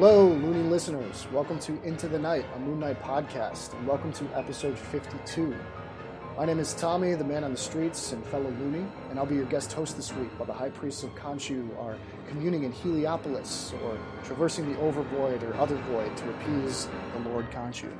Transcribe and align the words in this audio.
Hello, 0.00 0.28
Looney 0.28 0.62
listeners. 0.62 1.28
Welcome 1.30 1.58
to 1.58 1.78
Into 1.82 2.08
the 2.08 2.18
Night, 2.18 2.46
a 2.56 2.58
Moon 2.58 2.80
Knight 2.80 3.02
podcast, 3.02 3.74
and 3.74 3.86
welcome 3.86 4.14
to 4.14 4.24
episode 4.34 4.78
52. 4.78 5.54
My 6.38 6.46
name 6.46 6.58
is 6.58 6.72
Tommy, 6.72 7.14
the 7.16 7.24
man 7.24 7.44
on 7.44 7.50
the 7.50 7.58
streets 7.58 8.12
and 8.12 8.24
fellow 8.24 8.48
Looney, 8.48 8.86
and 9.10 9.18
I'll 9.18 9.26
be 9.26 9.34
your 9.34 9.44
guest 9.44 9.74
host 9.74 9.96
this 9.96 10.10
week 10.14 10.30
while 10.38 10.46
the 10.46 10.54
High 10.54 10.70
Priests 10.70 11.02
of 11.02 11.14
Khonshu 11.16 11.78
are 11.78 11.98
communing 12.26 12.62
in 12.62 12.72
Heliopolis 12.72 13.74
or 13.84 13.98
traversing 14.24 14.72
the 14.72 14.78
Overvoid 14.78 15.42
or 15.42 15.54
Other 15.56 15.76
Void 15.76 16.16
to 16.16 16.30
appease 16.30 16.88
the 17.12 17.28
Lord 17.28 17.50
Khonshu. 17.50 17.92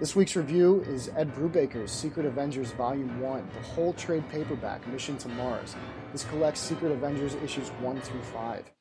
This 0.00 0.16
week's 0.16 0.36
review 0.36 0.80
is 0.88 1.10
Ed 1.14 1.34
Brubaker's 1.34 1.92
Secret 1.92 2.24
Avengers 2.24 2.70
Volume 2.70 3.20
1, 3.20 3.50
the 3.52 3.60
whole 3.60 3.92
trade 3.92 4.26
paperback, 4.30 4.88
Mission 4.88 5.18
to 5.18 5.28
Mars. 5.28 5.76
This 6.12 6.24
collects 6.24 6.60
Secret 6.60 6.92
Avengers 6.92 7.34
issues 7.44 7.68
1 7.68 8.00
through 8.00 8.22
5. 8.22 8.72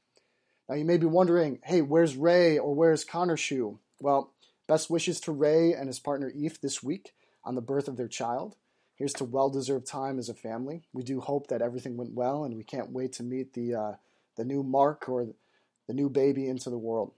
Now, 0.72 0.78
you 0.78 0.86
may 0.86 0.96
be 0.96 1.06
wondering, 1.06 1.60
hey, 1.66 1.82
where's 1.82 2.16
Ray 2.16 2.58
or 2.58 2.74
where's 2.74 3.04
Khonshu? 3.04 3.78
Well, 4.00 4.32
best 4.70 4.90
wishes 4.90 5.20
to 5.22 5.34
Ray 5.34 5.74
and 5.74 5.88
his 5.88 6.00
partner 6.00 6.32
Eve 6.34 6.62
this 6.62 6.82
week 6.82 7.14
on 7.44 7.56
the 7.56 7.62
birth 7.62 7.90
of 7.90 7.98
their 7.98 8.08
child. 8.08 8.56
Here's 8.96 9.12
to 9.16 9.26
well 9.26 9.50
deserved 9.50 9.86
time 9.86 10.18
as 10.18 10.30
a 10.30 10.34
family. 10.34 10.84
We 10.94 11.04
do 11.04 11.20
hope 11.20 11.48
that 11.48 11.62
everything 11.62 11.98
went 11.98 12.14
well, 12.14 12.46
and 12.46 12.56
we 12.56 12.64
can't 12.64 12.90
wait 12.90 13.12
to 13.14 13.24
meet 13.24 13.52
the, 13.52 13.76
uh, 13.76 13.92
the 14.38 14.46
new 14.46 14.64
Mark 14.64 15.10
or 15.10 15.28
the 15.88 15.94
new 15.94 16.08
baby 16.08 16.48
into 16.48 16.70
the 16.70 16.78
world. 16.78 17.12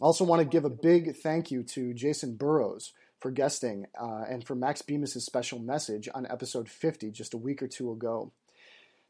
Also, 0.00 0.24
want 0.24 0.40
to 0.40 0.48
give 0.48 0.64
a 0.64 0.70
big 0.70 1.16
thank 1.16 1.50
you 1.50 1.64
to 1.64 1.92
Jacen 1.92 2.38
Burrows 2.38 2.94
for 3.20 3.30
guesting 3.30 3.88
uh, 4.00 4.24
and 4.26 4.42
for 4.42 4.54
Max 4.54 4.80
Bemis' 4.80 5.22
special 5.22 5.58
message 5.58 6.08
on 6.14 6.26
episode 6.30 6.70
50 6.70 7.10
just 7.10 7.34
a 7.34 7.38
week 7.38 7.62
or 7.62 7.68
two 7.68 7.92
ago. 7.92 8.32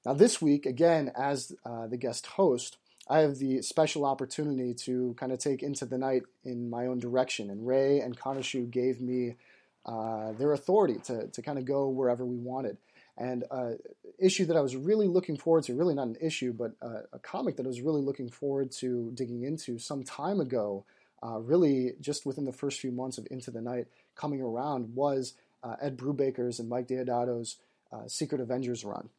Now, 0.04 0.14
this 0.14 0.42
week, 0.42 0.66
again, 0.66 1.12
as 1.16 1.52
uh, 1.64 1.86
the 1.86 1.96
guest 1.96 2.26
host, 2.26 2.78
I 3.08 3.20
have 3.20 3.36
the 3.36 3.60
special 3.62 4.04
opportunity 4.06 4.72
to 4.84 5.14
kind 5.18 5.32
of 5.32 5.38
take 5.38 5.62
into 5.62 5.84
the 5.84 5.98
night 5.98 6.22
in 6.44 6.70
my 6.70 6.86
own 6.86 6.98
direction. 6.98 7.50
And 7.50 7.66
Ray 7.66 8.00
and 8.00 8.18
Khonshu 8.18 8.70
gave 8.70 9.00
me 9.00 9.36
uh, 9.84 10.32
their 10.32 10.52
authority 10.52 10.98
to, 11.04 11.28
to 11.28 11.42
kind 11.42 11.58
of 11.58 11.66
go 11.66 11.88
wherever 11.88 12.24
we 12.24 12.36
wanted. 12.36 12.78
And 13.16 13.44
uh, 13.50 13.72
issue 14.18 14.46
that 14.46 14.56
I 14.56 14.60
was 14.60 14.74
really 14.74 15.06
looking 15.06 15.36
forward 15.36 15.64
to, 15.64 15.74
really 15.74 15.94
not 15.94 16.08
an 16.08 16.16
issue, 16.20 16.52
but 16.52 16.72
uh, 16.80 17.02
a 17.12 17.18
comic 17.18 17.56
that 17.56 17.66
I 17.66 17.68
was 17.68 17.82
really 17.82 18.00
looking 18.00 18.30
forward 18.30 18.72
to 18.72 19.12
digging 19.14 19.44
into 19.44 19.78
some 19.78 20.02
time 20.02 20.40
ago, 20.40 20.84
uh, 21.22 21.38
really 21.38 21.92
just 22.00 22.24
within 22.24 22.44
the 22.44 22.52
first 22.52 22.80
few 22.80 22.90
months 22.90 23.18
of 23.18 23.28
Into 23.30 23.50
the 23.50 23.60
Night 23.60 23.86
coming 24.16 24.40
around, 24.40 24.94
was 24.94 25.34
uh, 25.62 25.76
Ed 25.80 25.96
Brubaker's 25.96 26.58
and 26.58 26.68
Mike 26.68 26.88
Deodato's 26.88 27.56
uh, 27.92 28.08
Secret 28.08 28.40
Avengers 28.40 28.84
run. 28.84 29.10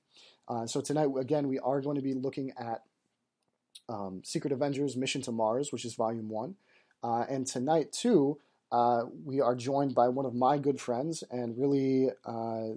so 0.66 0.82
tonight, 0.82 1.10
again, 1.18 1.48
we 1.48 1.60
are 1.60 1.80
going 1.80 1.96
to 1.96 2.02
be 2.02 2.14
looking 2.14 2.52
at 2.58 2.82
um, 3.90 4.22
Secret 4.24 4.54
Avengers 4.54 4.96
Mission 4.96 5.22
to 5.24 5.32
Mars, 5.32 5.72
which 5.72 5.86
is 5.86 5.96
volume 5.96 6.30
one. 6.30 6.56
Uh, 7.04 7.26
and 7.30 7.46
tonight, 7.46 7.92
too, 7.92 8.38
uh, 8.72 9.04
we 9.24 9.42
are 9.42 9.56
joined 9.56 9.94
by 9.94 10.08
one 10.08 10.26
of 10.26 10.34
my 10.34 10.58
good 10.58 10.80
friends 10.80 11.24
and 11.30 11.58
really 11.58 12.10
uh, 12.26 12.68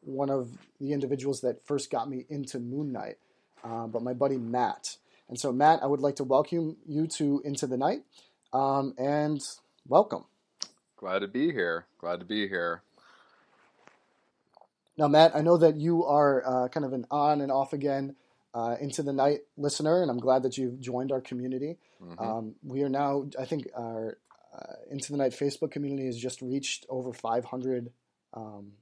one 0.00 0.30
of 0.30 0.48
the 0.80 0.92
individuals 0.92 1.42
that 1.42 1.64
first 1.66 1.90
got 1.90 2.08
me 2.08 2.24
into 2.28 2.58
Moon 2.58 2.92
Knight, 2.92 3.18
uh, 3.62 3.86
but 3.86 4.02
my 4.02 4.14
buddy 4.14 4.38
Matt. 4.38 4.96
And 5.28 5.38
so, 5.38 5.52
Matt, 5.52 5.82
I 5.82 5.86
would 5.86 6.00
like 6.00 6.16
to 6.16 6.24
welcome 6.24 6.76
you 6.86 7.06
to 7.06 7.42
Into 7.44 7.66
the 7.66 7.76
Night 7.76 8.02
um, 8.52 8.94
and 8.98 9.40
welcome. 9.86 10.24
Glad 10.96 11.20
to 11.20 11.28
be 11.28 11.52
here. 11.52 11.86
Glad 11.98 12.20
to 12.20 12.26
be 12.26 12.48
here. 12.48 12.82
Now, 14.96 15.08
Matt, 15.08 15.34
I 15.34 15.40
know 15.40 15.56
that 15.56 15.76
you 15.76 16.04
are 16.04 16.42
uh, 16.46 16.68
kind 16.68 16.84
of 16.84 16.92
an 16.92 17.06
on 17.10 17.40
and 17.40 17.52
off 17.52 17.72
again 17.72 18.16
uh, 18.54 18.76
Into 18.80 19.02
the 19.02 19.12
Night 19.12 19.40
listener, 19.56 20.02
and 20.02 20.10
I'm 20.10 20.18
glad 20.18 20.42
that 20.42 20.58
you've 20.58 20.80
joined 20.80 21.12
our 21.12 21.20
community. 21.20 21.78
Mm-hmm. 22.02 22.22
Um, 22.22 22.54
we 22.62 22.82
are 22.82 22.88
now, 22.88 23.26
I 23.38 23.44
think, 23.44 23.68
our 23.76 24.18
uh, 24.54 24.74
Into 24.90 25.12
the 25.12 25.18
Night 25.18 25.32
Facebook 25.32 25.70
community 25.70 26.06
has 26.06 26.16
just 26.16 26.42
reached 26.42 26.86
over 26.88 27.12
500 27.12 27.90
um, 28.34 28.72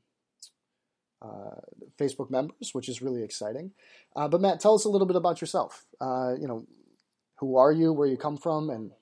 uh, 1.21 1.61
Facebook 1.99 2.31
members, 2.31 2.71
which 2.73 2.89
is 2.89 3.03
really 3.03 3.23
exciting. 3.23 3.73
Uh, 4.17 4.29
but 4.29 4.41
Matt, 4.41 4.61
tell 4.61 4.75
us 4.75 4.85
a 4.85 4.89
little 4.89 5.07
bit 5.07 5.17
about 5.17 5.41
yourself. 5.41 5.85
Uh, 6.01 6.35
you 6.39 6.49
know, 6.49 6.67
who 7.37 7.57
are 7.57 7.73
you, 7.73 7.93
where 7.93 8.09
you 8.09 8.17
come 8.17 8.37
from, 8.37 8.71
and 8.71 8.93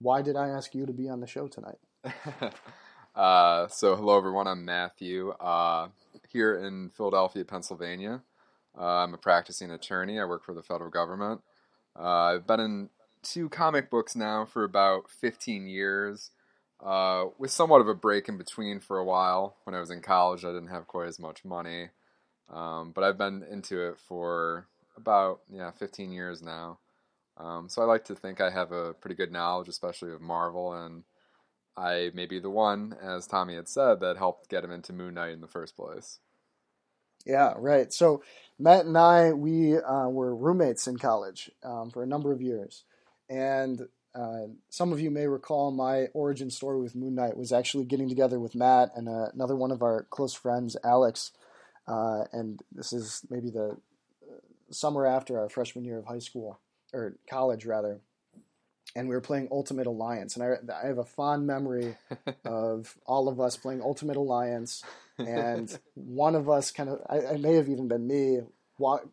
why 0.00 0.22
did 0.22 0.36
I 0.36 0.48
ask 0.48 0.74
you 0.74 0.86
to 0.86 0.92
be 0.92 1.08
on 1.08 1.20
the 1.20 1.26
show 1.26 1.48
tonight? 1.48 1.78
Uh, 3.16 3.66
so, 3.68 3.96
hello 3.96 4.18
everyone. 4.18 4.46
I'm 4.46 4.66
Matthew 4.66 5.32
here 6.28 6.54
in 6.54 6.90
Philadelphia, 6.90 7.46
Pennsylvania. 7.46 8.20
Uh, 8.78 9.04
I'm 9.04 9.14
a 9.14 9.18
practicing 9.18 9.70
attorney. 9.70 10.18
I 10.20 10.24
work 10.24 10.44
for 10.44 10.54
the 10.54 10.62
federal 10.62 10.90
government. 10.90 11.40
Uh, 11.98 12.34
I've 12.34 12.46
been 12.46 12.60
in 12.60 12.88
two 13.22 13.48
comic 13.48 13.90
books 13.90 14.14
now 14.14 14.44
for 14.44 14.64
about 14.64 15.10
15 15.10 15.66
years, 15.66 16.30
uh, 16.84 17.26
with 17.38 17.50
somewhat 17.50 17.80
of 17.80 17.88
a 17.88 17.94
break 17.94 18.28
in 18.28 18.36
between 18.36 18.80
for 18.80 18.98
a 18.98 19.04
while. 19.04 19.56
When 19.64 19.74
I 19.74 19.80
was 19.80 19.90
in 19.90 20.02
college, 20.02 20.44
I 20.44 20.52
didn't 20.52 20.68
have 20.68 20.86
quite 20.86 21.08
as 21.08 21.18
much 21.18 21.44
money, 21.44 21.88
um, 22.52 22.92
but 22.94 23.02
I've 23.02 23.18
been 23.18 23.44
into 23.50 23.88
it 23.88 23.98
for 23.98 24.68
about 24.96 25.40
yeah 25.50 25.70
15 25.70 26.12
years 26.12 26.42
now. 26.42 26.78
Um, 27.38 27.68
so 27.68 27.82
I 27.82 27.84
like 27.84 28.04
to 28.06 28.14
think 28.14 28.40
I 28.40 28.50
have 28.50 28.72
a 28.72 28.94
pretty 28.94 29.14
good 29.14 29.32
knowledge, 29.32 29.68
especially 29.68 30.12
of 30.12 30.22
Marvel, 30.22 30.72
and 30.72 31.04
I 31.76 32.10
may 32.14 32.26
be 32.26 32.38
the 32.38 32.50
one, 32.50 32.96
as 33.02 33.26
Tommy 33.26 33.56
had 33.56 33.68
said, 33.68 34.00
that 34.00 34.16
helped 34.16 34.48
get 34.48 34.64
him 34.64 34.70
into 34.70 34.94
Moon 34.94 35.14
Knight 35.14 35.32
in 35.32 35.42
the 35.42 35.46
first 35.46 35.76
place. 35.76 36.20
Yeah, 37.26 37.54
right. 37.58 37.92
So 37.92 38.22
Matt 38.58 38.86
and 38.86 38.96
I, 38.96 39.32
we 39.32 39.76
uh, 39.76 40.08
were 40.08 40.34
roommates 40.34 40.86
in 40.86 40.96
college 40.96 41.50
um, 41.64 41.90
for 41.90 42.02
a 42.02 42.06
number 42.06 42.32
of 42.32 42.40
years, 42.40 42.84
and 43.28 43.82
uh, 44.14 44.46
some 44.70 44.92
of 44.92 45.00
you 45.00 45.10
may 45.10 45.26
recall 45.26 45.70
my 45.70 46.06
origin 46.14 46.50
story 46.50 46.80
with 46.80 46.94
Moon 46.94 47.16
Knight 47.16 47.36
was 47.36 47.52
actually 47.52 47.84
getting 47.84 48.08
together 48.08 48.40
with 48.40 48.54
Matt 48.54 48.92
and 48.96 49.08
uh, 49.08 49.26
another 49.34 49.56
one 49.56 49.72
of 49.72 49.82
our 49.82 50.06
close 50.08 50.32
friends, 50.32 50.76
Alex, 50.84 51.32
uh, 51.86 52.24
and 52.32 52.60
this 52.72 52.92
is 52.92 53.22
maybe 53.28 53.50
the 53.50 53.76
uh, 54.22 54.36
summer 54.70 55.04
after 55.04 55.38
our 55.38 55.48
freshman 55.48 55.84
year 55.84 55.98
of 55.98 56.06
high 56.06 56.20
school 56.20 56.60
or 56.94 57.16
college 57.28 57.66
rather 57.66 58.00
and 58.96 59.08
we 59.08 59.14
were 59.14 59.20
playing 59.20 59.48
Ultimate 59.52 59.86
Alliance. 59.86 60.36
And 60.36 60.42
I, 60.42 60.74
I 60.82 60.86
have 60.86 60.98
a 60.98 61.04
fond 61.04 61.46
memory 61.46 61.96
of 62.44 62.96
all 63.06 63.28
of 63.28 63.38
us 63.38 63.56
playing 63.56 63.82
Ultimate 63.82 64.16
Alliance, 64.16 64.82
and 65.18 65.78
one 65.94 66.34
of 66.34 66.48
us 66.48 66.70
kind 66.70 66.88
of, 66.88 67.00
I, 67.08 67.34
I 67.34 67.36
may 67.36 67.54
have 67.54 67.68
even 67.68 67.88
been 67.88 68.06
me, 68.06 68.40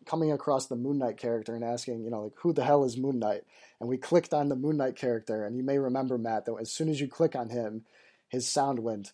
coming 0.06 0.32
across 0.32 0.68
the 0.68 0.76
Moon 0.76 0.98
Knight 0.98 1.18
character 1.18 1.54
and 1.54 1.64
asking, 1.64 2.04
you 2.04 2.10
know, 2.10 2.24
like, 2.24 2.34
who 2.38 2.54
the 2.54 2.64
hell 2.64 2.86
is 2.86 2.98
Moon 2.98 3.20
Knight? 3.20 3.44
And 3.80 3.90
we 3.90 3.98
clicked 3.98 4.34
on 4.34 4.50
the 4.50 4.56
Moon 4.56 4.78
Knight 4.78 4.96
character, 4.96 5.46
and 5.46 5.58
you 5.58 5.64
may 5.64 5.78
remember, 5.78 6.18
Matt, 6.18 6.46
that 6.46 6.56
as 6.60 6.72
soon 6.72 6.90
as 6.90 7.02
you 7.02 7.08
click 7.08 7.36
on 7.36 7.50
him, 7.50 7.84
his 8.30 8.48
sound 8.48 8.80
went, 8.80 9.12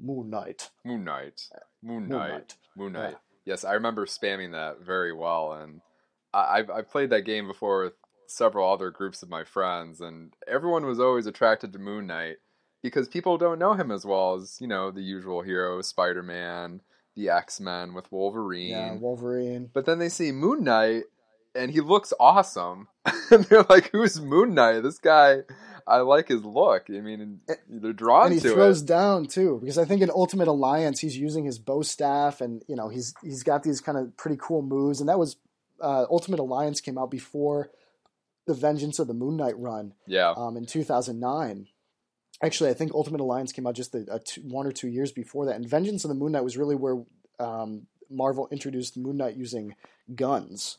Moon 0.00 0.28
Knight. 0.28 0.70
Moon 0.84 1.04
Knight. 1.04 1.48
Uh, 1.54 1.60
Moon 1.82 2.08
Knight. 2.08 2.56
Moon 2.76 2.92
Knight. 2.92 3.10
Yeah. 3.12 3.52
Yes, 3.52 3.64
I 3.64 3.74
remember 3.74 4.06
spamming 4.06 4.52
that 4.52 4.80
very 4.80 5.12
well, 5.12 5.52
and 5.52 5.80
I, 6.32 6.58
I've, 6.58 6.70
I've 6.70 6.90
played 6.90 7.10
that 7.10 7.22
game 7.22 7.46
before 7.46 7.84
with 7.84 7.94
several 8.26 8.72
other 8.72 8.90
groups 8.90 9.22
of 9.22 9.28
my 9.28 9.44
friends, 9.44 10.00
and 10.00 10.32
everyone 10.46 10.86
was 10.86 11.00
always 11.00 11.26
attracted 11.26 11.72
to 11.72 11.78
Moon 11.78 12.06
Knight 12.06 12.36
because 12.82 13.08
people 13.08 13.38
don't 13.38 13.58
know 13.58 13.72
him 13.72 13.90
as 13.90 14.04
well 14.04 14.34
as 14.34 14.58
you 14.60 14.68
know 14.68 14.90
the 14.90 15.02
usual 15.02 15.42
heroes, 15.42 15.88
Spider 15.88 16.22
Man, 16.22 16.80
the 17.16 17.30
X 17.30 17.60
Men 17.60 17.94
with 17.94 18.10
Wolverine. 18.12 18.70
Yeah, 18.70 18.94
Wolverine. 18.94 19.70
But 19.72 19.86
then 19.86 19.98
they 19.98 20.08
see 20.08 20.32
Moon 20.32 20.64
Knight, 20.64 21.04
and 21.54 21.70
he 21.70 21.80
looks 21.80 22.12
awesome, 22.20 22.88
and 23.30 23.44
they're 23.44 23.66
like, 23.68 23.90
"Who's 23.90 24.20
Moon 24.20 24.54
Knight? 24.54 24.80
This 24.80 24.98
guy." 24.98 25.38
I 25.86 25.98
like 25.98 26.28
his 26.28 26.42
look. 26.42 26.86
I 26.88 27.00
mean, 27.00 27.40
they're 27.68 27.92
drawn 27.92 28.28
and 28.28 28.34
he 28.34 28.40
to 28.40 28.54
throws 28.54 28.80
it. 28.80 28.86
down 28.86 29.26
too, 29.26 29.58
because 29.60 29.76
I 29.76 29.84
think 29.84 30.00
in 30.00 30.10
Ultimate 30.10 30.48
Alliance 30.48 31.00
he's 31.00 31.14
using 31.14 31.44
his 31.44 31.58
bow 31.58 31.82
staff, 31.82 32.40
and 32.40 32.62
you 32.66 32.74
know 32.74 32.88
he's 32.88 33.14
he's 33.22 33.42
got 33.42 33.62
these 33.62 33.82
kind 33.82 33.98
of 33.98 34.16
pretty 34.16 34.38
cool 34.40 34.62
moves. 34.62 35.00
And 35.00 35.10
that 35.10 35.18
was 35.18 35.36
uh, 35.82 36.06
Ultimate 36.10 36.40
Alliance 36.40 36.80
came 36.80 36.96
out 36.96 37.10
before 37.10 37.70
the 38.46 38.54
Vengeance 38.54 38.98
of 38.98 39.06
the 39.06 39.14
Moon 39.14 39.36
Knight 39.36 39.58
run. 39.58 39.94
Yeah. 40.06 40.34
Um, 40.36 40.56
in 40.56 40.66
2009. 40.66 41.68
Actually, 42.42 42.70
I 42.70 42.74
think 42.74 42.92
Ultimate 42.92 43.20
Alliance 43.20 43.52
came 43.52 43.66
out 43.66 43.74
just 43.74 43.94
a, 43.94 44.04
a 44.10 44.18
two, 44.18 44.40
one 44.42 44.66
or 44.66 44.72
two 44.72 44.88
years 44.88 45.12
before 45.12 45.46
that. 45.46 45.56
And 45.56 45.68
Vengeance 45.68 46.04
of 46.04 46.08
the 46.08 46.14
Moon 46.14 46.32
Knight 46.32 46.44
was 46.44 46.56
really 46.56 46.74
where 46.74 47.02
um, 47.38 47.86
Marvel 48.10 48.48
introduced 48.50 48.96
Moon 48.96 49.16
Knight 49.16 49.36
using 49.36 49.74
guns 50.14 50.78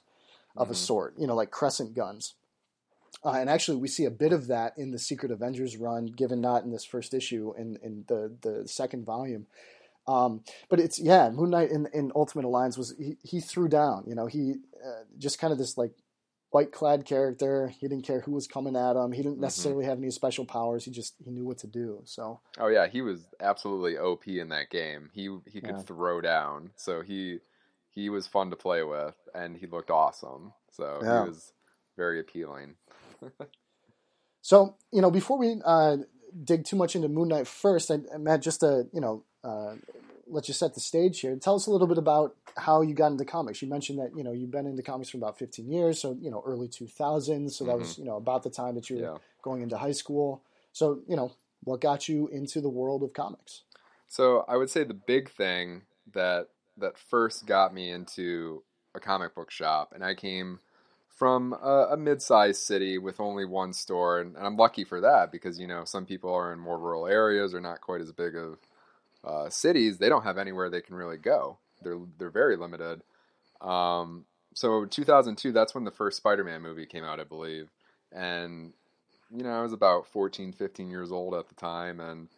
of 0.56 0.66
mm-hmm. 0.66 0.74
a 0.74 0.76
sort, 0.76 1.16
you 1.18 1.28
know, 1.28 1.36
like 1.36 1.52
crescent 1.52 1.96
guns. 1.96 2.36
Uh, 3.24 3.32
and 3.32 3.50
actually, 3.50 3.78
we 3.78 3.88
see 3.88 4.06
a 4.06 4.12
bit 4.12 4.34
of 4.34 4.48
that 4.48 4.78
in 4.78 4.92
the 4.92 5.00
Secret 5.00 5.32
Avengers 5.32 5.78
run, 5.78 6.06
given 6.06 6.42
not 6.42 6.64
in 6.64 6.72
this 6.72 6.86
first 6.86 7.14
issue, 7.14 7.54
in, 7.58 7.80
in 7.82 8.04
the, 8.08 8.36
the 8.42 8.68
second 8.68 9.06
volume. 9.06 9.48
Um, 10.08 10.44
but 10.70 10.80
it's 10.80 11.00
yeah, 11.00 11.30
Moon 11.30 11.50
Knight 11.50 11.72
in, 11.72 11.88
in 11.94 12.12
Ultimate 12.16 12.46
Alliance 12.46 12.78
was 12.78 12.94
he, 12.98 13.18
he 13.24 13.40
threw 13.40 13.68
down. 13.68 14.04
You 14.06 14.16
know, 14.16 14.28
he 14.28 14.56
uh, 14.86 15.04
just 15.18 15.40
kind 15.40 15.52
of 15.52 15.58
this 15.58 15.78
like 15.78 15.94
white 16.52 16.72
clad 16.72 17.06
character. 17.06 17.68
He 17.68 17.88
didn't 17.88 18.06
care 18.06 18.22
who 18.22 18.32
was 18.32 18.48
coming 18.48 18.76
at 18.76 18.96
him. 18.96 19.12
He 19.12 19.22
didn't 19.22 19.34
mm-hmm. 19.34 19.42
necessarily 19.42 19.84
mm-hmm. 19.84 19.90
have 19.90 19.98
any 20.00 20.12
special 20.12 20.46
powers. 20.46 20.86
He 20.86 20.92
just 20.92 21.16
he 21.24 21.32
knew 21.32 21.46
what 21.46 21.60
to 21.60 21.68
do. 21.68 22.02
So. 22.06 22.40
Oh 22.58 22.68
yeah, 22.68 22.88
he 22.88 23.02
was 23.02 23.28
absolutely 23.40 23.98
OP 23.98 24.28
in 24.28 24.50
that 24.50 24.70
game. 24.70 25.10
He 25.14 25.36
he 25.48 25.62
could 25.62 25.78
yeah. 25.78 25.82
throw 25.82 26.22
down. 26.22 26.72
So 26.76 27.02
he 27.02 27.40
he 27.90 28.10
was 28.10 28.28
fun 28.28 28.50
to 28.50 28.56
play 28.56 28.84
with, 28.84 29.16
and 29.34 29.58
he 29.58 29.68
looked 29.68 29.90
awesome. 29.90 30.54
So 30.72 31.00
yeah. 31.04 31.24
he 31.24 31.30
was 31.30 31.54
very 31.98 32.20
appealing. 32.20 32.76
So 34.46 34.76
you 34.92 35.02
know, 35.02 35.10
before 35.10 35.40
we 35.40 35.60
uh, 35.66 35.98
dig 36.44 36.66
too 36.66 36.76
much 36.76 36.96
into 36.96 37.08
Moon 37.08 37.30
Knight, 37.30 37.48
first, 37.48 37.90
I, 37.90 37.98
Matt, 38.20 38.44
just 38.44 38.60
to 38.60 38.86
you 38.94 39.02
know, 39.02 39.24
uh, 39.44 39.74
let 40.28 40.48
you 40.48 40.54
set 40.54 40.74
the 40.74 40.80
stage 40.80 41.20
here. 41.20 41.36
Tell 41.36 41.56
us 41.56 41.68
a 41.68 41.72
little 41.72 41.88
bit 41.88 41.98
about 41.98 42.36
how 42.58 42.82
you 42.82 42.94
got 42.94 43.12
into 43.12 43.26
comics. 43.26 43.62
You 43.62 43.70
mentioned 43.70 44.00
that 44.00 44.16
you 44.16 44.24
know 44.24 44.32
you've 44.32 44.52
been 44.52 44.66
into 44.66 44.84
comics 44.84 45.10
for 45.10 45.18
about 45.18 45.38
15 45.38 45.70
years, 45.70 46.00
so 46.00 46.18
you 46.20 46.32
know 46.32 46.44
early 46.46 46.68
2000s. 46.68 47.52
So 47.52 47.66
that 47.66 47.72
mm-hmm. 47.72 47.80
was 47.80 47.98
you 47.98 48.06
know 48.06 48.18
about 48.18 48.44
the 48.44 48.50
time 48.50 48.76
that 48.76 48.90
you 48.90 48.98
were 48.98 49.02
yeah. 49.02 49.18
going 49.42 49.62
into 49.62 49.78
high 49.78 49.92
school. 49.92 50.42
So 50.72 51.02
you 51.08 51.16
know 51.16 51.34
what 51.64 51.82
got 51.82 52.08
you 52.08 52.28
into 52.28 52.62
the 52.62 52.70
world 52.70 53.04
of 53.04 53.14
comics? 53.14 53.64
So 54.08 54.46
I 54.48 54.58
would 54.58 54.70
say 54.70 54.84
the 54.84 54.94
big 54.94 55.30
thing 55.30 55.84
that 56.14 56.50
that 56.78 56.98
first 56.98 57.46
got 57.46 57.74
me 57.74 57.92
into 57.92 58.64
a 58.94 59.00
comic 59.00 59.36
book 59.36 59.52
shop, 59.52 59.92
and 59.94 60.04
I 60.04 60.16
came 60.16 60.60
from 61.10 61.54
a, 61.54 61.88
a 61.92 61.98
mid-sized 61.98 62.62
city 62.62 62.98
with 62.98 63.22
only 63.22 63.46
one 63.46 63.72
store, 63.72 64.20
and, 64.20 64.36
and, 64.36 64.46
I'm 64.46 64.58
lucky 64.58 64.84
for 64.84 65.00
that 65.00 65.32
because 65.32 65.60
you 65.60 65.68
know 65.68 65.86
some 65.86 66.06
people 66.06 66.34
are 66.34 66.52
in 66.52 66.60
more 66.60 66.78
rural 66.78 67.08
areas 67.08 67.54
or 67.54 67.62
not 67.62 67.82
quite 67.82 68.02
as 68.02 68.12
big 68.12 68.36
of 68.36 68.58
uh, 69.26 69.50
cities. 69.50 69.98
They 69.98 70.10
don't 70.10 70.24
have 70.24 70.38
anywhere 70.38 70.70
they 70.70 70.82
can 70.82 70.96
really 70.96 71.18
go. 71.18 71.58
They're 71.82 72.00
they're 72.18 72.30
very 72.30 72.58
limited. 72.58 73.02
Um, 73.62 74.26
so 74.54 74.86
2002, 74.86 75.52
that's 75.52 75.76
when 75.76 75.84
the 75.84 75.92
first 75.92 76.18
Spider-Man 76.18 76.62
movie 76.62 76.86
came 76.86 77.04
out, 77.04 77.20
I 77.20 77.26
believe, 77.26 77.70
and 78.12 78.74
you 79.30 79.44
know 79.44 79.52
I 79.52 79.62
was 79.62 79.74
about 79.74 80.08
14, 80.08 80.54
15 80.54 80.90
years 80.90 81.12
old 81.12 81.34
at 81.34 81.50
the 81.50 81.56
time, 81.56 82.00
and 82.00 82.30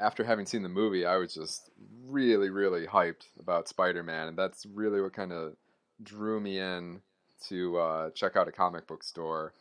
after 0.00 0.24
having 0.24 0.46
seen 0.46 0.62
the 0.62 0.68
movie, 0.68 1.04
I 1.04 1.16
was 1.16 1.34
just 1.34 1.70
really, 2.06 2.48
really 2.48 2.86
hyped 2.86 3.26
about 3.38 3.68
Spider-Man, 3.68 4.28
and 4.28 4.38
that's 4.38 4.64
really 4.66 5.00
what 5.00 5.12
kind 5.12 5.32
of 5.32 5.54
drew 6.02 6.40
me 6.40 6.58
in 6.58 7.02
to 7.48 7.78
uh, 7.78 8.10
check 8.10 8.34
out 8.36 8.48
a 8.48 8.52
comic 8.52 8.86
book 8.86 9.04
store. 9.04 9.52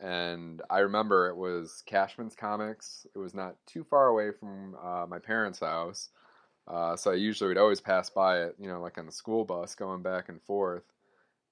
And 0.00 0.62
I 0.70 0.78
remember 0.78 1.28
it 1.28 1.36
was 1.36 1.82
Cashman's 1.86 2.36
Comics. 2.36 3.06
It 3.14 3.18
was 3.18 3.34
not 3.34 3.56
too 3.66 3.82
far 3.82 4.06
away 4.06 4.30
from 4.30 4.76
uh, 4.80 5.06
my 5.08 5.18
parents' 5.18 5.58
house, 5.58 6.10
uh, 6.68 6.96
so 6.96 7.10
I 7.10 7.14
usually 7.14 7.48
would 7.48 7.58
always 7.58 7.80
pass 7.80 8.10
by 8.10 8.42
it, 8.42 8.56
you 8.58 8.68
know, 8.68 8.80
like 8.80 8.98
on 8.98 9.06
the 9.06 9.12
school 9.12 9.44
bus 9.44 9.74
going 9.74 10.02
back 10.02 10.28
and 10.28 10.42
forth. 10.42 10.84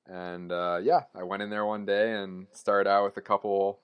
And 0.06 0.52
uh, 0.52 0.80
yeah, 0.82 1.02
I 1.14 1.24
went 1.24 1.42
in 1.42 1.50
there 1.50 1.64
one 1.64 1.86
day 1.86 2.12
and 2.12 2.46
started 2.52 2.88
out 2.88 3.04
with 3.04 3.16
a 3.16 3.22
couple 3.22 3.80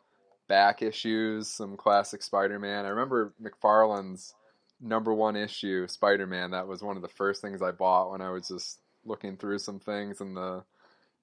back 0.49 0.83
issues, 0.83 1.49
some 1.49 1.77
classic 1.77 2.23
Spider-Man. 2.23 2.85
I 2.85 2.89
remember 2.89 3.33
McFarlane's 3.43 4.35
number 4.81 5.15
one 5.15 5.35
issue 5.37 5.89
Spider-Man. 5.89 6.51
That 6.51 6.69
was 6.69 6.83
one 6.83 6.97
of 6.97 7.03
the 7.03 7.09
first 7.09 7.41
things 7.41 7.63
I 7.63 7.71
bought 7.71 8.11
when 8.11 8.21
I 8.21 8.31
was 8.31 8.49
just 8.49 8.79
looking 9.05 9.37
through 9.37 9.59
some 9.59 9.81
things 9.81 10.21
in 10.21 10.35
the 10.35 10.65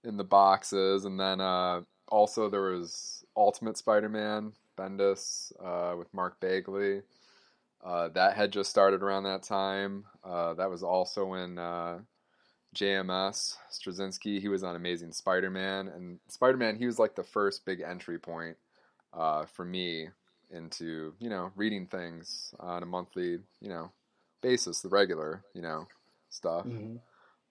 in 0.04 0.18
the 0.18 0.24
boxes, 0.24 1.04
and 1.04 1.20
then 1.20 1.42
uh, 1.42 1.82
also 2.08 2.50
there 2.50 2.72
was 2.72 3.26
Ultimate 3.36 3.78
Spider-Man 3.78 4.54
Bendis 4.78 5.52
uh, 5.64 5.96
with 5.98 6.14
Mark 6.14 6.40
Bagley. 6.40 7.02
Uh, 7.84 8.10
that 8.10 8.36
had 8.36 8.52
just 8.52 8.70
started 8.70 9.02
around 9.02 9.24
that 9.24 9.44
time. 9.44 10.06
Uh, 10.24 10.54
that 10.56 10.70
was 10.70 10.84
also 10.84 11.26
when 11.26 11.58
uh, 11.58 12.00
JMS 12.76 13.56
Straczynski 13.72 14.40
he 14.40 14.48
was 14.48 14.64
on 14.64 14.76
Amazing 14.76 15.14
Spider-Man, 15.14 15.88
and 15.88 16.20
Spider-Man 16.28 16.76
he 16.76 16.86
was 16.86 17.00
like 17.00 17.16
the 17.16 17.24
first 17.24 17.66
big 17.66 17.82
entry 17.82 18.20
point 18.20 18.58
uh, 19.14 19.46
for 19.46 19.66
me 19.66 20.10
into 20.52 21.14
you 21.20 21.30
know 21.30 21.52
reading 21.56 21.86
things 21.86 22.54
on 22.60 22.84
a 22.84 22.86
monthly 22.86 23.40
you 23.62 23.70
know 23.70 23.92
basis, 24.42 24.82
the 24.82 24.90
regular 24.90 25.44
you 25.54 25.62
know 25.62 25.88
stuff. 26.30 26.66
Mm-hmm. 26.66 26.98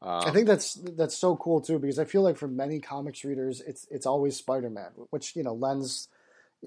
Um, 0.00 0.22
I 0.24 0.30
think 0.30 0.46
that's 0.46 0.74
that's 0.74 1.16
so 1.16 1.36
cool 1.36 1.60
too 1.60 1.78
because 1.78 1.98
I 1.98 2.04
feel 2.04 2.22
like 2.22 2.36
for 2.36 2.48
many 2.48 2.78
comics 2.80 3.24
readers, 3.24 3.60
it's 3.66 3.86
it's 3.90 4.06
always 4.06 4.36
Spider 4.36 4.70
Man, 4.70 4.90
which 5.10 5.34
you 5.34 5.42
know 5.42 5.54
lends 5.54 6.08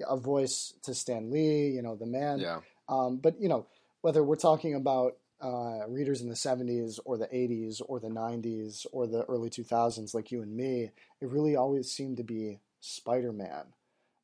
a 0.06 0.16
voice 0.16 0.74
to 0.82 0.94
Stan 0.94 1.30
Lee, 1.30 1.68
you 1.68 1.80
know 1.80 1.96
the 1.96 2.06
man. 2.06 2.40
Yeah. 2.40 2.60
Um, 2.88 3.16
but 3.16 3.40
you 3.40 3.48
know 3.48 3.66
whether 4.00 4.22
we're 4.22 4.36
talking 4.36 4.74
about 4.74 5.16
uh, 5.40 5.86
readers 5.88 6.20
in 6.20 6.28
the 6.28 6.34
70s 6.34 6.98
or 7.04 7.16
the 7.16 7.26
80s 7.26 7.80
or 7.86 7.98
the 7.98 8.08
90s 8.08 8.86
or 8.92 9.06
the 9.06 9.24
early 9.24 9.50
2000s 9.50 10.14
like 10.14 10.30
you 10.30 10.42
and 10.42 10.56
me, 10.56 10.90
it 11.20 11.28
really 11.28 11.56
always 11.56 11.90
seemed 11.90 12.16
to 12.16 12.22
be 12.22 12.58
Spider 12.80 13.32
Man. 13.32 13.64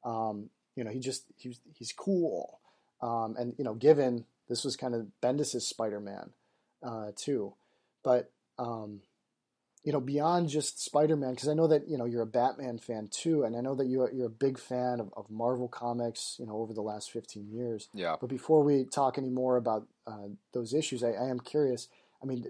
Um, 0.05 0.51
you 0.77 0.85
know, 0.85 0.91
he 0.91 1.01
just 1.01 1.25
he's 1.37 1.59
he's 1.75 1.93
cool. 1.93 2.61
Um, 3.01 3.37
and 3.39 3.55
you 3.59 3.65
know, 3.65 3.75
given 3.75 4.25
this 4.49 4.65
was 4.65 4.77
kind 4.77 4.95
of 4.95 5.07
Bendis's 5.21 5.67
Spider-Man 5.67 6.31
uh, 6.83 7.11
too, 7.17 7.55
but 8.03 8.31
um, 8.59 9.01
you 9.89 9.93
know, 9.93 10.01
beyond 10.03 10.51
just 10.51 10.85
Spider-Man, 10.85 11.31
because 11.31 11.49
I 11.49 11.55
know 11.55 11.67
that 11.69 11.89
you 11.89 11.97
know 11.97 12.05
you're 12.05 12.21
a 12.21 12.27
Batman 12.27 12.77
fan 12.77 13.09
too, 13.11 13.45
and 13.45 13.57
I 13.57 13.63
know 13.63 13.75
that 13.75 13.87
you're 13.87 14.13
you're 14.13 14.27
a 14.27 14.29
big 14.29 14.59
fan 14.59 15.01
of, 15.01 15.11
of 15.17 15.31
Marvel 15.31 15.67
comics. 15.67 16.37
You 16.39 16.45
know, 16.45 16.59
over 16.59 16.75
the 16.75 16.83
last 16.83 17.11
15 17.11 17.49
years. 17.51 17.89
Yeah. 17.95 18.17
But 18.21 18.29
before 18.29 18.63
we 18.63 18.85
talk 18.85 19.17
any 19.17 19.31
more 19.31 19.57
about 19.57 19.87
uh, 20.07 20.29
those 20.53 20.75
issues, 20.75 21.03
I, 21.03 21.13
I 21.13 21.31
am 21.31 21.41
curious. 21.41 21.89
I 22.23 22.27
mean, 22.27 22.45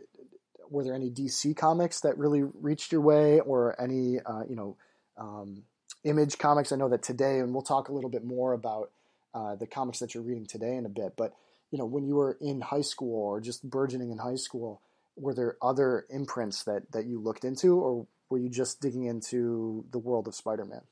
were 0.69 0.83
there 0.83 0.97
any 0.97 1.11
DC 1.11 1.57
comics 1.57 2.01
that 2.01 2.19
really 2.19 2.43
reached 2.43 2.91
your 2.91 3.03
way, 3.03 3.39
or 3.39 3.81
any 3.81 4.19
uh, 4.19 4.43
you 4.49 4.57
know 4.57 4.77
um, 5.17 5.63
Image 6.03 6.39
Comics. 6.39 6.73
I 6.73 6.77
know 6.77 6.89
that 6.89 7.05
today, 7.05 7.39
and 7.39 7.53
we'll 7.53 7.63
talk 7.63 7.89
a 7.89 7.93
little 7.93 8.11
bit 8.11 8.25
more 8.25 8.53
about 8.53 8.91
uh, 9.33 9.55
the 9.55 9.69
comics 9.69 10.01
that 10.01 10.13
you're 10.13 10.25
reading 10.25 10.47
today 10.47 10.75
in 10.75 10.87
a 10.87 10.89
bit. 10.89 11.15
But 11.17 11.35
you 11.71 11.79
know, 11.79 11.87
when 11.87 12.05
you 12.05 12.17
were 12.17 12.37
in 12.41 12.63
high 12.63 12.81
school 12.81 13.15
or 13.15 13.41
just 13.41 13.63
burgeoning 13.63 14.11
in 14.11 14.19
high 14.19 14.35
school, 14.35 14.83
were 15.21 15.35
there 15.35 15.57
other 15.63 16.07
imprints 16.11 16.65
that 16.65 16.91
that 16.93 17.07
you 17.07 17.21
looked 17.21 17.45
into, 17.45 17.77
or 17.77 18.07
were 18.31 18.39
you 18.39 18.49
just 18.49 18.81
digging 18.81 19.05
into 19.05 19.85
the 19.91 19.99
world 19.99 20.29
of 20.29 20.35
Spider-Man? 20.35 20.83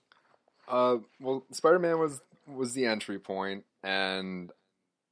Uh, 0.68 0.98
well, 1.20 1.44
Spider-Man 1.52 1.98
was 1.98 2.20
was 2.46 2.74
the 2.74 2.86
entry 2.86 3.18
point, 3.18 3.64
and 3.82 4.50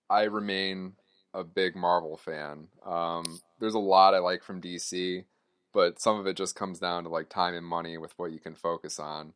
I 0.08 0.25
remain 0.25 0.94
a 1.32 1.44
big 1.44 1.75
Marvel 1.75 2.16
fan. 2.16 2.69
Um, 2.87 3.40
there's 3.58 3.75
a 3.75 3.81
lot 3.81 4.14
I 4.14 4.19
like 4.19 4.43
from 4.43 4.61
DC, 4.61 5.25
but 5.72 6.00
some 6.00 6.19
of 6.19 6.26
it 6.26 6.37
just 6.37 6.55
comes 6.55 6.78
down 6.78 7.05
to 7.05 7.10
like 7.10 7.28
time 7.28 7.55
and 7.55 7.67
money 7.67 7.99
with 7.99 8.12
what 8.17 8.32
you 8.32 8.38
can 8.38 8.55
focus 8.55 8.99
on. 8.99 9.32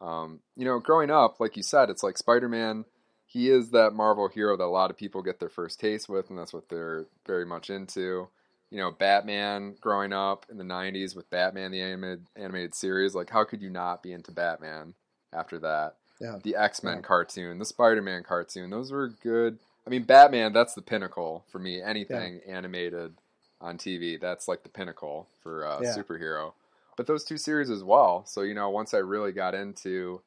Um, 0.00 0.40
you 0.56 0.64
know, 0.64 0.78
growing 0.78 1.10
up, 1.10 1.40
like 1.40 1.56
you 1.56 1.62
said, 1.62 1.90
it's 1.90 2.02
like 2.02 2.18
Spider 2.18 2.48
Man. 2.48 2.84
He 3.26 3.50
is 3.50 3.70
that 3.70 3.92
Marvel 3.92 4.28
hero 4.28 4.56
that 4.56 4.64
a 4.64 4.66
lot 4.66 4.90
of 4.90 4.96
people 4.96 5.22
get 5.22 5.38
their 5.38 5.50
first 5.50 5.80
taste 5.80 6.08
with, 6.08 6.30
and 6.30 6.38
that's 6.38 6.52
what 6.52 6.68
they're 6.68 7.06
very 7.26 7.44
much 7.44 7.68
into. 7.68 8.28
You 8.70 8.78
know, 8.78 8.90
Batman 8.90 9.76
growing 9.80 10.12
up 10.12 10.46
in 10.50 10.58
the 10.58 10.64
'90s 10.64 11.16
with 11.16 11.30
Batman 11.30 11.70
the 11.70 11.80
animated 11.80 12.26
animated 12.36 12.74
series. 12.74 13.14
Like, 13.14 13.30
how 13.30 13.44
could 13.44 13.62
you 13.62 13.70
not 13.70 14.02
be 14.02 14.12
into 14.12 14.30
Batman 14.30 14.94
after 15.32 15.58
that? 15.60 15.96
Yeah. 16.20 16.38
The 16.42 16.56
X 16.56 16.82
Men 16.82 16.96
yeah. 16.96 17.02
cartoon, 17.02 17.58
the 17.58 17.64
Spider 17.64 18.02
Man 18.02 18.22
cartoon, 18.22 18.70
those 18.70 18.90
were 18.90 19.08
good. 19.22 19.58
I 19.86 19.90
mean, 19.90 20.02
Batman, 20.02 20.52
that's 20.52 20.74
the 20.74 20.82
pinnacle 20.82 21.44
for 21.50 21.58
me. 21.58 21.80
Anything 21.80 22.40
yeah. 22.46 22.56
animated 22.56 23.14
on 23.60 23.78
TV, 23.78 24.20
that's 24.20 24.46
like 24.46 24.62
the 24.62 24.68
pinnacle 24.68 25.28
for 25.42 25.66
uh, 25.66 25.80
superhero 25.80 26.52
but 26.98 27.06
those 27.06 27.24
two 27.24 27.38
series 27.38 27.70
as 27.70 27.82
well. 27.82 28.24
So 28.26 28.42
you 28.42 28.52
know, 28.52 28.68
once 28.68 28.92
I 28.92 28.98
really 28.98 29.32
got 29.32 29.54
into 29.54 30.20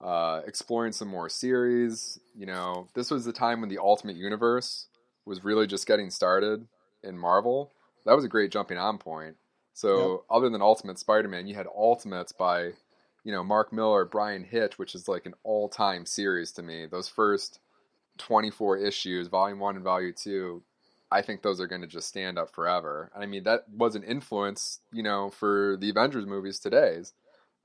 uh, 0.00 0.40
exploring 0.46 0.92
some 0.92 1.08
more 1.08 1.28
series, 1.28 2.18
you 2.34 2.46
know, 2.46 2.88
this 2.94 3.10
was 3.10 3.26
the 3.26 3.32
time 3.32 3.60
when 3.60 3.68
the 3.68 3.78
Ultimate 3.78 4.16
Universe 4.16 4.86
was 5.26 5.44
really 5.44 5.66
just 5.66 5.86
getting 5.86 6.10
started 6.10 6.66
in 7.02 7.18
Marvel. 7.18 7.72
That 8.04 8.14
was 8.14 8.24
a 8.24 8.28
great 8.28 8.50
jumping 8.50 8.78
on 8.78 8.98
point. 8.98 9.36
So 9.74 10.12
yep. 10.12 10.20
other 10.30 10.50
than 10.50 10.62
Ultimate 10.62 10.98
Spider-Man, 10.98 11.46
you 11.46 11.54
had 11.54 11.66
Ultimates 11.66 12.32
by, 12.32 12.72
you 13.24 13.32
know, 13.32 13.42
Mark 13.42 13.72
Millar, 13.72 14.04
Bryan 14.04 14.44
Hitch, 14.44 14.78
which 14.78 14.94
is 14.94 15.08
like 15.08 15.26
an 15.26 15.34
all-time 15.44 16.04
series 16.04 16.52
to 16.52 16.62
me. 16.62 16.86
Those 16.86 17.08
first 17.08 17.58
24 18.18 18.78
issues, 18.78 19.28
Volume 19.28 19.58
1 19.58 19.76
and 19.76 19.84
Volume 19.84 20.14
2, 20.16 20.62
I 21.10 21.22
think 21.22 21.42
those 21.42 21.60
are 21.60 21.66
going 21.66 21.82
to 21.82 21.86
just 21.86 22.08
stand 22.08 22.38
up 22.38 22.50
forever. 22.50 23.10
And 23.14 23.22
I 23.22 23.26
mean, 23.26 23.44
that 23.44 23.64
was 23.74 23.94
an 23.94 24.02
influence, 24.02 24.80
you 24.92 25.02
know, 25.02 25.30
for 25.30 25.76
the 25.78 25.90
Avengers 25.90 26.26
movies 26.26 26.58
today's. 26.58 27.12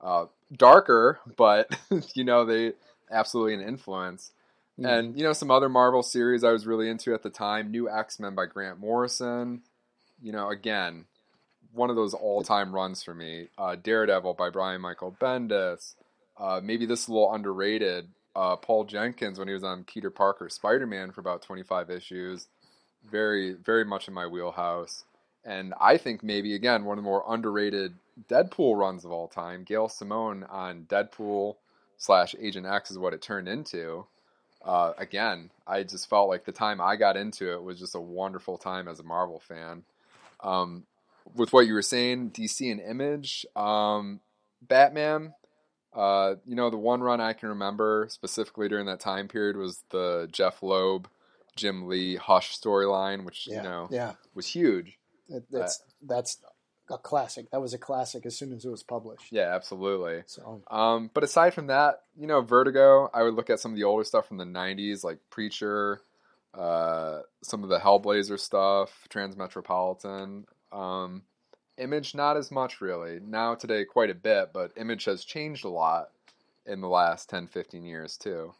Uh, 0.00 0.26
darker, 0.56 1.18
but 1.36 1.76
you 2.14 2.24
know, 2.24 2.44
they 2.44 2.72
absolutely 3.10 3.54
an 3.54 3.60
influence. 3.60 4.32
Mm. 4.78 4.98
And 4.98 5.18
you 5.18 5.24
know, 5.24 5.32
some 5.32 5.50
other 5.50 5.68
Marvel 5.68 6.02
series 6.02 6.44
I 6.44 6.52
was 6.52 6.66
really 6.66 6.88
into 6.88 7.14
at 7.14 7.22
the 7.22 7.30
time: 7.30 7.70
New 7.70 7.90
X 7.90 8.20
Men 8.20 8.34
by 8.34 8.46
Grant 8.46 8.78
Morrison. 8.78 9.62
You 10.22 10.32
know, 10.32 10.50
again, 10.50 11.04
one 11.72 11.90
of 11.90 11.96
those 11.96 12.14
all-time 12.14 12.74
runs 12.74 13.02
for 13.02 13.14
me. 13.14 13.48
Uh, 13.56 13.76
Daredevil 13.76 14.34
by 14.34 14.50
Brian 14.50 14.80
Michael 14.80 15.16
Bendis. 15.20 15.94
Uh, 16.36 16.60
maybe 16.62 16.86
this 16.86 17.02
is 17.02 17.08
a 17.08 17.12
little 17.12 17.32
underrated. 17.32 18.08
Uh, 18.34 18.56
Paul 18.56 18.84
Jenkins 18.84 19.38
when 19.38 19.48
he 19.48 19.54
was 19.54 19.64
on 19.64 19.84
Peter 19.84 20.10
Parker 20.10 20.48
Spider 20.48 20.86
Man 20.86 21.10
for 21.10 21.20
about 21.20 21.42
25 21.42 21.90
issues 21.90 22.46
very 23.10 23.52
very 23.52 23.84
much 23.84 24.08
in 24.08 24.14
my 24.14 24.26
wheelhouse. 24.26 25.04
And 25.44 25.74
I 25.80 25.96
think 25.96 26.22
maybe 26.22 26.54
again 26.54 26.84
one 26.84 26.98
of 26.98 27.04
the 27.04 27.08
more 27.08 27.24
underrated 27.26 27.94
Deadpool 28.28 28.78
runs 28.78 29.04
of 29.04 29.12
all 29.12 29.28
time. 29.28 29.64
Gail 29.64 29.88
Simone 29.88 30.44
on 30.44 30.86
Deadpool 30.88 31.56
slash 31.96 32.34
Agent 32.40 32.66
X 32.66 32.90
is 32.90 32.98
what 32.98 33.14
it 33.14 33.22
turned 33.22 33.48
into. 33.48 34.06
Uh, 34.64 34.92
again, 34.98 35.50
I 35.66 35.84
just 35.84 36.10
felt 36.10 36.28
like 36.28 36.44
the 36.44 36.52
time 36.52 36.80
I 36.80 36.96
got 36.96 37.16
into 37.16 37.52
it 37.52 37.62
was 37.62 37.78
just 37.78 37.94
a 37.94 38.00
wonderful 38.00 38.58
time 38.58 38.88
as 38.88 38.98
a 38.98 39.04
Marvel 39.04 39.38
fan. 39.40 39.84
Um, 40.40 40.84
with 41.34 41.52
what 41.52 41.66
you 41.66 41.74
were 41.74 41.82
saying, 41.82 42.30
DC 42.30 42.70
and 42.70 42.80
Image, 42.80 43.44
um, 43.54 44.20
Batman. 44.62 45.34
Uh, 45.92 46.36
you 46.46 46.54
know, 46.54 46.70
the 46.70 46.76
one 46.76 47.00
run 47.00 47.20
I 47.20 47.32
can 47.32 47.48
remember 47.48 48.06
specifically 48.10 48.68
during 48.68 48.86
that 48.86 49.00
time 49.00 49.26
period 49.28 49.56
was 49.56 49.82
the 49.90 50.28
Jeph 50.30 50.62
Loeb, 50.62 51.08
Jim 51.56 51.88
Lee 51.88 52.16
Hush 52.16 52.58
storyline, 52.58 53.24
which 53.24 53.46
Yeah, 53.46 53.56
you 53.56 53.62
know 53.62 53.88
yeah, 53.90 54.12
was 54.34 54.46
huge. 54.46 54.98
That- 55.28 55.50
that's 55.50 55.82
that's 56.02 56.38
a 56.90 56.96
classic. 56.98 57.50
That 57.50 57.60
was 57.60 57.74
a 57.74 57.78
classic 57.78 58.24
as 58.24 58.36
soon 58.36 58.52
as 58.52 58.64
it 58.64 58.70
was 58.70 58.82
published. 58.82 59.30
Yeah, 59.30 59.54
absolutely. 59.54 60.22
So 60.26 60.62
Um, 60.70 61.10
but 61.12 61.24
aside 61.24 61.52
from 61.52 61.66
that, 61.66 62.02
you 62.16 62.26
know, 62.26 62.40
Vertigo, 62.40 63.10
I 63.12 63.22
would 63.22 63.34
look 63.34 63.50
at 63.50 63.60
some 63.60 63.72
of 63.72 63.76
the 63.76 63.84
older 63.84 64.04
stuff 64.04 64.26
from 64.28 64.38
the 64.38 64.44
'90s, 64.44 65.04
like 65.04 65.18
Preacher, 65.30 66.00
uh, 66.54 67.20
some 67.42 67.62
of 67.62 67.70
the 67.70 67.78
Hellblazer 67.78 68.38
stuff, 68.38 69.06
Transmetropolitan. 69.10 70.44
Um, 70.72 71.22
Image, 71.78 72.14
not 72.14 72.36
as 72.36 72.50
much 72.50 72.80
really. 72.80 73.20
Now 73.20 73.54
today, 73.54 73.84
quite 73.84 74.10
a 74.10 74.14
bit, 74.14 74.50
but 74.52 74.72
Image 74.76 75.04
has 75.04 75.24
changed 75.24 75.64
a 75.64 75.68
lot 75.68 76.10
in 76.66 76.80
the 76.80 76.88
last 76.88 77.30
10, 77.30 77.46
15 77.46 77.84
years 77.84 78.16
too. 78.16 78.52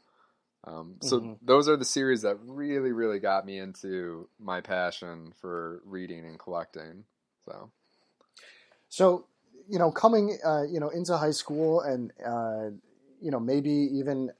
Um, 0.64 0.96
so 1.02 1.20
Mhm. 1.20 1.38
those 1.42 1.68
are 1.68 1.76
the 1.76 1.84
series 1.84 2.22
that 2.22 2.36
really, 2.40 2.92
really 2.92 3.18
got 3.18 3.44
me 3.44 3.58
into 3.58 4.28
my 4.38 4.60
passion 4.60 5.32
for 5.40 5.82
reading 5.84 6.24
and 6.26 6.38
collecting. 6.38 7.04
So 7.44 7.70
So, 8.88 9.26
you 9.68 9.78
know, 9.78 9.90
coming, 9.90 10.38
uh, 10.44 10.62
you 10.62 10.80
know, 10.80 10.88
into 10.88 11.16
high 11.16 11.30
school 11.30 11.80
and, 11.80 12.12
uh, 12.24 12.70
you 13.20 13.30
know, 13.30 13.40
maybe 13.40 13.70
even 13.70 14.30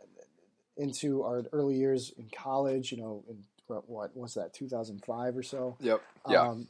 into 0.79 1.23
our 1.23 1.45
early 1.53 1.77
years 1.77 2.13
in 2.17 2.29
college, 2.35 2.93
you 2.93 2.99
know, 2.99 3.25
in 3.29 3.45
what, 3.67 4.17
was 4.17 4.35
that, 4.35 4.55
2005 4.55 5.37
or 5.37 5.43
so? 5.43 5.77
yep, 5.81 6.03
yeah. 6.29 6.49
Um, 6.49 6.69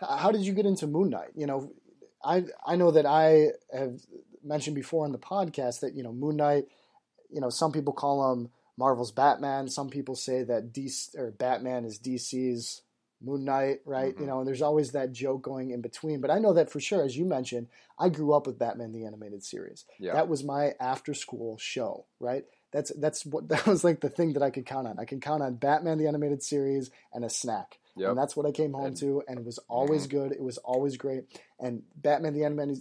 how 0.00 0.30
did 0.30 0.42
you 0.42 0.52
get 0.52 0.66
into 0.66 0.86
Moon 0.86 1.10
Knight? 1.10 1.30
You 1.34 1.46
know, 1.46 1.72
I 2.24 2.44
I 2.64 2.76
know 2.76 2.92
that 2.92 3.06
I 3.06 3.48
have 3.72 4.00
mentioned 4.44 4.76
before 4.76 5.04
on 5.04 5.12
the 5.12 5.18
podcast 5.18 5.80
that 5.80 5.94
you 5.94 6.02
know 6.04 6.12
Moon 6.12 6.36
Knight. 6.36 6.66
You 7.30 7.40
know, 7.40 7.50
some 7.50 7.72
people 7.72 7.92
call 7.92 8.32
him 8.32 8.50
Marvel's 8.76 9.10
Batman. 9.10 9.68
Some 9.68 9.90
people 9.90 10.14
say 10.14 10.44
that 10.44 10.72
DC 10.72 11.16
or 11.18 11.32
Batman 11.32 11.84
is 11.84 11.98
DC's 11.98 12.82
Moon 13.20 13.44
Knight, 13.44 13.80
right? 13.84 14.14
Mhm. 14.14 14.20
You 14.20 14.26
know, 14.26 14.38
and 14.38 14.46
there's 14.46 14.62
always 14.62 14.92
that 14.92 15.10
joke 15.12 15.42
going 15.42 15.70
in 15.70 15.80
between. 15.80 16.20
But 16.20 16.30
I 16.30 16.38
know 16.38 16.52
that 16.52 16.70
for 16.70 16.78
sure, 16.78 17.02
as 17.02 17.16
you 17.16 17.24
mentioned, 17.24 17.66
I 17.98 18.08
grew 18.08 18.32
up 18.32 18.46
with 18.46 18.58
Batman 18.58 18.92
the 18.92 19.04
animated 19.04 19.42
series. 19.42 19.84
Yeah. 19.98 20.12
That 20.12 20.28
was 20.28 20.44
my 20.44 20.74
after 20.78 21.14
school 21.14 21.58
show, 21.58 22.06
right? 22.20 22.44
That's 22.72 22.92
that's 22.96 23.24
what 23.24 23.48
that 23.50 23.66
was 23.66 23.84
like 23.84 24.00
the 24.00 24.08
thing 24.08 24.34
that 24.34 24.42
I 24.42 24.50
could 24.50 24.66
count 24.66 24.86
on. 24.86 24.98
I 24.98 25.04
can 25.04 25.20
count 25.20 25.42
on 25.42 25.54
Batman 25.54 25.98
the 25.98 26.06
animated 26.06 26.42
series 26.42 26.90
and 27.12 27.24
a 27.24 27.30
snack. 27.30 27.78
Yep. 27.96 28.10
And 28.10 28.18
that's 28.18 28.36
what 28.36 28.46
I 28.46 28.52
came 28.52 28.72
home 28.72 28.86
And- 28.86 28.96
to, 28.98 29.22
and 29.26 29.38
it 29.38 29.44
was 29.44 29.58
mm-hmm. 29.58 29.72
always 29.72 30.06
good. 30.06 30.32
It 30.32 30.42
was 30.42 30.58
always 30.58 30.96
great. 30.96 31.24
And 31.58 31.82
Batman 31.96 32.34
the 32.34 32.44
animated 32.44 32.80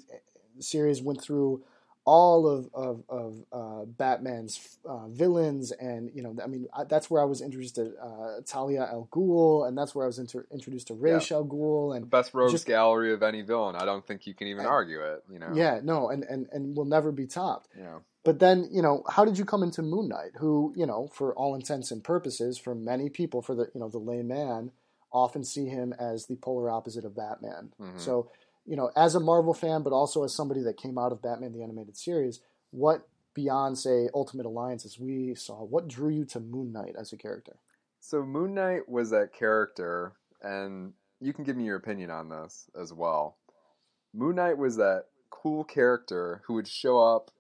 series 0.60 1.02
went 1.02 1.22
through 1.22 1.64
all 2.08 2.48
of 2.48 2.70
of, 2.74 3.04
of 3.10 3.36
uh, 3.52 3.84
Batman's 3.86 4.78
uh, 4.86 5.08
villains, 5.10 5.74
and 5.74 6.10
you 6.16 6.24
know, 6.24 6.34
I 6.42 6.48
mean, 6.48 6.66
I, 6.74 6.86
that's 6.86 7.12
where 7.12 7.22
I 7.22 7.26
was 7.26 7.42
introduced 7.42 7.76
to 7.76 7.92
uh, 8.02 8.42
Talia 8.46 8.84
al 8.90 9.10
Ghul, 9.12 9.68
and 9.68 9.78
that's 9.78 9.94
where 9.94 10.06
I 10.06 10.08
was 10.08 10.18
inter- 10.18 10.48
introduced 10.50 10.88
to 10.88 10.94
Ra's 10.94 11.30
al 11.34 11.44
Ghul, 11.46 11.90
the 11.92 11.98
and 11.98 12.10
best 12.10 12.34
rogues 12.34 12.54
just- 12.54 12.66
gallery 12.66 13.12
of 13.14 13.22
any 13.24 13.42
villain. 13.42 13.76
I 13.76 13.84
don't 13.84 14.08
think 14.08 14.26
you 14.26 14.34
can 14.34 14.48
even 14.48 14.66
I- 14.66 14.70
argue 14.70 15.02
it. 15.02 15.24
You 15.30 15.40
know. 15.40 15.52
yeah, 15.54 15.82
no, 15.84 16.10
and 16.10 16.24
and 16.24 16.48
and 16.54 16.78
will 16.78 16.86
never 16.86 17.12
be 17.12 17.28
topped. 17.28 17.68
Yeah. 17.78 18.00
But 18.24 18.40
then, 18.40 18.68
you 18.72 18.82
know, 18.82 19.04
how 19.10 19.24
did 19.26 19.38
you 19.38 19.44
come 19.46 19.62
into 19.64 19.82
Moon 19.82 20.10
Knight, 20.10 20.32
who, 20.38 20.74
you 20.76 20.86
know, 20.86 21.10
for 21.14 21.34
all 21.36 21.56
intents 21.56 21.92
and 21.92 22.04
purposes, 22.04 22.58
for 22.58 22.76
many 22.76 23.10
people, 23.10 23.42
for 23.42 23.56
the, 23.56 23.70
you 23.74 23.80
know, 23.80 23.88
the 23.88 24.00
layman, 24.00 24.72
often 25.14 25.46
see 25.46 25.68
him 25.68 25.94
as 25.98 26.26
the 26.26 26.36
polar 26.36 26.70
opposite 26.70 27.06
of 27.06 27.16
Batman. 27.16 27.72
Mhm. 27.82 27.98
So, 27.98 28.30
you 28.68 28.76
know, 28.76 28.92
as 28.96 29.16
a 29.16 29.20
Marvel 29.20 29.54
fan, 29.54 29.82
but 29.82 29.94
also 29.94 30.24
as 30.24 30.36
somebody 30.36 30.62
that 30.62 30.78
came 30.78 30.98
out 30.98 31.12
of 31.12 31.22
Batman 31.22 31.54
the 31.54 31.64
Animated 31.64 31.98
Series, 31.98 32.42
what 32.72 33.08
beyond, 33.34 33.78
say, 33.78 34.10
Ultimate 34.14 34.46
Alliance 34.46 34.86
as 34.86 35.00
we 35.00 35.34
saw, 35.36 35.64
what 35.64 35.88
drew 35.88 36.10
you 36.10 36.26
to 36.26 36.40
Moon 36.40 36.74
Knight 36.74 36.96
as 37.00 37.14
a 37.14 37.18
character? 37.18 37.56
So 38.02 38.24
Moon 38.24 38.54
Knight 38.54 38.90
was 38.90 39.10
that 39.12 39.34
character, 39.34 40.14
and 40.42 40.94
you 41.22 41.34
can 41.34 41.46
give 41.46 41.56
me 41.56 41.64
your 41.64 41.78
opinion 41.78 42.12
on 42.12 42.30
this 42.30 42.70
as 42.80 42.92
well. 42.92 43.38
Moon 44.14 44.36
Knight 44.36 44.58
was 44.58 44.76
that 44.78 45.06
cool 45.30 45.64
character 45.64 46.42
who 46.46 46.56
would 46.56 46.68
show 46.68 47.00
up 47.00 47.32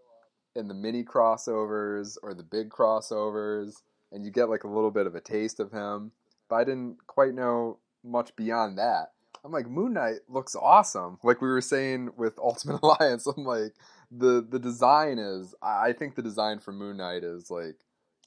in 0.55 0.67
the 0.67 0.73
mini 0.73 1.03
crossovers 1.03 2.17
or 2.23 2.33
the 2.33 2.43
big 2.43 2.69
crossovers, 2.69 3.81
and 4.11 4.25
you 4.25 4.31
get 4.31 4.49
like 4.49 4.63
a 4.63 4.69
little 4.69 4.91
bit 4.91 5.07
of 5.07 5.15
a 5.15 5.21
taste 5.21 5.59
of 5.59 5.71
him. 5.71 6.11
But 6.49 6.55
I 6.55 6.63
didn't 6.63 7.05
quite 7.05 7.33
know 7.33 7.79
much 8.03 8.35
beyond 8.35 8.77
that. 8.77 9.11
I'm 9.47 9.53
like, 9.53 9.69
Moon 9.69 9.93
Knight 9.93 10.19
looks 10.27 10.57
awesome. 10.57 11.17
Like 11.23 11.41
we 11.41 11.47
were 11.47 11.61
saying 11.61 12.09
with 12.17 12.37
Ultimate 12.43 12.81
Alliance, 12.83 13.25
I'm 13.25 13.45
like, 13.45 13.73
the 14.11 14.45
the 14.47 14.59
design 14.59 15.19
is. 15.19 15.55
I 15.61 15.93
think 15.93 16.15
the 16.15 16.21
design 16.21 16.59
for 16.59 16.73
Moon 16.73 16.97
Knight 16.97 17.23
is 17.23 17.49
like 17.49 17.77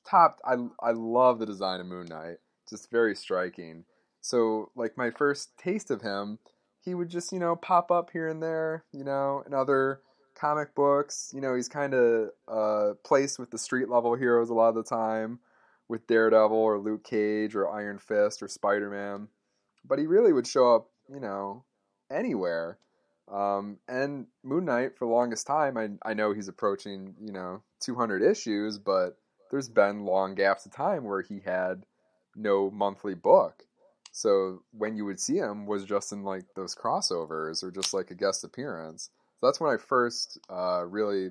top. 0.09 0.39
I 0.45 0.55
I 0.83 0.93
love 0.93 1.39
the 1.39 1.47
design 1.47 1.81
of 1.81 1.87
Moon 1.87 2.07
Knight. 2.07 2.39
Just 2.69 2.91
very 2.91 3.15
striking. 3.15 3.85
So 4.23 4.71
like 4.75 4.97
my 4.97 5.11
first 5.11 5.59
taste 5.59 5.91
of 5.91 6.01
him, 6.01 6.39
he 6.81 6.95
would 6.95 7.11
just 7.11 7.33
you 7.33 7.39
know 7.39 7.55
pop 7.55 7.91
up 7.91 8.11
here 8.11 8.29
and 8.29 8.43
there, 8.43 8.85
you 8.93 9.05
know, 9.05 9.43
in 9.47 9.53
other 9.53 10.01
comic 10.35 10.75
books. 10.75 11.31
You 11.35 11.43
know, 11.43 11.55
he's 11.55 11.69
kind 11.69 11.93
of 11.93 12.31
uh, 12.49 12.95
placed 13.05 13.39
with 13.39 13.51
the 13.51 13.59
street 13.59 13.91
level 13.91 14.15
heroes 14.15 14.49
a 14.49 14.55
lot 14.55 14.71
of 14.71 14.75
the 14.75 14.83
time, 14.83 15.41
with 15.89 16.07
Daredevil 16.07 16.57
or 16.57 16.79
Luke 16.79 17.05
Cage 17.05 17.55
or 17.55 17.69
Iron 17.69 17.99
Fist 17.99 18.43
or 18.43 18.49
Spider 18.49 18.89
Man. 18.89 19.29
But 19.85 19.99
he 19.99 20.07
really 20.07 20.33
would 20.33 20.47
show 20.47 20.75
up, 20.75 20.90
you 21.13 21.21
know, 21.21 21.65
anywhere. 22.11 22.79
Um, 23.31 23.79
and 23.89 24.27
Moon 24.43 24.65
Knight, 24.65 24.97
for 24.97 25.07
the 25.07 25.13
longest 25.13 25.47
time, 25.47 25.77
I 25.77 25.89
I 26.03 26.15
know 26.15 26.33
he's 26.33 26.49
approaching 26.49 27.15
you 27.21 27.33
know 27.33 27.63
200 27.85 28.23
issues, 28.23 28.79
but 28.79 29.17
there's 29.51 29.69
been 29.69 30.05
long 30.05 30.35
gaps 30.35 30.67
of 30.67 30.73
time 30.73 31.05
where 31.05 31.23
he 31.23 31.41
had 31.41 31.85
no 32.37 32.71
monthly 32.71 33.15
book. 33.15 33.65
So 34.13 34.63
when 34.73 34.97
you 34.97 35.05
would 35.05 35.21
see 35.21 35.37
him 35.37 35.67
was 35.67 35.85
just 35.85 36.13
in 36.13 36.25
like 36.25 36.45
those 36.57 36.75
crossovers 36.75 37.63
or 37.63 37.71
just 37.71 37.95
like 37.95 38.11
a 38.11 38.17
guest 38.17 38.43
appearance. 38.43 39.11
So 39.41 39.47
that's 39.47 39.61
when 39.61 39.73
I 39.73 39.77
first 39.77 40.39
uh, 40.49 40.85
really 40.87 41.31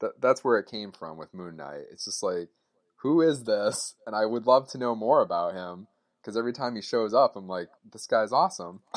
that 0.00 0.20
that's 0.20 0.42
where 0.42 0.58
it 0.58 0.70
came 0.70 0.90
from 0.92 1.16
with 1.16 1.34
Moon 1.34 1.56
Knight. 1.56 1.84
It's 1.92 2.04
just 2.04 2.22
like 2.22 2.48
who 2.96 3.20
is 3.20 3.44
this? 3.44 3.94
And 4.06 4.14
I 4.14 4.26
would 4.26 4.46
love 4.46 4.68
to 4.70 4.78
know 4.78 4.94
more 4.94 5.22
about 5.22 5.54
him 5.54 5.86
because 6.22 6.36
every 6.36 6.52
time 6.52 6.76
he 6.76 6.82
shows 6.82 7.12
up, 7.12 7.34
I'm 7.36 7.48
like, 7.48 7.68
this 7.92 8.06
guy's 8.06 8.32
awesome. 8.32 8.80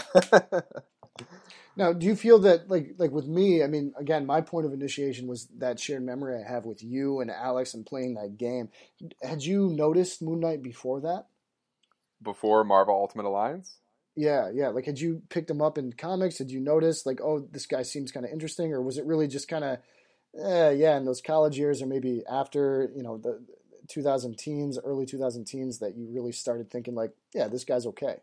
Now, 1.78 1.92
do 1.92 2.06
you 2.06 2.16
feel 2.16 2.40
that, 2.40 2.70
like, 2.70 2.96
like 2.98 3.12
with 3.12 3.28
me? 3.28 3.62
I 3.62 3.68
mean, 3.68 3.94
again, 4.00 4.26
my 4.26 4.40
point 4.40 4.66
of 4.66 4.72
initiation 4.72 5.28
was 5.28 5.48
that 5.58 5.80
shared 5.80 6.04
memory 6.04 6.42
I 6.42 6.50
have 6.50 6.64
with 6.66 6.82
you 6.82 7.20
and 7.20 7.30
Alex 7.30 7.74
and 7.74 7.86
playing 7.86 8.14
that 8.14 8.38
game. 8.38 8.70
Had 9.22 9.44
you 9.44 9.68
noticed 9.68 10.22
Moon 10.22 10.40
Knight 10.40 10.64
before 10.64 11.02
that? 11.02 11.26
Before 12.24 12.64
Marvel 12.64 12.96
Ultimate 12.96 13.26
Alliance, 13.26 13.80
Yeah, 14.16 14.50
yeah. 14.54 14.70
Like, 14.70 14.86
had 14.86 15.00
you 15.00 15.22
picked 15.30 15.50
him 15.50 15.62
up 15.62 15.78
in 15.78 15.92
comics? 15.92 16.38
Did 16.38 16.50
you 16.50 16.62
notice, 16.62 17.06
like, 17.06 17.20
oh, 17.22 17.46
this 17.52 17.66
guy 17.66 17.82
seems 17.82 18.12
kind 18.12 18.26
of 18.26 18.32
interesting, 18.32 18.72
or 18.72 18.82
was 18.82 18.98
it 18.98 19.06
really 19.06 19.28
just 19.28 19.50
kind 19.50 19.66
of, 19.66 19.80
eh, 20.42 20.70
yeah, 20.72 20.96
in 20.96 21.04
those 21.04 21.22
college 21.22 21.58
years, 21.58 21.82
or 21.82 21.88
maybe 21.88 22.24
after, 22.30 22.90
you 22.96 23.04
know, 23.04 23.18
the 23.18 23.46
2000 23.88 24.38
teens, 24.38 24.80
early 24.84 25.06
2000 25.06 25.46
teens, 25.46 25.80
that 25.80 25.96
you 25.96 26.08
really 26.12 26.32
started 26.32 26.70
thinking, 26.70 26.96
like, 26.96 27.12
yeah, 27.34 27.48
this 27.48 27.64
guy's 27.64 27.86
okay. 27.86 28.18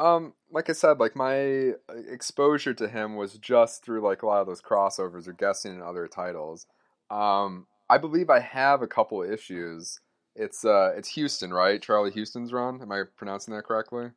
Um, 0.00 0.32
like 0.50 0.70
I 0.70 0.72
said, 0.72 0.98
like 0.98 1.14
my 1.14 1.74
exposure 2.08 2.72
to 2.72 2.88
him 2.88 3.16
was 3.16 3.34
just 3.34 3.84
through 3.84 4.00
like 4.00 4.22
a 4.22 4.26
lot 4.26 4.40
of 4.40 4.46
those 4.46 4.62
crossovers 4.62 5.28
or 5.28 5.34
guessing 5.34 5.74
in 5.74 5.82
other 5.82 6.08
titles. 6.08 6.66
Um, 7.10 7.66
I 7.90 7.98
believe 7.98 8.30
I 8.30 8.40
have 8.40 8.80
a 8.80 8.86
couple 8.86 9.22
issues. 9.22 10.00
It's 10.34 10.64
uh, 10.64 10.92
it's 10.96 11.14
Huston, 11.14 11.52
right? 11.52 11.82
Charlie 11.82 12.12
Huston's 12.12 12.50
run. 12.52 12.80
Am 12.80 12.90
I 12.90 13.02
pronouncing 13.16 13.54
that 13.54 13.64
correctly? 13.64 14.12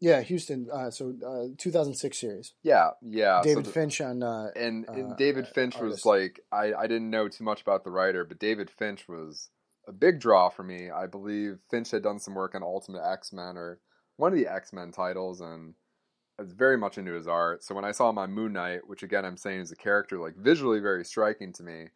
Yeah, 0.00 0.22
Huston. 0.22 0.68
Uh, 0.72 0.90
so 0.90 1.14
uh, 1.26 1.54
2006 1.58 2.16
series. 2.16 2.52
Yeah, 2.62 2.90
yeah. 3.00 3.40
so 3.40 3.48
David 3.48 3.64
the- 3.64 3.70
Finch 3.70 4.00
on. 4.00 4.22
Uh, 4.22 4.50
and, 4.54 4.86
and 4.88 5.12
uh, 5.12 5.14
David 5.16 5.46
uh, 5.46 5.52
Finch 5.54 5.74
artist. 5.76 6.04
was 6.04 6.06
like 6.06 6.40
I, 6.52 6.74
I 6.74 6.86
didn't 6.86 7.10
know 7.10 7.28
too 7.28 7.42
much 7.42 7.62
about 7.62 7.82
the 7.82 7.90
writer, 7.90 8.24
but 8.24 8.38
David 8.38 8.70
Finch 8.70 9.08
was 9.08 9.48
a 9.86 9.92
big 9.92 10.20
draw 10.20 10.48
for 10.48 10.62
me. 10.62 10.90
I 10.90 11.06
believe 11.06 11.58
Finch 11.70 11.90
had 11.90 12.02
done 12.02 12.18
some 12.18 12.34
work 12.34 12.54
on 12.54 12.62
Ultimate 12.62 13.02
X 13.04 13.32
Men 13.32 13.56
or 13.56 13.78
one 14.16 14.32
of 14.32 14.38
the 14.38 14.46
X 14.46 14.72
Men 14.72 14.92
titles, 14.92 15.40
and 15.40 15.74
I 16.38 16.42
was 16.42 16.52
very 16.52 16.76
much 16.76 16.98
into 16.98 17.12
his 17.12 17.28
art. 17.28 17.62
So 17.62 17.74
when 17.74 17.84
I 17.84 17.92
saw 17.92 18.10
him 18.10 18.18
on 18.18 18.32
Moon 18.32 18.52
Knight, 18.52 18.86
which 18.86 19.02
again 19.02 19.24
I'm 19.24 19.36
saying 19.36 19.60
is 19.60 19.72
a 19.72 19.76
character 19.76 20.18
like 20.18 20.36
visually 20.36 20.80
very 20.80 21.04
striking 21.04 21.52
to 21.54 21.62
me, 21.62 21.86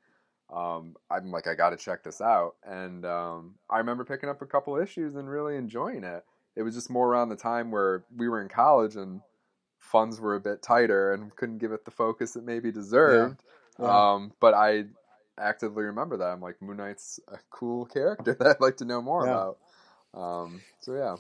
um, 0.55 0.95
I'm 1.11 1.31
like 1.31 1.47
I 1.47 1.55
got 1.55 1.71
to 1.71 1.77
check 1.77 2.03
this 2.05 2.21
out. 2.21 2.55
And 2.65 3.05
um, 3.05 3.57
I 3.71 3.79
remember 3.79 4.05
picking 4.05 4.29
up 4.29 4.43
a 4.43 4.47
couple 4.47 4.77
issues 4.77 5.17
and 5.17 5.29
really 5.29 5.57
enjoying 5.57 6.05
it. 6.05 6.25
It 6.57 6.63
was 6.63 6.75
just 6.75 6.91
more 6.91 7.09
around 7.09 7.29
the 7.29 7.37
time 7.37 7.71
where 7.71 8.05
we 8.17 8.29
were 8.29 8.43
in 8.43 8.49
college 8.49 8.97
and 8.97 9.21
funds 9.79 10.21
were 10.21 10.35
a 10.35 10.41
bit 10.41 10.63
tighter 10.63 11.13
and 11.13 11.35
couldn't 11.37 11.59
give 11.59 11.73
it 11.73 11.85
the 11.85 11.91
focus 11.91 12.35
it 12.37 12.45
maybe 12.45 12.73
deserved. 12.73 13.43
Yeah. 13.79 14.15
Um, 14.15 14.33
but 14.41 14.55
I 14.55 14.87
actively 15.39 15.85
remember 15.85 16.17
that. 16.19 16.29
I'm 16.33 16.41
like, 16.41 16.61
Moon 16.61 16.77
Knight's 16.79 17.21
a 17.29 17.39
cool 17.51 17.87
character 17.87 18.35
that 18.39 18.47
I'd 18.47 18.61
like 18.61 18.77
to 18.79 18.85
know 18.85 19.01
more 19.03 19.25
Yeah. 19.27 19.33
about. 19.33 19.59
Um, 20.15 20.61
so 20.81 20.95
yeah, 20.95 21.17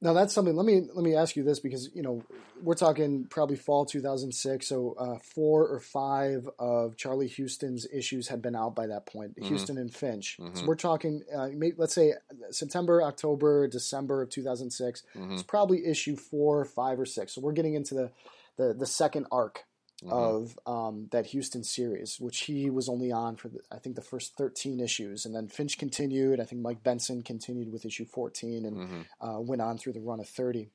Now 0.00 0.12
that's 0.12 0.32
something. 0.34 0.56
Let 0.56 0.66
me 0.66 0.82
let 0.94 1.04
me 1.04 1.14
ask 1.14 1.36
you 1.36 1.42
this 1.44 1.60
because 1.60 1.90
you 1.94 2.02
know 2.02 2.22
we're 2.62 2.74
talking 2.74 3.26
probably 3.28 3.56
fall 3.56 3.84
2006. 3.84 4.66
So 4.66 4.94
uh, 4.98 5.18
four 5.34 5.66
or 5.68 5.80
five 5.80 6.48
of 6.58 6.96
Charlie 6.96 7.28
Huston's 7.28 7.86
issues 7.92 8.28
had 8.28 8.40
been 8.42 8.56
out 8.56 8.74
by 8.74 8.86
that 8.86 9.06
point. 9.06 9.36
Mhm. 9.36 9.50
Huston 9.50 9.76
and 9.78 9.92
Finch. 9.94 10.36
So 10.36 10.44
Mhm. 10.44 10.66
we're 10.66 10.74
talking. 10.74 11.22
Uh, 11.34 11.48
let's 11.76 11.94
say 11.94 12.14
September, 12.50 13.02
October, 13.02 13.68
December 13.68 14.22
of 14.22 14.30
2006. 14.30 15.02
hmm 15.14 15.34
It's 15.34 15.42
probably 15.42 15.86
issue 15.86 16.16
four, 16.16 16.64
five, 16.64 16.98
or 16.98 17.06
six. 17.06 17.34
So 17.34 17.40
we're 17.40 17.52
getting 17.52 17.74
into 17.74 17.94
the 17.94 18.10
the, 18.56 18.72
the 18.72 18.86
second 18.86 19.26
arc 19.32 19.64
hmm 20.04 20.12
of 20.12 20.58
um, 20.66 21.08
that 21.12 21.32
Huston 21.32 21.64
series, 21.64 22.20
which 22.20 22.40
he 22.40 22.70
was 22.70 22.88
only 22.88 23.10
on 23.10 23.36
for 23.36 23.48
the, 23.48 23.60
I 23.72 23.78
think 23.78 23.96
the 23.96 24.02
first 24.02 24.36
13 24.36 24.80
issues, 24.80 25.24
and 25.24 25.34
then 25.34 25.48
Finch 25.48 25.78
continued. 25.78 26.40
I 26.40 26.44
think 26.44 26.62
Mike 26.62 26.82
Benson 26.82 27.22
continued 27.22 27.72
with 27.72 27.84
issue 27.86 28.04
14 28.04 28.66
and 28.66 28.76
hmm 28.76 29.02
uh, 29.20 29.40
went 29.40 29.62
on 29.62 29.78
through 29.78 29.94
the 29.94 30.00
run 30.00 30.20
of 30.20 30.28
30. 30.28 30.68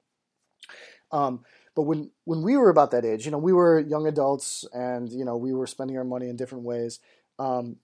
Um, 1.12 1.44
but 1.76 1.84
when 1.84 2.12
when 2.26 2.42
we 2.42 2.58
were 2.58 2.70
about 2.70 2.92
that 2.92 3.06
age, 3.06 3.26
you 3.26 3.32
know, 3.32 3.38
we 3.38 3.54
were 3.54 3.80
young 3.80 4.08
adults, 4.08 4.66
and 4.74 5.12
you 5.12 5.26
know, 5.26 5.38
we 5.38 5.54
were 5.54 5.68
spending 5.68 5.98
our 5.98 6.04
money 6.04 6.30
in 6.30 6.36
different 6.36 6.64
ways. 6.64 7.00
Um, 7.38 7.78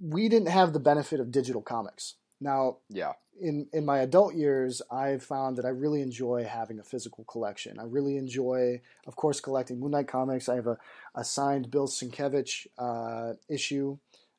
we 0.00 0.28
didn't 0.28 0.48
have 0.48 0.72
the 0.72 0.80
benefit 0.80 1.20
of 1.20 1.30
digital 1.30 1.62
comics. 1.62 2.14
Now, 2.40 2.78
Yeah. 2.88 3.12
In 3.40 3.66
in 3.72 3.84
my 3.84 3.98
adult 3.98 4.34
years, 4.34 4.82
I've 4.90 5.22
found 5.22 5.56
that 5.56 5.64
I 5.64 5.70
really 5.70 6.00
enjoy 6.00 6.44
having 6.44 6.78
a 6.78 6.84
physical 6.84 7.24
collection. 7.24 7.78
I 7.78 7.84
really 7.84 8.16
enjoy, 8.16 8.80
of 9.06 9.16
course, 9.16 9.40
collecting 9.40 9.80
Moon 9.80 9.92
Knight 9.92 10.08
comics. 10.08 10.48
I 10.48 10.56
have 10.56 10.66
a, 10.66 10.78
a 11.14 11.24
signed 11.24 11.70
Bill 11.70 11.86
Sienkiewicz 11.86 12.66
uh, 12.78 13.34
issue 13.48 13.98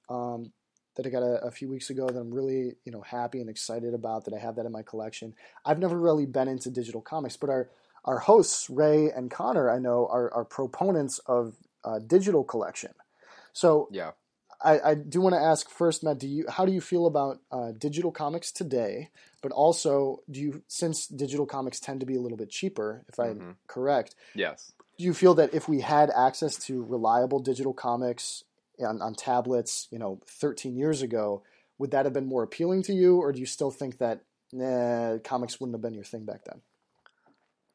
um, 0.09 0.51
that 0.95 1.05
I 1.05 1.09
got 1.09 1.23
a, 1.23 1.45
a 1.45 1.51
few 1.51 1.69
weeks 1.69 1.89
ago 1.89 2.07
that 2.07 2.17
I'm 2.19 2.33
really 2.33 2.75
you 2.85 2.91
know 2.91 3.01
happy 3.01 3.41
and 3.41 3.49
excited 3.49 3.93
about. 3.93 4.25
That 4.25 4.33
I 4.33 4.39
have 4.39 4.55
that 4.55 4.65
in 4.65 4.71
my 4.71 4.83
collection. 4.83 5.33
I've 5.65 5.79
never 5.79 5.97
really 5.97 6.25
been 6.25 6.47
into 6.47 6.69
digital 6.69 7.01
comics, 7.01 7.37
but 7.37 7.49
our 7.49 7.69
our 8.05 8.19
hosts 8.19 8.69
Ray 8.69 9.11
and 9.11 9.29
Connor, 9.29 9.69
I 9.69 9.79
know, 9.79 10.07
are, 10.11 10.31
are 10.33 10.45
proponents 10.45 11.19
of 11.25 11.55
uh, 11.83 11.99
digital 11.99 12.43
collection. 12.43 12.93
So 13.51 13.89
Yeah. 13.91 14.11
I, 14.65 14.91
I 14.91 14.93
do 14.95 15.21
want 15.21 15.35
to 15.35 15.41
ask 15.41 15.69
first, 15.69 16.03
Matt. 16.03 16.17
Do 16.17 16.27
you 16.27 16.45
how 16.49 16.65
do 16.65 16.71
you 16.71 16.81
feel 16.81 17.05
about 17.05 17.39
uh, 17.51 17.71
digital 17.77 18.11
comics 18.11 18.51
today? 18.51 19.09
But 19.41 19.51
also, 19.51 20.23
do 20.29 20.39
you 20.41 20.63
since 20.67 21.07
digital 21.07 21.45
comics 21.45 21.79
tend 21.79 21.99
to 21.99 22.05
be 22.05 22.15
a 22.15 22.19
little 22.21 22.37
bit 22.37 22.49
cheaper, 22.49 23.05
if 23.07 23.19
I'm 23.19 23.39
Mhm. 23.39 23.55
correct, 23.67 24.15
Yes. 24.33 24.73
do 24.97 25.03
you 25.03 25.13
feel 25.13 25.35
that 25.35 25.53
if 25.53 25.69
we 25.69 25.81
had 25.81 26.09
access 26.09 26.57
to 26.65 26.83
reliable 26.83 27.39
digital 27.39 27.73
comics 27.73 28.43
on, 28.79 29.01
on 29.01 29.13
tablets, 29.13 29.87
you 29.91 29.99
know, 29.99 30.19
13 30.25 30.75
years 30.75 31.01
ago, 31.01 31.43
would 31.77 31.91
that 31.91 32.05
have 32.05 32.13
been 32.13 32.25
more 32.25 32.43
appealing 32.43 32.81
to 32.83 32.93
you, 32.93 33.17
or 33.17 33.31
do 33.31 33.39
you 33.39 33.45
still 33.45 33.71
think 33.71 33.99
that 33.99 34.21
nah, 34.51 35.19
comics 35.19 35.59
wouldn't 35.59 35.75
have 35.75 35.81
been 35.81 35.93
your 35.93 36.03
thing 36.03 36.25
back 36.25 36.41
then? 36.45 36.61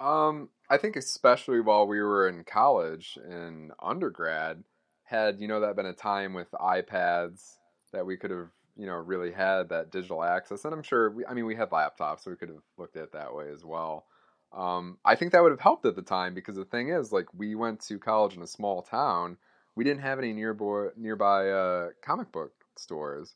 Um, 0.00 0.48
I 0.68 0.78
think 0.78 0.96
especially 0.96 1.60
while 1.60 1.86
we 1.86 2.00
were 2.00 2.26
in 2.26 2.42
college 2.44 3.18
and 3.22 3.72
undergrad, 3.80 4.64
had 5.10 5.40
you 5.40 5.48
know 5.48 5.60
that 5.60 5.76
been 5.76 5.86
a 5.86 5.92
time 5.92 6.32
with 6.34 6.50
iPads 6.52 7.56
that 7.92 8.06
we 8.06 8.16
could 8.16 8.30
have 8.30 8.48
you 8.76 8.86
know 8.86 8.94
really 8.94 9.32
had 9.32 9.68
that 9.70 9.90
digital 9.90 10.22
access, 10.22 10.64
and 10.64 10.72
I'm 10.72 10.82
sure 10.82 11.10
we, 11.10 11.26
I 11.26 11.34
mean 11.34 11.46
we 11.46 11.56
had 11.56 11.70
laptops, 11.70 12.20
so 12.22 12.30
we 12.30 12.36
could 12.36 12.48
have 12.48 12.62
looked 12.78 12.96
at 12.96 13.04
it 13.04 13.12
that 13.12 13.34
way 13.34 13.50
as 13.52 13.64
well. 13.64 14.06
Um, 14.52 14.98
I 15.04 15.14
think 15.14 15.32
that 15.32 15.42
would 15.42 15.52
have 15.52 15.60
helped 15.60 15.86
at 15.86 15.96
the 15.96 16.02
time 16.02 16.34
because 16.34 16.56
the 16.56 16.64
thing 16.64 16.88
is, 16.88 17.12
like, 17.12 17.26
we 17.32 17.54
went 17.54 17.80
to 17.82 17.98
college 17.98 18.36
in 18.36 18.42
a 18.42 18.48
small 18.48 18.82
town. 18.82 19.36
We 19.76 19.84
didn't 19.84 20.02
have 20.02 20.18
any 20.18 20.32
nearby 20.32 20.88
nearby 20.96 21.50
uh, 21.50 21.88
comic 22.02 22.32
book 22.32 22.52
stores. 22.76 23.34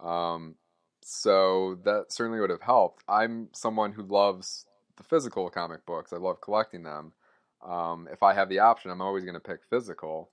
Um, 0.00 0.54
so 1.02 1.78
that 1.84 2.12
certainly 2.12 2.40
would 2.40 2.50
have 2.50 2.62
helped. 2.62 3.02
I'm 3.08 3.48
someone 3.52 3.92
who 3.92 4.02
loves 4.02 4.66
the 4.96 5.02
physical 5.02 5.50
comic 5.50 5.84
books. 5.86 6.12
I 6.12 6.16
love 6.16 6.40
collecting 6.40 6.82
them. 6.82 7.12
Um, 7.66 8.08
if 8.12 8.22
I 8.22 8.34
have 8.34 8.48
the 8.48 8.60
option, 8.60 8.90
I'm 8.90 9.02
always 9.02 9.24
going 9.24 9.34
to 9.34 9.40
pick 9.40 9.60
physical. 9.68 10.30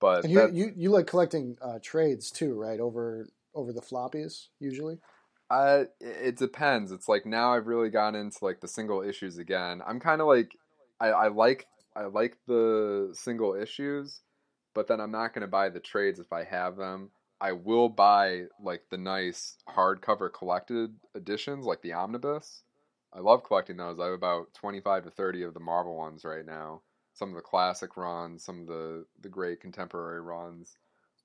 But 0.00 0.24
And 0.24 0.32
you 0.32 0.38
that's- 0.38 0.56
you, 0.56 0.72
you 0.76 0.90
like 0.90 1.06
collecting 1.06 1.56
uh, 1.60 1.78
trades 1.82 2.30
too, 2.30 2.54
right? 2.54 2.80
Over 2.80 3.28
over 3.54 3.72
the 3.72 3.80
floppies 3.80 4.48
usually. 4.60 4.98
Uh, 5.50 5.84
it 6.00 6.36
depends. 6.36 6.92
It's 6.92 7.08
like 7.08 7.24
now 7.24 7.54
I've 7.54 7.66
really 7.66 7.88
gotten 7.88 8.20
into 8.20 8.44
like 8.44 8.60
the 8.60 8.68
single 8.68 9.02
issues 9.02 9.38
again. 9.38 9.80
I'm 9.86 9.98
kind 9.98 10.20
of 10.20 10.26
like, 10.26 10.52
I, 11.00 11.08
I 11.08 11.28
like 11.28 11.66
I 11.96 12.04
like 12.04 12.36
the 12.46 13.10
single 13.14 13.54
issues, 13.54 14.20
but 14.74 14.86
then 14.86 15.00
I'm 15.00 15.10
not 15.10 15.32
gonna 15.34 15.48
buy 15.48 15.70
the 15.70 15.80
trades 15.80 16.20
if 16.20 16.32
I 16.32 16.44
have 16.44 16.76
them. 16.76 17.10
I 17.40 17.52
will 17.52 17.88
buy 17.88 18.44
like 18.62 18.82
the 18.90 18.98
nice 18.98 19.56
hardcover 19.68 20.32
collected 20.32 20.94
editions, 21.14 21.64
like 21.64 21.82
the 21.82 21.94
omnibus. 21.94 22.62
I 23.12 23.20
love 23.20 23.42
collecting 23.42 23.78
those. 23.78 23.98
I 23.98 24.04
have 24.04 24.14
about 24.14 24.52
25 24.54 25.04
to 25.04 25.10
30 25.10 25.42
of 25.44 25.54
the 25.54 25.60
Marvel 25.60 25.96
ones 25.96 26.24
right 26.24 26.44
now. 26.44 26.82
Some 27.18 27.30
of 27.30 27.34
the 27.34 27.42
classic 27.42 27.96
runs, 27.96 28.44
some 28.44 28.60
of 28.60 28.66
the 28.68 29.04
the 29.20 29.28
great 29.28 29.60
contemporary 29.60 30.20
runs. 30.20 30.76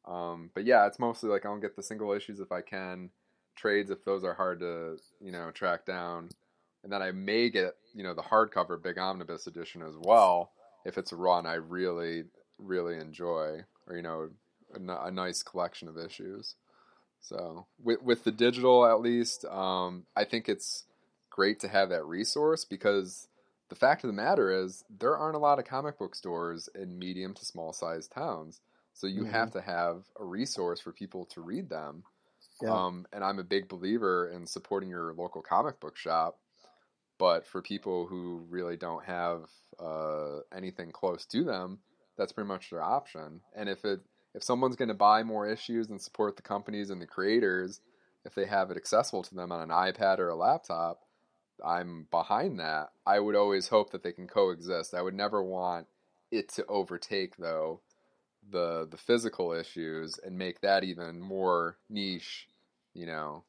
Um, 0.05 0.49
but 0.55 0.65
yeah, 0.65 0.87
it's 0.87 0.99
mostly 0.99 1.29
like 1.29 1.45
I'll 1.45 1.59
get 1.59 1.75
the 1.75 1.83
single 1.83 2.13
issues 2.13 2.39
if 2.39 2.51
I 2.51 2.61
can. 2.61 3.11
Trades 3.55 3.91
if 3.91 4.03
those 4.03 4.23
are 4.23 4.33
hard 4.33 4.59
to 4.61 4.97
you 5.21 5.31
know 5.31 5.51
track 5.51 5.85
down. 5.85 6.29
And 6.83 6.91
then 6.91 7.01
i 7.01 7.11
may 7.11 7.49
get 7.49 7.75
you 7.93 8.03
know 8.03 8.13
the 8.13 8.23
hardcover 8.23 8.81
big 8.81 8.97
omnibus 8.97 9.47
edition 9.47 9.81
as 9.81 9.95
well 9.97 10.51
if 10.83 10.97
it's 10.97 11.13
a 11.13 11.15
run 11.15 11.45
i 11.45 11.53
really 11.53 12.23
really 12.57 12.97
enjoy 12.97 13.59
or 13.87 13.95
you 13.95 14.01
know 14.01 14.29
a, 14.73 14.79
n- 14.79 14.89
a 14.89 15.11
nice 15.11 15.43
collection 15.43 15.87
of 15.87 15.97
issues. 15.97 16.55
So 17.21 17.67
with, 17.81 18.01
with 18.01 18.23
the 18.23 18.31
digital 18.31 18.85
at 18.85 18.99
least 18.99 19.45
um, 19.45 20.05
i 20.15 20.25
think 20.25 20.49
it's 20.49 20.85
great 21.29 21.59
to 21.61 21.67
have 21.67 21.89
that 21.89 22.05
resource 22.05 22.65
because 22.65 23.27
the 23.73 23.79
fact 23.79 24.03
of 24.03 24.07
the 24.07 24.13
matter 24.13 24.51
is 24.51 24.83
there 24.89 25.17
aren't 25.17 25.35
a 25.35 25.39
lot 25.39 25.57
of 25.59 25.65
comic 25.65 25.97
book 25.97 26.15
stores 26.15 26.69
in 26.75 26.99
medium 26.99 27.33
to 27.33 27.45
small 27.45 27.73
sized 27.73 28.11
towns 28.11 28.61
so 28.93 29.07
you 29.07 29.23
Mhm. 29.23 29.25
have 29.25 29.51
to 29.51 29.61
have 29.61 30.05
a 30.19 30.23
resource 30.25 30.79
for 30.79 30.93
people 30.93 31.25
to 31.25 31.41
read 31.41 31.69
them 31.69 32.03
Yeah. 32.61 32.79
um, 32.79 33.05
and 33.13 33.23
I'm 33.23 33.39
a 33.39 33.43
big 33.43 33.69
believer 33.69 34.29
in 34.29 34.47
supporting 34.47 34.89
your 34.89 35.13
local 35.13 35.41
comic 35.41 35.79
book 35.79 35.97
shop. 35.97 36.39
But 37.19 37.45
for 37.45 37.61
people 37.61 38.07
who 38.07 38.45
really 38.49 38.77
don't 38.77 39.05
have 39.05 39.49
uh, 39.79 40.39
anything 40.53 40.91
close 40.91 41.25
to 41.27 41.43
them, 41.43 41.81
that's 42.17 42.33
pretty 42.33 42.47
much 42.47 42.69
their 42.69 42.81
option. 42.83 43.41
And 43.55 43.69
if 43.69 43.85
it 43.85 44.01
if 44.33 44.43
someone's 44.43 44.75
going 44.75 44.89
to 44.89 44.95
buy 44.95 45.23
more 45.23 45.47
issues 45.47 45.89
and 45.89 46.01
support 46.01 46.35
the 46.35 46.43
companies 46.43 46.89
and 46.89 47.01
the 47.01 47.07
creators, 47.07 47.81
if 48.25 48.35
they 48.35 48.45
have 48.47 48.71
it 48.71 48.77
accessible 48.77 49.23
to 49.23 49.35
them 49.35 49.51
on 49.51 49.61
an 49.61 49.69
iPad 49.69 50.19
or 50.19 50.29
a 50.29 50.35
laptop, 50.35 51.02
I'm 51.63 52.07
behind 52.11 52.59
that. 52.59 52.91
I 53.05 53.19
would 53.19 53.35
always 53.35 53.67
hope 53.69 53.91
that 53.91 54.03
they 54.03 54.11
can 54.11 54.27
coexist. 54.27 54.93
I 54.93 55.01
would 55.01 55.13
never 55.13 55.43
want 55.43 55.87
it 56.31 56.49
to 56.53 56.65
overtake 56.67 57.37
though 57.37 57.81
the 58.49 58.87
the 58.89 58.97
physical 58.97 59.53
issues 59.53 60.19
and 60.23 60.37
make 60.37 60.61
that 60.61 60.83
even 60.83 61.21
more 61.21 61.77
niche, 61.89 62.47
you 62.93 63.05
know, 63.05 63.43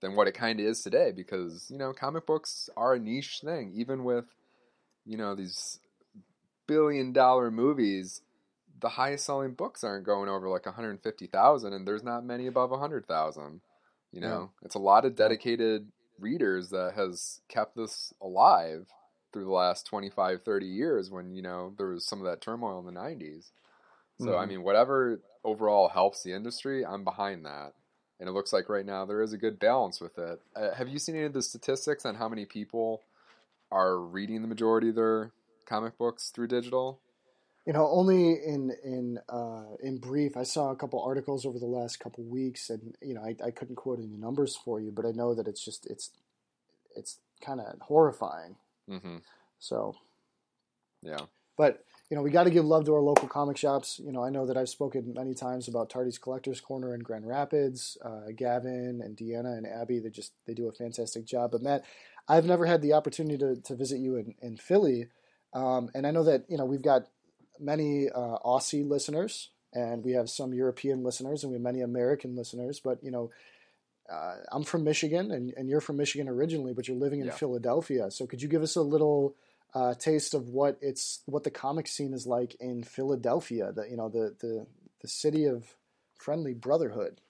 than 0.00 0.16
what 0.16 0.28
it 0.28 0.34
kind 0.34 0.58
of 0.58 0.66
is 0.66 0.82
today 0.82 1.12
because, 1.14 1.70
you 1.70 1.78
know, 1.78 1.92
comic 1.92 2.26
books 2.26 2.68
are 2.76 2.94
a 2.94 2.98
niche 2.98 3.40
thing 3.44 3.72
even 3.74 4.02
with 4.04 4.24
you 5.04 5.16
know 5.16 5.34
these 5.34 5.80
billion 6.66 7.12
dollar 7.12 7.50
movies 7.50 8.22
the 8.80 8.90
highest 8.90 9.26
selling 9.26 9.52
books 9.52 9.84
aren't 9.84 10.06
going 10.06 10.28
over 10.28 10.48
like 10.48 10.66
150,000 10.66 11.72
and 11.72 11.86
there's 11.86 12.02
not 12.02 12.24
many 12.24 12.46
above 12.46 12.70
100,000 12.70 13.60
you 14.12 14.20
know 14.20 14.50
it's 14.62 14.74
a 14.74 14.80
lot 14.80 15.04
of 15.04 15.16
dedicated 15.16 15.86
readers 16.22 16.70
that 16.70 16.94
has 16.94 17.42
kept 17.48 17.76
this 17.76 18.14
alive 18.22 18.86
through 19.32 19.44
the 19.44 19.50
last 19.50 19.86
25 19.86 20.42
30 20.44 20.66
years 20.66 21.10
when 21.10 21.34
you 21.34 21.42
know 21.42 21.74
there 21.78 21.88
was 21.88 22.06
some 22.06 22.20
of 22.20 22.26
that 22.26 22.40
turmoil 22.40 22.78
in 22.78 22.86
the 22.86 22.92
90s 22.92 23.52
so 24.18 24.36
I 24.36 24.46
Mhm. 24.46 24.46
mean 24.46 24.62
whatever 24.62 25.20
overall 25.44 25.88
helps 25.88 26.22
the 26.22 26.32
industry 26.32 26.84
I'm 26.86 27.04
behind 27.04 27.44
that. 27.44 27.72
And 28.20 28.28
it 28.28 28.32
looks 28.32 28.52
like 28.52 28.68
right 28.68 28.86
now 28.86 29.04
there 29.04 29.22
is 29.22 29.32
a 29.32 29.38
good 29.38 29.58
balance 29.58 30.00
with 30.00 30.16
it. 30.18 30.40
Uh, 30.54 30.72
have 30.74 30.88
you 30.88 30.98
seen 30.98 31.16
any 31.16 31.24
of 31.24 31.32
the 31.32 31.42
statistics 31.42 32.06
on 32.06 32.14
how 32.14 32.28
many 32.28 32.44
people 32.44 33.02
are 33.70 33.98
reading 33.98 34.42
the 34.42 34.48
majority 34.48 34.90
of 34.90 34.94
their 34.96 35.32
comic 35.66 35.98
books 35.98 36.30
through 36.30 36.48
digital 36.48 37.00
You 37.66 37.72
know, 37.72 37.88
only 37.88 38.32
in 38.32 38.72
in 38.82 39.18
uh, 39.28 39.76
in 39.82 39.98
brief. 39.98 40.36
I 40.36 40.42
saw 40.42 40.70
a 40.70 40.76
couple 40.76 41.00
articles 41.02 41.46
over 41.46 41.58
the 41.58 41.66
last 41.66 42.00
couple 42.00 42.24
weeks, 42.24 42.70
and 42.70 42.96
you 43.00 43.14
know, 43.14 43.22
I, 43.22 43.36
I 43.44 43.50
couldn't 43.50 43.76
quote 43.76 43.98
any 43.98 44.16
numbers 44.16 44.56
for 44.56 44.80
you, 44.80 44.90
but 44.90 45.06
I 45.06 45.12
know 45.12 45.34
that 45.34 45.46
it's 45.46 45.64
just 45.64 45.86
it's 45.86 46.10
it's 46.96 47.18
kind 47.40 47.60
of 47.60 47.80
horrifying. 47.80 48.56
hmm 48.88 49.18
So, 49.60 49.96
yeah 51.02 51.26
but 51.56 51.84
you 52.10 52.16
know, 52.16 52.22
we 52.22 52.30
got 52.30 52.44
to 52.44 52.50
give 52.50 52.64
love 52.64 52.84
to 52.86 52.94
our 52.94 53.00
local 53.00 53.28
comic 53.28 53.56
shops. 53.56 53.98
You 54.04 54.12
know, 54.12 54.22
I 54.22 54.28
know 54.28 54.46
that 54.46 54.56
I've 54.56 54.68
spoken 54.68 55.14
many 55.14 55.34
times 55.34 55.68
about 55.68 55.88
Tardy's 55.88 56.18
Collectors 56.18 56.60
Corner 56.60 56.94
in 56.94 57.00
Grand 57.00 57.26
Rapids. 57.26 57.96
Uh, 58.04 58.32
Gavin 58.36 59.00
and 59.02 59.16
Deanna 59.16 59.56
and 59.56 59.66
Abby, 59.66 59.98
they 59.98 60.10
just 60.10 60.32
they 60.46 60.54
do 60.54 60.68
a 60.68 60.72
fantastic 60.72 61.24
job. 61.24 61.52
But 61.52 61.62
Matt, 61.62 61.84
I've 62.28 62.44
never 62.44 62.66
had 62.66 62.82
the 62.82 62.92
opportunity 62.92 63.38
to, 63.38 63.56
to 63.62 63.74
visit 63.74 63.98
you 63.98 64.16
in, 64.16 64.34
in 64.42 64.56
Philly, 64.58 65.08
um, 65.54 65.90
and 65.94 66.06
I 66.06 66.10
know 66.10 66.24
that 66.24 66.44
you 66.48 66.58
know 66.58 66.66
we've 66.66 66.82
got 66.82 67.06
many 67.62 68.08
uh, 68.10 68.38
Aussie 68.44 68.86
listeners, 68.86 69.50
and 69.72 70.04
we 70.04 70.12
have 70.12 70.28
some 70.28 70.52
European 70.52 71.02
listeners, 71.02 71.42
and 71.44 71.50
we 71.50 71.56
have 71.56 71.62
many 71.62 71.80
American 71.80 72.34
listeners. 72.36 72.80
But 72.80 73.02
you 73.02 73.10
know, 73.10 73.30
uh, 74.12 74.36
I'm 74.50 74.64
from 74.64 74.84
Michigan, 74.84 75.30
and, 75.30 75.52
and 75.56 75.68
you're 75.68 75.80
from 75.80 75.96
Michigan 75.96 76.28
originally, 76.28 76.72
but 76.74 76.88
you're 76.88 76.96
living 76.96 77.20
in 77.20 77.26
Yeah. 77.26 77.32
Philadelphia. 77.32 78.10
So 78.10 78.26
could 78.26 78.42
you 78.42 78.48
give 78.48 78.62
us 78.62 78.76
a 78.76 78.82
little 78.82 79.34
uh, 79.74 79.94
taste 79.94 80.34
of 80.34 80.48
what 80.48 80.76
it's 80.82 81.20
what 81.26 81.44
the 81.44 81.50
comic 81.50 81.86
scene 81.86 82.12
is 82.12 82.26
like 82.26 82.54
in 82.60 82.82
Philadelphia? 82.82 83.72
The 83.72 83.88
you 83.88 83.96
know 83.96 84.08
the 84.08 84.34
the 84.40 84.66
the 85.00 85.08
city 85.08 85.44
of 85.46 85.76
friendly 86.18 86.54
brotherhood. 86.54 87.20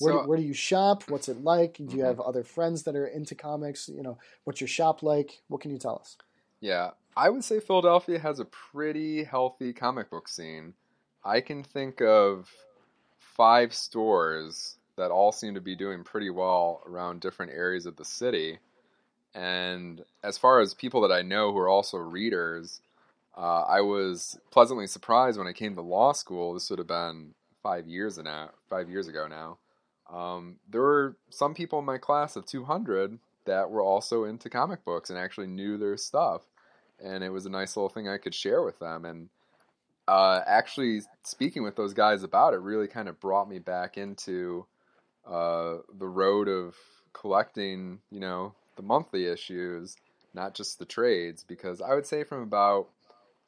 Where, 0.00 0.12
So- 0.14 0.22
do, 0.22 0.28
where 0.28 0.38
do 0.38 0.44
you 0.44 0.54
shop? 0.54 1.04
What's 1.08 1.28
it 1.28 1.42
like? 1.44 1.74
Do 1.76 1.84
you 1.96 2.02
Mhm. 2.02 2.06
have 2.06 2.20
other 2.20 2.42
friends 2.42 2.82
that 2.84 2.96
are 2.96 3.06
into 3.06 3.34
comics? 3.36 3.88
You 3.88 4.02
know, 4.02 4.18
what's 4.44 4.60
your 4.60 4.66
shop 4.68 5.02
like? 5.04 5.42
What 5.48 5.60
can 5.60 5.70
you 5.70 5.78
tell 5.78 5.98
us? 5.98 6.16
Yeah, 6.60 6.92
I 7.16 7.30
would 7.30 7.44
say 7.44 7.60
Philadelphia 7.60 8.18
has 8.18 8.40
a 8.40 8.44
pretty 8.44 9.24
healthy 9.24 9.72
comic 9.72 10.10
book 10.10 10.28
scene. 10.28 10.74
I 11.24 11.40
can 11.40 11.62
think 11.62 12.00
of 12.00 12.50
five 13.18 13.72
stores 13.72 14.76
that 14.96 15.10
all 15.10 15.32
seem 15.32 15.54
to 15.54 15.60
be 15.60 15.76
doing 15.76 16.04
pretty 16.04 16.30
well 16.30 16.82
around 16.86 17.20
different 17.20 17.52
areas 17.52 17.86
of 17.86 17.96
the 17.96 18.04
city. 18.04 18.58
And 19.34 20.04
as 20.22 20.38
far 20.38 20.60
as 20.60 20.74
people 20.74 21.00
that 21.02 21.12
I 21.12 21.22
know 21.22 21.52
who 21.52 21.58
are 21.58 21.68
also 21.68 21.98
readers, 21.98 22.80
uh, 23.36 23.62
I 23.62 23.80
was 23.80 24.38
pleasantly 24.50 24.86
surprised 24.86 25.38
when 25.38 25.48
I 25.48 25.52
came 25.52 25.74
to 25.74 25.82
law 25.82 26.12
school. 26.12 26.54
This 26.54 26.70
would 26.70 26.78
have 26.78 26.88
been 26.88 27.34
five 27.62 27.88
years 27.88 28.18
now, 28.18 28.50
five 28.70 28.88
years 28.88 29.08
ago 29.08 29.26
now. 29.26 29.58
Um, 30.12 30.56
there 30.68 30.82
were 30.82 31.16
some 31.30 31.54
people 31.54 31.78
in 31.80 31.84
my 31.84 31.98
class 31.98 32.36
of 32.36 32.46
200 32.46 33.18
that 33.46 33.70
were 33.70 33.82
also 33.82 34.24
into 34.24 34.50
comic 34.50 34.84
books 34.84 35.10
and 35.10 35.18
actually 35.18 35.46
knew 35.48 35.76
their 35.76 35.96
stuff, 35.96 36.42
and 37.02 37.24
it 37.24 37.30
was 37.30 37.46
a 37.46 37.50
nice 37.50 37.76
little 37.76 37.88
thing 37.88 38.08
I 38.08 38.18
could 38.18 38.34
share 38.34 38.62
with 38.62 38.78
them. 38.78 39.04
And 39.04 39.28
uh, 40.06 40.40
actually, 40.46 41.02
speaking 41.22 41.62
with 41.62 41.76
those 41.76 41.94
guys 41.94 42.22
about 42.22 42.54
it 42.54 42.60
really 42.60 42.88
kind 42.88 43.08
of 43.08 43.20
brought 43.20 43.48
me 43.48 43.58
back 43.58 43.96
into 43.96 44.66
uh, 45.26 45.76
the 45.98 46.06
road 46.06 46.48
of 46.48 46.74
collecting, 47.12 48.00
you 48.10 48.20
know, 48.20 48.54
the 48.76 48.82
monthly 48.82 49.26
issues, 49.26 49.96
not 50.34 50.54
just 50.54 50.78
the 50.78 50.84
trades, 50.84 51.44
because 51.46 51.80
I 51.80 51.94
would 51.94 52.06
say 52.06 52.24
from 52.24 52.42
about 52.42 52.88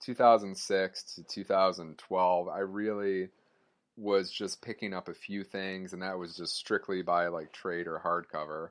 2006 0.00 1.14
to 1.14 1.22
2012, 1.22 2.48
I 2.48 2.58
really 2.60 3.28
was 3.96 4.30
just 4.30 4.62
picking 4.62 4.94
up 4.94 5.08
a 5.08 5.14
few 5.14 5.42
things, 5.42 5.92
and 5.92 6.02
that 6.02 6.18
was 6.18 6.36
just 6.36 6.54
strictly 6.54 7.02
by 7.02 7.28
like 7.28 7.52
trade 7.52 7.86
or 7.86 8.00
hardcover. 8.04 8.70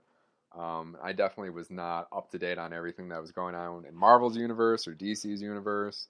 Um, 0.57 0.95
I 1.03 1.11
definitely 1.11 1.49
was 1.49 1.69
not 1.69 2.07
up 2.15 2.31
to 2.31 2.39
date 2.39 2.57
on 2.57 2.71
everything 2.71 3.09
that 3.09 3.21
was 3.21 3.31
going 3.31 3.55
on 3.55 3.85
in 3.85 3.95
Marvel's 3.95 4.37
universe 4.37 4.87
or 4.87 4.93
DC's 4.93 5.41
universe, 5.41 6.07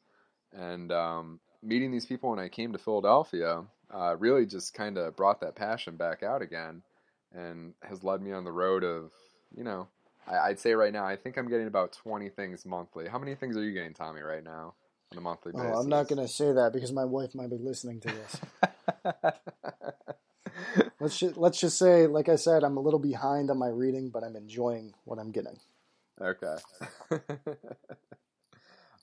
and 0.54 0.92
um, 0.92 1.40
meeting 1.64 1.92
these 1.92 2.06
people 2.06 2.30
when 2.30 2.40
I 2.40 2.48
came 2.48 2.72
to 2.74 2.78
Philadelphia 2.78 3.64
uh, 3.94 4.16
really 4.18 4.46
just 4.46 4.74
kind 4.74 4.98
of 4.98 5.16
brought 5.16 5.42
that 5.42 5.56
passion 5.56 5.96
back 5.96 6.22
out 6.22 6.42
again, 6.42 6.84
and 7.34 7.74
has 7.82 8.04
led 8.04 8.22
me 8.22 8.32
on 8.32 8.44
the 8.44 8.52
road 8.52 8.84
of 8.84 9.12
you 9.56 9.64
know. 9.64 9.88
I, 10.28 10.50
I'd 10.50 10.60
say 10.60 10.74
right 10.74 10.94
now, 10.94 11.06
I 11.06 11.16
think 11.16 11.38
I'm 11.38 11.48
getting 11.50 11.68
about 11.68 11.94
20 11.94 12.30
things 12.30 12.66
monthly. 12.66 13.08
How 13.08 13.20
many 13.20 13.36
things 13.36 13.56
are 13.58 13.64
you 13.64 13.74
getting, 13.74 13.94
Tommy, 13.94 14.22
right 14.22 14.44
now 14.44 14.74
on 15.12 15.18
a 15.20 15.22
monthly 15.22 15.52
basis? 15.52 15.68
Oh? 15.72 15.80
I'm 15.80 15.90
not 15.90 16.08
going 16.08 16.20
to 16.20 16.28
say 16.28 16.52
that 16.52 16.74
because 16.74 16.92
my 16.92 17.06
wife 17.06 17.36
might 17.36 17.52
be 17.52 17.58
listening 17.60 18.00
to 18.02 18.08
this. 18.08 18.42
let's 21.00 21.18
just, 21.18 21.38
let's 21.38 21.60
just 21.60 21.78
say, 21.78 22.08
like 22.08 22.30
I 22.30 22.36
said, 22.36 22.64
I'm 22.64 22.78
a 22.78 22.82
little 22.82 23.00
behind 23.00 23.50
on 23.50 23.58
my 23.58 23.68
reading, 23.68 24.10
but 24.10 24.24
I'm 24.24 24.36
enjoying 24.36 24.94
what 25.04 25.20
I'm 25.20 25.32
getting. 25.32 25.58
Okay. 26.22 26.56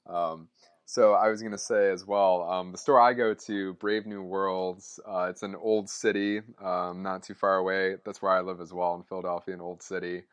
um, 0.06 0.48
so 0.86 1.14
I 1.14 1.28
was 1.28 1.40
going 1.40 1.52
to 1.52 1.58
say 1.58 1.90
as 1.90 2.06
well, 2.06 2.42
um, 2.42 2.72
the 2.72 2.78
store 2.78 3.00
I 3.00 3.14
go 3.14 3.34
to, 3.34 3.74
Brave 3.74 4.04
New 4.06 4.22
Worlds, 4.22 5.00
uh, 5.08 5.28
it's 5.30 5.42
an 5.42 5.54
old 5.54 5.88
city, 5.88 6.40
um, 6.62 7.02
not 7.02 7.22
too 7.22 7.34
far 7.34 7.56
away. 7.56 7.96
That's 8.04 8.20
where 8.20 8.32
I 8.32 8.40
live 8.40 8.60
as 8.60 8.72
well 8.72 8.94
in 8.96 9.02
Philadelphia, 9.02 9.54
an 9.54 9.60
old 9.60 9.82
city. 9.82 10.24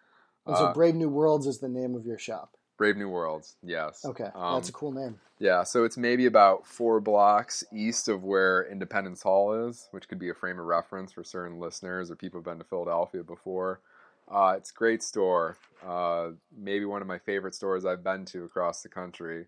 And 0.45 0.57
so, 0.57 0.65
Uh, 0.65 0.73
Brave 0.73 0.95
New 0.95 1.09
Worlds 1.09 1.47
is 1.47 1.59
the 1.59 1.69
name 1.69 1.95
of 1.95 2.05
your 2.05 2.17
shop. 2.17 2.57
Brave 2.79 2.95
New 2.95 3.09
Worlds, 3.09 3.57
yes. 3.61 4.05
Okay, 4.05 4.29
Um, 4.33 4.55
that's 4.55 4.69
a 4.69 4.71
cool 4.71 4.93
name. 4.93 5.19
Yeah, 5.37 5.63
so 5.63 5.83
it's 5.83 5.97
maybe 5.97 6.25
about 6.27 6.65
four 6.65 7.01
blocks 7.01 7.61
east 7.73 8.07
of 8.07 8.23
where 8.23 8.65
Independence 8.71 9.21
Hall 9.21 9.67
is, 9.67 9.89
which 9.91 10.07
could 10.07 10.17
be 10.17 10.29
a 10.29 10.33
frame 10.33 10.59
of 10.59 10.65
reference 10.65 11.11
for 11.11 11.23
certain 11.23 11.59
listeners 11.59 12.09
or 12.09 12.15
people 12.15 12.37
who've 12.39 12.45
been 12.45 12.57
to 12.57 12.63
Philadelphia 12.63 13.21
before. 13.21 13.81
Uh, 14.31 14.53
it's 14.55 14.71
a 14.71 14.73
great 14.73 15.03
store. 15.03 15.57
Uh, 15.85 16.29
maybe 16.57 16.85
one 16.85 17.01
of 17.01 17.07
my 17.07 17.19
favorite 17.19 17.53
stores 17.53 17.85
I've 17.85 18.03
been 18.03 18.23
to 18.27 18.45
across 18.45 18.81
the 18.81 18.89
country. 18.89 19.47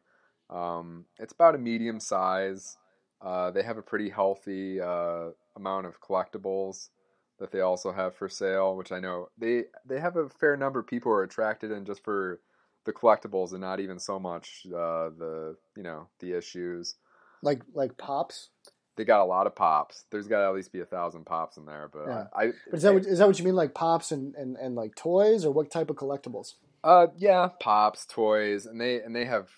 Um, 0.50 1.06
it's 1.18 1.32
about 1.32 1.56
a 1.56 1.58
medium 1.58 2.02
size. 2.02 2.78
Uh, 3.22 3.52
they 3.52 3.64
have 3.64 3.78
a 3.78 3.82
pretty 3.82 4.10
healthy 4.10 4.82
uh, 4.82 5.30
amount 5.56 5.86
of 5.86 6.02
collectibles 6.02 6.90
that 7.40 7.52
they 7.52 7.62
also 7.62 7.94
have 7.94 8.14
for 8.14 8.28
sale, 8.28 8.76
which 8.76 8.92
I 8.92 9.00
know 9.00 9.30
they 9.38 9.66
they 9.86 10.02
have 10.02 10.18
a 10.18 10.28
fair 10.28 10.58
number 10.58 10.80
of 10.80 10.88
people 10.88 11.12
who 11.14 11.18
are 11.18 11.24
attracted 11.24 11.72
in 11.72 11.86
just 11.86 12.04
for 12.04 12.42
the 12.86 12.94
collectibles 12.94 13.52
and 13.52 13.62
not 13.62 13.80
even 13.80 14.00
so 14.00 14.20
much 14.20 14.66
uh, 14.68 15.10
the 15.18 15.56
you 15.76 15.84
know 15.84 16.08
the 16.20 16.38
issues. 16.38 16.96
Like 17.42 17.62
like 17.74 17.98
pops. 17.98 18.50
They 18.98 19.06
got 19.06 19.22
a 19.22 19.26
lot 19.26 19.48
of 19.48 19.56
pops. 19.56 20.06
There's 20.12 20.28
got 20.28 20.40
to 20.40 20.46
at 20.48 20.54
least 20.54 20.74
be 20.74 20.82
a 20.82 20.86
thousand 20.86 21.26
pops 21.26 21.58
in 21.58 21.66
there. 21.66 21.90
But 21.92 22.08
Yeah. 22.08 22.24
I, 22.36 22.48
But 22.70 22.78
is 22.78 22.82
that 22.84 22.94
what, 22.94 23.06
is 23.06 23.20
that 23.20 23.28
what 23.28 23.40
you 23.40 23.46
mean, 23.46 23.56
like 23.56 23.74
pops 23.74 24.12
and, 24.12 24.36
and, 24.36 24.58
and 24.58 24.76
like 24.76 24.96
toys, 24.96 25.46
or 25.46 25.52
what 25.52 25.72
type 25.72 25.90
of 25.90 25.96
collectibles? 25.96 26.56
Uh, 26.84 27.08
yeah, 27.18 27.50
pops, 27.60 28.06
toys, 28.06 28.66
and 28.66 28.82
they 28.82 29.02
and 29.02 29.16
they 29.16 29.26
have 29.26 29.50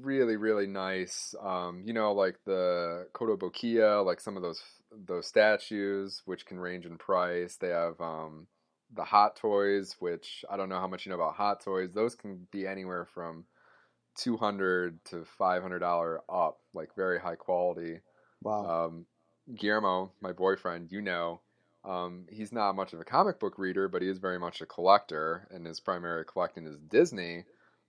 really 0.00 0.36
really 0.36 0.66
nice. 0.66 1.34
Um, 1.40 1.82
you 1.84 1.92
know, 1.92 2.12
like 2.12 2.36
the 2.46 3.06
Kotobukiya, 3.14 4.04
like 4.04 4.20
some 4.20 4.36
of 4.36 4.42
those 4.42 4.62
those 5.06 5.26
statues, 5.26 6.22
which 6.24 6.46
can 6.46 6.58
range 6.58 6.84
in 6.84 6.98
price. 6.98 7.56
They 7.56 7.68
have 7.68 8.00
um 8.00 8.46
the 8.92 9.04
hot 9.04 9.36
toys, 9.36 9.96
which 9.98 10.44
I 10.50 10.56
don't 10.56 10.68
know 10.68 10.80
how 10.80 10.86
much 10.86 11.06
you 11.06 11.10
know 11.10 11.16
about 11.16 11.34
hot 11.34 11.60
toys. 11.60 11.92
Those 11.92 12.14
can 12.14 12.46
be 12.50 12.66
anywhere 12.66 13.06
from 13.06 13.44
two 14.16 14.36
hundred 14.36 15.04
to 15.06 15.24
five 15.24 15.62
hundred 15.62 15.80
dollar 15.80 16.20
up, 16.28 16.58
like 16.72 16.94
very 16.94 17.18
high 17.18 17.36
quality. 17.36 18.00
Wow. 18.42 18.86
Um, 18.86 19.06
Guillermo, 19.54 20.12
my 20.20 20.32
boyfriend, 20.32 20.90
you 20.90 21.02
know, 21.02 21.40
um, 21.84 22.26
he's 22.30 22.52
not 22.52 22.76
much 22.76 22.92
of 22.92 23.00
a 23.00 23.04
comic 23.04 23.38
book 23.38 23.58
reader, 23.58 23.88
but 23.88 24.02
he 24.02 24.08
is 24.08 24.18
very 24.18 24.38
much 24.38 24.60
a 24.60 24.66
collector, 24.66 25.46
and 25.50 25.66
his 25.66 25.80
primary 25.80 26.24
collecting 26.24 26.66
is 26.66 26.78
Disney. 26.88 27.44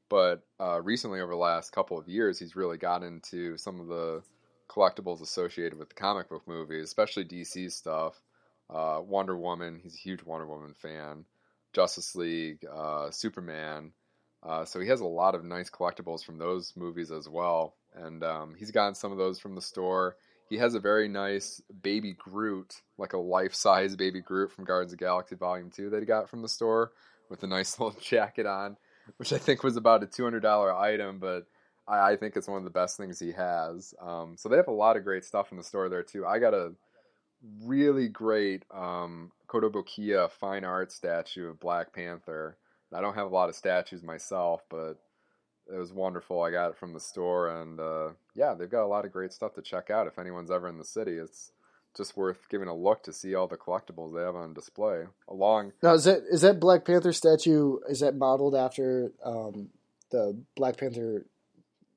But 0.10 0.44
uh, 0.60 0.82
recently, 0.82 1.22
over 1.22 1.32
the 1.32 1.38
last 1.38 1.72
couple 1.72 1.98
of 1.98 2.08
years, 2.08 2.38
he's 2.38 2.56
really 2.56 2.78
got 2.78 3.04
into 3.04 3.58
some 3.58 3.80
of 3.80 3.88
the 3.88 4.22
collectibles 4.70 5.22
associated 5.22 5.78
with 5.78 5.90
the 5.90 5.96
comic 5.96 6.30
book 6.30 6.44
movies, 6.48 6.84
especially 6.84 7.26
DC 7.26 7.72
stuff. 7.72 8.22
Uh, 8.70 9.00
Wonder 9.02 9.38
Woman, 9.38 9.80
he's 9.82 9.96
a 9.96 10.00
huge 10.00 10.24
Wonder 10.24 10.48
Woman 10.48 10.74
fan. 10.74 11.26
Justice 11.74 12.16
League, 12.16 12.66
uh, 12.74 13.12
Superman. 13.12 13.92
Uh, 14.42 14.64
so 14.64 14.80
he 14.80 14.88
has 14.88 15.02
a 15.02 15.06
lot 15.06 15.36
of 15.36 15.44
nice 15.44 15.70
collectibles 15.70 16.24
from 16.24 16.38
those 16.38 16.74
movies 16.76 17.12
as 17.12 17.28
well, 17.28 17.76
and 17.96 18.24
um, 18.24 18.56
he's 18.58 18.72
gotten 18.72 18.96
some 18.96 19.12
of 19.12 19.18
those 19.18 19.40
from 19.40 19.56
the 19.56 19.62
store. 19.62 20.16
He 20.48 20.58
has 20.58 20.76
a 20.76 20.80
very 20.80 21.08
nice 21.08 21.62
baby 21.82 22.14
Groot, 22.14 22.82
like 22.98 23.14
a 23.14 23.18
life-size 23.18 23.96
baby 23.96 24.22
Groot 24.22 24.52
from 24.52 24.66
Guardians 24.66 24.94
of 24.94 25.00
Galaxy 25.00 25.36
Volume 25.36 25.72
Two 25.72 25.90
that 25.90 26.00
he 26.00 26.06
got 26.06 26.30
from 26.30 26.44
the 26.44 26.48
store 26.48 26.92
with 27.30 27.44
a 27.44 27.48
nice 27.48 27.80
little 27.80 28.00
jacket 28.00 28.46
on, 28.46 28.78
which 29.18 29.34
I 29.34 29.40
think 29.40 29.64
was 29.64 29.78
about 29.78 30.04
a 30.04 30.06
two 30.06 30.24
hundred 30.24 30.42
dollar 30.42 30.74
item, 30.74 31.18
but 31.20 31.48
I, 31.88 32.12
I 32.12 32.16
think 32.16 32.38
it's 32.38 32.48
one 32.48 32.60
of 32.60 32.64
the 32.64 32.70
best 32.70 32.98
things 32.98 33.20
he 33.20 33.32
has. 33.32 33.96
Um, 34.00 34.36
so 34.38 34.48
they 34.48 34.58
have 34.58 34.68
a 34.68 34.72
lot 34.72 34.96
of 34.96 35.04
great 35.04 35.26
stuff 35.26 35.52
in 35.52 35.58
the 35.58 35.64
store 35.64 35.90
there 35.90 36.04
too. 36.04 36.26
I 36.26 36.38
got 36.38 36.54
a 36.54 36.74
really 37.64 38.08
great 38.08 38.64
um, 38.74 39.32
Kotobukiya 39.48 40.32
fine 40.32 40.64
art 40.64 40.92
statue 40.92 41.50
of 41.50 41.60
Black 41.60 41.94
Panther. 41.94 42.58
I 42.94 43.02
don't 43.02 43.16
have 43.16 43.28
a 43.28 43.34
lot 43.34 43.50
of 43.50 43.56
statues 43.56 44.04
myself, 44.04 44.62
but 44.70 44.98
it 45.68 45.78
was 45.78 45.92
wonderful. 45.92 46.42
I 46.42 46.52
got 46.52 46.70
it 46.70 46.78
from 46.78 46.94
the 46.94 47.00
store, 47.00 47.62
and 47.62 47.80
uh, 47.80 48.10
yeah, 48.36 48.54
they've 48.54 48.70
got 48.70 48.86
a 48.86 48.88
lot 48.88 49.06
of 49.06 49.12
great 49.12 49.34
stuff 49.34 49.54
to 49.56 49.62
check 49.62 49.90
out. 49.90 50.08
If 50.08 50.20
anyone's 50.20 50.52
ever 50.52 50.68
in 50.68 50.78
the 50.78 50.86
city, 50.86 51.14
it's 51.14 51.52
just 51.98 52.16
worth 52.16 52.50
giving 52.50 52.68
a 52.68 52.76
look 52.76 53.04
to 53.04 53.14
see 53.14 53.36
all 53.36 53.48
the 53.48 53.58
collectibles 53.58 54.16
they 54.16 54.22
have 54.22 54.36
on 54.36 54.54
display. 54.54 55.06
Along, 55.28 55.74
Now 55.82 55.94
is 55.94 56.04
that 56.06 56.24
is 56.30 56.42
that 56.42 56.60
Black 56.60 56.86
Panther 56.86 57.14
statue? 57.14 57.78
Is 57.90 58.00
that 58.02 58.16
modeled 58.16 58.56
after 58.56 59.12
um, 59.24 59.70
the 60.12 60.38
Black 60.56 60.78
Panther 60.78 61.26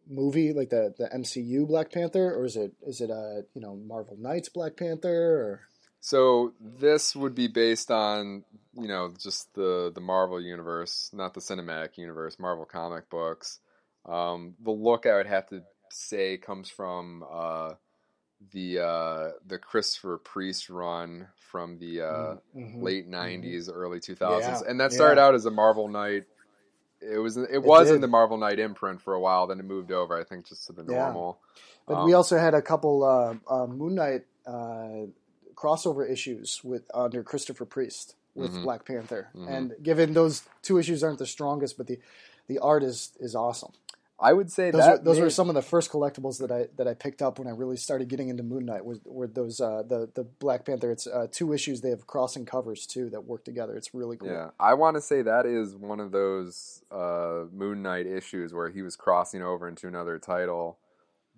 movie, 0.08 0.52
like 0.52 0.70
the 0.70 0.94
the 0.98 1.08
MCU 1.14 1.66
Black 1.66 1.92
Panther, 1.92 2.34
or 2.34 2.44
is 2.44 2.56
it 2.56 2.72
is 2.86 3.00
it 3.00 3.10
a 3.10 3.44
you 3.54 3.60
know 3.60 3.76
Marvel 3.76 4.16
Knights 4.18 4.48
Black 4.48 4.76
Panther? 4.76 5.08
Or 5.10 5.60
so 6.00 6.52
this 6.60 7.14
would 7.16 7.34
be 7.34 7.48
based 7.48 7.90
on 7.90 8.44
you 8.74 8.88
know 8.88 9.12
just 9.18 9.52
the 9.54 9.90
the 9.94 10.00
Marvel 10.00 10.40
universe, 10.40 11.10
not 11.12 11.34
the 11.34 11.40
cinematic 11.40 11.96
universe, 11.98 12.38
Marvel 12.38 12.64
comic 12.64 13.08
books. 13.10 13.60
Um, 14.06 14.54
the 14.62 14.70
look 14.70 15.06
I 15.06 15.16
would 15.16 15.26
have 15.26 15.46
to 15.48 15.62
say 15.90 16.38
comes 16.38 16.70
from 16.70 17.24
uh, 17.30 17.72
the 18.52 18.78
uh, 18.80 19.28
the 19.46 19.58
Christopher 19.58 20.18
Priest 20.18 20.70
run 20.70 21.28
from 21.50 21.78
the 21.78 22.02
uh, 22.02 22.34
Mhm. 22.56 22.82
late 22.82 23.08
'90s, 23.10 23.68
early 23.72 23.98
2000s, 24.00 24.20
Yeah, 24.40 24.60
and 24.70 24.80
that 24.80 24.92
started 24.92 25.20
yeah. 25.20 25.26
out 25.26 25.34
as 25.34 25.44
a 25.46 25.50
Marvel 25.50 25.88
Knight. 25.88 26.24
It 27.00 27.18
was 27.18 27.37
it 27.37 27.62
was 27.62 27.90
in 27.90 28.00
the 28.00 28.08
Marvel 28.08 28.37
Knight 28.38 28.58
imprint 28.58 29.00
for 29.00 29.14
a 29.14 29.20
while, 29.20 29.46
then 29.46 29.61
it 29.61 29.64
moved 29.64 29.92
over, 29.92 30.18
I 30.18 30.24
think, 30.24 30.46
just 30.46 30.66
to 30.66 30.72
the 30.72 30.82
Yeah. 30.82 31.04
normal. 31.04 31.38
But 31.87 31.98
Um, 31.98 32.04
we 32.06 32.12
also 32.12 32.37
had 32.37 32.54
a 32.54 32.62
couple 32.62 33.04
uh, 33.04 33.37
uh, 33.48 33.66
Moon 33.66 33.94
Knight 33.94 34.24
uh, 34.46 35.06
crossover 35.54 36.08
issues 36.11 36.62
with 36.64 36.82
under 36.94 37.22
Christopher 37.22 37.64
Priest. 37.64 38.14
with 38.34 38.52
Mhm. 38.52 38.62
Black 38.62 38.84
Panther, 38.84 39.30
Mhm. 39.34 39.48
and 39.48 39.74
given 39.82 40.12
those 40.12 40.42
two 40.62 40.78
issues 40.78 41.02
aren't 41.02 41.18
the 41.18 41.26
strongest, 41.26 41.76
but 41.76 41.88
the 41.88 41.98
the 42.46 42.58
art 42.61 42.84
is 42.84 43.11
is 43.18 43.34
awesome. 43.34 43.72
I 44.20 44.33
would 44.33 44.50
say 44.50 44.70
Those, 44.72 44.81
that 44.81 44.98
were, 44.98 45.04
those 45.04 45.20
were 45.20 45.31
some 45.31 45.48
of 45.48 45.54
the 45.54 45.62
first 45.62 45.92
collectibles 45.92 46.38
that 46.40 46.50
I 46.50 46.66
that 46.76 46.88
I 46.88 46.94
picked 46.94 47.22
up 47.22 47.38
when 47.38 47.46
I 47.46 47.52
really 47.52 47.76
started 47.76 48.09
getting 48.09 48.28
into 48.28 48.42
Moon 48.42 48.66
Knight. 48.66 48.85
Was 48.85 49.00
were 49.04 49.28
those 49.28 49.61
uh, 49.61 49.85
the 49.87 50.11
the 50.12 50.24
Black 50.24 50.64
Panther? 50.64 50.90
It's 50.90 51.07
uh, 51.07 51.28
two 51.31 51.52
issues. 51.52 51.83
They 51.83 51.90
have 51.90 52.07
crossing 52.07 52.44
covers 52.44 52.85
too 52.85 53.11
that 53.11 53.24
work 53.24 53.44
together. 53.44 53.76
It's 53.76 53.94
really 53.94 54.16
cool. 54.16 54.28
Yeah, 54.28 54.50
I 54.59 54.74
want 54.74 54.96
to 54.96 55.00
say 55.00 55.22
that 55.22 55.46
is 55.46 55.76
one 55.76 56.00
of 56.00 56.11
those 56.11 56.83
uh, 56.90 57.44
Moon 57.52 57.83
Knight 57.83 58.07
issues 58.07 58.52
where 58.52 58.70
he 58.70 58.83
was 58.83 58.96
crossing 58.96 59.42
over 59.42 59.68
into 59.68 59.87
another 59.87 60.18
title 60.18 60.78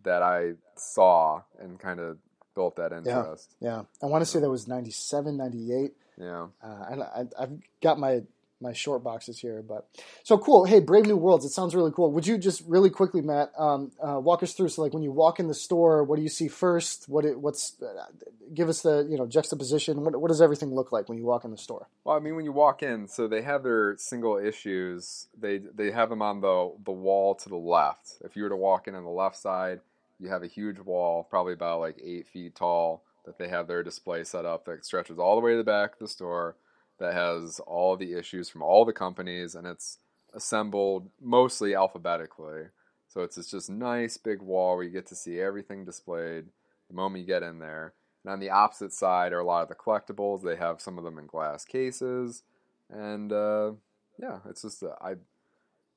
that 0.05 0.23
I 0.23 0.53
saw 0.77 1.43
and 1.59 1.79
kind 1.79 2.01
of 2.01 2.17
built 2.55 2.77
that 2.77 2.93
interest. 2.93 3.57
Yeah, 3.61 3.83
I 4.03 4.07
want 4.07 4.23
to 4.23 4.27
say 4.27 4.41
that 4.41 4.49
was 4.49 4.67
97, 4.67 5.37
98. 5.37 5.93
Yeah. 6.19 6.47
Uh, 6.63 6.85
and 6.91 7.03
I, 7.03 7.25
I've 7.39 7.59
got 7.83 7.99
my 7.99 8.23
my 8.61 8.73
short 8.73 9.03
boxes 9.03 9.39
here, 9.39 9.63
but 9.63 9.89
so 10.23 10.37
cool. 10.39 10.65
Hey, 10.65 10.81
Brave 10.81 11.07
New 11.07 11.17
Worlds. 11.17 11.45
It 11.45 11.51
sounds 11.51 11.75
really 11.75 11.93
cool. 11.93 12.13
Would 12.13 12.27
you 12.27 12.39
just 12.39 12.63
really 12.67 12.91
quickly, 12.91 13.21
Matt, 13.21 13.53
um, 13.59 13.93
uh, 14.01 14.21
walk 14.21 14.43
us 14.43 14.53
through? 14.53 14.69
So, 14.69 14.83
like 14.83 14.93
when 14.93 15.03
you 15.03 15.13
walk 15.13 15.41
in 15.41 15.49
the 15.49 15.55
store, 15.55 16.05
what 16.05 16.17
do 16.17 16.23
you 16.23 16.29
see 16.29 16.49
first? 16.49 17.09
What 17.09 17.25
it, 17.25 17.41
what's 17.41 17.77
uh, 17.83 18.07
give 18.53 18.69
us 18.69 18.83
the 18.83 19.07
you 19.09 19.17
know 19.17 19.27
juxtaposition. 19.27 20.03
What 20.05 20.21
what 20.21 20.29
does 20.29 20.43
everything 20.43 20.75
look 20.75 20.93
like 20.93 21.09
when 21.09 21.19
you 21.19 21.25
walk 21.25 21.45
in 21.45 21.51
the 21.51 21.59
store? 21.59 21.89
Well, 22.05 22.17
I 22.17 22.21
mean, 22.21 22.37
when 22.37 22.45
you 22.45 22.53
walk 22.53 22.83
in, 22.83 23.09
so 23.09 23.27
they 23.27 23.43
have 23.43 23.63
their 23.63 23.97
single 23.99 24.37
issues. 24.37 25.29
They 25.39 25.59
they 25.59 25.91
have 25.91 26.11
them 26.11 26.23
on 26.23 26.41
the 26.41 26.73
the 26.85 26.93
wall 26.93 27.35
to 27.37 27.49
the 27.49 27.57
left. 27.57 28.19
If 28.23 28.37
you 28.37 28.43
were 28.43 28.51
to 28.51 28.57
walk 28.57 28.89
in 28.89 28.95
on 28.95 29.05
the 29.05 29.11
left 29.11 29.37
side, 29.37 29.81
you 30.19 30.29
have 30.29 30.43
a 30.43 30.49
huge 30.49 30.79
wall, 30.79 31.27
probably 31.29 31.55
about 31.55 31.81
like 31.81 31.97
eight 32.03 32.29
feet 32.29 32.55
tall, 32.55 33.03
that 33.25 33.39
they 33.39 33.49
have 33.49 33.67
their 33.67 33.83
display 33.83 34.25
set 34.25 34.45
up 34.45 34.65
that 34.67 34.85
stretches 34.85 35.19
all 35.19 35.35
the 35.35 35.41
way 35.41 35.53
to 35.53 35.59
the 35.59 35.65
back 35.65 35.95
of 35.95 35.99
the 35.99 36.09
store. 36.09 36.57
That 37.01 37.15
has 37.15 37.61
all 37.67 37.97
the 37.97 38.13
issues 38.13 38.49
from 38.49 38.63
all 38.63 38.85
the 38.85 38.93
companies, 38.93 39.55
and 39.55 39.67
it's 39.67 39.99
assembled 40.33 41.11
mostly 41.21 41.75
alphabetically. 41.75 42.67
So 43.09 43.23
it's 43.23 43.35
this 43.35 43.51
just 43.51 43.69
nice 43.69 44.17
big 44.17 44.41
wall 44.41 44.77
where 44.77 44.85
you 44.85 44.91
get 44.93 45.07
to 45.07 45.17
see 45.17 45.41
everything 45.41 45.85
displayed 45.85 46.45
the 46.89 46.95
moment 46.95 47.23
you 47.23 47.27
get 47.27 47.43
in 47.43 47.59
there. 47.59 47.95
And 48.23 48.33
on 48.33 48.39
the 48.39 48.51
opposite 48.51 48.93
side 48.93 49.33
are 49.33 49.41
a 49.41 49.45
lot 49.45 49.63
of 49.63 49.69
the 49.69 49.75
collectibles. 49.75 50.45
They 50.45 50.57
have 50.57 50.81
some 50.81 50.99
of 50.99 51.05
them 51.05 51.19
in 51.19 51.27
glass 51.27 51.65
cases, 51.65 52.43
and 52.89 53.33
uh, 53.33 53.73
yeah, 54.19 54.41
it's 54.49 54.63
just 54.63 54.83
uh, 54.83 54.95
I, 55.01 55.13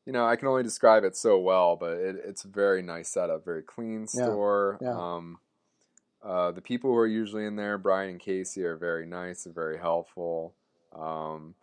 you 0.06 0.14
know, 0.14 0.26
I 0.26 0.38
can 0.38 0.48
only 0.48 0.64
describe 0.64 1.04
it 1.04 1.16
so 1.16 1.38
well, 1.38 1.76
but 1.76 1.92
it, 1.98 2.16
it's 2.26 2.46
a 2.46 2.50
very 2.50 2.82
nice 2.82 3.10
setup, 3.10 3.44
very 3.46 3.62
clean 3.62 4.08
Yeah, 4.14 4.24
store. 4.24 4.80
yeah. 4.82 4.98
Um, 4.98 5.40
uh, 6.24 6.52
the 6.54 6.62
people 6.62 6.90
who 6.90 6.98
are 6.98 7.08
usually 7.08 7.46
in 7.46 7.58
there, 7.58 7.78
Brian 7.78 8.12
and 8.12 8.20
Casey, 8.20 8.64
are 8.64 8.78
very 8.78 9.06
nice 9.06 9.46
and 9.46 9.54
very 9.54 9.78
helpful, 9.78 10.54
um, 10.96 11.56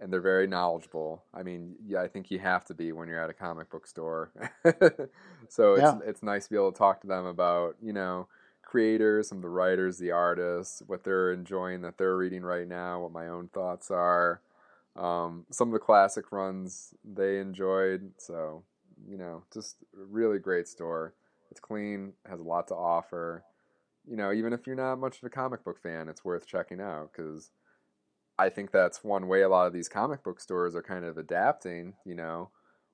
and 0.00 0.12
they're 0.12 0.20
very 0.20 0.46
knowledgeable. 0.46 1.22
I 1.32 1.42
mean, 1.42 1.76
yeah, 1.86 2.02
I 2.02 2.08
think 2.08 2.30
you 2.30 2.38
have 2.38 2.64
to 2.66 2.74
be 2.74 2.92
when 2.92 3.08
you're 3.08 3.22
at 3.22 3.30
a 3.30 3.34
comic 3.34 3.70
book 3.70 3.86
store. 3.86 4.30
so 5.48 5.74
it's 5.74 5.94
Yeah. 5.94 5.98
it's 6.04 6.22
nice 6.22 6.44
to 6.44 6.50
be 6.50 6.56
able 6.56 6.72
to 6.72 6.78
talk 6.78 7.00
to 7.00 7.06
them 7.06 7.24
about 7.26 7.76
you 7.82 7.92
know 7.92 8.28
creators, 8.62 9.28
some 9.28 9.38
of 9.38 9.42
the 9.42 9.48
writers, 9.48 9.98
the 9.98 10.10
artists, 10.10 10.82
what 10.86 11.04
they're 11.04 11.32
enjoying 11.32 11.82
that 11.82 11.96
they're 11.98 12.16
reading 12.16 12.42
right 12.42 12.68
now, 12.68 13.00
what 13.00 13.12
my 13.12 13.28
own 13.28 13.48
thoughts 13.48 13.90
are. 13.90 14.40
Um, 14.96 15.44
some 15.50 15.68
of 15.68 15.72
the 15.72 15.78
classic 15.78 16.32
runs 16.32 16.94
they 17.04 17.38
enjoyed. 17.38 18.12
So, 18.18 18.64
you 19.08 19.18
know, 19.18 19.44
just 19.52 19.76
a 19.94 20.04
really 20.04 20.38
great 20.38 20.68
store. 20.68 21.14
It's 21.50 21.60
clean, 21.60 22.12
has 22.28 22.40
a 22.40 22.44
lot 22.44 22.68
to 22.68 22.74
offer. 22.74 23.44
You 24.08 24.16
know, 24.16 24.32
even 24.32 24.52
if 24.52 24.66
you're 24.66 24.76
not 24.76 24.96
much 24.98 25.18
of 25.18 25.24
a 25.24 25.30
comic 25.30 25.64
book 25.64 25.80
fan, 25.82 26.08
it's 26.08 26.24
worth 26.24 26.46
checking 26.46 26.80
out 26.80 27.10
because 27.12 27.50
I 28.38 28.50
think 28.50 28.70
that's 28.70 29.02
one 29.02 29.28
way 29.28 29.42
a 29.42 29.48
lot 29.48 29.66
of 29.66 29.72
these 29.72 29.88
comic 29.88 30.22
book 30.22 30.40
stores 30.40 30.74
are 30.74 30.82
kind 30.82 31.04
of 31.04 31.16
adapting. 31.16 31.94
You 32.04 32.14
know, 32.14 32.50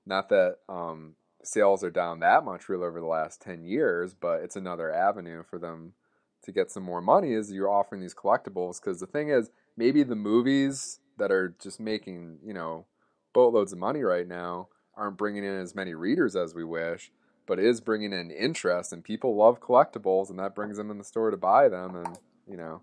not 0.06 0.28
that 0.28 0.56
um, 0.68 1.14
sales 1.42 1.82
are 1.82 1.90
down 1.90 2.20
that 2.20 2.44
much 2.44 2.68
really 2.68 2.86
over 2.86 3.00
the 3.00 3.06
last 3.06 3.40
10 3.42 3.64
years, 3.64 4.14
but 4.14 4.42
it's 4.42 4.56
another 4.56 4.92
avenue 4.92 5.42
for 5.42 5.58
them 5.58 5.94
to 6.42 6.52
get 6.52 6.70
some 6.70 6.82
more 6.82 7.00
money 7.00 7.32
is 7.32 7.52
you're 7.52 7.70
offering 7.70 8.00
these 8.00 8.14
collectibles 8.14 8.80
because 8.80 9.00
the 9.00 9.06
thing 9.06 9.28
is 9.28 9.50
maybe 9.76 10.02
the 10.02 10.16
movies 10.16 11.00
that 11.18 11.30
are 11.30 11.54
just 11.62 11.78
making 11.80 12.38
you 12.44 12.52
know 12.52 12.86
boatloads 13.32 13.72
of 13.72 13.78
money 13.78 14.02
right 14.02 14.26
now 14.26 14.68
aren't 14.96 15.16
bringing 15.16 15.44
in 15.44 15.60
as 15.60 15.74
many 15.74 15.94
readers 15.94 16.36
as 16.36 16.54
we 16.54 16.64
wish 16.64 17.10
but 17.46 17.58
is 17.58 17.80
bringing 17.80 18.12
in 18.12 18.30
interest 18.30 18.92
and 18.92 19.04
people 19.04 19.36
love 19.36 19.60
collectibles 19.60 20.30
and 20.30 20.38
that 20.38 20.54
brings 20.54 20.76
them 20.76 20.90
in 20.90 20.98
the 20.98 21.04
store 21.04 21.30
to 21.30 21.36
buy 21.36 21.68
them 21.68 21.94
and 21.94 22.18
you 22.46 22.56
know 22.56 22.82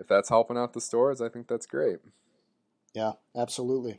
if 0.00 0.08
that's 0.08 0.30
helping 0.30 0.56
out 0.56 0.72
the 0.72 0.80
stores 0.80 1.20
i 1.20 1.28
think 1.28 1.46
that's 1.46 1.66
great 1.66 1.98
Yeah, 2.94 3.12
absolutely. 3.36 3.98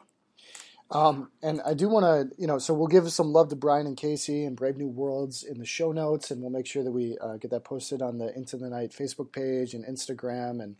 Um, 0.90 1.32
and 1.42 1.62
I 1.66 1.74
do 1.74 1.88
want 1.88 2.04
to, 2.04 2.36
you 2.38 2.48
know, 2.48 2.58
so 2.58 2.74
we'll 2.74 2.88
give 2.88 3.10
some 3.12 3.32
love 3.32 3.48
to 3.50 3.56
Brian 3.56 3.88
and 3.88 3.96
Casey 3.96 4.44
and 4.44 4.58
Brave 4.58 4.76
New 4.76 4.90
Worlds 4.90 5.44
in 5.44 5.58
the 5.58 5.66
show 5.66 5.94
notes, 5.94 6.32
and 6.32 6.42
we'll 6.42 6.50
make 6.50 6.68
sure 6.68 6.84
that 6.84 6.92
we 6.92 7.18
uh, 7.20 7.38
get 7.38 7.52
that 7.52 7.64
posted 7.64 8.02
on 8.02 8.18
the 8.18 8.36
Into 8.36 8.58
the 8.58 8.70
Night 8.70 8.92
Facebook 8.92 9.32
page 9.32 9.74
and 9.74 9.86
Instagram. 9.86 10.62
And 10.62 10.76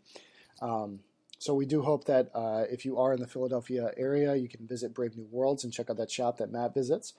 um, 0.60 1.00
so 1.38 1.54
we 1.54 1.64
do 1.64 1.80
hope 1.80 2.04
that 2.04 2.28
uh, 2.34 2.64
if 2.70 2.84
you 2.84 2.98
are 2.98 3.14
in 3.14 3.20
the 3.20 3.26
Philadelphia 3.26 3.90
area, 3.96 4.34
you 4.34 4.48
can 4.48 4.66
visit 4.68 4.94
Brave 4.94 5.16
New 5.16 5.26
Worlds 5.30 5.64
and 5.64 5.72
check 5.72 5.88
out 5.88 5.96
that 5.96 6.10
shop 6.10 6.36
that 6.38 6.52
Matt 6.52 6.74
visits. 6.74 7.14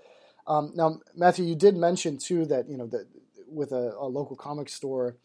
Um, 0.46 0.72
now, 0.76 1.00
Matthew, 1.16 1.46
you 1.46 1.56
did 1.56 1.76
mention 1.76 2.20
too 2.20 2.46
that 2.46 2.70
you 2.70 2.78
know 2.78 2.86
that 2.88 3.08
with 3.48 3.72
a, 3.72 3.96
a 3.98 4.06
local 4.06 4.36
comic 4.36 4.70
store 4.70 5.16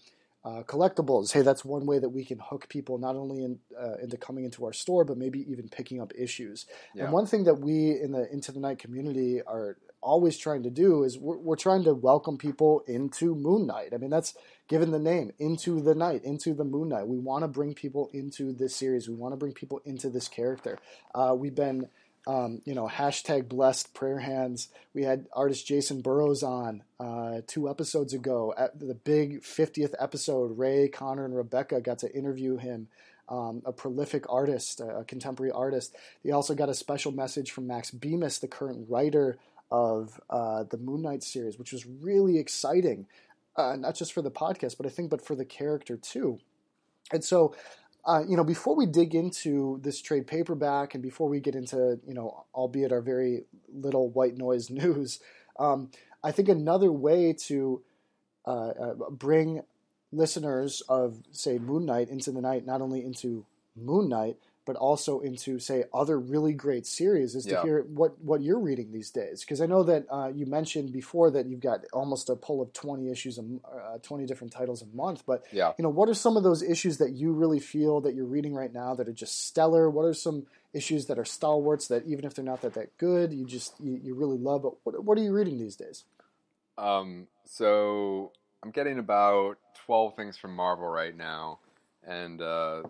uh, 0.44 0.62
collectibles. 0.62 1.32
Hey, 1.32 1.42
that's 1.42 1.64
one 1.64 1.86
way 1.86 1.98
that 1.98 2.10
we 2.10 2.24
can 2.24 2.38
hook 2.38 2.68
people 2.68 2.98
not 2.98 3.16
only 3.16 3.42
in, 3.42 3.58
uh, 3.78 3.94
into 4.02 4.16
coming 4.16 4.44
into 4.44 4.64
our 4.64 4.72
store, 4.72 5.04
but 5.04 5.18
maybe 5.18 5.40
even 5.50 5.68
picking 5.68 6.00
up 6.00 6.12
issues. 6.16 6.66
Yeah. 6.94 7.04
And 7.04 7.12
one 7.12 7.26
thing 7.26 7.44
that 7.44 7.60
we 7.60 8.00
in 8.00 8.12
the 8.12 8.30
Into 8.32 8.52
the 8.52 8.60
Night 8.60 8.78
community 8.78 9.40
are 9.46 9.76
always 10.00 10.38
trying 10.38 10.62
to 10.62 10.70
do 10.70 11.02
is 11.02 11.18
we're, 11.18 11.38
we're 11.38 11.56
trying 11.56 11.84
to 11.84 11.94
welcome 11.94 12.38
people 12.38 12.82
into 12.86 13.34
Moon 13.34 13.66
Knight. 13.66 13.92
I 13.92 13.96
mean, 13.96 14.10
that's 14.10 14.34
given 14.68 14.90
the 14.90 14.98
name 14.98 15.32
into 15.38 15.80
the 15.80 15.94
night, 15.94 16.24
into 16.24 16.54
the 16.54 16.64
Moon 16.64 16.90
Knight. 16.90 17.08
We 17.08 17.18
want 17.18 17.42
to 17.42 17.48
bring 17.48 17.74
people 17.74 18.08
into 18.12 18.52
this 18.52 18.76
series. 18.76 19.08
We 19.08 19.16
want 19.16 19.32
to 19.32 19.36
bring 19.36 19.52
people 19.52 19.80
into 19.84 20.08
this 20.08 20.28
character. 20.28 20.78
Uh, 21.14 21.34
we've 21.36 21.54
been 21.54 21.88
um, 22.28 22.60
you 22.66 22.74
know, 22.74 22.86
hashtag 22.86 23.48
blessed 23.48 23.94
prayer 23.94 24.18
hands. 24.18 24.68
We 24.92 25.02
had 25.02 25.26
artist 25.32 25.66
Jacen 25.66 26.02
Burrows 26.02 26.42
on 26.42 26.82
uh, 27.00 27.40
two 27.46 27.70
episodes 27.70 28.12
ago 28.12 28.52
at 28.56 28.78
the 28.78 28.94
big 28.94 29.42
50th 29.42 29.94
episode. 29.98 30.58
Ray, 30.58 30.88
Connor, 30.88 31.24
and 31.24 31.34
Rebecca 31.34 31.80
got 31.80 32.00
to 32.00 32.14
interview 32.14 32.58
him. 32.58 32.88
Um, 33.30 33.62
a 33.66 33.72
prolific 33.72 34.24
artist, 34.30 34.80
a 34.80 35.04
contemporary 35.06 35.52
artist. 35.52 35.94
They 36.24 36.30
also 36.30 36.54
got 36.54 36.70
a 36.70 36.74
special 36.74 37.12
message 37.12 37.50
from 37.50 37.66
Max 37.66 37.90
Bemis, 37.90 38.38
the 38.38 38.48
current 38.48 38.86
writer 38.88 39.38
of 39.70 40.18
uh, 40.30 40.64
the 40.64 40.78
Moon 40.78 41.02
Knight 41.02 41.22
series, 41.22 41.58
which 41.58 41.72
was 41.72 41.84
really 41.84 42.38
exciting, 42.38 43.06
uh, 43.56 43.76
not 43.76 43.96
just 43.96 44.14
for 44.14 44.22
the 44.22 44.30
podcast, 44.30 44.78
but 44.78 44.86
I 44.86 44.88
think, 44.88 45.10
but 45.10 45.24
for 45.24 45.34
the 45.34 45.44
character 45.44 45.98
too. 45.98 46.38
And 47.12 47.22
so 47.22 47.54
uh, 48.08 48.24
you 48.26 48.38
know, 48.38 48.44
before 48.44 48.74
we 48.74 48.86
dig 48.86 49.14
into 49.14 49.78
this 49.82 50.00
trade 50.00 50.26
paperback 50.26 50.94
and 50.94 51.02
before 51.02 51.28
we 51.28 51.40
get 51.40 51.54
into, 51.54 52.00
you 52.06 52.14
know, 52.14 52.46
albeit 52.54 52.90
our 52.90 53.02
very 53.02 53.44
little 53.70 54.08
white 54.08 54.34
noise 54.34 54.70
news, 54.80 55.20
um, 55.58 55.90
I 56.24 56.32
think 56.32 56.48
another 56.48 56.90
way 56.90 57.34
to 57.46 57.82
uh, 58.46 58.68
uh, 58.68 58.94
bring 59.10 59.62
listeners 60.10 60.82
of, 60.88 61.22
say, 61.32 61.58
Moon 61.58 61.84
Knight 61.84 62.08
into 62.08 62.32
the 62.32 62.40
night, 62.40 62.64
not 62.64 62.80
only 62.80 63.04
into 63.04 63.44
Moon 63.76 64.08
Knight, 64.08 64.38
but 64.68 64.76
also 64.76 65.20
into, 65.20 65.58
say, 65.58 65.84
other 65.94 66.20
really 66.20 66.52
great 66.52 66.86
series 66.86 67.34
is 67.34 67.44
to 67.44 67.54
Yeah. 67.54 67.62
hear 67.62 67.82
what, 67.84 68.20
what 68.20 68.42
you're 68.42 68.58
reading 68.58 68.92
these 68.92 69.10
days. 69.10 69.40
Because 69.40 69.62
I 69.62 69.66
know 69.66 69.82
that 69.84 70.04
uh, 70.10 70.30
you 70.34 70.44
mentioned 70.44 70.92
before 70.92 71.30
that 71.30 71.46
you've 71.46 71.60
got 71.60 71.86
almost 71.94 72.28
a 72.28 72.36
pull 72.36 72.60
of 72.60 72.74
20 72.74 73.10
issues, 73.10 73.38
a 73.38 73.42
uh, 73.66 73.98
20 74.02 74.26
different 74.26 74.52
titles 74.52 74.82
a 74.82 74.86
month. 74.94 75.22
But 75.26 75.46
yeah 75.50 75.72
you 75.78 75.84
know, 75.84 75.88
what 75.88 76.08
are 76.08 76.14
some 76.14 76.36
of 76.36 76.42
those 76.42 76.60
issues 76.60 76.98
that 76.98 77.12
you 77.12 77.32
really 77.32 77.60
feel 77.60 78.00
that 78.00 78.14
you're 78.14 78.26
reading 78.26 78.52
right 78.52 78.72
now 78.72 78.94
that 78.94 79.08
are 79.08 79.12
just 79.12 79.46
stellar? 79.46 79.88
What 79.88 80.04
are 80.04 80.12
some 80.12 80.46
issues 80.74 81.06
that 81.06 81.18
are 81.18 81.24
stalwarts 81.24 81.86
that 81.86 82.04
even 82.04 82.24
if 82.24 82.34
they're 82.34 82.44
not 82.44 82.62
that 82.62 82.74
that 82.74 82.98
good, 82.98 83.32
you 83.32 83.46
just 83.46 83.78
you, 83.80 83.98
you 84.02 84.14
really 84.14 84.36
love? 84.36 84.62
But 84.62 84.74
what, 84.82 85.04
what 85.04 85.16
are 85.16 85.22
you 85.22 85.32
reading 85.32 85.58
these 85.58 85.76
days? 85.76 86.04
Um, 86.76 87.28
so 87.46 88.32
I'm 88.62 88.72
getting 88.72 88.98
about 88.98 89.58
12 89.86 90.16
things 90.16 90.36
from 90.36 90.54
Marvel 90.54 90.88
right 90.88 91.16
now, 91.16 91.60
and 92.04 92.42
uh, 92.42 92.82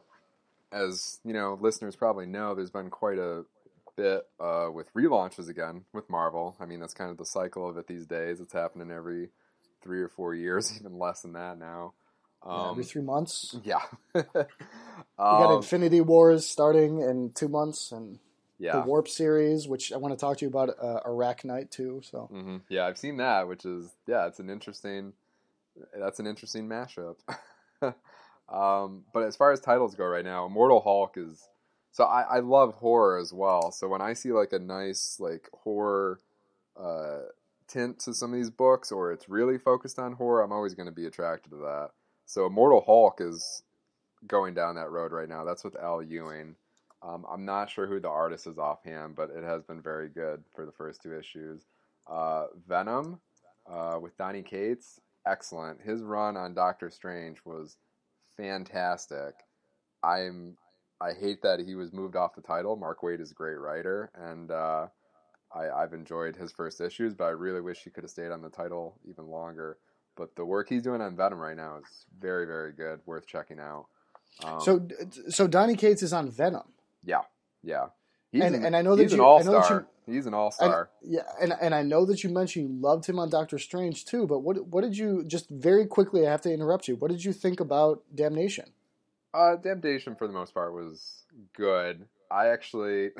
as 0.72 1.18
you 1.24 1.33
know, 1.33 1.59
listeners 1.61 1.96
probably 1.96 2.26
know, 2.26 2.54
there's 2.54 2.70
been 2.70 2.90
quite 2.90 3.18
a 3.18 3.44
bit 3.96 4.22
uh, 4.40 4.68
with 4.72 4.92
relaunches 4.94 5.48
again 5.48 5.85
with 5.92 6.09
Marvel. 6.09 6.57
I 6.61 6.66
mean, 6.66 6.81
that's 6.81 6.94
kind 6.94 7.11
of 7.11 7.16
the 7.16 7.26
cycle 7.26 7.68
of 7.68 7.76
it 7.76 7.87
these 7.87 8.07
days. 8.07 8.40
It's 8.40 8.52
happening 8.52 8.90
every 8.90 9.31
three 9.83 10.00
or 10.00 10.09
four 10.09 10.35
years, 10.35 10.72
even 10.81 10.98
less 10.98 11.22
than 11.22 11.33
that 11.33 11.59
now. 11.59 11.94
Yeah, 12.46 12.64
Um, 12.66 12.70
every 12.70 12.85
three 12.85 13.02
months. 13.02 13.57
yeah. 13.64 13.81
We 14.14 14.22
got 15.20 15.50
Um, 15.50 15.57
Infinity 15.57 16.00
Wars 16.00 16.48
starting 16.48 17.00
in 17.00 17.33
two 17.35 17.48
months, 17.48 17.92
and 17.92 18.18
the. 18.59 18.81
Warp 18.81 19.09
series, 19.09 19.66
which 19.66 19.92
I 19.92 19.96
want 19.96 20.16
to 20.16 20.20
talk 20.20 20.38
to 20.38 20.44
you 20.44 20.48
about 20.48 20.70
uh, 20.81 21.00
Knight 21.44 21.70
too. 21.70 22.00
So 22.04 22.26
hmm 22.31 22.59
Yeah, 22.68 22.87
I've 22.87 22.98
seen 22.98 23.16
that, 23.18 23.48
which 23.48 23.64
is 23.64 23.90
yeah, 24.07 24.26
it's 24.26 24.38
an 24.38 24.48
interesting. 24.48 25.12
That's 25.96 26.20
an 26.20 26.26
interesting 26.26 26.68
mashup. 26.68 27.16
um, 28.52 29.04
but 29.12 29.24
as 29.24 29.37
far 29.37 29.52
as 29.52 29.61
titles 29.61 29.94
go 29.94 30.04
right 30.06 30.24
now, 30.24 30.46
Immortal 30.46 30.80
Hulk 30.80 31.16
is 31.16 31.48
So 31.92 32.04
I, 32.04 32.22
I 32.22 32.38
love 32.40 32.74
horror 32.74 33.18
as 33.18 33.32
well. 33.32 33.72
So 33.72 33.88
when 33.88 34.00
I 34.00 34.12
see 34.12 34.32
like 34.32 34.52
a 34.52 34.58
nice 34.58 35.16
like 35.18 35.48
horror 35.52 36.20
uh, 36.78 37.22
tint 37.66 37.98
to 38.00 38.14
some 38.14 38.32
of 38.32 38.38
these 38.38 38.50
books, 38.50 38.92
or 38.92 39.12
it's 39.12 39.28
really 39.28 39.58
focused 39.58 39.98
on 39.98 40.12
horror, 40.12 40.42
I'm 40.42 40.52
always 40.52 40.74
going 40.74 40.87
to 40.87 40.92
be 40.92 41.06
attracted 41.06 41.50
to 41.50 41.56
that. 41.56 41.90
So 42.24 42.46
Immortal 42.46 42.82
Hulk 42.87 43.20
is 43.20 43.62
going 44.26 44.54
down 44.54 44.76
that 44.76 44.90
road 44.90 45.12
right 45.12 45.28
now. 45.28 45.44
That's 45.44 45.64
with 45.64 45.76
Al 45.76 46.02
Ewing. 46.02 46.56
Um, 47.02 47.24
I'm 47.30 47.44
not 47.44 47.70
sure 47.70 47.87
who 47.87 48.00
the 48.00 48.08
artist 48.08 48.46
is 48.46 48.58
offhand, 48.58 49.14
but 49.14 49.30
it 49.30 49.44
has 49.44 49.62
been 49.62 49.80
very 49.80 50.08
good 50.08 50.42
for 50.54 50.66
the 50.66 50.72
first 50.72 51.02
two 51.02 51.16
issues. 51.16 51.66
Uh, 52.11 52.46
Venom 52.66 53.20
uh, 53.70 53.98
with 54.00 54.16
Donny 54.16 54.42
Cates, 54.42 55.00
excellent. 55.26 55.80
His 55.80 56.02
run 56.02 56.37
on 56.37 56.54
Doctor 56.54 56.90
Strange 56.90 57.38
was 57.44 57.76
fantastic. 58.38 59.35
I'm 60.03 60.57
I 61.01 61.12
hate 61.12 61.42
that 61.42 61.61
he 61.61 61.74
was 61.74 61.92
moved 61.92 62.16
off 62.16 62.35
the 62.35 62.42
title. 62.42 62.77
Mark 62.77 63.03
Waid 63.03 63.20
is 63.20 63.31
a 63.31 63.35
great 63.35 63.59
writer, 63.59 64.11
and 64.14 64.51
uh, 64.51 64.87
I, 65.55 65.68
I've 65.68 65.92
enjoyed 65.92 66.37
his 66.37 66.51
first 66.53 66.81
issues, 66.81 67.14
but 67.14 67.24
I 67.24 67.31
really 67.31 67.61
wish 67.61 67.83
he 67.85 67.90
could 67.90 68.05
have 68.05 68.11
stayed 68.11 68.33
on 68.33 68.42
the 68.42 68.51
title 68.51 68.98
even 69.09 69.27
longer. 69.27 69.79
But 70.16 70.35
the 70.35 70.44
work 70.44 70.68
he's 70.68 70.83
doing 70.83 71.01
on 71.01 71.16
Venom 71.16 71.38
right 71.38 71.57
now 71.57 71.79
is 71.79 72.07
very, 72.18 72.46
very 72.46 72.72
good, 72.72 73.01
worth 73.07 73.27
checking 73.27 73.61
out. 73.61 73.87
Um, 74.42 74.61
so, 74.61 74.88
so 75.29 75.46
Donny 75.46 75.77
Cates 75.77 76.03
is 76.03 76.12
on 76.12 76.31
Venom. 76.31 76.72
Yeah, 77.05 77.22
yeah. 77.62 77.87
He's 78.31 78.43
and, 78.43 78.55
an, 78.55 78.64
and 78.67 78.77
I 78.77 78.83
know 78.83 78.95
that 78.97 79.03
he's 79.03 79.12
you, 79.12 79.19
an 79.19 79.25
all 79.25 79.43
star. 79.43 79.87
He's 80.07 80.27
an 80.27 80.35
all 80.35 80.51
star. 80.51 80.91
Yeah, 81.03 81.23
and 81.41 81.55
and 81.61 81.75
I 81.75 81.83
know 81.83 82.05
that 82.07 82.23
you 82.23 82.31
mentioned 82.31 82.69
you 82.69 82.81
loved 82.81 83.07
him 83.07 83.19
on 83.19 83.31
Doctor 83.31 83.59
Strange 83.59 84.05
too. 84.05 84.27
But 84.27 84.41
what 84.41 84.67
what 84.67 84.83
did 84.83 84.97
you 84.97 85.25
just 85.25 85.49
very 85.49 85.87
quickly? 85.87 86.27
I 86.27 86.31
have 86.31 86.43
to 86.43 86.53
interrupt 86.53 86.88
you. 86.88 86.97
What 86.97 87.11
did 87.11 87.25
you 87.25 87.33
think 87.33 87.61
about 87.61 88.03
Damnation? 88.14 88.73
Uh, 89.33 89.57
Damnation 89.57 90.14
for 90.14 90.27
the 90.27 90.33
most 90.33 90.55
part 90.55 90.73
was 90.73 91.25
good. 91.55 92.07
I 92.31 92.49
actually, 92.49 93.11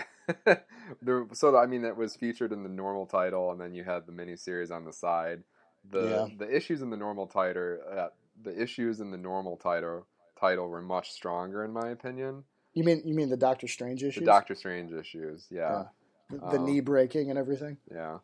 there, 1.03 1.27
so 1.33 1.57
I 1.57 1.67
mean, 1.67 1.85
it 1.85 1.97
was 1.97 2.17
featured 2.17 2.53
in 2.53 2.63
the 2.63 2.69
normal 2.69 3.07
title, 3.07 3.51
and 3.51 3.61
then 3.61 3.75
you 3.75 3.85
had 3.85 4.07
the 4.07 4.13
miniseries 4.13 4.71
on 4.71 4.85
the 4.85 4.93
side. 4.93 5.43
The 5.91 6.29
yeah. 6.29 6.37
the 6.37 6.55
issues 6.55 6.83
in 6.83 6.91
the 6.91 6.97
normal 6.97 7.27
title, 7.27 7.79
uh, 7.91 8.09
the 8.43 8.61
issues 8.61 9.01
in 9.01 9.11
the 9.11 9.17
normal 9.17 9.57
title 9.57 10.07
title 10.39 10.69
were 10.69 10.83
much 10.83 11.13
stronger 11.13 11.65
in 11.65 11.73
my 11.73 11.89
opinion. 11.89 12.45
You 12.75 12.85
mean 12.85 13.03
you 13.05 13.15
mean 13.15 13.29
the 13.29 13.37
Doctor 13.37 13.69
Strange 13.69 14.03
issues? 14.03 14.21
The 14.21 14.27
Doctor 14.27 14.55
Strange 14.55 14.93
issues, 14.93 15.47
yeah. 15.51 15.59
yeah. 15.61 15.85
The, 16.31 16.37
the 16.39 16.59
um, 16.59 16.67
knee 16.67 16.81
breaking 16.81 17.31
and 17.31 17.39
everything. 17.39 17.79
Yeah. 17.91 18.19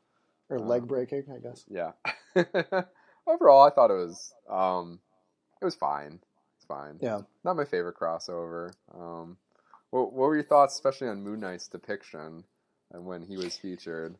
Or 0.51 0.59
um, 0.59 0.69
leg 0.69 0.87
breaking, 0.87 1.25
I 1.35 1.39
guess. 1.39 1.65
Yeah. 1.69 1.93
Overall, 3.27 3.67
I 3.67 3.71
thought 3.71 3.91
it 3.91 3.95
was 3.95 4.35
um, 4.51 5.01
it 5.61 5.65
was 5.65 5.75
fine. 5.75 6.21
It's 6.57 6.67
fine. 6.67 6.99
Yeah. 7.01 7.21
Not 7.45 7.57
my 7.57 7.65
favorite 7.65 7.97
crossover. 7.97 8.73
Um, 8.95 9.39
what, 9.91 10.13
what 10.13 10.29
were 10.29 10.35
your 10.35 10.45
thoughts, 10.45 10.75
especially 10.75 11.09
on 11.09 11.23
Moon 11.23 11.41
Knight's 11.41 11.69
depiction 11.69 12.45
and 12.93 13.07
when 13.07 13.23
he 13.23 13.37
was 13.37 13.57
featured? 13.57 14.17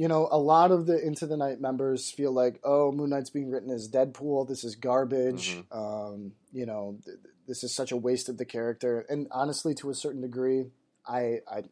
You 0.00 0.08
know, 0.08 0.28
a 0.30 0.38
lot 0.38 0.70
of 0.70 0.86
the 0.86 0.98
Into 0.98 1.26
the 1.26 1.36
Night 1.36 1.60
members 1.60 2.10
feel 2.10 2.32
like, 2.32 2.58
oh, 2.64 2.90
Moon 2.90 3.10
Knight's 3.10 3.28
being 3.28 3.50
written 3.50 3.70
as 3.70 3.86
Deadpool. 3.86 4.48
This 4.48 4.64
is 4.64 4.74
garbage. 4.74 5.56
Mm-hmm. 5.56 5.78
Um, 5.78 6.32
you 6.54 6.64
know, 6.64 6.96
th- 7.04 7.18
this 7.46 7.62
is 7.62 7.74
such 7.74 7.92
a 7.92 7.98
waste 7.98 8.30
of 8.30 8.38
the 8.38 8.46
character. 8.46 9.04
And 9.10 9.28
honestly, 9.30 9.74
to 9.74 9.90
a 9.90 9.94
certain 9.94 10.22
degree, 10.22 10.68
I 11.06 11.40
I, 11.46 11.64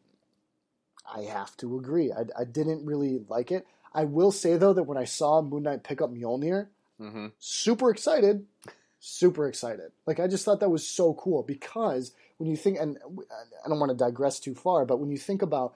I 1.11 1.21
have 1.23 1.57
to 1.57 1.79
agree. 1.79 2.11
I, 2.11 2.25
I 2.39 2.43
didn't 2.43 2.85
really 2.85 3.19
like 3.29 3.51
it. 3.51 3.65
I 3.95 4.03
will 4.03 4.31
say 4.31 4.57
though 4.57 4.73
that 4.73 4.83
when 4.83 4.99
I 4.99 5.05
saw 5.05 5.41
Moon 5.41 5.63
Knight 5.63 5.83
pick 5.83 5.99
up 5.99 6.13
Mjolnir, 6.13 6.67
mm-hmm. 7.01 7.29
super 7.39 7.89
excited, 7.89 8.45
super 8.99 9.47
excited. 9.47 9.91
Like 10.05 10.19
I 10.19 10.27
just 10.27 10.45
thought 10.45 10.59
that 10.59 10.69
was 10.69 10.87
so 10.87 11.15
cool 11.15 11.41
because 11.41 12.11
when 12.37 12.47
you 12.47 12.57
think, 12.57 12.77
and 12.79 12.99
I 13.65 13.69
don't 13.69 13.79
want 13.79 13.89
to 13.89 13.97
digress 13.97 14.39
too 14.39 14.53
far, 14.53 14.85
but 14.85 14.99
when 14.99 15.09
you 15.09 15.17
think 15.17 15.41
about 15.41 15.73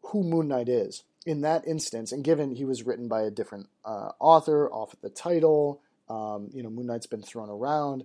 who 0.00 0.22
Moon 0.24 0.48
Knight 0.48 0.70
is 0.70 1.02
in 1.28 1.42
that 1.42 1.66
instance, 1.66 2.10
and 2.10 2.24
given 2.24 2.54
he 2.54 2.64
was 2.64 2.84
written 2.84 3.06
by 3.06 3.20
a 3.20 3.30
different 3.30 3.68
uh, 3.84 4.12
author 4.18 4.70
off 4.72 4.94
of 4.94 5.00
the 5.02 5.10
title, 5.10 5.78
um, 6.08 6.48
you 6.54 6.62
know, 6.62 6.70
Moon 6.70 6.86
Knight's 6.86 7.06
been 7.06 7.20
thrown 7.20 7.50
around. 7.50 8.04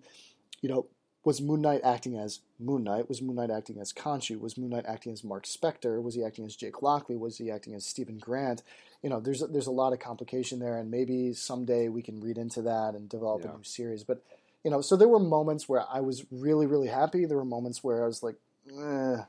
You 0.60 0.68
know, 0.68 0.88
was 1.24 1.40
Moon 1.40 1.62
Knight 1.62 1.80
acting 1.86 2.18
as 2.18 2.42
Moon 2.60 2.84
Knight? 2.84 3.08
Was 3.08 3.22
Moon 3.22 3.38
Knight 3.38 3.50
acting 3.50 3.80
as 3.80 3.94
Khonshu? 3.94 4.42
Was 4.42 4.58
Moon 4.58 4.72
Knight 4.72 4.84
acting 4.86 5.14
as 5.14 5.24
Mark 5.24 5.46
Spector? 5.46 6.04
Was 6.04 6.16
he 6.16 6.24
acting 6.26 6.44
as 6.44 6.58
Jake 6.58 6.82
Lockley? 6.82 7.16
Was 7.16 7.38
he 7.38 7.50
acting 7.50 7.74
as 7.76 7.86
Stephen 7.86 8.18
Grant? 8.18 8.62
You 9.02 9.10
know, 9.10 9.22
there's 9.22 9.42
a, 9.42 9.48
there's 9.48 9.68
a 9.68 9.72
lot 9.72 9.94
of 9.94 10.00
complication 10.00 10.60
there, 10.60 10.78
and 10.78 10.92
maybe 10.92 11.32
someday 11.32 11.88
we 11.88 12.02
can 12.02 12.20
read 12.20 12.38
into 12.38 12.62
that 12.64 12.94
and 12.94 13.08
develop 13.08 13.46
yeah. 13.46 13.52
a 13.52 13.56
new 13.56 13.64
series. 13.64 14.04
But 14.04 14.22
you 14.66 14.72
know, 14.72 14.82
so 14.82 14.98
there 14.98 15.08
were 15.08 15.20
moments 15.20 15.70
where 15.70 15.86
I 15.90 16.02
was 16.02 16.26
really 16.30 16.66
really 16.66 16.90
happy. 16.90 17.24
There 17.24 17.38
were 17.38 17.46
moments 17.46 17.82
where 17.86 18.04
I 18.04 18.08
was 18.08 18.22
like, 18.22 18.36
eh, 18.68 19.24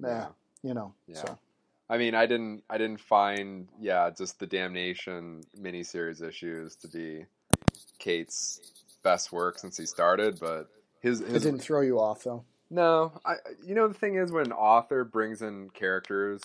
yeah. 0.00 0.26
you 0.62 0.74
know. 0.74 0.92
Yeah. 1.06 1.16
So. 1.16 1.38
I 1.90 1.96
mean, 1.96 2.14
I 2.14 2.26
didn't, 2.26 2.64
I 2.68 2.78
didn't 2.78 3.00
find, 3.00 3.68
yeah, 3.80 4.10
just 4.10 4.38
the 4.38 4.46
damnation 4.46 5.42
miniseries 5.58 6.22
issues 6.22 6.76
to 6.76 6.88
be 6.88 7.24
Cates' 7.98 8.60
best 9.02 9.32
work 9.32 9.58
since 9.58 9.76
he 9.76 9.86
started, 9.86 10.38
but 10.38 10.68
his, 11.00 11.20
his 11.20 11.44
it 11.44 11.48
didn't 11.50 11.60
throw 11.60 11.80
you 11.80 11.98
off 11.98 12.24
though. 12.24 12.44
No, 12.70 13.12
I, 13.24 13.36
you 13.64 13.74
know, 13.74 13.88
the 13.88 13.94
thing 13.94 14.16
is 14.16 14.30
when 14.30 14.46
an 14.46 14.52
author 14.52 15.04
brings 15.04 15.40
in 15.40 15.70
characters 15.70 16.42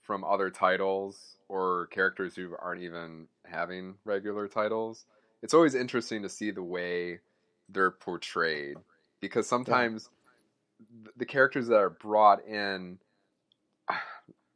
from 0.00 0.24
other 0.24 0.48
titles 0.48 1.36
or 1.48 1.86
characters 1.88 2.34
who 2.34 2.54
aren't 2.58 2.82
even 2.82 3.26
having 3.44 3.96
regular 4.04 4.48
titles, 4.48 5.04
it's 5.42 5.52
always 5.52 5.74
interesting 5.74 6.22
to 6.22 6.28
see 6.28 6.50
the 6.50 6.62
way 6.62 7.20
they're 7.68 7.90
portrayed 7.90 8.76
because 9.20 9.46
sometimes 9.46 10.08
yeah. 10.80 11.10
the 11.16 11.26
characters 11.26 11.68
that 11.68 11.76
are 11.76 11.90
brought 11.90 12.44
in 12.46 12.98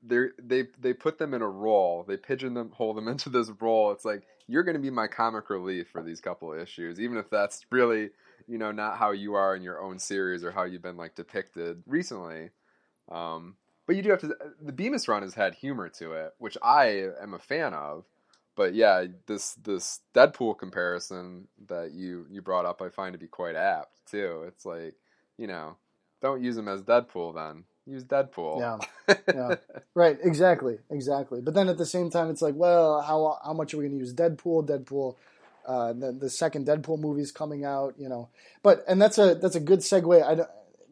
they 0.06 0.26
they 0.42 0.64
they 0.80 0.92
put 0.92 1.18
them 1.18 1.34
in 1.34 1.42
a 1.42 1.48
role. 1.48 2.04
They 2.06 2.16
pigeonhole 2.16 2.94
them 2.94 3.08
into 3.08 3.28
this 3.28 3.50
role. 3.60 3.92
It's 3.92 4.04
like 4.04 4.24
you're 4.46 4.62
going 4.62 4.76
to 4.76 4.82
be 4.82 4.90
my 4.90 5.06
comic 5.06 5.50
relief 5.50 5.88
for 5.88 6.02
these 6.02 6.20
couple 6.20 6.52
of 6.52 6.58
issues, 6.58 7.00
even 7.00 7.16
if 7.16 7.30
that's 7.30 7.64
really 7.70 8.10
you 8.46 8.58
know 8.58 8.72
not 8.72 8.98
how 8.98 9.12
you 9.12 9.34
are 9.34 9.56
in 9.56 9.62
your 9.62 9.82
own 9.82 9.98
series 9.98 10.44
or 10.44 10.50
how 10.50 10.64
you've 10.64 10.82
been 10.82 10.96
like 10.96 11.14
depicted 11.14 11.82
recently. 11.86 12.50
Um, 13.10 13.56
but 13.86 13.96
you 13.96 14.02
do 14.02 14.10
have 14.10 14.20
to. 14.20 14.34
The 14.62 14.72
Bemis 14.72 15.08
run 15.08 15.22
has 15.22 15.34
had 15.34 15.54
humor 15.54 15.88
to 15.98 16.12
it, 16.12 16.32
which 16.38 16.56
I 16.62 17.08
am 17.20 17.34
a 17.34 17.38
fan 17.38 17.74
of. 17.74 18.04
But 18.56 18.74
yeah, 18.74 19.04
this 19.26 19.54
this 19.54 20.00
Deadpool 20.14 20.58
comparison 20.58 21.48
that 21.68 21.92
you 21.92 22.26
you 22.30 22.40
brought 22.40 22.66
up, 22.66 22.80
I 22.80 22.88
find 22.88 23.12
to 23.12 23.18
be 23.18 23.26
quite 23.26 23.56
apt 23.56 24.06
too. 24.10 24.44
It's 24.46 24.64
like 24.64 24.94
you 25.36 25.46
know, 25.46 25.76
don't 26.22 26.42
use 26.42 26.56
him 26.56 26.68
as 26.68 26.82
Deadpool 26.82 27.34
then 27.34 27.64
use 27.86 28.04
Deadpool. 28.04 28.60
Yeah, 28.60 29.14
yeah, 29.34 29.56
right, 29.94 30.18
exactly, 30.22 30.78
exactly. 30.90 31.40
But 31.40 31.54
then 31.54 31.68
at 31.68 31.78
the 31.78 31.86
same 31.86 32.10
time, 32.10 32.30
it's 32.30 32.42
like, 32.42 32.54
well, 32.54 33.02
how 33.02 33.38
how 33.44 33.52
much 33.52 33.74
are 33.74 33.78
we 33.78 33.84
going 33.84 33.98
to 33.98 33.98
use 33.98 34.14
Deadpool? 34.14 34.68
Deadpool, 34.68 35.16
uh, 35.66 35.92
the 35.92 36.12
the 36.12 36.30
second 36.30 36.66
Deadpool 36.66 36.98
movie 36.98 37.22
is 37.22 37.32
coming 37.32 37.64
out, 37.64 37.94
you 37.98 38.08
know. 38.08 38.28
But 38.62 38.84
and 38.88 39.00
that's 39.00 39.18
a 39.18 39.34
that's 39.34 39.56
a 39.56 39.60
good 39.60 39.80
segue. 39.80 40.22
I 40.22 40.46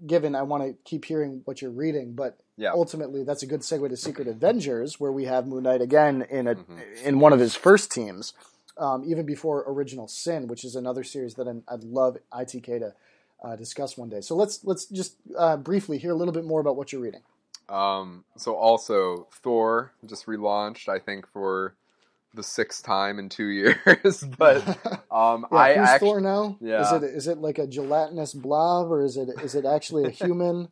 given 0.06 0.34
I 0.34 0.42
want 0.42 0.64
to 0.64 0.74
keep 0.84 1.04
hearing 1.04 1.42
what 1.44 1.62
you're 1.62 1.70
reading, 1.70 2.14
but 2.14 2.38
yeah. 2.56 2.72
ultimately 2.72 3.24
that's 3.24 3.42
a 3.42 3.46
good 3.46 3.60
segue 3.60 3.88
to 3.88 3.96
Secret 3.96 4.28
Avengers, 4.28 4.98
where 4.98 5.12
we 5.12 5.24
have 5.24 5.46
Moon 5.46 5.64
Knight 5.64 5.80
again 5.80 6.26
in 6.30 6.46
a 6.46 6.54
mm-hmm. 6.54 6.78
in 7.04 7.20
one 7.20 7.32
of 7.32 7.40
his 7.40 7.54
first 7.54 7.90
teams, 7.90 8.34
um, 8.76 9.04
even 9.06 9.26
before 9.26 9.64
Original 9.66 10.08
Sin, 10.08 10.46
which 10.46 10.64
is 10.64 10.74
another 10.74 11.04
series 11.04 11.34
that 11.34 11.48
i 11.48 11.72
I'd 11.72 11.84
love 11.84 12.16
ITK 12.32 12.80
to 12.80 12.94
uh, 13.42 13.56
discuss 13.56 13.96
one 13.96 14.08
day. 14.08 14.20
So 14.20 14.36
let's 14.36 14.64
let's 14.64 14.86
just 14.86 15.16
uh, 15.36 15.56
briefly 15.56 15.98
hear 15.98 16.12
a 16.12 16.14
little 16.14 16.34
bit 16.34 16.44
more 16.44 16.60
about 16.60 16.76
what 16.76 16.92
you're 16.92 17.02
reading. 17.02 17.22
Um, 17.68 18.24
so 18.36 18.54
also 18.54 19.28
Thor 19.42 19.92
just 20.06 20.26
relaunched, 20.26 20.88
I 20.88 20.98
think 20.98 21.26
for 21.26 21.74
the 22.34 22.42
sixth 22.42 22.84
time 22.84 23.18
in 23.18 23.28
two 23.28 23.46
years. 23.46 24.24
but 24.38 24.66
um, 25.10 25.46
yeah, 25.50 25.58
I 25.58 25.74
who's 25.74 25.88
actually, 25.88 26.08
Thor 26.08 26.20
now? 26.20 26.58
Yeah. 26.60 26.82
Is 26.82 26.92
it 26.92 27.04
is 27.04 27.26
it 27.26 27.38
like 27.38 27.58
a 27.58 27.66
gelatinous 27.66 28.34
blob 28.34 28.90
or 28.90 29.04
is 29.04 29.16
it 29.16 29.28
is 29.42 29.54
it 29.54 29.64
actually 29.64 30.04
a 30.04 30.10
human? 30.10 30.68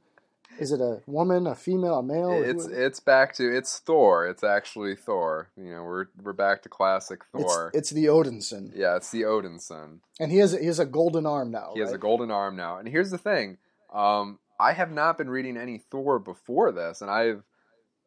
Is 0.61 0.73
it 0.73 0.81
a 0.81 1.01
woman, 1.07 1.47
a 1.47 1.55
female, 1.55 1.99
a 1.99 2.03
male? 2.03 2.31
It's 2.33 2.67
it's 2.67 3.01
back 3.01 3.35
to 3.35 3.57
it's 3.57 3.79
Thor. 3.79 4.27
It's 4.27 4.45
actually 4.45 4.95
Thor. 4.95 5.51
You 5.57 5.71
know, 5.71 5.83
we're 5.83 6.07
we're 6.23 6.33
back 6.35 6.63
to 6.63 6.69
classic 6.69 7.25
Thor. 7.33 7.71
It's, 7.73 7.91
it's 7.91 7.91
the 7.91 8.07
Odinson. 8.07 8.73
Yeah, 8.75 8.97
it's 8.97 9.11
the 9.11 9.23
Odinson. 9.23 10.01
And 10.19 10.31
he 10.31 10.39
has 10.39 10.53
he 10.53 10.67
has 10.67 10.79
a 10.79 10.85
golden 10.87 11.27
arm 11.27 11.51
now. 11.51 11.73
He 11.75 11.81
right? 11.81 11.87
has 11.87 11.95
a 11.95 11.99
golden 11.99 12.31
arm 12.31 12.57
now. 12.57 12.79
And 12.79 12.87
here's 12.87 13.11
the 13.11 13.19
thing: 13.19 13.59
um, 13.93 14.39
I 14.59 14.73
have 14.73 14.93
not 14.93 15.17
been 15.17 15.31
reading 15.31 15.57
any 15.57 15.79
Thor 15.79 16.19
before 16.19 16.73
this, 16.73 17.01
and 17.01 17.11
I've 17.11 17.43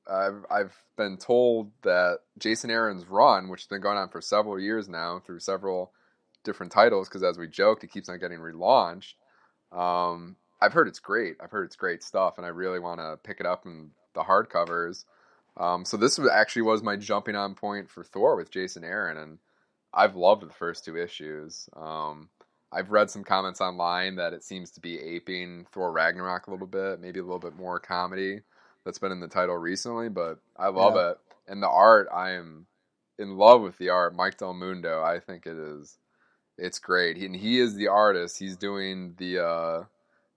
I've 0.09 0.45
I've 0.49 0.75
been 0.95 1.17
told 1.17 1.71
that 1.81 2.19
Jason 2.37 2.69
Aaron's 2.69 3.07
run, 3.07 3.49
which 3.49 3.61
has 3.61 3.67
been 3.67 3.81
going 3.81 3.97
on 3.97 4.09
for 4.09 4.21
several 4.21 4.59
years 4.59 4.87
now 4.87 5.21
through 5.25 5.39
several 5.39 5.91
different 6.43 6.71
titles, 6.71 7.09
because 7.09 7.23
as 7.23 7.37
we 7.37 7.47
joked, 7.47 7.83
it 7.83 7.91
keeps 7.91 8.09
on 8.09 8.19
getting 8.19 8.39
relaunched. 8.39 9.13
Um, 9.71 10.35
I've 10.63 10.73
heard 10.73 10.87
it's 10.87 10.99
great. 10.99 11.35
I've 11.41 11.51
heard 11.51 11.65
it's 11.65 11.75
great 11.75 12.03
stuff, 12.03 12.37
and 12.37 12.45
I 12.45 12.49
really 12.49 12.79
want 12.79 13.01
to 13.01 13.19
pick 13.21 13.41
it 13.41 13.45
up 13.45 13.65
in 13.65 13.91
the 14.13 14.21
hardcovers. 14.21 15.03
Um, 15.57 15.83
so 15.83 15.97
this 15.97 16.17
was 16.17 16.29
actually 16.29 16.63
was 16.63 16.81
my 16.81 16.95
jumping 16.95 17.35
on 17.35 17.53
point 17.53 17.89
for 17.89 18.03
Thor 18.03 18.37
with 18.37 18.49
Jason 18.49 18.85
Aaron, 18.85 19.17
and 19.17 19.39
I've 19.93 20.15
loved 20.15 20.47
the 20.47 20.53
first 20.53 20.85
two 20.85 20.97
issues. 20.97 21.67
Um, 21.75 22.29
I've 22.71 22.91
read 22.91 23.11
some 23.11 23.25
comments 23.25 23.59
online 23.59 24.15
that 24.15 24.31
it 24.33 24.43
seems 24.43 24.71
to 24.71 24.79
be 24.79 24.99
aping 24.99 25.67
Thor 25.73 25.91
Ragnarok 25.91 26.47
a 26.47 26.51
little 26.51 26.65
bit, 26.65 27.01
maybe 27.01 27.19
a 27.19 27.23
little 27.23 27.39
bit 27.39 27.55
more 27.55 27.79
comedy 27.79 28.39
that's 28.85 28.99
been 28.99 29.11
in 29.11 29.19
the 29.19 29.27
title 29.27 29.57
recently, 29.57 30.09
but 30.09 30.39
I 30.57 30.69
love 30.69 30.95
Yeah. 30.95 31.11
it. 31.11 31.17
And 31.47 31.61
the 31.61 31.69
art, 31.69 32.07
I 32.11 32.31
am 32.31 32.67
in 33.19 33.37
love 33.37 33.61
with 33.61 33.77
the 33.77 33.89
art. 33.89 34.15
Mike 34.15 34.37
Del 34.37 34.53
Mundo, 34.53 35.03
I 35.03 35.19
think 35.19 35.45
it 35.45 35.57
is 35.57 35.97
it's 36.57 36.79
great. 36.79 37.17
He, 37.17 37.25
and 37.25 37.35
he 37.35 37.59
is 37.59 37.75
the 37.75 37.89
artist. 37.89 38.39
He's 38.39 38.55
doing 38.57 39.15
the 39.17 39.43
uh 39.45 39.83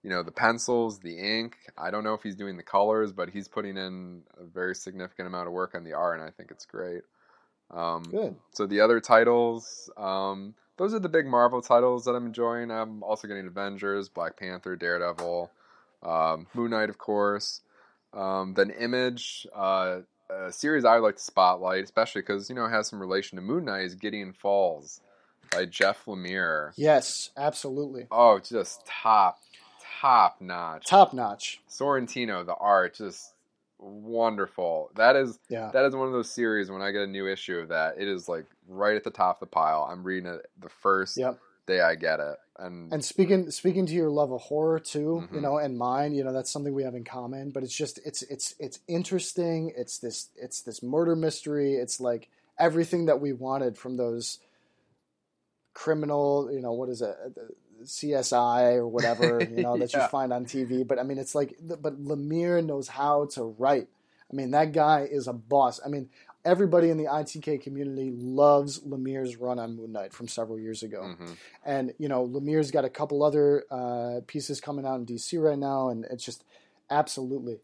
you 0.07 0.13
know, 0.13 0.23
the 0.23 0.31
pencils, 0.31 0.99
the 0.99 1.19
ink. 1.19 1.57
I 1.77 1.91
don't 1.91 2.05
know 2.05 2.13
if 2.13 2.23
he's 2.23 2.37
doing 2.37 2.55
the 2.55 2.63
colors, 2.63 3.11
but 3.11 3.29
he's 3.29 3.49
putting 3.49 3.75
in 3.75 4.21
a 4.39 4.45
very 4.45 4.73
significant 4.73 5.27
amount 5.27 5.47
of 5.47 5.53
work 5.53 5.75
on 5.75 5.83
the 5.83 5.91
art 5.91 6.17
and 6.17 6.25
I 6.25 6.31
think 6.31 6.49
it's 6.49 6.65
great. 6.65 7.01
Um 7.71 8.03
Good. 8.03 8.37
so 8.53 8.65
the 8.65 8.79
other 8.79 9.01
titles, 9.01 9.89
um, 9.97 10.53
those 10.77 10.93
are 10.93 10.99
the 10.99 11.09
big 11.09 11.25
Marvel 11.25 11.61
titles 11.61 12.05
that 12.05 12.11
I'm 12.11 12.25
enjoying. 12.25 12.71
I'm 12.71 13.03
also 13.03 13.27
getting 13.27 13.47
Avengers, 13.47 14.07
Black 14.07 14.39
Panther, 14.39 14.77
Daredevil, 14.77 15.51
um, 16.03 16.47
Moon 16.53 16.71
Knight, 16.71 16.89
of 16.89 16.97
course. 16.97 17.59
Um, 18.13 18.53
then 18.53 18.69
Image, 18.69 19.45
uh, 19.53 19.99
a 20.29 20.53
series 20.53 20.85
I 20.85 20.95
would 20.95 21.05
like 21.05 21.17
to 21.17 21.21
spotlight, 21.21 21.83
especially 21.83 22.21
because 22.21 22.49
you 22.49 22.55
know 22.55 22.63
it 22.63 22.69
has 22.69 22.87
some 22.87 23.01
relation 23.01 23.35
to 23.35 23.41
Moon 23.41 23.65
Knight, 23.65 23.83
is 23.83 23.95
Gideon 23.95 24.31
Falls 24.31 25.01
by 25.51 25.65
Jeff 25.65 26.05
Lemire. 26.05 26.71
Yes, 26.77 27.31
absolutely. 27.35 28.07
Oh, 28.11 28.39
just 28.39 28.85
top, 28.85 29.39
top 30.01 30.41
notch. 30.41 30.85
Top 30.87 31.13
notch. 31.13 31.61
Sorrentino, 31.69 32.45
the 32.45 32.55
art, 32.55 32.95
just 32.95 33.33
wonderful. 33.79 34.89
That 34.95 35.15
is 35.15 35.37
Yeah. 35.49 35.69
that 35.71 35.85
is 35.85 35.95
one 35.95 36.07
of 36.07 36.13
those 36.13 36.29
series 36.29 36.69
when 36.71 36.81
I 36.81 36.91
get 36.91 37.01
a 37.03 37.07
new 37.07 37.27
issue 37.27 37.57
of 37.59 37.69
that 37.69 37.95
it 37.99 38.07
is 38.07 38.27
like 38.27 38.45
right 38.67 38.95
at 38.95 39.03
the 39.03 39.11
top 39.11 39.37
of 39.41 39.49
the 39.49 39.53
pile. 39.53 39.87
I'm 39.89 40.03
reading 40.03 40.29
it 40.31 40.45
the 40.59 40.69
first 40.69 41.17
Yep. 41.17 41.39
day 41.67 41.81
I 41.81 41.95
get 41.95 42.19
it, 42.19 42.37
and, 42.57 42.91
And 42.93 43.03
speaking 43.03 43.51
speaking 43.51 43.85
to 43.85 43.93
your 43.93 44.09
love 44.09 44.31
of 44.31 44.41
horror 44.41 44.79
too, 44.79 45.27
you 45.31 45.39
Mhm. 45.39 45.41
know, 45.41 45.57
and 45.57 45.77
mine, 45.77 46.13
you 46.15 46.23
know, 46.23 46.31
that's 46.33 46.49
something 46.49 46.73
we 46.73 46.83
have 46.83 46.95
in 46.95 47.03
common. 47.03 47.51
But 47.51 47.63
it's 47.63 47.75
just 47.75 47.99
it's 48.05 48.21
it's 48.23 48.55
it's 48.59 48.79
interesting. 48.87 49.73
It's 49.75 49.99
this 49.99 50.29
it's 50.37 50.61
this 50.61 50.81
murder 50.81 51.15
mystery. 51.15 51.75
It's 51.75 51.99
like 51.99 52.29
everything 52.57 53.05
that 53.07 53.19
we 53.21 53.33
wanted 53.33 53.77
from 53.77 53.97
those 53.97 54.39
criminal, 55.73 56.49
you 56.51 56.61
know, 56.61 56.71
what 56.71 56.89
is 56.89 57.01
it, 57.01 57.15
CSI 57.83 58.73
or 58.75 58.87
whatever, 58.87 59.39
you 59.55 59.63
know, 59.63 59.77
that 59.77 59.91
Yeah. 59.93 60.03
you 60.03 60.07
find 60.09 60.31
on 60.33 60.45
TV. 60.45 60.87
But 60.87 60.99
I 60.99 61.03
mean, 61.03 61.17
it's 61.17 61.35
like, 61.35 61.55
but 61.61 62.03
Lemire 62.03 62.63
knows 62.65 62.87
how 62.87 63.25
to 63.33 63.43
write. 63.57 63.87
I 64.31 64.35
mean, 64.35 64.51
that 64.51 64.71
guy 64.73 65.07
is 65.09 65.27
a 65.27 65.33
boss. 65.33 65.79
I 65.85 65.89
mean, 65.89 66.09
everybody 66.43 66.89
in 66.89 66.97
the 66.97 67.05
ITK 67.05 67.61
community 67.61 68.11
loves 68.11 68.79
Lemire's 68.81 69.35
run 69.37 69.57
on 69.59 69.75
Moon 69.75 69.91
Knight 69.93 70.13
from 70.13 70.27
several 70.27 70.59
years 70.59 70.83
ago. 70.83 71.01
Mhm. 71.19 71.35
And 71.65 71.93
you 71.97 72.07
know, 72.09 72.27
Lemire's 72.27 72.71
got 72.71 72.85
a 72.85 72.89
couple 72.89 73.23
other 73.23 73.65
uh, 73.71 74.21
pieces 74.27 74.59
coming 74.61 74.85
out 74.85 74.95
in 74.95 75.05
DC 75.05 75.41
right 75.41 75.57
now, 75.57 75.89
and 75.89 76.05
it's 76.09 76.23
just 76.23 76.43
absolutely. 76.89 77.59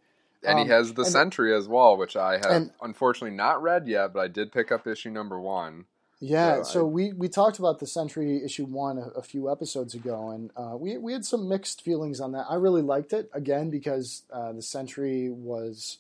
and 0.46 0.60
Um, 0.60 0.66
he 0.66 0.72
has 0.72 0.94
the 0.94 1.04
and- 1.04 1.12
Sentry 1.12 1.56
as 1.56 1.68
well, 1.70 1.96
which 1.96 2.18
I 2.18 2.34
have 2.34 2.46
and- 2.52 2.72
unfortunately 2.82 3.36
not 3.38 3.62
read 3.64 3.88
yet, 3.88 4.12
but 4.14 4.20
I 4.20 4.28
did 4.28 4.52
pick 4.52 4.72
up 4.74 4.86
issue 4.86 5.10
number 5.10 5.40
one. 5.40 5.86
Yeah, 6.26 6.64
So 6.64 6.64
so 6.64 6.80
I- 6.82 6.84
we, 6.84 7.14
we 7.14 7.28
talked 7.28 7.60
about 7.60 7.80
the 7.80 7.88
Sentry 7.88 8.44
issue 8.44 8.66
one 8.66 8.98
a, 8.98 9.08
a 9.20 9.22
few 9.22 9.52
episodes 9.52 9.94
ago, 9.94 10.30
and 10.30 10.52
uh, 10.56 10.78
we 10.78 10.98
we 10.98 11.12
had 11.14 11.26
some 11.26 11.50
mixed 11.50 11.82
feelings 11.82 12.22
on 12.22 12.32
that. 12.32 12.46
I 12.50 12.56
really 12.56 12.82
liked 12.82 13.12
it 13.14 13.30
again 13.34 13.70
because 13.70 14.24
uh, 14.32 14.54
the 14.54 14.62
Sentry 14.62 15.30
was 15.30 15.98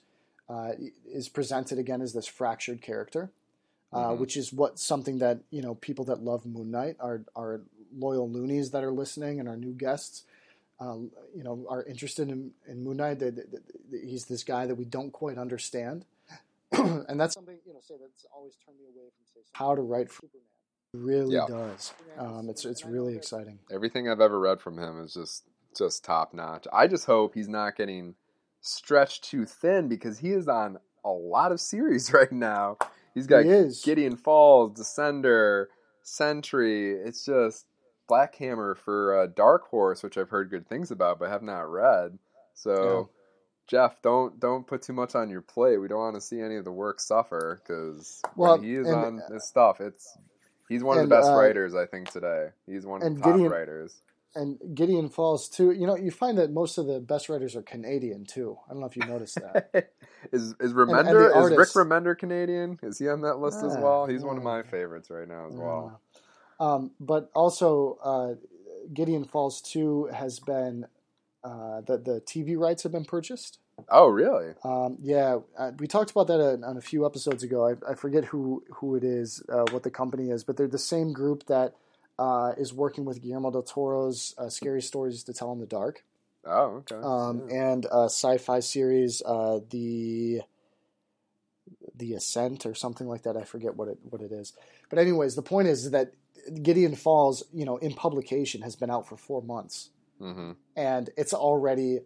uh, 0.49 0.71
is 1.05 1.27
presented 1.27 1.77
again 1.77 2.01
as 2.01 2.13
this 2.13 2.25
fractured 2.27 2.81
character, 2.81 3.31
uh, 3.91 4.11
Mhm. 4.11 4.19
which 4.19 4.37
is 4.37 4.53
what 4.53 4.79
something 4.79 5.17
that 5.19 5.39
you 5.51 5.61
know 5.61 5.75
people 5.75 6.05
that 6.05 6.23
love 6.23 6.45
Moon 6.45 6.71
Knight, 6.71 6.95
our 7.01 7.23
our 7.35 7.61
loyal 7.97 8.29
loonies 8.29 8.71
that 8.71 8.83
are 8.83 8.91
listening, 8.91 9.39
and 9.41 9.49
our 9.49 9.57
new 9.57 9.73
guests, 9.73 10.23
uh, 10.79 10.95
you 11.35 11.43
know, 11.43 11.65
are 11.69 11.83
interested 11.83 12.29
in, 12.29 12.51
in 12.65 12.81
Moon 12.83 12.97
Knight. 12.97 13.19
That, 13.19 13.35
that- 13.35 13.51
that 13.51 13.63
he's 14.03 14.25
this 14.25 14.43
guy 14.45 14.65
that 14.67 14.75
we 14.75 14.85
don't 14.85 15.11
quite 15.11 15.37
understand, 15.37 16.05
and 17.07 17.19
that's 17.19 17.33
something 17.35 17.57
you 17.65 17.73
know, 17.73 17.79
say 17.81 17.95
that's 17.99 18.25
always 18.35 18.55
turned 18.65 18.77
me 18.77 18.85
away 18.85 19.07
from 19.15 19.25
say 19.33 19.41
how 19.53 19.75
to 19.75 19.81
write 19.81 20.09
for 20.09 20.21
Superman. 20.27 20.47
It 20.93 20.99
really 20.99 21.35
Yeah. 21.35 21.45
does. 21.47 21.93
Um, 22.17 22.49
it's 22.49 22.65
it's 22.65 22.85
really 22.85 23.15
exciting. 23.15 23.59
Everything 23.71 24.09
I've 24.09 24.21
ever 24.21 24.39
read 24.39 24.61
from 24.61 24.77
him 24.77 25.01
is 25.03 25.13
just 25.13 25.43
just 25.77 26.03
top 26.03 26.33
notch. 26.33 26.67
I 26.71 26.87
just 26.87 27.05
hope 27.05 27.33
he's 27.33 27.47
not 27.49 27.75
getting 27.75 28.15
stretched 28.61 29.23
too 29.23 29.45
thin 29.45 29.87
because 29.87 30.19
he 30.19 30.31
is 30.31 30.47
on 30.47 30.77
a 31.03 31.09
lot 31.09 31.51
of 31.51 31.59
series 31.59 32.13
right 32.13 32.31
now. 32.31 32.77
He's 33.13 33.27
got 33.27 33.45
He. 33.45 33.71
Gideon 33.83 34.15
Falls, 34.17 34.71
Descender, 34.79 35.67
Sentry. 36.03 36.91
It's 36.93 37.25
just 37.25 37.65
Black 38.07 38.35
Hammer 38.35 38.75
for 38.75 39.19
uh, 39.19 39.27
Dark 39.27 39.67
Horse, 39.69 40.03
which 40.03 40.17
I've 40.17 40.29
heard 40.29 40.49
good 40.49 40.67
things 40.67 40.91
about 40.91 41.19
but 41.19 41.29
have 41.29 41.41
not 41.43 41.69
read. 41.71 42.17
So, 42.55 43.09
Jeff, 43.67 44.01
don't 44.01 44.39
don't 44.39 44.67
put 44.67 44.81
too 44.81 44.93
much 44.93 45.15
on 45.15 45.29
your 45.29 45.41
plate. 45.41 45.77
We 45.77 45.87
don't 45.87 45.99
want 45.99 46.15
to 46.15 46.21
see 46.21 46.39
any 46.41 46.57
of 46.57 46.65
the 46.65 46.71
work 46.71 46.99
suffer 46.99 47.61
because 47.63 48.21
Well, 48.35 48.57
when 48.57 48.63
he 48.63 48.75
is 48.75 48.87
and- 48.87 48.95
on 48.95 49.21
his 49.31 49.47
stuff, 49.47 49.79
it's 49.81 50.17
he's 50.69 50.83
one 50.83 50.97
of 50.97 51.07
the 51.09 51.15
best 51.15 51.29
uh, 51.29 51.35
writers 51.35 51.73
I 51.75 51.85
think 51.85 52.09
today. 52.11 52.49
He's 52.65 52.85
one 52.85 53.01
of 53.03 53.15
the 53.15 53.21
top 53.21 53.31
Gideon- 53.33 53.51
writers. 53.51 54.01
And 54.35 54.57
Gideon 54.73 55.09
Falls 55.09 55.47
too. 55.47 55.71
You 55.71 55.85
know, 55.85 55.95
you 55.95 56.09
find 56.09 56.39
that 56.39 56.51
most 56.51 56.79
of 56.79 56.87
the 56.87 56.99
best 56.99 57.29
writers 57.29 57.55
are 57.55 57.61
Canadian 57.61 58.25
too. 58.25 58.57
I 58.67 58.71
don't 58.73 58.79
know 58.79 58.87
if 58.87 58.97
you 58.97 59.05
noticed 59.05 59.35
that. 59.35 59.69
is 60.31 60.55
is 60.59 60.71
and 60.71 60.73
Remender 60.73 61.51
is 61.51 61.55
Rick 61.55 61.69
Remender 61.69 62.17
Canadian? 62.17 62.79
Is 62.81 62.97
he 62.97 63.07
on 63.09 63.21
that 63.21 63.35
list 63.37 63.63
as 63.63 63.75
Ah, 63.75 63.79
well? 63.81 64.05
He's 64.07 64.23
one 64.23 64.35
of 64.37 64.41
my 64.43 64.63
favorites 64.63 65.11
right 65.11 65.27
now 65.27 65.45
as 65.49 65.53
well. 65.55 66.01
Um, 66.59 66.91
but 66.99 67.29
also, 67.35 67.99
uh, 68.03 68.33
Gideon 68.91 69.23
Falls 69.25 69.61
two 69.61 70.09
has 70.11 70.39
been 70.39 70.87
uh, 71.43 71.81
the 71.81 71.97
the 71.97 72.21
TV 72.21 72.57
rights 72.57 72.83
have 72.83 72.91
been 72.91 73.05
purchased. 73.05 73.59
Oh, 73.89 74.07
really? 74.07 74.53
Um, 74.63 74.97
yeah, 75.01 75.39
uh, 75.57 75.71
we 75.79 75.87
talked 75.87 76.11
about 76.11 76.27
that 76.27 76.39
on, 76.39 76.63
on 76.63 76.77
a 76.77 76.81
few 76.81 77.05
episodes 77.05 77.41
ago. 77.43 77.67
I, 77.67 77.91
I 77.91 77.95
forget 77.95 78.25
who 78.25 78.63
who 78.75 78.95
it 78.95 79.03
is, 79.03 79.43
uh, 79.49 79.65
what 79.71 79.83
the 79.83 79.91
company 79.91 80.29
is, 80.29 80.43
but 80.43 80.57
they're 80.57 80.67
the 80.67 80.77
same 80.77 81.11
group 81.11 81.45
that 81.47 81.73
uh, 82.19 82.53
is 82.57 82.73
working 82.73 83.03
with 83.03 83.21
Guillermo 83.21 83.51
del 83.51 83.63
Toro's 83.63 84.35
uh, 84.37 84.49
Scary 84.49 84.81
Stories 84.81 85.23
to 85.23 85.33
Tell 85.33 85.51
in 85.51 85.59
the 85.59 85.65
Dark, 85.65 86.03
Oh, 86.45 86.83
okay. 86.91 86.95
um, 87.01 87.47
Yeah. 87.49 87.71
and 87.71 87.85
a 87.91 88.03
sci-fi 88.05 88.59
series, 88.59 89.21
uh, 89.25 89.59
the 89.69 90.41
the 91.95 92.13
Ascent 92.13 92.65
or 92.65 92.73
something 92.75 93.07
like 93.07 93.23
that. 93.23 93.35
I 93.37 93.43
forget 93.43 93.75
what 93.75 93.87
it 93.87 93.97
what 94.09 94.21
it 94.21 94.31
is. 94.31 94.53
But 94.89 94.99
anyways, 94.99 95.35
the 95.35 95.41
point 95.41 95.67
is 95.67 95.91
that 95.91 96.13
Gideon 96.61 96.95
Falls, 96.95 97.43
you 97.53 97.65
know, 97.65 97.77
in 97.77 97.93
publication 97.93 98.61
has 98.61 98.75
been 98.75 98.89
out 98.89 99.07
for 99.07 99.17
four 99.17 99.41
months 99.41 99.89
hmm 100.19 100.51
and 100.75 101.09
it's 101.17 101.33
already 101.33 101.99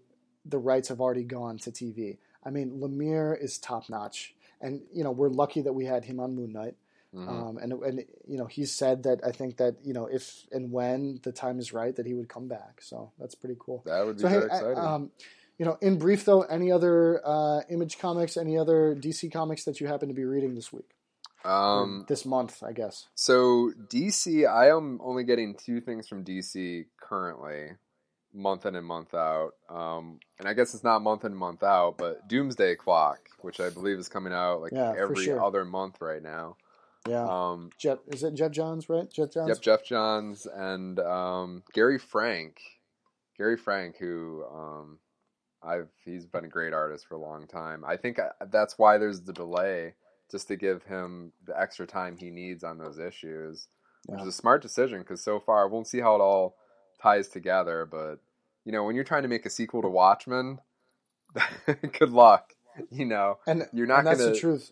the 0.45 0.57
rights 0.57 0.89
have 0.89 0.99
already 1.01 1.23
gone 1.23 1.57
to 1.59 1.71
TV. 1.71 2.17
I 2.43 2.49
mean, 2.49 2.79
Lemire 2.81 3.41
is 3.41 3.57
top 3.57 3.89
notch, 3.89 4.33
and 4.61 4.81
you 4.93 5.03
know 5.03 5.11
we're 5.11 5.29
lucky 5.29 5.61
that 5.61 5.73
we 5.73 5.85
had 5.85 6.05
him 6.05 6.19
on 6.19 6.35
Moon 6.35 6.51
Knight. 6.53 6.75
hmm 7.13 7.27
Um, 7.27 7.57
and 7.57 7.71
and 7.73 8.05
you 8.27 8.37
know 8.37 8.45
he 8.45 8.65
said 8.65 9.03
that 9.03 9.19
I 9.25 9.31
think 9.31 9.57
that 9.57 9.75
you 9.83 9.93
know 9.93 10.05
if 10.07 10.45
and 10.51 10.71
when 10.71 11.19
the 11.23 11.31
time 11.31 11.59
is 11.59 11.71
right 11.73 11.95
that 11.95 12.05
he 12.05 12.13
would 12.13 12.29
come 12.29 12.47
back. 12.47 12.81
So 12.81 13.11
that's 13.19 13.35
pretty 13.35 13.55
cool. 13.59 13.83
that 13.85 14.05
would 14.05 14.17
be 14.17 14.21
So 14.23 14.27
hey, 14.29 14.35
very 14.39 14.51
I- 14.51 14.55
exciting. 14.57 14.83
um, 14.83 15.11
you 15.57 15.65
know, 15.65 15.77
in 15.81 15.97
brief 15.97 16.23
though, 16.23 16.43
any 16.43 16.71
other 16.71 17.19
uh, 17.25 17.61
Image 17.69 17.97
comics, 17.97 18.37
any 18.37 18.57
other 18.57 18.95
DC 18.95 19.31
comics 19.31 19.63
that 19.65 19.79
you 19.81 19.87
happen 19.87 20.07
to 20.07 20.13
be 20.13 20.23
reading 20.23 20.53
this 20.53 20.71
week, 20.71 20.91
um, 21.43 22.05
this 22.07 22.25
month, 22.25 22.61
I 22.61 22.73
guess. 22.73 23.07
so 23.15 23.71
DC, 23.89 24.47
I 24.47 24.69
am 24.69 24.99
only 25.01 25.23
getting 25.23 25.55
two 25.55 25.81
things 25.81 26.07
from 26.07 26.23
DC 26.23 26.85
currently, 27.01 27.71
month 28.37 28.65
in 28.65 28.75
and 28.75 28.85
month 28.85 29.13
out. 29.13 29.51
Um, 29.69 30.19
and 30.39 30.47
I 30.47 30.53
guess 30.53 30.73
it's 30.73 30.83
not 30.83 31.01
month 31.01 31.25
in 31.25 31.31
and 31.31 31.39
month 31.39 31.63
out, 31.63 31.97
but 31.97 32.27
Doomsday 32.29 32.75
Clock, 32.75 33.19
which 33.41 33.59
I 33.59 33.69
believe 33.69 33.97
is 33.97 34.07
coming 34.07 34.33
out 34.33 34.61
like 34.61 34.73
Yeah, 34.73 34.93
every 34.97 35.25
sure. 35.25 35.43
other 35.43 35.65
month 35.65 35.97
right 35.99 36.21
now. 36.21 36.55
Yeah, 37.09 37.23
Um, 37.23 37.69
Jeff 37.79 37.99
is 38.07 38.23
it 38.23 38.33
Geoff 38.35 38.51
Johns, 38.51 38.89
right? 38.89 39.09
Geoff 39.11 39.31
Johns. 39.31 39.49
Yep, 39.49 39.61
Geoff 39.61 39.83
Johns 39.83 40.45
and 40.45 40.99
um, 40.99 41.63
Gary 41.73 41.97
Frank. 41.97 42.59
Gary 43.37 43.57
Frank, 43.57 43.97
who 43.97 44.43
um, 44.51 44.99
I've 45.63 45.89
he's 46.03 46.25
been 46.25 46.45
a 46.45 46.49
great 46.49 46.73
artist 46.73 47.07
for 47.07 47.15
a 47.15 47.19
long 47.19 47.47
time. 47.47 47.83
I 47.85 47.97
think 47.97 48.19
I, 48.19 48.29
that's 48.51 48.77
why 48.77 48.97
there's 48.97 49.21
the 49.21 49.33
delay, 49.33 49.93
just 50.31 50.47
to 50.49 50.55
give 50.55 50.83
him 50.83 51.31
the 51.45 51.59
extra 51.59 51.87
time 51.87 52.17
he 52.17 52.29
needs 52.29 52.63
on 52.63 52.77
those 52.77 52.99
issues, 52.99 53.67
which 54.07 54.19
Yeah. 54.19 54.23
is 54.23 54.29
a 54.29 54.31
smart 54.37 54.61
decision 54.61 54.99
because 54.99 55.23
so 55.23 55.39
far 55.39 55.67
we'll 55.67 55.85
see 55.85 55.99
how 56.01 56.15
it 56.15 56.21
all 56.21 56.55
ties 57.01 57.27
together. 57.29 57.87
But 57.89 58.19
you 58.67 58.73
know, 58.73 58.83
when 58.83 58.95
you're 58.95 59.05
trying 59.05 59.21
to 59.23 59.29
make 59.29 59.45
a 59.45 59.49
sequel 59.49 59.81
to 59.81 59.87
Watchmen, 59.87 60.59
good 61.99 62.09
luck. 62.11 62.53
You 62.91 63.05
know, 63.05 63.39
And 63.47 63.65
you're 63.73 63.87
not 63.87 63.99
and 63.99 64.07
that's 64.07 64.19
gonna 64.19 64.33
the 64.33 64.39
truth. 64.39 64.71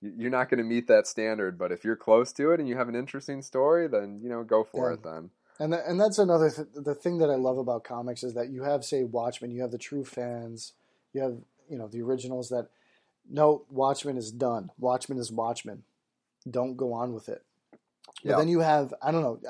you- 0.00 0.14
you're 0.16 0.30
not 0.30 0.48
going 0.48 0.58
to 0.58 0.64
meet 0.64 0.86
that 0.86 1.06
standard. 1.06 1.58
But 1.58 1.70
if 1.72 1.84
you're 1.84 1.96
close 1.96 2.32
to 2.34 2.52
it 2.52 2.60
and 2.60 2.68
you 2.68 2.76
have 2.76 2.88
an 2.88 2.94
interesting 2.94 3.42
story, 3.42 3.88
then 3.88 4.20
you 4.22 4.28
know 4.30 4.42
go 4.44 4.64
for 4.64 4.88
Yeah. 4.88 4.94
it. 4.94 5.02
Then 5.02 5.30
And 5.58 5.72
that, 5.72 5.84
and 5.86 6.00
that's 6.00 6.18
another 6.18 6.50
th- 6.50 6.68
the 6.74 6.94
thing 6.94 7.18
that 7.18 7.30
I 7.30 7.34
love 7.34 7.58
about 7.58 7.84
comics 7.84 8.22
is 8.24 8.32
that 8.34 8.48
you 8.48 8.62
have 8.62 8.84
say 8.84 9.04
Watchmen, 9.04 9.50
you 9.50 9.60
have 9.62 9.70
the 9.72 9.76
true 9.78 10.04
fans, 10.04 10.72
you 11.12 11.20
have 11.20 11.36
you 11.68 11.76
know 11.76 11.88
the 11.88 12.00
originals 12.00 12.48
that 12.50 12.68
no 13.28 13.64
Watchmen 13.70 14.16
is 14.16 14.30
done. 14.32 14.70
Watchmen 14.78 15.18
is 15.18 15.30
Watchmen. 15.32 15.82
Don't 16.50 16.76
go 16.76 16.92
on 16.94 17.12
with 17.12 17.28
it. 17.28 17.42
But 18.24 18.30
Yeah. 18.30 18.36
then 18.36 18.48
you 18.48 18.60
have 18.60 18.94
I 19.02 19.10
don't 19.10 19.22
know 19.22 19.40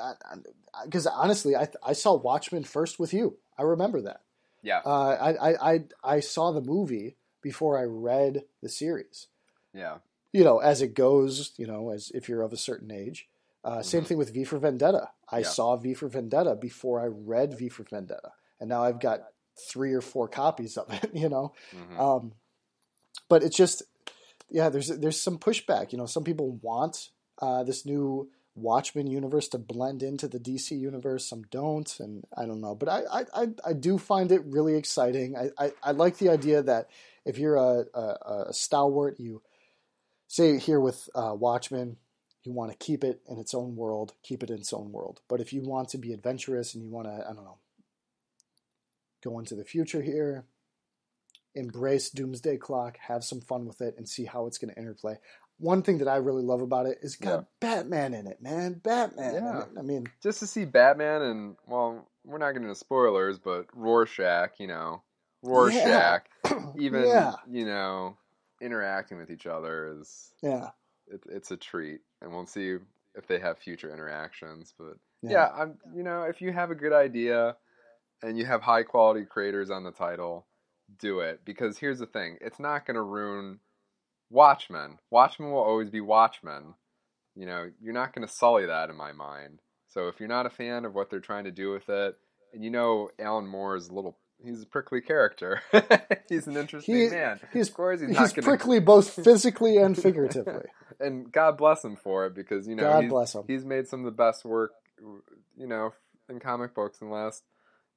because 0.85 1.05
honestly 1.07 1.55
I 1.55 1.67
I 1.83 1.93
saw 1.93 2.13
Watchmen 2.15 2.63
first 2.63 2.99
with 2.99 3.13
you. 3.13 3.37
I 3.57 3.63
remember 3.63 4.01
that. 4.01 4.21
Yeah. 4.61 4.81
Uh, 4.85 4.89
I, 5.19 5.51
I 5.51 5.73
I 5.73 5.83
I 6.03 6.19
saw 6.21 6.51
the 6.51 6.61
movie 6.61 7.17
before 7.41 7.77
I 7.77 7.83
read 7.83 8.45
the 8.61 8.69
series. 8.69 9.27
Yeah. 9.73 9.97
You 10.31 10.43
know, 10.43 10.59
as 10.59 10.81
it 10.81 10.93
goes. 10.95 11.51
You 11.57 11.67
know, 11.67 11.89
as 11.91 12.11
if 12.15 12.27
you're 12.29 12.41
of 12.41 12.53
a 12.53 12.57
certain 12.57 12.89
age. 12.91 13.27
Uh, 13.63 13.81
Same 13.81 14.03
Mhm. 14.03 14.07
thing 14.07 14.17
with 14.17 14.33
V 14.33 14.43
for 14.43 14.57
Vendetta. 14.57 15.09
I 15.29 15.39
Yeah. 15.39 15.47
saw 15.47 15.75
V 15.77 15.93
for 15.93 16.07
Vendetta 16.07 16.55
before 16.55 16.99
I 16.99 17.05
read 17.05 17.57
V 17.57 17.69
for 17.69 17.83
Vendetta, 17.83 18.31
and 18.59 18.67
now 18.69 18.83
I've 18.83 18.99
got 18.99 19.27
three 19.55 19.93
or 19.93 20.01
four 20.01 20.27
copies 20.27 20.77
of 20.77 20.91
it. 20.91 21.11
You 21.13 21.29
know, 21.29 21.53
Mhm. 21.71 21.99
um, 21.99 22.33
but 23.29 23.43
it's 23.43 23.55
just 23.55 23.83
yeah. 24.49 24.69
There's 24.69 24.87
there's 24.87 25.19
some 25.21 25.37
pushback. 25.37 25.91
You 25.91 25.97
know, 25.97 26.05
some 26.07 26.23
people 26.23 26.51
want 26.61 27.09
uh, 27.39 27.63
this 27.63 27.85
new 27.85 28.29
Watchmen 28.55 29.07
universe 29.07 29.47
to 29.49 29.57
blend 29.57 30.03
into 30.03 30.27
the 30.27 30.39
DC 30.39 30.77
universe. 30.77 31.25
Some 31.25 31.43
don't, 31.49 31.99
and 31.99 32.23
I 32.37 32.45
don't 32.45 32.61
know. 32.61 32.75
But 32.75 32.89
I 32.89 33.01
I, 33.33 33.47
I, 33.65 33.73
do 33.73 33.97
find 33.97 34.31
it 34.31 34.43
really 34.45 34.75
exciting. 34.75 35.35
I, 35.35 35.49
I, 35.57 35.71
I 35.81 35.91
like 35.91 36.17
the 36.17 36.29
idea 36.29 36.61
that 36.61 36.89
if 37.25 37.39
you're 37.39 37.55
a, 37.55 37.85
a, 37.95 38.45
a 38.49 38.53
stalwart, 38.53 39.19
you 39.19 39.41
say 40.27 40.59
here 40.59 40.79
with 40.79 41.09
uh, 41.15 41.33
Watchmen. 41.35 41.97
You 42.43 42.51
want 42.51 42.71
to 42.71 42.77
keep 42.77 43.05
it 43.05 43.21
in 43.29 43.39
its 43.39 43.53
own 43.53 43.77
world, 43.77 44.15
keep 44.21 44.43
it 44.43 44.49
in 44.49 44.57
its 44.57 44.73
own 44.73 44.91
world. 44.91 45.21
But 45.29 45.39
if 45.39 45.53
you 45.53 45.61
want 45.61 45.87
to 45.89 45.97
be 45.97 46.11
adventurous 46.11 46.75
and 46.75 46.83
you 46.83 46.89
want 46.89 47.07
to, 47.07 47.13
I 47.13 47.33
don't 47.33 47.45
know, 47.45 47.59
go 49.23 49.39
into 49.39 49.55
the 49.55 49.63
future 49.63 50.01
here, 50.01 50.43
embrace 51.55 52.09
Doomsday 52.09 52.57
Clock, 52.57 52.97
have 53.07 53.23
some 53.23 53.39
fun 53.39 53.65
with 53.65 53.81
it, 53.81 53.95
and 53.97 54.09
see 54.09 54.25
how 54.25 54.45
it's 54.45 54.57
going 54.57 54.73
to 54.73 54.79
interplay. 54.79 55.17
One 55.63 55.81
thing 55.81 55.99
that 55.99 56.09
I 56.09 56.17
really 56.17 56.43
love 56.43 56.61
about 56.61 56.87
it 56.87 56.97
is 57.01 57.15
got 57.15 57.31
Yeah. 57.31 57.43
Batman 57.61 58.13
in 58.13 58.27
it, 58.27 58.41
man. 58.41 58.73
Batman. 58.83 59.33
Yeah. 59.33 59.63
I 59.77 59.81
mean, 59.81 60.07
Just 60.21 60.39
to 60.39 60.47
see 60.47 60.65
Batman 60.65 61.21
and 61.21 61.55
well, 61.67 62.07
we're 62.25 62.37
not 62.37 62.51
getting 62.51 62.67
into 62.67 62.75
spoilers, 62.75 63.39
but 63.39 63.67
Rorschach, 63.73 64.59
you 64.59 64.67
know, 64.67 65.01
Rorschach, 65.41 66.25
even 66.77 67.05
yeah, 67.07 67.33
you 67.49 67.65
know, 67.65 68.17
interacting 68.61 69.17
with 69.17 69.29
each 69.31 69.45
other 69.45 69.97
is 69.99 70.33
yeah, 70.41 70.69
it, 71.07 71.21
it's 71.29 71.51
a 71.51 71.57
treat, 71.57 72.01
and 72.21 72.31
we'll 72.31 72.45
see 72.45 72.77
if 73.15 73.27
they 73.27 73.39
have 73.39 73.57
future 73.57 73.91
interactions. 73.91 74.73
But 74.77 74.97
yeah, 75.21 75.31
yeah, 75.31 75.49
I'm 75.55 75.77
you 75.95 76.03
know, 76.03 76.23
if 76.23 76.41
you 76.41 76.51
have 76.51 76.71
a 76.71 76.75
good 76.75 76.93
idea 76.93 77.55
and 78.21 78.37
you 78.37 78.45
have 78.45 78.61
high 78.61 78.83
quality 78.83 79.25
creators 79.25 79.69
on 79.69 79.83
the 79.83 79.91
title, 79.91 80.45
do 80.99 81.19
it 81.19 81.41
because 81.45 81.77
here's 81.77 81.99
the 81.99 82.05
thing, 82.05 82.37
it's 82.41 82.59
not 82.59 82.85
going 82.85 82.95
to 82.95 83.01
ruin 83.01 83.59
Watchmen. 84.33 84.97
Watchmen 85.11 85.51
will 85.51 85.59
always 85.63 85.89
be 85.89 86.01
Watchmen. 86.01 86.73
You 87.35 87.45
know, 87.45 87.69
you're 87.81 87.93
not 87.93 88.13
going 88.13 88.27
to 88.27 88.33
sully 88.33 88.65
that 88.65 88.89
in 88.89 88.95
my 88.97 89.11
mind. 89.13 89.59
So 89.87 90.07
if 90.07 90.19
you're 90.19 90.27
not 90.29 90.45
a 90.45 90.49
fan 90.49 90.85
of 90.85 90.93
what 90.95 91.09
they're 91.09 91.19
trying 91.19 91.43
to 91.45 91.51
do 91.51 91.71
with 91.71 91.87
it, 91.89 92.15
and 92.53 92.63
you 92.63 92.69
know 92.71 93.09
Alan 93.19 93.47
Moore 93.47 93.75
is 93.75 93.89
a 93.89 93.93
little 93.93 94.17
he's 94.43 94.63
a 94.63 94.65
prickly 94.65 95.01
character. 95.01 95.61
he's 96.29 96.47
an 96.47 96.57
interesting 96.57 96.95
He- 96.95 97.09
man. 97.09 97.39
he's- 97.53 97.69
of 97.69 97.75
course 97.75 97.99
he's, 98.01 98.09
He's, 98.09 98.17
not 98.19 98.33
going 98.35 98.43
prickly 98.43 98.79
both 98.79 99.09
physically 99.23 99.77
and 99.77 99.95
figuratively. 99.97 100.65
and 100.99 101.31
God 101.31 101.57
bless 101.57 101.83
him 101.83 101.95
for 101.95 102.25
it 102.25 102.35
because 102.35 102.67
you 102.67 102.75
know 102.75 102.83
God 102.83 103.03
he's, 103.03 103.09
bless 103.11 103.35
him. 103.35 103.43
he's 103.47 103.65
made 103.65 103.87
some 103.87 103.99
of 104.01 104.05
the 104.05 104.11
best 104.11 104.43
work 104.45 104.71
you 105.55 105.67
know 105.67 105.93
in 106.29 106.39
comic 106.39 106.73
books 106.75 107.01
in 107.01 107.07
the 107.09 107.13
last 107.13 107.43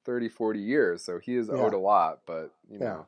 30 0.04 0.28
40 0.28 0.60
years 0.60 1.04
so 1.04 1.18
he 1.18 1.34
is 1.36 1.48
Yeah. 1.52 1.60
owed 1.60 1.74
a 1.74 1.78
lot 1.78 2.20
but 2.26 2.52
you 2.68 2.78
Yeah. 2.80 2.84
know 2.84 3.06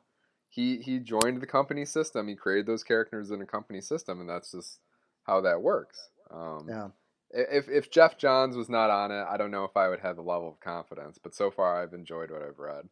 he 0.49 0.77
he 0.77 0.99
joined 0.99 1.41
the 1.41 1.47
company 1.47 1.85
system 1.85 2.27
he 2.27 2.35
created 2.35 2.65
those 2.65 2.83
characters 2.83 3.31
in 3.31 3.41
a 3.41 3.45
company 3.45 3.81
system 3.81 4.19
and 4.19 4.29
that's 4.29 4.51
just 4.51 4.79
how 5.23 5.41
that 5.41 5.61
works 5.61 6.09
um, 6.31 6.65
Yeah, 6.67 6.89
if 7.31 7.69
if 7.69 7.91
Geoff 7.91 8.17
Johns 8.17 8.55
was 8.57 8.69
not 8.69 8.89
on 8.89 9.11
it 9.11 9.25
I 9.29 9.37
don't 9.37 9.51
know 9.51 9.65
if 9.65 9.77
I 9.77 9.87
would 9.89 9.99
have 10.01 10.15
the 10.15 10.21
level 10.21 10.49
of 10.49 10.59
confidence 10.59 11.19
but 11.21 11.35
so 11.35 11.51
far 11.51 11.81
I've 11.81 11.93
enjoyed 11.93 12.31
what 12.31 12.41
I've 12.41 12.59
read 12.59 12.89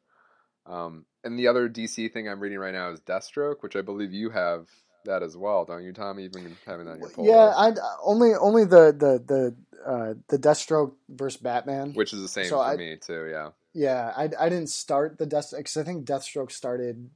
um, 0.65 1.05
and 1.23 1.39
the 1.39 1.47
other 1.47 1.69
DC 1.69 2.11
thing 2.11 2.27
I'm 2.29 2.39
reading 2.39 2.59
right 2.59 2.73
now 2.73 2.91
is 2.91 2.99
Deathstroke 3.01 3.61
which 3.61 3.75
I 3.75 3.81
believe 3.81 4.13
you 4.13 4.29
have 4.29 4.67
that 5.05 5.23
as 5.23 5.35
well 5.35 5.65
don't 5.65 5.83
you 5.83 5.93
Tommy 5.93 6.23
you've 6.23 6.33
been 6.33 6.55
having 6.65 6.85
that 6.85 6.93
on 6.93 6.99
your 6.99 7.09
pull 7.09 7.25
yeah. 7.25 7.53
I 7.55 7.73
only 8.03 8.33
only 8.35 8.65
the 8.65 8.91
the 8.91 9.23
the 9.25 9.55
uh, 9.87 10.13
the 10.27 10.37
Deathstroke 10.37 10.93
versus 11.09 11.41
Batman. 11.41 11.93
Which 11.93 12.11
is 12.13 12.21
the 12.21 12.27
same 12.27 12.49
So 12.49 12.57
for 12.59 12.71
I- 12.71 12.77
me 12.77 12.97
too, 12.97 13.27
yeah. 13.31 13.49
Yeah, 13.73 14.11
I, 14.17 14.23
I 14.39 14.49
didn't 14.49 14.69
start 14.69 15.17
the 15.19 15.25
Death 15.27 15.53
because 15.55 15.77
I 15.77 15.83
think 15.83 16.05
Deathstroke 16.05 16.51
started 16.51 17.09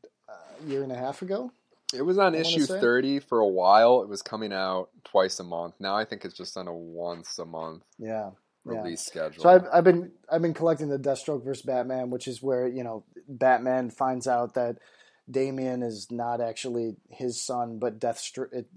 year 0.66 0.84
and 0.84 0.91
a 0.91 0.97
half 0.97 1.22
ago. 1.22 1.51
It 1.93 2.03
was 2.03 2.18
on 2.18 2.36
I 2.36 2.39
issue 2.39 2.62
say. 2.62 2.80
thirty 2.80 3.20
for 3.20 3.39
a 3.39 3.47
while. 3.47 4.01
It 4.01 4.07
was 4.09 4.22
coming 4.22 4.53
out 4.53 4.89
twice 5.03 5.39
a 5.39 5.43
month. 5.43 5.76
Now 5.80 5.95
I 5.95 6.05
think 6.05 6.24
it's 6.24 6.36
just 6.38 6.55
on 6.57 6.68
a 6.68 6.74
once 6.74 7.38
a 7.38 7.45
month 7.45 7.84
Yeah, 7.99 8.30
yeah. 8.66 8.78
release 8.82 9.01
schedule. 9.05 9.43
So 9.43 9.49
I've, 9.49 9.68
I've 9.74 9.84
been 9.84 10.12
I've 10.32 10.41
been 10.41 10.53
collecting 10.53 10.88
the 10.89 10.97
Deathstroke 10.99 11.43
versus 11.43 11.66
Batman, 11.66 12.09
which 12.09 12.28
is 12.28 12.41
where 12.41 12.68
you 12.68 12.84
know 12.84 13.03
Batman 13.28 13.89
finds 13.89 14.26
out 14.28 14.53
that 14.53 14.78
Damian 15.32 15.82
is 15.82 16.12
not 16.12 16.42
actually 16.42 16.96
his 17.10 17.42
son, 17.42 17.80
but 17.80 18.00
Deathstroke, 18.00 18.52
it, 18.52 18.68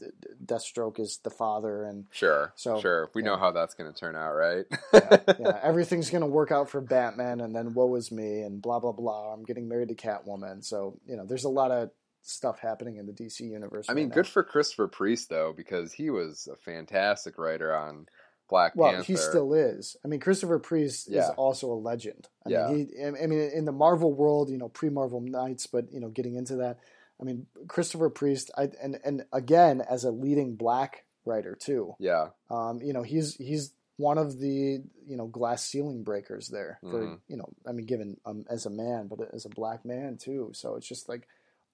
Deathstroke 0.47 1.01
is 1.01 1.19
the 1.25 1.31
father, 1.31 1.85
and 1.85 2.07
sure, 2.13 2.53
So, 2.57 2.81
sure. 2.81 3.11
We 3.15 3.23
know 3.23 3.37
how 3.37 3.51
that's 3.51 3.75
going 3.75 3.93
to 3.93 3.99
turn 3.99 4.15
out, 4.17 4.33
right? 4.35 4.65
yeah, 4.93 5.59
everything's 5.63 6.11
gonna 6.11 6.27
work 6.27 6.53
out 6.53 6.71
for 6.71 6.81
Batman, 6.81 7.41
and 7.41 7.55
then 7.55 7.75
woe 7.75 7.95
is 7.97 8.13
me, 8.13 8.43
and 8.43 8.63
blah 8.63 8.79
blah 8.79 8.93
blah. 8.93 9.33
I'm 9.33 9.45
getting 9.45 9.69
married 9.69 9.89
to 9.89 9.95
Catwoman, 9.95 10.65
so 10.65 10.99
you 11.07 11.17
know 11.17 11.25
there's 11.27 11.45
a 11.45 11.49
lot 11.49 11.71
of 11.71 11.91
stuff 12.23 12.59
happening 12.59 12.97
in 12.97 13.07
the 13.07 13.13
DC 13.13 13.41
universe. 13.41 13.87
I 13.89 13.93
right 13.93 13.97
mean, 13.97 14.09
now. 14.09 14.15
good 14.15 14.27
for 14.27 14.43
Christopher 14.43 14.89
Priest 14.89 15.29
though, 15.29 15.53
because 15.57 15.93
he 15.93 16.11
was 16.11 16.49
a 16.51 16.57
fantastic 16.57 17.39
writer 17.39 17.75
on 17.75 18.07
Black 18.49 18.76
Well, 18.76 18.90
Panther. 18.92 19.05
he 19.05 19.16
still 19.16 19.55
is. 19.55 19.97
I 20.05 20.09
mean, 20.09 20.20
Christopher 20.20 20.59
Priest 20.59 21.09
is 21.11 21.28
also 21.36 21.72
a 21.72 21.74
legend. 21.74 22.28
I 22.45 22.51
Yeah. 22.51 22.68
mean, 22.68 22.88
he. 22.95 23.03
I 23.05 23.11
mean, 23.26 23.40
in 23.40 23.64
the 23.64 23.72
Marvel 23.72 24.12
world, 24.12 24.51
you 24.51 24.59
know, 24.59 24.68
pre-Marvel 24.68 25.20
Knights, 25.20 25.66
but 25.66 25.92
you 25.92 26.01
know, 26.01 26.09
getting 26.09 26.34
into 26.34 26.57
that, 26.57 26.78
I 27.20 27.24
mean, 27.24 27.47
Christopher 27.68 28.11
Priest, 28.11 28.51
I 28.57 28.70
and 28.82 28.99
and 29.05 29.24
again 29.32 29.80
as 29.80 30.05
a 30.05 30.11
leading 30.11 30.57
black 30.57 31.05
writer 31.24 31.55
too. 31.59 31.95
Yeah, 31.99 32.28
Um, 32.51 32.82
you 32.82 32.92
know, 32.92 33.03
he's 33.03 33.34
he's 33.36 33.72
one 33.97 34.18
of 34.18 34.38
the 34.40 34.82
you 35.07 35.16
know 35.16 35.26
glass 35.28 35.64
ceiling 35.64 36.03
breakers 36.03 36.49
there 36.49 36.78
for 36.82 37.01
Mhm. 37.07 37.20
you 37.28 37.36
know. 37.36 37.49
I 37.66 37.72
mean, 37.72 37.86
given 37.86 38.20
um, 38.26 38.45
as 38.51 38.66
a 38.66 38.70
man, 38.70 39.07
but 39.07 39.32
as 39.32 39.47
a 39.47 39.51
black 39.51 39.84
man 39.86 40.18
too. 40.18 40.51
So 40.53 40.74
it's 40.76 40.86
just 40.88 41.09
like 41.09 41.26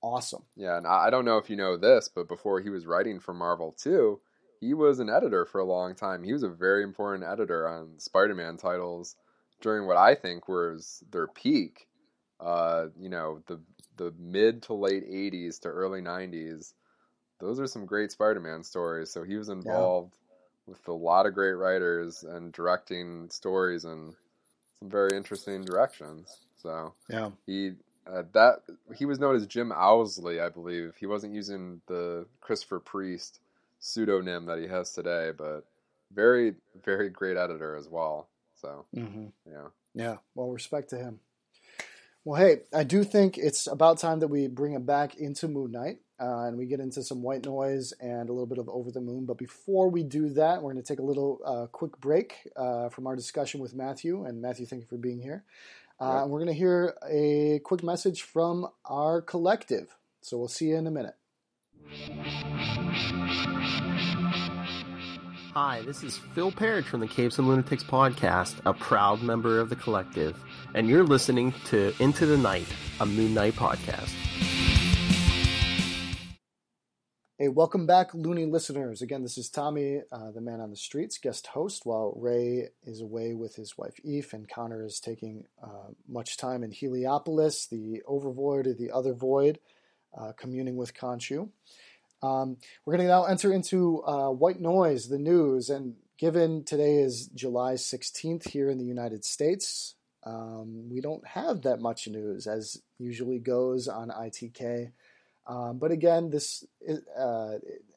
awesome. 0.02 0.44
yeah. 0.54 0.76
And 0.76 0.86
I 0.86 1.10
don't 1.10 1.24
know 1.24 1.38
if 1.38 1.50
you 1.50 1.56
know 1.56 1.76
this, 1.76 2.08
but 2.08 2.28
before 2.28 2.60
he 2.60 2.70
was 2.70 2.86
writing 2.86 3.18
for 3.20 3.34
Marvel 3.34 3.72
too, 3.72 4.20
he 4.61 4.74
was 4.74 4.98
an 4.98 5.08
editor 5.08 5.46
for 5.46 5.61
a 5.61 5.64
long 5.64 5.94
time. 5.94 6.22
He 6.22 6.32
was 6.32 6.42
a 6.42 6.48
very 6.48 6.82
important 6.82 7.24
editor 7.24 7.66
on 7.66 7.98
Spider-Man 7.98 8.58
titles 8.58 9.16
during 9.61 9.86
what 9.86 9.96
I 9.96 10.14
think 10.14 10.48
was 10.48 11.02
their 11.11 11.26
peak. 11.26 11.86
Uh, 12.38 12.86
you 12.98 13.08
know, 13.08 13.42
the 13.46 13.61
the 13.96 14.12
mid 14.18 14.62
to 14.64 14.74
late 14.74 15.08
'80s 15.08 15.61
to 15.61 15.68
early 15.68 16.00
'90s. 16.00 16.74
Those 17.38 17.58
are 17.58 17.66
some 17.66 17.86
great 17.86 18.12
Spider-Man 18.12 18.62
stories. 18.62 19.11
So 19.11 19.22
he 19.22 19.36
was 19.36 19.48
involved 19.48 20.14
with 20.66 20.86
a 20.88 20.92
lot 20.92 21.26
of 21.26 21.34
great 21.34 21.52
writers 21.54 22.22
and 22.22 22.52
directing 22.52 23.30
stories 23.30 23.84
in 23.84 24.14
some 24.78 24.90
very 24.90 25.16
interesting 25.16 25.64
directions. 25.64 26.46
So 26.56 26.94
Yeah. 27.08 27.30
he 27.46 27.72
uh, 28.06 28.24
that 28.32 28.62
he 28.96 29.04
was 29.06 29.18
known 29.18 29.36
as 29.36 29.46
Jim 29.46 29.72
Owsley, 29.72 30.40
I 30.40 30.48
believe. 30.48 30.96
He 30.98 31.06
wasn't 31.06 31.34
using 31.34 31.80
the 31.86 32.26
Christopher 32.40 32.80
Priest 32.80 33.40
pseudonym 33.81 34.47
that 34.47 34.59
he 34.59 34.68
has 34.68 34.93
today, 34.93 35.33
but 35.37 35.64
very 36.12 36.55
very 36.85 37.09
great 37.11 37.37
editor 37.37 37.74
as 37.76 37.89
well. 37.89 38.28
So 38.57 38.87
Mm-hmm. 38.95 39.26
yeah, 39.51 39.68
Yeah, 39.95 40.16
well, 40.35 40.51
respect 40.51 40.91
to 40.91 40.97
him. 40.99 41.20
Well, 42.24 42.39
hey, 42.41 42.59
I 42.74 42.85
do 42.85 43.03
think 43.03 43.39
it's 43.39 43.66
about 43.66 43.99
time 43.99 44.20
that 44.20 44.28
we 44.28 44.47
bring 44.47 44.74
it 44.74 44.85
back 44.85 45.14
into 45.16 45.49
Moon 45.49 45.72
Knight 45.72 46.01
uh, 46.20 46.45
and 46.45 46.59
we 46.59 46.66
get 46.66 46.78
into 46.78 47.03
some 47.03 47.22
white 47.22 47.47
noise 47.47 47.93
and 47.99 48.28
a 48.28 48.33
little 48.33 48.47
bit 48.47 48.59
of 48.59 48.68
Over 48.68 48.91
the 48.91 49.01
Moon. 49.01 49.24
But 49.24 49.39
before 49.39 49.89
we 49.89 50.03
do 50.03 50.28
that, 50.35 50.62
we're 50.62 50.72
going 50.72 50.83
to 50.85 50.87
take 50.87 50.99
a 50.99 51.03
little 51.03 51.41
uh, 51.47 51.66
quick 51.72 51.99
break 51.99 52.35
uh, 52.57 52.91
from 52.91 53.07
our 53.07 53.16
discussion 53.16 53.59
with 53.61 53.74
Matthew. 53.74 54.24
And 54.26 54.43
Matthew, 54.43 54.66
thank 54.66 54.83
you 54.83 54.89
for 54.89 54.99
being 54.99 55.18
here. 55.20 55.45
Uh, 55.99 56.12
Yep. 56.14 56.22
And 56.22 56.31
we're 56.31 56.39
going 56.41 56.53
to 56.53 56.59
hear 56.59 56.95
a 57.11 57.61
quick 57.64 57.83
message 57.83 58.22
from 58.22 58.66
our 58.85 59.22
collective. 59.22 59.97
So 60.20 60.37
we'll 60.39 60.49
see 60.49 60.66
you 60.66 60.76
in 60.76 60.87
a 60.87 60.91
minute. 60.91 61.14
Hi, 65.55 65.82
this 65.82 66.05
is 66.05 66.16
Phil 66.16 66.53
Parrish 66.53 66.86
from 66.86 67.01
the 67.01 67.09
Caves 67.09 67.40
and 67.40 67.48
Lunatics 67.48 67.82
podcast, 67.82 68.61
a 68.64 68.72
proud 68.72 69.20
member 69.20 69.59
of 69.59 69.68
the 69.68 69.74
collective, 69.74 70.40
and 70.76 70.88
you're 70.88 71.03
listening 71.03 71.53
to 71.64 71.92
Into 71.98 72.24
the 72.24 72.38
Night, 72.38 72.68
a 73.01 73.07
Moon 73.07 73.34
Knight 73.34 73.55
podcast. 73.55 74.14
Hey, 77.36 77.48
welcome 77.48 77.84
back, 77.84 78.14
Looney 78.14 78.46
listeners. 78.46 79.03
Again, 79.03 79.24
this 79.24 79.36
is 79.36 79.48
Tommy, 79.48 80.03
uh, 80.12 80.30
the 80.30 80.40
man 80.40 80.61
on 80.61 80.70
the 80.70 80.76
streets, 80.76 81.18
guest 81.18 81.48
host, 81.48 81.84
while 81.84 82.12
Ray 82.14 82.68
is 82.84 83.01
away 83.01 83.34
with 83.34 83.57
his 83.57 83.76
wife 83.76 83.98
Eve, 84.05 84.32
and 84.32 84.48
Connor 84.48 84.84
is 84.84 85.01
taking 85.01 85.46
uh, 85.61 85.88
much 86.07 86.36
time 86.36 86.62
in 86.62 86.70
Heliopolis, 86.70 87.66
the 87.66 88.03
overvoid 88.09 88.68
or 88.68 88.74
the 88.74 88.92
other 88.92 89.14
void, 89.14 89.59
uh, 90.16 90.30
communing 90.36 90.76
with 90.76 90.94
Khonshu. 90.94 91.48
Um, 92.22 92.58
we're 92.84 92.96
going 92.96 93.06
to 93.06 93.12
now 93.12 93.24
enter 93.24 93.52
into 93.52 94.02
uh, 94.04 94.30
white 94.30 94.60
noise, 94.60 95.08
the 95.08 95.18
news, 95.18 95.70
and 95.70 95.94
given 96.18 96.64
today 96.64 96.96
is 96.96 97.28
July 97.28 97.74
16th 97.74 98.48
here 98.48 98.68
in 98.68 98.78
the 98.78 98.84
United 98.84 99.24
States, 99.24 99.94
um, 100.24 100.90
we 100.90 101.00
don't 101.00 101.26
have 101.26 101.62
that 101.62 101.80
much 101.80 102.06
news 102.06 102.46
as 102.46 102.82
usually 102.98 103.38
goes 103.38 103.88
on 103.88 104.10
ITK. 104.10 104.92
Um, 105.46 105.78
but 105.78 105.90
again, 105.90 106.30
this 106.30 106.64
uh, 107.18 107.54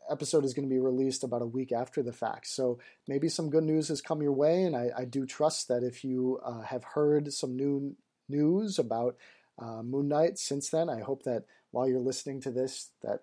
episode 0.10 0.46
is 0.46 0.54
going 0.54 0.68
to 0.68 0.74
be 0.74 0.80
released 0.80 1.24
about 1.24 1.42
a 1.42 1.48
week 1.48 1.72
after 1.72 2.02
the 2.02 2.14
fact. 2.14 2.48
So 2.48 2.80
maybe 3.08 3.28
some 3.28 3.50
good 3.50 3.66
news 3.66 3.90
has 3.90 4.02
come 4.02 4.22
your 4.22 4.32
way. 4.32 4.64
And 4.64 4.76
I, 4.76 4.90
I 5.00 5.06
do 5.06 5.26
trust 5.26 5.68
that 5.68 5.84
if 5.84 6.04
you 6.04 6.40
uh, 6.46 6.62
have 6.62 6.84
heard 6.84 7.34
some 7.34 7.56
new 7.56 7.96
news 8.30 8.80
about 8.80 9.18
uh, 9.60 9.84
Moon 9.84 10.08
Knight 10.08 10.40
since 10.40 10.70
then, 10.70 10.90
I 10.90 11.02
hope 11.02 11.24
that 11.24 11.44
while 11.72 11.88
you're 11.88 12.00
listening 12.00 12.40
to 12.42 12.52
this, 12.52 12.90
that 13.02 13.22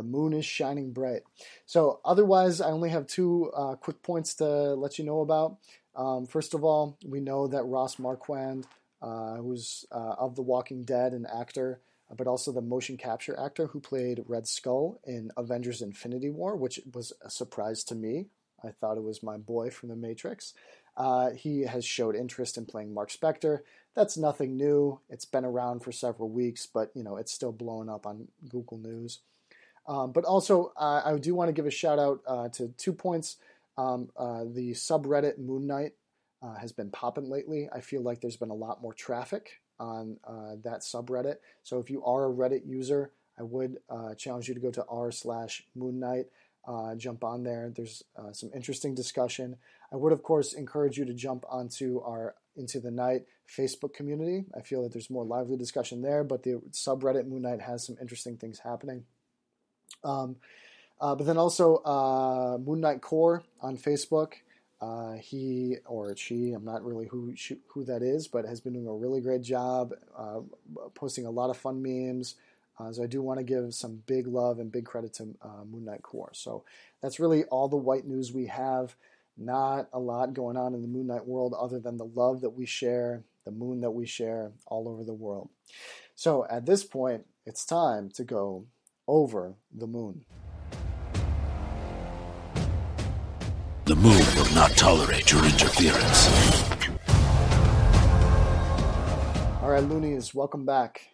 the 0.00 0.08
moon 0.08 0.32
is 0.32 0.46
shining 0.46 0.92
bright. 0.92 1.22
So, 1.66 2.00
otherwise, 2.06 2.62
I 2.62 2.70
only 2.70 2.88
have 2.88 3.06
two 3.06 3.50
uh, 3.54 3.74
quick 3.74 4.02
points 4.02 4.34
to 4.36 4.46
let 4.74 4.98
you 4.98 5.04
know 5.04 5.20
about. 5.20 5.58
Um, 5.94 6.26
first 6.26 6.54
of 6.54 6.64
all, 6.64 6.96
we 7.04 7.20
know 7.20 7.46
that 7.48 7.64
Ross 7.64 7.98
Marquand, 7.98 8.66
uh, 9.02 9.34
who's 9.36 9.84
uh, 9.92 10.14
of 10.18 10.36
The 10.36 10.42
Walking 10.42 10.84
Dead, 10.84 11.12
an 11.12 11.26
actor, 11.26 11.80
but 12.16 12.26
also 12.26 12.50
the 12.50 12.62
motion 12.62 12.96
capture 12.96 13.38
actor 13.38 13.66
who 13.66 13.80
played 13.80 14.24
Red 14.26 14.48
Skull 14.48 15.00
in 15.04 15.30
Avengers 15.36 15.82
Infinity 15.82 16.30
War, 16.30 16.56
which 16.56 16.80
was 16.94 17.12
a 17.22 17.28
surprise 17.28 17.84
to 17.84 17.94
me. 17.94 18.28
I 18.64 18.70
thought 18.70 18.96
it 18.96 19.04
was 19.04 19.22
my 19.22 19.36
boy 19.36 19.68
from 19.68 19.90
The 19.90 19.96
Matrix. 19.96 20.54
Uh, 20.96 21.30
he 21.30 21.62
has 21.62 21.84
showed 21.84 22.16
interest 22.16 22.56
in 22.56 22.64
playing 22.64 22.94
Mark 22.94 23.10
Spector. 23.10 23.60
That's 23.94 24.16
nothing 24.16 24.56
new. 24.56 25.00
It's 25.10 25.24
been 25.24 25.44
around 25.44 25.80
for 25.80 25.92
several 25.92 26.30
weeks, 26.30 26.66
but 26.66 26.90
you 26.94 27.02
know 27.02 27.16
it's 27.16 27.32
still 27.32 27.52
blowing 27.52 27.88
up 27.88 28.06
on 28.06 28.28
Google 28.48 28.78
News. 28.78 29.20
Um, 29.86 30.12
but 30.12 30.24
also, 30.24 30.72
uh, 30.76 31.02
I 31.04 31.16
do 31.18 31.34
want 31.34 31.48
to 31.48 31.52
give 31.52 31.66
a 31.66 31.70
shout 31.70 31.98
out 31.98 32.20
uh, 32.26 32.48
to 32.50 32.68
two 32.76 32.92
points. 32.92 33.36
Um, 33.76 34.10
uh, 34.16 34.44
the 34.44 34.72
subreddit 34.72 35.38
Moon 35.38 35.66
Knight 35.66 35.92
uh, 36.42 36.54
has 36.54 36.72
been 36.72 36.90
popping 36.90 37.28
lately. 37.28 37.68
I 37.72 37.80
feel 37.80 38.02
like 38.02 38.20
there's 38.20 38.36
been 38.36 38.50
a 38.50 38.54
lot 38.54 38.82
more 38.82 38.92
traffic 38.92 39.60
on 39.78 40.18
uh, 40.24 40.56
that 40.64 40.80
subreddit. 40.82 41.36
So 41.62 41.78
if 41.78 41.90
you 41.90 42.04
are 42.04 42.26
a 42.26 42.32
Reddit 42.32 42.66
user, 42.66 43.12
I 43.38 43.42
would 43.42 43.78
uh, 43.88 44.14
challenge 44.14 44.48
you 44.48 44.54
to 44.54 44.60
go 44.60 44.70
to 44.70 44.84
r 44.86 45.10
slash 45.10 45.64
Moon 45.74 45.98
Knight. 45.98 46.26
jump 46.98 47.24
on 47.24 47.42
there. 47.42 47.72
There's 47.74 48.04
some 48.32 48.50
interesting 48.54 48.94
discussion. 48.94 49.56
I 49.92 49.96
would, 49.96 50.12
of 50.12 50.22
course, 50.22 50.52
encourage 50.52 50.98
you 50.98 51.04
to 51.06 51.14
jump 51.14 51.44
onto 51.48 52.00
our 52.00 52.34
Into 52.54 52.80
the 52.80 52.90
Night 52.90 53.22
Facebook 53.48 53.94
community. 53.94 54.44
I 54.56 54.60
feel 54.60 54.82
that 54.82 54.92
there's 54.92 55.10
more 55.10 55.24
lively 55.24 55.56
discussion 55.56 56.02
there, 56.02 56.22
but 56.22 56.42
the 56.42 56.60
subreddit 56.70 57.26
Moon 57.26 57.42
Knight 57.42 57.62
has 57.62 57.86
some 57.86 57.96
interesting 58.00 58.36
things 58.36 58.60
happening. 58.60 59.04
Um, 60.04 60.36
uh, 61.00 61.14
but 61.14 61.26
then 61.26 61.38
also 61.38 61.76
uh, 61.76 62.58
Moon 62.58 62.80
Knight 62.80 63.00
Core 63.00 63.42
on 63.60 63.76
Facebook. 63.76 64.34
Uh, 64.80 65.14
he 65.14 65.76
or 65.84 66.16
she, 66.16 66.52
I'm 66.52 66.64
not 66.64 66.82
really 66.84 67.06
who 67.06 67.34
she, 67.36 67.58
who 67.68 67.84
that 67.84 68.02
is, 68.02 68.28
but 68.28 68.46
has 68.46 68.60
been 68.60 68.72
doing 68.72 68.86
a 68.86 68.94
really 68.94 69.20
great 69.20 69.42
job 69.42 69.92
uh, 70.16 70.40
posting 70.94 71.26
a 71.26 71.30
lot 71.30 71.50
of 71.50 71.56
fun 71.56 71.82
memes. 71.82 72.36
Uh, 72.78 72.90
so 72.90 73.02
I 73.02 73.06
do 73.06 73.20
want 73.20 73.38
to 73.38 73.44
give 73.44 73.74
some 73.74 74.02
big 74.06 74.26
love 74.26 74.58
and 74.58 74.72
big 74.72 74.86
credit 74.86 75.12
to 75.14 75.34
uh, 75.42 75.64
Moon 75.70 75.84
Knight 75.84 76.02
Core. 76.02 76.30
So 76.32 76.64
that's 77.02 77.20
really 77.20 77.44
all 77.44 77.68
the 77.68 77.76
white 77.76 78.06
news 78.06 78.32
we 78.32 78.46
have. 78.46 78.96
Not 79.36 79.88
a 79.92 79.98
lot 79.98 80.32
going 80.32 80.56
on 80.56 80.74
in 80.74 80.80
the 80.80 80.88
Moon 80.88 81.06
Knight 81.06 81.26
world 81.26 81.54
other 81.58 81.78
than 81.78 81.98
the 81.98 82.06
love 82.06 82.40
that 82.40 82.50
we 82.50 82.64
share, 82.64 83.22
the 83.44 83.50
moon 83.50 83.82
that 83.82 83.90
we 83.90 84.06
share 84.06 84.52
all 84.66 84.88
over 84.88 85.04
the 85.04 85.12
world. 85.12 85.50
So 86.14 86.46
at 86.50 86.64
this 86.64 86.84
point, 86.84 87.26
it's 87.44 87.66
time 87.66 88.10
to 88.14 88.24
go 88.24 88.64
over 89.10 89.56
the 89.74 89.88
moon. 89.88 90.24
The 93.86 93.96
moon 93.96 94.22
will 94.36 94.54
not 94.54 94.70
tolerate 94.76 95.32
your 95.32 95.44
interference. 95.44 96.28
All 99.60 99.68
right, 99.68 99.82
Loonies, 99.82 100.32
welcome 100.32 100.64
back. 100.64 101.08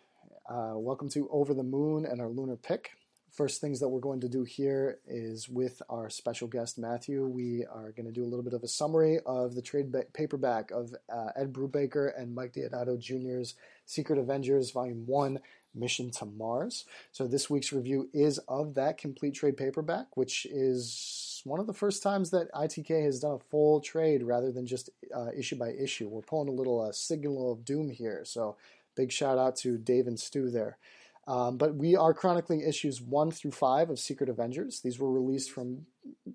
Uh, 0.46 0.74
welcome 0.74 1.08
to 1.08 1.26
Over 1.30 1.54
the 1.54 1.62
Moon 1.62 2.04
and 2.04 2.20
our 2.20 2.28
lunar 2.28 2.56
pick. 2.56 2.90
First 3.32 3.62
things 3.62 3.80
that 3.80 3.88
we're 3.88 4.00
going 4.00 4.20
to 4.20 4.28
do 4.28 4.44
here 4.44 4.98
is 5.06 5.48
with 5.48 5.80
our 5.88 6.10
special 6.10 6.48
guest 6.48 6.78
Matthew. 6.78 7.26
We 7.26 7.64
are 7.64 7.92
going 7.92 8.06
to 8.06 8.12
do 8.12 8.24
a 8.24 8.28
little 8.28 8.42
bit 8.42 8.52
of 8.52 8.62
a 8.62 8.68
summary 8.68 9.20
of 9.24 9.54
the 9.54 9.62
trade 9.62 9.90
ba- 9.90 10.06
paperback 10.12 10.70
of 10.70 10.94
uh, 11.10 11.28
Ed 11.34 11.52
Brubaker 11.52 12.12
and 12.18 12.34
Mike 12.34 12.52
Deodato 12.52 12.98
Jr.'s 12.98 13.54
Secret 13.86 14.18
Avengers 14.18 14.70
Volume 14.70 15.04
1 15.06 15.38
Mission 15.76 16.10
to 16.12 16.24
Mars. 16.24 16.84
So 17.12 17.26
this 17.26 17.50
week's 17.50 17.72
review 17.72 18.08
is 18.12 18.38
of 18.48 18.74
that 18.74 18.98
complete 18.98 19.34
trade 19.34 19.56
paperback, 19.56 20.16
which 20.16 20.46
is 20.46 21.42
one 21.44 21.60
of 21.60 21.66
the 21.66 21.74
first 21.74 22.02
times 22.02 22.30
that 22.30 22.52
ITK 22.52 23.04
has 23.04 23.20
done 23.20 23.32
a 23.32 23.50
full 23.50 23.80
trade 23.80 24.22
rather 24.22 24.50
than 24.50 24.66
just 24.66 24.90
uh, 25.14 25.28
issue 25.36 25.56
by 25.56 25.70
issue. 25.70 26.08
We're 26.08 26.22
pulling 26.22 26.48
a 26.48 26.52
little 26.52 26.80
uh, 26.80 26.92
signal 26.92 27.52
of 27.52 27.64
doom 27.64 27.90
here, 27.90 28.22
so 28.24 28.56
big 28.96 29.12
shout 29.12 29.38
out 29.38 29.56
to 29.56 29.78
Dave 29.78 30.06
and 30.06 30.18
Stu 30.18 30.50
there. 30.50 30.78
Um, 31.28 31.56
but 31.56 31.74
we 31.74 31.96
are 31.96 32.14
chronicling 32.14 32.60
issues 32.60 33.00
1 33.00 33.32
through 33.32 33.50
5 33.50 33.90
of 33.90 33.98
Secret 33.98 34.28
Avengers. 34.28 34.80
These 34.80 35.00
were 35.00 35.10
released 35.10 35.50
from 35.50 35.86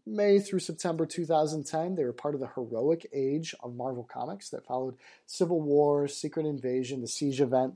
May 0.06 0.40
through 0.40 0.60
September 0.60 1.06
2010. 1.06 1.96
They 1.96 2.04
were 2.04 2.12
part 2.12 2.36
of 2.36 2.42
the 2.42 2.50
heroic 2.56 3.08
age 3.14 3.56
of 3.62 3.76
Marvel 3.76 4.04
Comics 4.04 4.50
that 4.50 4.66
followed 4.66 4.96
Civil 5.26 5.62
War, 5.62 6.10
Secret 6.10 6.46
Invasion, 6.46 7.02
the 7.02 7.08
Siege 7.08 7.40
event. 7.40 7.76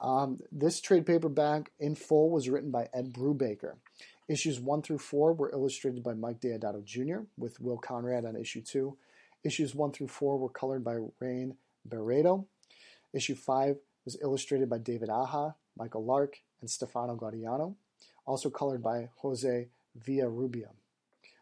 Um, 0.00 0.38
this 0.52 0.80
trade 0.80 1.06
paperback 1.06 1.72
in 1.80 1.94
full 1.94 2.30
was 2.30 2.48
written 2.48 2.70
by 2.70 2.88
Ed 2.94 3.12
Brubaker. 3.12 3.74
Issues 4.28 4.60
1 4.60 4.82
through 4.82 4.98
4 4.98 5.32
were 5.32 5.50
illustrated 5.52 6.02
by 6.02 6.14
Mike 6.14 6.40
Deodato 6.40 6.84
Jr., 6.84 7.20
with 7.36 7.60
Will 7.60 7.78
Conrad 7.78 8.24
on 8.24 8.36
issue 8.36 8.60
2. 8.60 8.96
Issues 9.42 9.74
1 9.74 9.92
through 9.92 10.08
4 10.08 10.38
were 10.38 10.48
colored 10.48 10.84
by 10.84 10.96
Rain 11.18 11.56
Beredo. 11.88 12.46
Issue 13.12 13.34
5 13.34 13.76
was 14.04 14.18
illustrated 14.22 14.68
by 14.68 14.78
David 14.78 15.08
Aja, 15.08 15.54
Michael 15.76 16.04
Lark, 16.04 16.38
and 16.60 16.70
Stefano 16.70 17.16
Gaudiano, 17.16 17.74
also 18.26 18.50
colored 18.50 18.82
by 18.82 19.08
Jose 19.16 19.68
Villarrubia. 19.98 20.68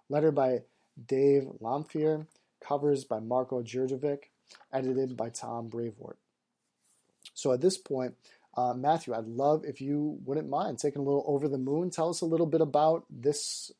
Letter 0.09 0.31
by 0.31 0.63
Dave 1.07 1.49
Lanphear, 1.61 2.27
covers 2.61 3.05
by 3.05 3.19
Marko 3.19 3.63
Djurdjevic, 3.63 4.31
edited 4.73 5.17
by 5.17 5.29
Tom 5.29 5.69
Brevoort. 5.69 6.19
So 7.35 7.53
at 7.53 7.61
this 7.61 7.77
point, 7.77 8.15
uh, 8.57 8.75
Matthew, 8.75 9.15
I'd 9.15 9.27
love 9.27 9.65
if 9.65 9.81
you 9.81 10.19
wouldn't 10.25 10.49
mind 10.49 10.79
taking 10.79 11.03
a 11.03 11.05
little 11.05 11.25
over 11.27 11.49
the 11.49 11.59
moon. 11.59 11.91
Tell 11.91 12.09
us 12.09 12.23
a 12.23 12.27
little 12.27 12.47
bit 12.47 12.61
about 12.61 13.05
this 13.11 13.71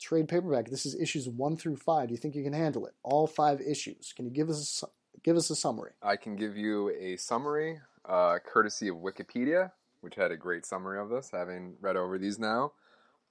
trade 0.00 0.28
paperback. 0.28 0.70
This 0.70 0.86
is 0.86 0.94
issues 0.94 1.28
one 1.28 1.56
through 1.56 1.76
five. 1.76 2.08
Do 2.08 2.14
you 2.14 2.18
think 2.18 2.34
you 2.34 2.44
can 2.44 2.52
handle 2.52 2.86
it? 2.86 2.94
All 3.02 3.26
five 3.26 3.60
issues. 3.60 4.12
Can 4.16 4.24
you 4.24 4.30
give 4.30 4.48
us 4.48 4.82
a, 4.82 4.86
give 5.22 5.36
us 5.36 5.50
a 5.50 5.56
summary? 5.56 5.92
I 6.02 6.16
can 6.16 6.36
give 6.36 6.56
you 6.56 6.90
a 6.98 7.16
summary, 7.16 7.80
uh, 8.04 8.38
courtesy 8.44 8.88
of 8.88 8.96
Wikipedia, 8.96 9.72
which 10.00 10.14
had 10.14 10.30
a 10.30 10.36
great 10.36 10.64
summary 10.64 10.98
of 10.98 11.10
this. 11.10 11.30
Having 11.32 11.74
read 11.80 11.96
over 11.96 12.18
these 12.18 12.38
now, 12.38 12.72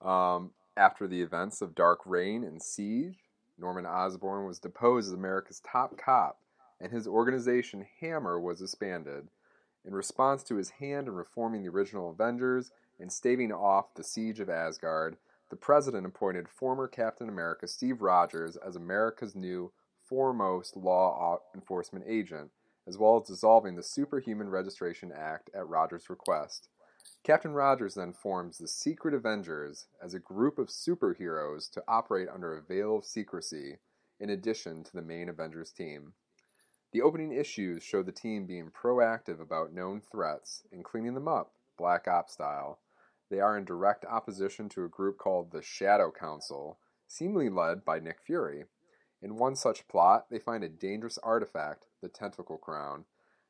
um, 0.02 0.52
after 0.76 1.08
the 1.08 1.22
events 1.22 1.62
of 1.62 1.74
Dark 1.74 2.00
Reign 2.06 2.44
and 2.44 2.62
Siege, 2.62 3.18
Norman 3.58 3.88
Osborn 3.88 4.46
was 4.46 4.60
deposed 4.60 5.08
as 5.08 5.14
America's 5.14 5.62
top 5.62 5.98
cop, 5.98 6.40
and 6.80 6.92
his 6.92 7.08
organization 7.08 7.88
Hammer 8.00 8.40
was 8.40 8.60
disbanded. 8.60 9.28
In 9.88 9.96
response 9.96 10.44
to 10.44 10.58
his 10.58 10.72
hand 10.72 11.08
in 11.08 11.16
reforming 11.16 11.64
the 11.64 11.70
original 11.70 12.10
Avengers 12.10 12.72
and 13.00 13.10
staving 13.10 13.54
off 13.54 13.94
the 13.94 14.04
siege 14.04 14.42
of 14.42 14.50
Asgard, 14.50 15.16
the 15.50 15.56
president 15.56 16.06
appointed 16.06 16.50
former 16.50 16.90
Captain 16.90 17.30
America 17.30 17.68
Steve 17.68 18.02
Rogers 18.02 18.58
as 18.58 18.76
America's 18.76 19.34
new 19.34 19.72
foremost 20.04 20.76
law 20.76 21.40
enforcement 21.56 22.04
agent, 22.06 22.52
as 22.86 22.98
well 22.98 23.22
as 23.22 23.30
dissolving 23.30 23.78
the 23.78 23.84
Superhuman 23.84 24.50
Registration 24.50 25.14
Act 25.18 25.50
at 25.56 25.70
Rogers' 25.70 26.10
request. 26.10 26.68
Captain 27.24 27.54
Rogers 27.54 27.96
then 27.96 28.12
forms 28.12 28.58
the 28.58 28.68
Secret 28.68 29.14
Avengers 29.14 29.88
as 30.04 30.14
a 30.14 30.20
group 30.20 30.60
of 30.60 30.68
superheroes 30.68 31.72
to 31.72 31.84
operate 31.88 32.28
under 32.28 32.58
a 32.58 32.62
veil 32.62 32.98
of 32.98 33.06
secrecy, 33.06 33.78
in 34.20 34.30
addition 34.30 34.84
to 34.84 34.92
the 34.92 35.02
main 35.02 35.30
Avengers 35.30 35.72
team. 35.72 36.12
The 36.94 37.02
opening 37.02 37.34
issues 37.34 37.84
show 37.84 38.02
the 38.02 38.12
team 38.12 38.46
being 38.46 38.72
proactive 38.72 39.42
about 39.42 39.74
known 39.74 40.02
threats 40.02 40.64
and 40.72 40.86
cleaning 40.86 41.16
them 41.16 41.28
up, 41.28 41.52
Black 41.78 42.08
Ops 42.08 42.34
style. 42.34 42.80
They 43.30 43.42
are 43.42 43.58
in 43.58 43.66
direct 43.66 44.06
opposition 44.06 44.70
to 44.70 44.86
a 44.86 44.90
group 44.90 45.18
called 45.18 45.52
the 45.52 45.62
Shadow 45.62 46.12
Council, 46.12 46.80
seemingly 47.08 47.50
led 47.50 47.84
by 47.84 48.00
Nick 48.00 48.22
Fury. 48.22 48.66
In 49.22 49.36
one 49.36 49.56
such 49.56 49.88
plot, 49.88 50.28
they 50.30 50.40
find 50.40 50.64
a 50.64 50.70
dangerous 50.70 51.18
artifact, 51.18 51.88
the 52.02 52.08
Tentacle 52.08 52.58
Crown. 52.58 53.04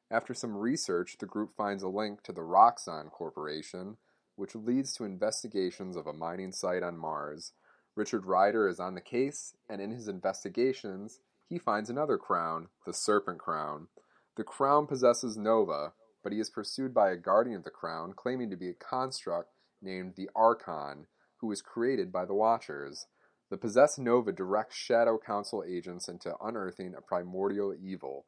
After 0.09 0.33
some 0.33 0.57
research, 0.57 1.17
the 1.19 1.25
group 1.25 1.55
finds 1.55 1.83
a 1.83 1.89
link 1.89 2.23
to 2.23 2.31
the 2.31 2.41
Roxxon 2.41 3.11
Corporation, 3.11 3.97
which 4.35 4.55
leads 4.55 4.93
to 4.93 5.03
investigations 5.03 5.95
of 5.95 6.07
a 6.07 6.13
mining 6.13 6.53
site 6.53 6.81
on 6.81 6.97
Mars. 6.97 7.51
Richard 7.95 8.25
Rider 8.25 8.67
is 8.67 8.79
on 8.79 8.95
the 8.95 9.01
case, 9.01 9.53
and 9.69 9.81
in 9.81 9.91
his 9.91 10.07
investigations, 10.07 11.19
he 11.49 11.57
finds 11.57 11.89
another 11.89 12.17
crown, 12.17 12.67
the 12.85 12.93
Serpent 12.93 13.39
Crown. 13.39 13.87
The 14.35 14.43
crown 14.43 14.87
possesses 14.87 15.37
Nova, 15.37 15.93
but 16.23 16.31
he 16.33 16.39
is 16.39 16.49
pursued 16.49 16.93
by 16.93 17.11
a 17.11 17.17
guardian 17.17 17.57
of 17.57 17.63
the 17.63 17.69
crown 17.69 18.13
claiming 18.13 18.49
to 18.49 18.57
be 18.57 18.69
a 18.69 18.73
construct 18.73 19.51
named 19.81 20.13
the 20.15 20.29
Archon, 20.35 21.07
who 21.37 21.47
was 21.47 21.61
created 21.61 22.11
by 22.11 22.25
the 22.25 22.33
Watchers. 22.33 23.07
The 23.49 23.57
possessed 23.57 23.97
Nova 23.97 24.31
directs 24.31 24.75
Shadow 24.75 25.17
Council 25.17 25.63
agents 25.67 26.09
into 26.09 26.35
unearthing 26.43 26.93
a 26.95 27.01
primordial 27.01 27.73
evil. 27.73 28.25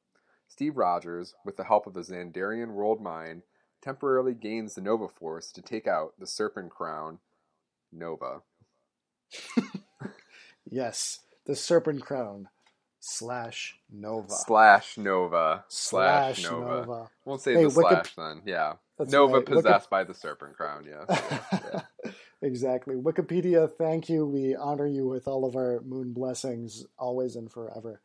Steve 0.48 0.78
Rogers, 0.78 1.36
with 1.44 1.58
the 1.58 1.66
help 1.66 1.86
of 1.86 1.94
the 1.94 2.02
Xandarian 2.02 2.74
World 2.74 3.02
Mind, 3.02 3.44
temporarily 3.82 4.34
gains 4.34 4.76
the 4.76 4.82
Nova 4.82 5.08
Force 5.08 5.52
to 5.52 5.62
take 5.62 5.88
out 5.88 6.14
the 6.18 6.28
Serpent 6.28 6.72
Crown 6.72 7.20
Nova. 7.92 8.42
Yes, 10.72 11.22
the 11.46 11.56
Serpent 11.56 12.04
Crown 12.04 12.50
slash 13.00 13.78
Nova 13.92 14.30
Slash 14.30 14.98
Nova. 14.98 15.64
slash 15.68 16.40
Slash 16.40 16.52
Nova. 16.52 16.66
Nova. 16.66 17.10
We'll 17.26 17.38
say 17.38 17.54
Hey, 17.54 17.64
the 17.64 17.70
Wiki- 17.70 17.90
slash 17.90 18.16
then. 18.16 18.42
Yeah. 18.46 18.74
That's 18.98 19.12
Nova 19.14 19.36
right. 19.38 19.46
Possessed 19.46 19.90
by 19.90 20.04
the 20.04 20.14
Serpent 20.14 20.58
Crown, 20.58 20.86
yeah. 20.90 21.82
exactly. 22.42 22.96
Wikipedia, 22.96 23.72
thank 23.72 24.10
you. 24.10 24.26
We 24.26 24.56
honor 24.56 24.88
you 24.88 25.08
with 25.08 25.26
all 25.28 25.46
of 25.46 25.56
our 25.56 25.80
moon 25.86 26.12
blessings, 26.12 26.86
always 26.98 27.36
and 27.38 27.50
forever. 27.50 28.02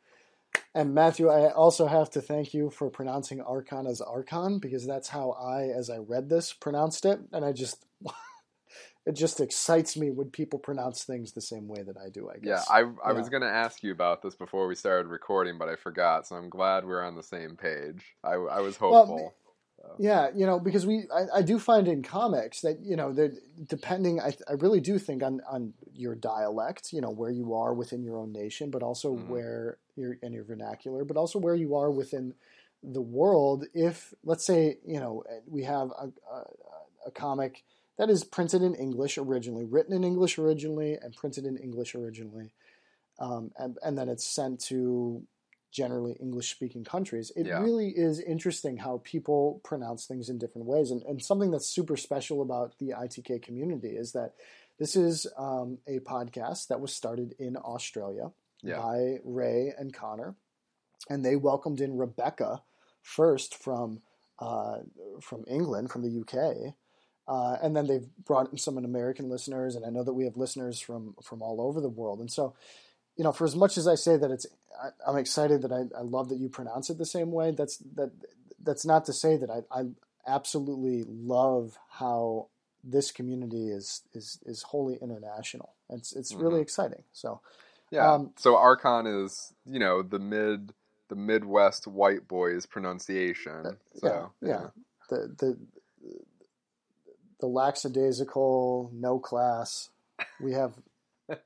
And 0.73 0.93
Matthew, 0.93 1.27
I 1.29 1.51
also 1.51 1.87
have 1.87 2.09
to 2.11 2.21
thank 2.21 2.53
you 2.53 2.69
for 2.69 2.89
pronouncing 2.89 3.41
Archon 3.41 3.87
as 3.87 3.99
Archon 3.99 4.59
because 4.59 4.87
that's 4.87 5.09
how 5.09 5.31
I, 5.31 5.63
as 5.63 5.89
I 5.89 5.97
read 5.97 6.29
this, 6.29 6.53
pronounced 6.53 7.05
it, 7.05 7.19
and 7.33 7.43
I 7.43 7.51
just. 7.51 7.83
It 9.05 9.13
just 9.13 9.39
excites 9.39 9.95
me 9.97 10.11
when 10.11 10.31
people 10.31 10.59
pronounce 10.59 11.03
things 11.03 11.31
the 11.33 11.41
same 11.41 11.67
way 11.67 11.83
that 11.83 11.97
I 11.97 12.09
do. 12.09 12.29
I 12.29 12.37
Yeah, 12.41 12.63
guess. 12.63 12.65
I, 12.67 12.83
I 13.03 13.13
was 13.13 13.29
going 13.29 13.41
to 13.41 13.49
ask 13.49 13.81
you 13.81 13.91
about 13.91 14.21
this 14.21 14.35
before 14.35 14.67
we 14.67 14.75
started 14.75 15.07
recording, 15.07 15.57
but 15.57 15.69
I 15.69 15.75
forgot, 15.75 16.27
so 16.27 16.35
I'm 16.35 16.49
glad 16.49 16.85
we're 16.85 17.01
on 17.03 17.15
the 17.15 17.23
same 17.23 17.55
page. 17.57 18.15
I, 18.23 18.33
I 18.33 18.59
was 18.59 18.77
Well, 18.87 19.07
hopeful. 19.07 19.35
Yeah, 19.97 20.29
you 20.35 20.45
know, 20.45 20.59
because 20.59 20.85
we, 20.87 21.05
I, 21.13 21.39
I 21.39 21.43
do 21.43 21.59
find 21.59 21.87
in 21.87 22.03
comics 22.03 22.61
that 22.61 22.79
you 22.81 22.95
know, 22.97 23.13
that 23.13 23.31
depending, 23.67 24.19
I, 24.21 24.33
I 24.49 24.53
really 24.53 24.81
do 24.81 24.99
think 24.99 25.23
on 25.23 25.41
on 25.49 25.73
your 25.93 26.15
dialect, 26.15 26.93
you 26.93 27.01
know, 27.01 27.11
where 27.11 27.31
you 27.31 27.53
are 27.55 27.73
within 27.73 28.03
your 28.03 28.17
own 28.17 28.33
nation, 28.33 28.71
but 28.71 28.83
also 28.83 29.11
Mhm. 29.13 29.25
where 29.27 29.79
you're 29.95 30.15
in 30.23 30.33
your 30.33 30.45
vernacular, 30.45 31.05
but 31.05 31.17
also 31.17 31.39
where 31.39 31.55
you 31.55 31.75
are 31.75 31.91
within 31.91 32.35
the 32.83 33.01
world. 33.01 33.65
If 33.73 34.13
let's 34.23 34.45
say, 34.45 34.77
you 34.85 34.99
know, 34.99 35.23
we 35.47 35.63
have 35.63 35.91
a, 35.91 36.11
a, 36.31 36.43
a 37.07 37.11
comic 37.11 37.63
that 37.97 38.09
is 38.09 38.23
printed 38.23 38.61
in 38.61 38.75
English 38.75 39.17
originally, 39.17 39.65
written 39.65 39.93
in 39.93 40.03
English 40.03 40.37
originally, 40.37 40.95
and 41.01 41.15
printed 41.15 41.45
in 41.45 41.57
English 41.57 41.95
originally, 41.95 42.53
um, 43.19 43.51
and 43.57 43.77
and 43.83 43.97
then 43.97 44.09
it's 44.09 44.25
sent 44.25 44.59
to 44.61 45.25
generally 45.71 46.13
English 46.21 46.51
speaking 46.51 46.85
countries, 46.85 47.31
it 47.35 47.45
Yeah. 47.47 47.61
really 47.61 47.89
is 47.89 48.21
interesting 48.21 48.77
how 48.77 49.01
people 49.03 49.59
pronounce 49.65 50.05
things 50.05 50.29
in 50.29 50.37
different 50.37 50.67
ways. 50.67 50.89
And, 50.89 51.03
and 51.03 51.21
something 51.21 51.51
that's 51.51 51.65
super 51.67 51.97
special 51.97 52.41
about 52.41 52.77
the 52.79 52.93
ITK 52.93 53.41
community 53.41 53.97
is 53.97 54.13
that 54.13 54.35
this 54.79 54.95
is 54.95 55.27
um, 55.37 55.79
a 55.85 55.99
podcast 55.99 56.67
that 56.69 56.79
was 56.79 56.93
started 56.95 57.35
in 57.39 57.57
Australia 57.57 58.31
Yeah. 58.63 58.77
by 58.77 59.19
Ray 59.25 59.73
and 59.77 59.93
Connor. 59.93 60.37
And 61.09 61.25
they 61.25 61.35
welcomed 61.35 61.81
in 61.81 61.97
Rebecca 61.97 62.63
first 63.01 63.53
from 63.55 64.01
uh, 64.39 64.79
from 65.21 65.43
England, 65.47 65.91
from 65.91 66.03
the 66.03 66.19
UK. 66.21 66.73
Uh, 67.27 67.57
and 67.61 67.75
then 67.75 67.87
they've 67.87 68.07
brought 68.25 68.51
in 68.51 68.57
some 68.57 68.77
American 68.77 69.29
listeners, 69.29 69.75
and 69.75 69.85
I 69.85 69.89
know 69.89 70.03
that 70.03 70.13
we 70.13 70.25
have 70.25 70.37
listeners 70.37 70.79
from 70.79 71.15
from 71.23 71.41
all 71.41 71.59
over 71.59 71.81
the 71.81 71.89
world. 71.89 72.19
And 72.19 72.31
so, 72.31 72.53
you 73.17 73.23
know, 73.23 73.31
for 73.31 73.45
as 73.45 73.55
much 73.55 73.77
as 73.77 73.87
I 73.87 73.95
say 73.95 74.15
that 74.17 74.29
it's, 74.31 74.45
I, 74.81 74.89
I'm 75.09 75.17
excited 75.17 75.61
that 75.63 75.71
I, 75.71 75.85
I 75.97 76.01
love 76.01 76.29
that 76.29 76.37
you 76.37 76.49
pronounce 76.49 76.89
it 76.89 76.97
the 76.97 77.05
same 77.05 77.31
way. 77.31 77.51
That's 77.51 77.77
that. 77.95 78.11
That's 78.63 78.85
not 78.85 79.05
to 79.05 79.13
say 79.13 79.37
that 79.37 79.49
I, 79.51 79.61
I 79.71 79.83
absolutely 80.27 81.03
love 81.07 81.77
how 81.89 82.47
this 82.83 83.11
community 83.11 83.69
is 83.69 84.01
is 84.13 84.39
is 84.45 84.63
wholly 84.63 84.97
international. 85.01 85.73
It's 85.89 86.13
it's 86.13 86.33
really 86.33 86.59
Mhm. 86.59 86.63
exciting. 86.63 87.03
So 87.13 87.41
Yeah. 87.91 88.11
Um, 88.13 88.33
so 88.37 88.55
Archon 88.57 89.05
is, 89.07 89.53
you 89.65 89.79
know, 89.79 90.01
the 90.01 90.19
mid 90.19 90.73
the 91.09 91.15
Midwest 91.15 91.85
white 91.87 92.27
boys 92.27 92.65
pronunciation. 92.65 93.77
So 93.95 94.07
Uh, 94.07 94.27
yeah, 94.41 94.49
yeah. 94.49 94.67
the 95.09 95.27
the 95.37 95.57
the 97.39 97.47
lackadaisical, 97.47 98.91
no 98.93 99.19
class. 99.19 99.89
We 100.41 100.53
have 100.53 100.73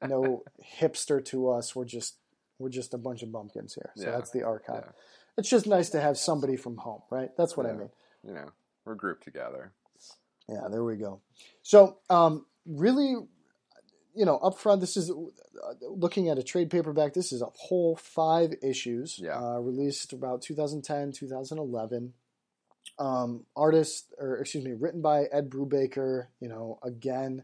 no 0.08 0.44
hipster 0.80 1.24
to 1.26 1.50
us. 1.50 1.76
We're 1.76 1.86
just 1.86 2.16
we're 2.60 2.70
just 2.70 2.94
a 2.94 2.98
bunch 2.98 3.24
of 3.24 3.32
bumpkins 3.32 3.74
here. 3.76 3.92
So 3.96 4.04
Yeah, 4.04 4.12
that's 4.12 4.32
the 4.32 4.44
archive. 4.44 4.84
yeah. 4.86 4.92
It's 5.38 5.50
just 5.50 5.66
nice 5.66 5.90
to 5.92 6.02
have 6.02 6.18
somebody 6.18 6.58
from 6.58 6.76
home, 6.78 7.02
right? 7.10 7.30
That's 7.38 7.56
what 7.56 7.66
I 7.66 7.72
mean. 7.72 7.90
You 8.28 8.34
know, 8.34 8.50
we're 8.84 8.96
grouped 8.96 9.24
together. 9.24 9.72
Yeah, 10.50 10.68
there 10.70 10.84
we 10.84 10.98
go. 10.98 11.22
So, 11.64 12.00
um, 12.10 12.46
really, 12.66 13.16
you 14.16 14.26
know, 14.26 14.38
up 14.40 14.58
front, 14.60 14.82
this 14.82 14.98
is 14.98 15.10
uh, 15.12 15.14
looking 15.82 16.28
at 16.28 16.38
a 16.38 16.44
trade 16.44 16.70
paperback. 16.70 17.14
This 17.14 17.32
is 17.32 17.42
a 17.42 17.46
whole 17.46 17.96
five 17.96 18.56
issues, 18.62 19.18
Yeah. 19.20 19.38
uh, 19.40 19.60
released 19.60 20.12
about 20.12 20.42
2010, 20.42 21.12
2011. 21.14 22.14
Um, 23.00 23.46
artist, 23.56 24.14
or 24.20 24.38
excuse 24.40 24.64
me, 24.64 24.74
written 24.74 25.02
by 25.02 25.24
Ed 25.32 25.50
Brubaker. 25.50 26.28
You 26.40 26.50
know, 26.50 26.80
again, 26.84 27.44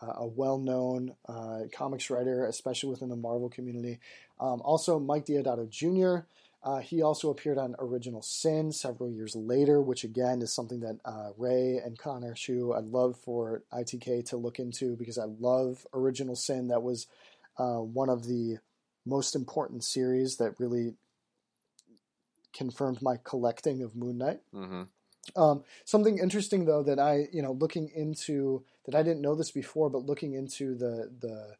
uh, 0.00 0.12
a 0.18 0.26
well-known 0.26 1.14
uh, 1.28 1.60
comics 1.72 2.08
writer, 2.10 2.46
especially 2.46 2.90
within 2.90 3.08
the 3.08 3.16
Marvel 3.16 3.48
community. 3.48 3.98
Um, 4.40 4.60
also, 4.62 4.98
Mike 4.98 5.26
Deodato 5.26 5.68
Jr. 5.68 6.26
Uh, 6.64 6.78
he 6.78 7.02
also 7.02 7.30
appeared 7.30 7.58
on 7.58 7.74
Original 7.80 8.22
Sin 8.22 8.70
several 8.70 9.10
years 9.10 9.34
later, 9.34 9.80
which 9.80 10.04
again 10.04 10.42
is 10.42 10.52
something 10.52 10.80
that 10.80 10.98
uh, 11.04 11.30
Ray 11.36 11.80
and 11.84 11.98
Connor 11.98 12.36
Shu 12.36 12.72
I'd 12.72 12.84
love 12.84 13.16
for 13.16 13.64
ITK 13.72 14.24
to 14.26 14.36
look 14.36 14.60
into 14.60 14.94
because 14.96 15.18
I 15.18 15.24
love 15.24 15.84
Original 15.92 16.36
Sin. 16.36 16.68
That 16.68 16.82
was 16.82 17.08
uh, 17.58 17.78
one 17.78 18.08
of 18.08 18.26
the 18.26 18.58
most 19.04 19.34
important 19.34 19.82
series 19.82 20.36
that 20.36 20.54
really 20.60 20.94
confirmed 22.52 23.00
my 23.02 23.16
collecting 23.22 23.82
of 23.82 23.94
Moon 23.96 24.18
Knight. 24.18 24.40
hmm 24.52 24.82
Um, 25.36 25.62
something 25.84 26.18
interesting 26.18 26.64
though 26.64 26.82
that 26.82 26.98
I, 26.98 27.28
you 27.32 27.42
know, 27.42 27.52
looking 27.52 27.88
into 27.94 28.64
that 28.86 28.94
I 28.94 29.02
didn't 29.02 29.22
know 29.22 29.34
this 29.36 29.50
before, 29.52 29.88
but 29.88 30.04
looking 30.04 30.34
into 30.34 30.74
the 30.74 31.10
the 31.20 31.56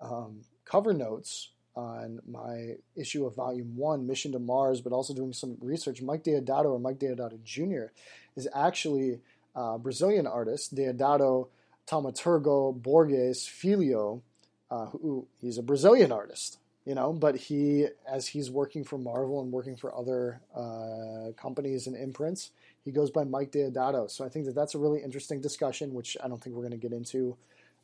um, 0.00 0.42
cover 0.64 0.92
notes 0.92 1.50
on 1.74 2.20
my 2.26 2.76
issue 2.96 3.26
of 3.26 3.34
Volume 3.36 3.76
One, 3.76 4.06
Mission 4.06 4.32
to 4.32 4.38
Mars, 4.38 4.80
but 4.80 4.92
also 4.92 5.14
doing 5.14 5.32
some 5.32 5.56
research. 5.60 6.02
Mike 6.02 6.24
Deodato 6.24 6.72
or 6.72 6.78
Mike 6.80 6.98
Deodato 6.98 7.42
Jr. 7.44 7.92
is 8.34 8.48
actually 8.54 9.20
a 9.54 9.78
Brazilian 9.78 10.26
artist, 10.26 10.74
Deodato 10.74 11.48
Taumaturgo 11.86 12.72
Borges 12.74 13.46
Filho, 13.46 14.22
uh, 14.70 14.86
who 14.86 15.26
he's 15.40 15.58
a 15.58 15.62
Brazilian 15.62 16.10
artist 16.12 16.58
you 16.86 16.94
know 16.94 17.12
but 17.12 17.36
he 17.36 17.86
as 18.10 18.28
he's 18.28 18.50
working 18.50 18.84
for 18.84 18.96
marvel 18.96 19.42
and 19.42 19.52
working 19.52 19.76
for 19.76 19.94
other 19.94 20.40
uh, 20.54 21.32
companies 21.36 21.86
and 21.86 21.96
imprints 21.96 22.52
he 22.84 22.92
goes 22.92 23.10
by 23.10 23.24
mike 23.24 23.50
deodato. 23.52 24.08
So 24.10 24.24
i 24.24 24.28
think 24.30 24.46
that 24.46 24.54
that's 24.54 24.74
a 24.74 24.78
really 24.78 25.02
interesting 25.02 25.40
discussion 25.40 25.92
which 25.92 26.16
i 26.24 26.28
don't 26.28 26.42
think 26.42 26.56
we're 26.56 26.62
going 26.62 26.80
to 26.80 26.88
get 26.88 26.92
into 26.92 27.36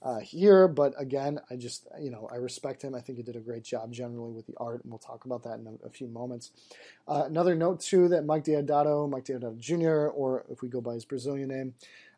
uh, 0.04 0.18
here. 0.18 0.66
But 0.66 0.94
again 0.96 1.40
i 1.50 1.56
just 1.56 1.88
you 2.00 2.10
know 2.10 2.28
i 2.32 2.36
respect 2.36 2.82
him. 2.82 2.94
I 2.94 3.00
think 3.00 3.18
he 3.18 3.24
did 3.24 3.36
a 3.36 3.40
great 3.40 3.64
job 3.64 3.92
generally 3.92 4.32
with 4.32 4.46
the 4.46 4.54
art 4.56 4.82
and 4.84 4.92
we'll 4.92 4.98
talk 4.98 5.24
about 5.26 5.42
that 5.42 5.58
in 5.58 5.66
a, 5.66 5.86
a 5.86 5.90
few 5.90 6.06
moments. 6.06 6.52
Uh, 7.06 7.24
another 7.26 7.54
note 7.56 7.80
too 7.80 8.08
that 8.08 8.24
mike 8.24 8.44
deodato 8.44 9.10
mike 9.10 9.24
deodato 9.24 9.58
jr 9.58 10.08
or 10.14 10.44
if 10.48 10.62
we 10.62 10.68
go 10.68 10.80
by 10.80 10.94
his 10.94 11.04
brazilian 11.04 11.48
name 11.48 11.74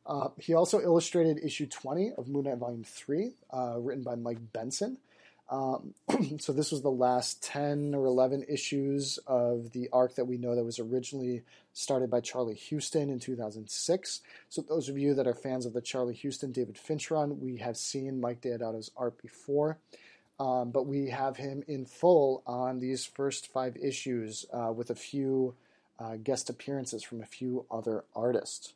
uh, 0.06 0.28
he 0.38 0.52
also 0.52 0.82
illustrated 0.82 1.42
issue 1.42 1.66
20 1.66 2.12
of 2.18 2.28
moon 2.28 2.44
knight 2.44 2.58
volume 2.58 2.84
3 2.84 3.32
uh, 3.52 3.76
written 3.78 4.02
by 4.02 4.14
mike 4.14 4.52
benson 4.52 4.98
um, 5.50 5.94
so 6.38 6.52
this 6.52 6.72
was 6.72 6.82
the 6.82 6.90
last 6.90 7.42
10 7.42 7.94
or 7.94 8.06
11 8.06 8.46
issues 8.48 9.18
of 9.26 9.72
the 9.72 9.88
arc 9.92 10.14
that 10.16 10.24
we 10.24 10.38
know 10.38 10.54
that 10.54 10.64
was 10.64 10.78
originally 10.78 11.42
started 11.72 12.10
by 12.10 12.20
Charlie 12.20 12.58
Huston 12.70 13.10
in 13.10 13.18
2006. 13.18 14.20
So 14.48 14.62
those 14.62 14.88
of 14.88 14.96
you 14.96 15.14
that 15.14 15.26
are 15.26 15.34
fans 15.34 15.66
of 15.66 15.72
the 15.72 15.80
Charlie 15.80 16.18
Huston 16.20 16.52
David 16.52 16.78
Finch 16.78 17.10
run, 17.10 17.40
we 17.40 17.58
have 17.58 17.76
seen 17.76 18.20
Mike 18.20 18.40
Deodato's 18.40 18.90
art 18.96 19.20
before. 19.20 19.78
Um, 20.40 20.70
but 20.70 20.86
we 20.86 21.10
have 21.10 21.36
him 21.36 21.62
in 21.68 21.86
full 21.86 22.42
on 22.46 22.80
these 22.80 23.06
first 23.06 23.52
five 23.52 23.76
issues 23.76 24.46
uh, 24.52 24.72
with 24.72 24.90
a 24.90 24.94
few 24.96 25.54
uh, 25.98 26.16
guest 26.16 26.50
appearances 26.50 27.04
from 27.04 27.20
a 27.20 27.26
few 27.26 27.66
other 27.70 28.04
artists. 28.16 28.72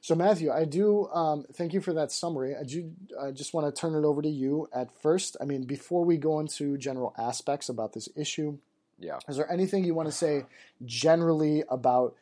So, 0.00 0.14
Matthew, 0.14 0.50
I 0.52 0.64
do 0.64 1.08
um, 1.08 1.44
thank 1.54 1.72
you 1.72 1.80
for 1.80 1.92
that 1.94 2.12
summary. 2.12 2.54
I, 2.54 2.62
do, 2.62 2.92
I 3.20 3.30
just 3.32 3.52
want 3.54 3.66
to 3.74 3.80
turn 3.80 3.94
it 3.94 4.06
over 4.06 4.22
to 4.22 4.28
you 4.28 4.68
at 4.72 4.90
first. 5.02 5.36
I 5.40 5.44
mean, 5.44 5.64
before 5.64 6.04
we 6.04 6.16
go 6.16 6.38
into 6.40 6.76
general 6.78 7.14
aspects 7.18 7.68
about 7.68 7.92
this 7.94 8.08
issue, 8.16 8.58
Yeah. 8.98 9.18
is 9.28 9.36
there 9.36 9.50
anything 9.50 9.84
you 9.84 9.94
want 9.94 10.08
to 10.08 10.14
say 10.14 10.44
generally 10.84 11.64
about 11.68 12.14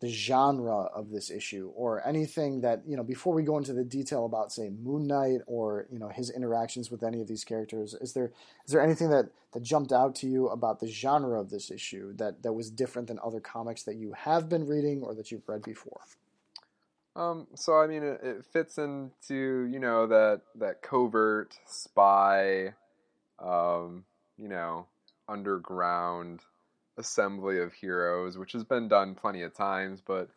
the 0.00 0.08
genre 0.10 0.82
of 0.94 1.10
this 1.10 1.30
issue, 1.30 1.72
or 1.74 2.06
anything 2.06 2.60
that 2.60 2.82
you 2.86 2.94
know 2.96 3.02
before 3.04 3.32
we 3.32 3.42
go 3.42 3.56
into 3.56 3.72
the 3.72 3.84
detail 3.84 4.26
about, 4.26 4.52
say, 4.52 4.68
Moon 4.68 5.06
Knight 5.06 5.40
or 5.46 5.86
you 5.90 5.98
know 5.98 6.08
his 6.08 6.28
interactions 6.30 6.90
with 6.90 7.02
any 7.02 7.22
of 7.22 7.28
these 7.28 7.44
characters? 7.44 7.94
Is 8.00 8.12
there 8.12 8.30
is 8.66 8.72
there 8.72 8.82
anything 8.82 9.08
that 9.10 9.26
that 9.52 9.62
jumped 9.62 9.92
out 9.92 10.14
to 10.16 10.26
you 10.28 10.48
about 10.48 10.80
the 10.80 10.88
genre 10.88 11.40
of 11.40 11.48
this 11.48 11.70
issue 11.70 12.12
that 12.16 12.42
that 12.42 12.52
was 12.52 12.70
different 12.70 13.08
than 13.08 13.18
other 13.24 13.40
comics 13.40 13.84
that 13.84 13.94
you 13.96 14.12
have 14.12 14.48
been 14.48 14.66
reading 14.66 15.02
or 15.02 15.14
that 15.14 15.30
you've 15.30 15.48
read 15.48 15.62
before? 15.62 16.00
Um, 17.16 17.46
so 17.54 17.76
I 17.80 17.86
mean, 17.86 18.02
it, 18.02 18.20
it 18.22 18.44
fits 18.46 18.78
into 18.78 19.66
you 19.70 19.78
know 19.78 20.06
that 20.08 20.42
that 20.56 20.82
covert 20.82 21.56
spy 21.66 22.74
um, 23.38 24.04
you 24.38 24.48
know, 24.48 24.86
underground 25.28 26.40
assembly 26.98 27.60
of 27.60 27.72
heroes, 27.72 28.38
which 28.38 28.52
has 28.52 28.64
been 28.64 28.88
done 28.88 29.14
plenty 29.14 29.42
of 29.42 29.54
times, 29.54 30.00
but 30.06 30.28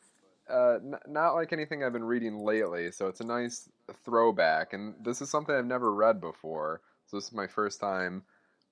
uh, 0.52 0.76
n- 0.76 0.96
not 1.08 1.34
like 1.34 1.54
anything 1.54 1.84
I've 1.84 1.94
been 1.94 2.04
reading 2.04 2.40
lately. 2.40 2.92
So 2.92 3.08
it's 3.08 3.22
a 3.22 3.26
nice 3.26 3.70
throwback, 4.06 4.74
and 4.74 4.96
this 5.04 5.22
is 5.22 5.30
something 5.30 5.56
I've 5.56 5.66
never 5.66 5.94
read 5.94 6.22
before. 6.22 6.82
So 7.08 7.18
this 7.18 7.28
is 7.28 7.34
my 7.34 7.48
first 7.48 7.80
time 7.80 8.24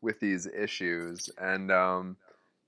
with 0.01 0.19
these 0.19 0.47
issues, 0.47 1.29
and 1.39 1.71
um, 1.71 2.17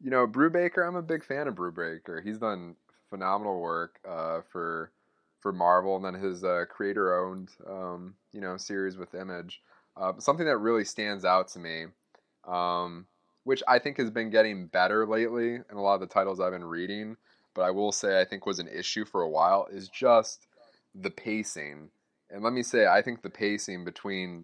you 0.02 0.10
know, 0.12 0.28
Brubaker. 0.28 0.88
I'm 0.88 0.96
a 0.96 1.02
big 1.02 1.24
fan 1.24 1.48
of 1.48 1.56
Brubaker. 1.56 2.24
He's 2.24 2.38
done 2.38 2.76
phenomenal 3.10 3.60
work 3.60 4.00
uh, 4.08 4.42
for 4.52 4.92
for 5.48 5.54
Marvel, 5.54 5.96
and 5.96 6.04
then 6.04 6.14
his 6.14 6.44
uh, 6.44 6.66
creator-owned 6.70 7.50
um, 7.70 8.16
you 8.34 8.42
know 8.42 8.58
series 8.58 8.98
with 8.98 9.16
Image. 9.16 9.62
Uh, 9.96 10.12
something 10.20 10.46
that 10.46 10.58
really 10.58 10.84
stands 10.84 11.24
out 11.24 11.48
to 11.48 11.58
me, 11.58 11.86
um, 12.46 13.06
which 13.46 13.64
I 13.66 13.80
think 13.80 13.96
has 13.98 14.12
been 14.12 14.30
getting 14.30 14.68
better 14.68 15.08
lately 15.08 15.56
in 15.56 15.78
a 15.78 15.82
lot 15.82 15.94
of 15.94 16.02
the 16.02 16.14
titles 16.14 16.42
I've 16.42 16.52
been 16.52 16.66
reading, 16.66 17.16
but 17.54 17.62
I 17.62 17.72
will 17.72 17.94
say 17.94 18.20
I 18.20 18.26
think 18.26 18.46
was 18.46 18.60
an 18.60 18.68
issue 18.68 19.06
for 19.06 19.22
a 19.22 19.30
while 19.30 19.70
is 19.72 19.88
just 19.88 20.48
the 20.94 21.12
pacing. 21.12 21.92
And 22.30 22.44
let 22.44 22.52
me 22.52 22.62
say, 22.62 22.86
I 22.86 23.02
think 23.02 23.22
the 23.22 23.30
pacing 23.30 23.86
between 23.86 24.44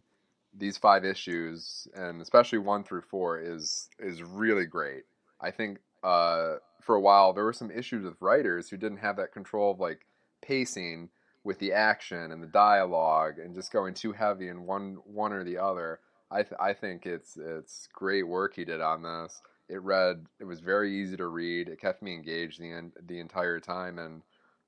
these 0.57 0.77
five 0.77 1.03
issues 1.03 1.85
and 1.93 2.21
especially 2.21 2.59
one 2.59 2.85
through 2.85 3.01
four 3.01 3.41
is 3.41 3.89
is 3.99 4.23
really 4.23 4.65
great. 4.65 5.03
I 5.41 5.51
think 5.51 5.79
uh, 6.01 6.55
for 6.81 6.95
a 6.95 7.01
while 7.01 7.33
there 7.33 7.43
were 7.43 7.51
some 7.51 7.71
issues 7.71 8.05
with 8.05 8.21
writers 8.21 8.69
who 8.69 8.77
didn't 8.77 8.99
have 8.99 9.17
that 9.17 9.33
control 9.33 9.71
of 9.71 9.81
like 9.81 10.05
pacing 10.43 11.09
with 11.43 11.59
the 11.59 11.73
action 11.73 12.31
and 12.31 12.41
the 12.41 12.47
dialogue 12.47 13.39
and 13.39 13.55
just 13.55 13.71
going 13.71 13.93
too 13.93 14.13
heavy 14.13 14.47
in 14.47 14.65
one 14.65 14.97
one 15.05 15.33
or 15.33 15.43
the 15.43 15.57
other. 15.57 15.99
I 16.31 16.43
th- 16.43 16.59
I 16.59 16.73
think 16.73 17.05
it's 17.05 17.37
it's 17.37 17.87
great 17.93 18.27
work 18.27 18.55
he 18.55 18.65
did 18.65 18.81
on 18.81 19.03
this. 19.03 19.41
It 19.69 19.81
read 19.81 20.25
it 20.39 20.45
was 20.45 20.59
very 20.59 20.93
easy 20.93 21.17
to 21.17 21.27
read. 21.27 21.69
It 21.69 21.81
kept 21.81 22.01
me 22.01 22.13
engaged 22.13 22.59
the 22.61 22.71
en- 22.71 22.93
the 23.05 23.19
entire 23.19 23.59
time 23.59 23.99
and 23.99 24.21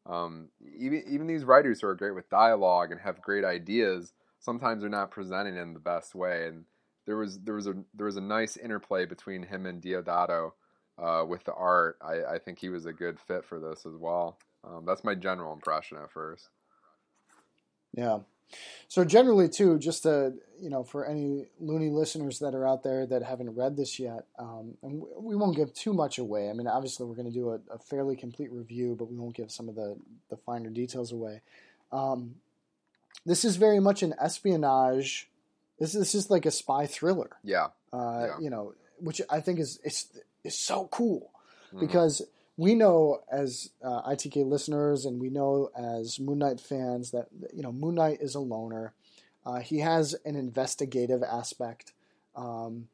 um, 0.08 0.50
even 0.78 1.04
even 1.08 1.28
these 1.28 1.46
writers 1.46 1.82
who 1.82 1.88
are 1.88 1.96
great 1.96 2.16
with 2.16 2.30
dialogue 2.30 2.92
and 2.92 3.02
have 3.02 3.22
great 3.22 3.44
ideas 3.44 4.14
sometimes 4.40 4.82
they're 4.82 4.90
not 4.90 5.10
presenting 5.10 5.58
in 5.58 5.74
the 5.74 5.80
best 5.80 6.14
way 6.14 6.48
and 6.48 6.66
there 7.06 7.18
was 7.18 7.40
there 7.40 7.56
was 7.56 7.68
a 7.68 7.74
there 7.94 8.06
was 8.06 8.18
a 8.18 8.22
nice 8.22 8.58
interplay 8.58 9.06
between 9.06 9.44
him 9.44 9.66
and 9.66 9.82
Deodato 9.82 10.52
uh, 10.98 11.24
with 11.28 11.44
the 11.44 11.54
art. 11.54 11.98
I, 12.02 12.36
I 12.36 12.40
think 12.40 12.60
he 12.60 12.70
was 12.70 12.86
a 12.86 12.94
good 12.94 13.20
fit 13.20 13.46
for 13.46 13.60
this 13.60 13.86
as 13.86 13.96
well. 13.96 14.38
Um, 14.64 14.86
that's 14.86 15.04
my 15.04 15.16
general 15.16 15.54
impression 15.54 15.98
at 15.98 16.12
first. 16.12 16.50
Yeah. 17.94 18.20
So 18.88 19.04
generally, 19.04 19.50
too, 19.50 19.80
just 19.80 20.04
to 20.04 20.34
you 20.60 20.70
know, 20.70 20.84
for 20.84 21.06
any 21.06 21.48
loony 21.60 21.90
listeners 21.90 22.40
that 22.40 22.54
are 22.54 22.68
out 22.68 22.84
there 22.84 23.06
that 23.08 23.24
haven't 23.24 23.56
read 23.56 23.76
this 23.76 24.00
yet, 24.00 24.26
um, 24.38 24.76
and 24.84 25.02
we 25.18 25.36
won't 25.36 25.56
give 25.56 25.74
too 25.74 25.94
much 25.94 26.18
away. 26.18 26.50
I 26.50 26.54
mean, 26.54 26.68
obviously, 26.68 27.06
we're 27.06 27.16
going 27.16 27.32
to 27.32 27.34
do 27.34 27.50
a, 27.50 27.60
a, 27.74 27.80
fairly 27.80 28.16
complete 28.16 28.52
review, 28.52 28.96
but 28.98 29.06
we 29.06 29.18
won't 29.18 29.36
give 29.36 29.52
some 29.52 29.68
of 29.68 29.76
the 29.76 29.98
the 30.30 30.38
finer 30.38 30.70
details 30.70 31.12
away. 31.12 31.42
Um, 31.92 32.36
this 33.26 33.44
is 33.44 33.56
very 33.56 33.80
much 33.80 34.04
an 34.04 34.14
espionage. 34.20 35.28
This 35.80 35.94
this 35.94 36.16
is 36.16 36.30
like 36.30 36.46
a 36.46 36.52
spy 36.52 36.86
thriller. 36.86 37.32
Yeah. 37.44 37.68
Uh, 37.92 38.28
Yeah. 38.28 38.40
You 38.40 38.50
know, 38.50 38.74
which 39.00 39.22
I 39.30 39.40
think 39.42 39.60
is 39.60 39.80
is 39.84 40.08
is 40.46 40.58
so 40.58 40.88
cool 40.92 41.32
Mhm. 41.74 41.80
because 41.80 42.22
we 42.58 42.74
know 42.76 43.22
as 43.30 43.72
uh, 43.84 44.02
ITK 44.04 44.44
listeners 44.46 45.06
and 45.06 45.20
we 45.20 45.30
know 45.30 45.70
as 45.76 46.20
Moon 46.20 46.40
Knight 46.40 46.60
fans 46.62 47.12
that 47.12 47.28
you 47.54 47.62
know 47.64 47.72
Moon 47.72 47.96
Knight 47.96 48.22
is 48.22 48.36
a 48.36 48.40
loner. 48.40 48.94
Uh, 49.46 49.60
he 49.60 49.80
has 49.80 50.14
an 50.26 50.36
investigative 50.36 51.22
aspect. 51.22 51.94
Um, 52.36 52.88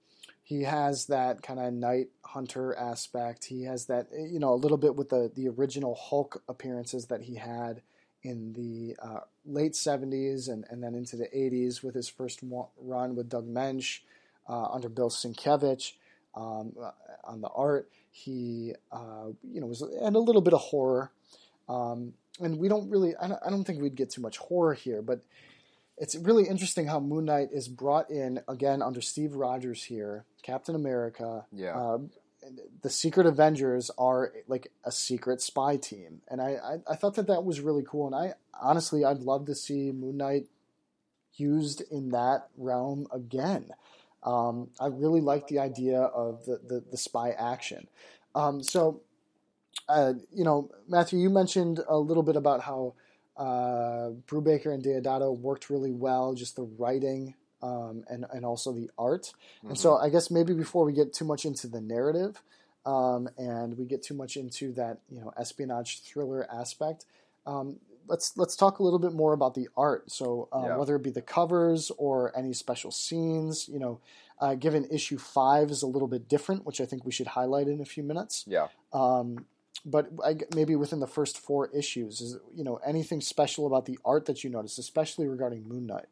he 0.43 0.63
has 0.63 1.05
that 1.07 1.41
kind 1.43 1.59
of 1.59 1.71
night 1.73 2.09
hunter 2.23 2.75
aspect. 2.75 3.45
He 3.45 3.63
has 3.63 3.85
that 3.85 4.07
you 4.11 4.39
know 4.39 4.53
a 4.53 4.55
little 4.63 4.77
bit 4.77 4.95
with 4.95 5.09
the 5.09 5.31
the 5.33 5.47
original 5.49 5.95
Hulk 5.95 6.41
appearances 6.49 7.05
that 7.07 7.21
he 7.21 7.35
had 7.35 7.81
in 8.23 8.53
the 8.53 8.95
uh, 9.01 9.21
late 9.45 9.73
'70s 9.73 10.47
and, 10.49 10.65
and 10.69 10.83
then 10.83 10.93
into 10.95 11.15
the 11.15 11.27
'80s 11.29 11.81
with 11.83 11.95
his 11.95 12.09
first 12.09 12.41
run 12.79 13.15
with 13.15 13.29
Doug 13.29 13.47
Moench 13.47 13.99
uh, 14.49 14.65
under 14.71 14.89
Bill 14.89 15.09
Sienkiewicz 15.09 15.93
um, 16.35 16.73
on 17.23 17.41
the 17.41 17.49
art. 17.49 17.89
He, 18.11 18.73
uh, 18.91 19.27
you 19.43 19.61
know, 19.61 19.67
was 19.67 19.81
and 19.81 20.15
a 20.15 20.19
little 20.19 20.41
bit 20.41 20.53
of 20.53 20.59
horror, 20.59 21.11
um, 21.69 22.13
and 22.39 22.57
we 22.57 22.67
don't 22.67 22.89
really. 22.89 23.15
I 23.15 23.27
don't, 23.27 23.39
I 23.45 23.49
don't 23.49 23.63
think 23.63 23.81
we'd 23.81 23.95
get 23.95 24.09
too 24.09 24.21
much 24.21 24.37
horror 24.37 24.73
here, 24.73 25.01
but 25.01 25.21
it's 25.97 26.15
really 26.15 26.47
interesting 26.47 26.87
how 26.87 26.99
Moon 26.99 27.25
Knight 27.25 27.49
is 27.53 27.67
brought 27.67 28.09
in 28.09 28.41
again 28.47 28.81
under 28.81 29.01
Steve 29.01 29.33
Rogers 29.33 29.83
here, 29.83 30.25
Captain 30.41 30.75
America. 30.75 31.45
Yeah. 31.51 31.77
Uh, 31.77 31.97
the 32.81 32.89
Secret 32.89 33.27
Avengers 33.27 33.91
are 33.97 34.33
like 34.47 34.71
a 34.83 34.91
secret 34.91 35.41
spy 35.41 35.77
team, 35.77 36.21
and 36.27 36.41
I, 36.41 36.55
I, 36.55 36.77
I 36.93 36.95
thought 36.95 37.15
that 37.15 37.27
that 37.27 37.43
was 37.43 37.59
really 37.61 37.83
cool. 37.87 38.07
And 38.07 38.15
I 38.15 38.33
honestly, 38.59 39.05
I'd 39.05 39.19
love 39.19 39.45
to 39.45 39.55
see 39.55 39.91
Moon 39.91 40.17
Knight 40.17 40.47
used 41.35 41.83
in 41.91 42.09
that 42.09 42.47
realm 42.57 43.07
again. 43.13 43.71
Um, 44.23 44.69
I 44.79 44.87
really 44.87 45.21
like 45.21 45.47
the 45.47 45.59
idea 45.59 46.01
of 46.01 46.45
the, 46.45 46.59
the, 46.67 46.83
the 46.91 46.97
spy 46.97 47.31
action. 47.31 47.87
Um, 48.35 48.61
so, 48.61 49.01
uh, 49.89 50.13
you 50.31 50.43
know, 50.43 50.69
Matthew, 50.87 51.19
you 51.19 51.29
mentioned 51.29 51.81
a 51.87 51.97
little 51.97 52.23
bit 52.23 52.35
about 52.35 52.61
how 52.61 52.93
uh, 53.37 54.11
Brubaker 54.27 54.73
and 54.73 54.83
Deodato 54.83 55.35
worked 55.35 55.69
really 55.69 55.91
well, 55.91 56.33
just 56.33 56.55
the 56.55 56.63
writing 56.63 57.33
um, 57.61 58.03
and, 58.09 58.25
and 58.33 58.45
also 58.45 58.71
the 58.71 58.89
art. 58.97 59.33
And 59.67 59.77
so, 59.77 59.97
I 59.97 60.09
guess 60.09 60.31
maybe 60.31 60.53
before 60.53 60.85
we 60.85 60.93
get 60.93 61.13
too 61.13 61.25
much 61.25 61.45
into 61.45 61.67
the 61.67 61.81
narrative 61.81 62.41
um, 62.85 63.29
and 63.37 63.77
we 63.77 63.85
get 63.85 64.03
too 64.03 64.13
much 64.13 64.37
into 64.37 64.73
that, 64.73 64.99
you 65.09 65.19
know, 65.19 65.33
espionage 65.37 66.01
thriller 66.01 66.47
aspect, 66.51 67.05
um, 67.45 67.77
let's 68.07 68.37
let's 68.37 68.55
talk 68.55 68.79
a 68.79 68.83
little 68.83 68.99
bit 68.99 69.13
more 69.13 69.33
about 69.33 69.53
the 69.55 69.67
art. 69.77 70.11
So 70.11 70.49
uh, 70.51 70.65
Yeah. 70.67 70.77
whether 70.77 70.95
it 70.95 71.03
be 71.03 71.09
the 71.09 71.21
covers 71.21 71.91
or 71.97 72.35
any 72.37 72.53
special 72.53 72.91
scenes, 72.91 73.67
you 73.69 73.79
know, 73.79 73.99
uh, 74.39 74.55
given 74.55 74.85
issue 74.91 75.17
five 75.17 75.69
is 75.71 75.81
a 75.83 75.87
little 75.87 76.07
bit 76.07 76.27
different, 76.27 76.65
which 76.65 76.81
I 76.81 76.85
think 76.85 77.05
we 77.05 77.11
should 77.11 77.27
highlight 77.27 77.67
in 77.67 77.79
a 77.81 77.85
few 77.85 78.03
minutes. 78.03 78.43
yeah. 78.47 78.67
Um, 78.93 79.45
but 79.85 80.09
I, 80.23 80.37
maybe 80.55 80.75
within 80.75 80.99
the 80.99 81.07
first 81.07 81.39
four 81.39 81.67
issues, 81.73 82.21
is 82.21 82.37
you 82.53 82.63
know 82.63 82.75
anything 82.85 83.21
special 83.21 83.65
about 83.65 83.85
the 83.85 83.97
art 84.05 84.25
that 84.25 84.43
you 84.43 84.49
noticed, 84.49 84.77
especially 84.77 85.27
regarding 85.27 85.67
Moon 85.67 85.87
Knight? 85.87 86.07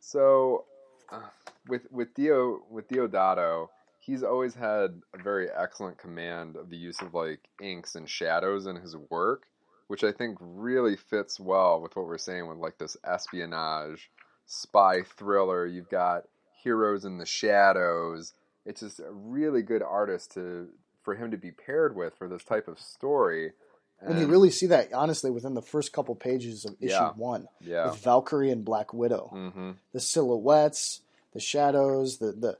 So 0.00 0.64
uh, 1.10 1.20
with 1.68 1.90
with 1.90 2.12
Dio 2.14 2.62
with 2.70 2.88
Deodato, 2.88 3.68
he's 4.00 4.22
always 4.22 4.54
had 4.54 5.00
a 5.14 5.22
very 5.22 5.48
excellent 5.50 5.96
command 5.96 6.56
of 6.56 6.68
the 6.68 6.76
use 6.76 7.00
of 7.00 7.14
like 7.14 7.40
inks 7.62 7.94
and 7.94 8.08
shadows 8.08 8.66
in 8.66 8.76
his 8.76 8.96
work, 9.08 9.44
which 9.88 10.04
I 10.04 10.12
think 10.12 10.38
really 10.40 10.96
fits 10.96 11.38
well 11.38 11.80
with 11.80 11.94
what 11.96 12.06
we're 12.06 12.18
saying 12.18 12.48
with 12.48 12.58
like 12.58 12.78
this 12.78 12.96
espionage 13.04 14.10
spy 14.46 15.02
thriller. 15.02 15.66
You've 15.66 15.90
got 15.90 16.24
heroes 16.62 17.04
in 17.04 17.18
the 17.18 17.26
shadows. 17.26 18.32
It's 18.64 18.80
just 18.80 19.00
a 19.00 19.10
really 19.12 19.62
good 19.62 19.82
artist 19.82 20.32
to 20.34 20.68
for 21.02 21.14
him 21.14 21.30
to 21.30 21.36
be 21.36 21.50
paired 21.50 21.94
with 21.94 22.16
for 22.16 22.28
this 22.28 22.44
type 22.44 22.66
of 22.68 22.80
story. 22.80 23.52
And 24.00 24.18
you 24.18 24.26
really 24.26 24.50
see 24.50 24.66
that 24.66 24.92
honestly 24.92 25.30
within 25.30 25.54
the 25.54 25.62
first 25.62 25.92
couple 25.92 26.14
pages 26.14 26.64
of 26.66 26.74
issue 26.80 26.92
Yeah. 26.92 27.12
one 27.16 27.46
yeah. 27.60 27.90
with 27.90 28.02
Valkyrie 28.02 28.50
and 28.50 28.64
Black 28.64 28.92
Widow. 28.92 29.30
Mm-hmm. 29.34 29.70
The 29.92 30.00
silhouettes, 30.00 31.00
the 31.32 31.40
shadows, 31.40 32.18
the 32.18 32.32
the 32.32 32.58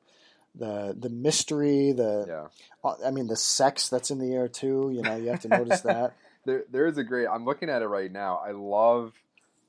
the 0.55 0.97
the 0.99 1.09
mystery, 1.11 1.93
the 1.93 2.25
Yeah. 2.85 2.93
I 3.05 3.11
mean 3.11 3.27
the 3.27 3.37
sex 3.37 3.89
that's 3.89 4.11
in 4.11 4.18
the 4.18 4.33
air 4.35 4.49
too. 4.49 4.91
You 4.95 5.03
know, 5.03 5.16
you 5.16 5.29
have 5.31 5.41
to 5.41 5.49
notice 5.49 5.81
that. 5.83 6.14
There 6.47 6.64
there 6.70 6.86
is 6.86 6.99
a 6.99 7.05
great 7.05 7.26
I'm 7.26 7.45
looking 7.45 7.68
at 7.70 7.82
it 7.82 7.86
right 7.86 8.11
now. 8.12 8.36
I 8.45 8.51
love 8.53 9.12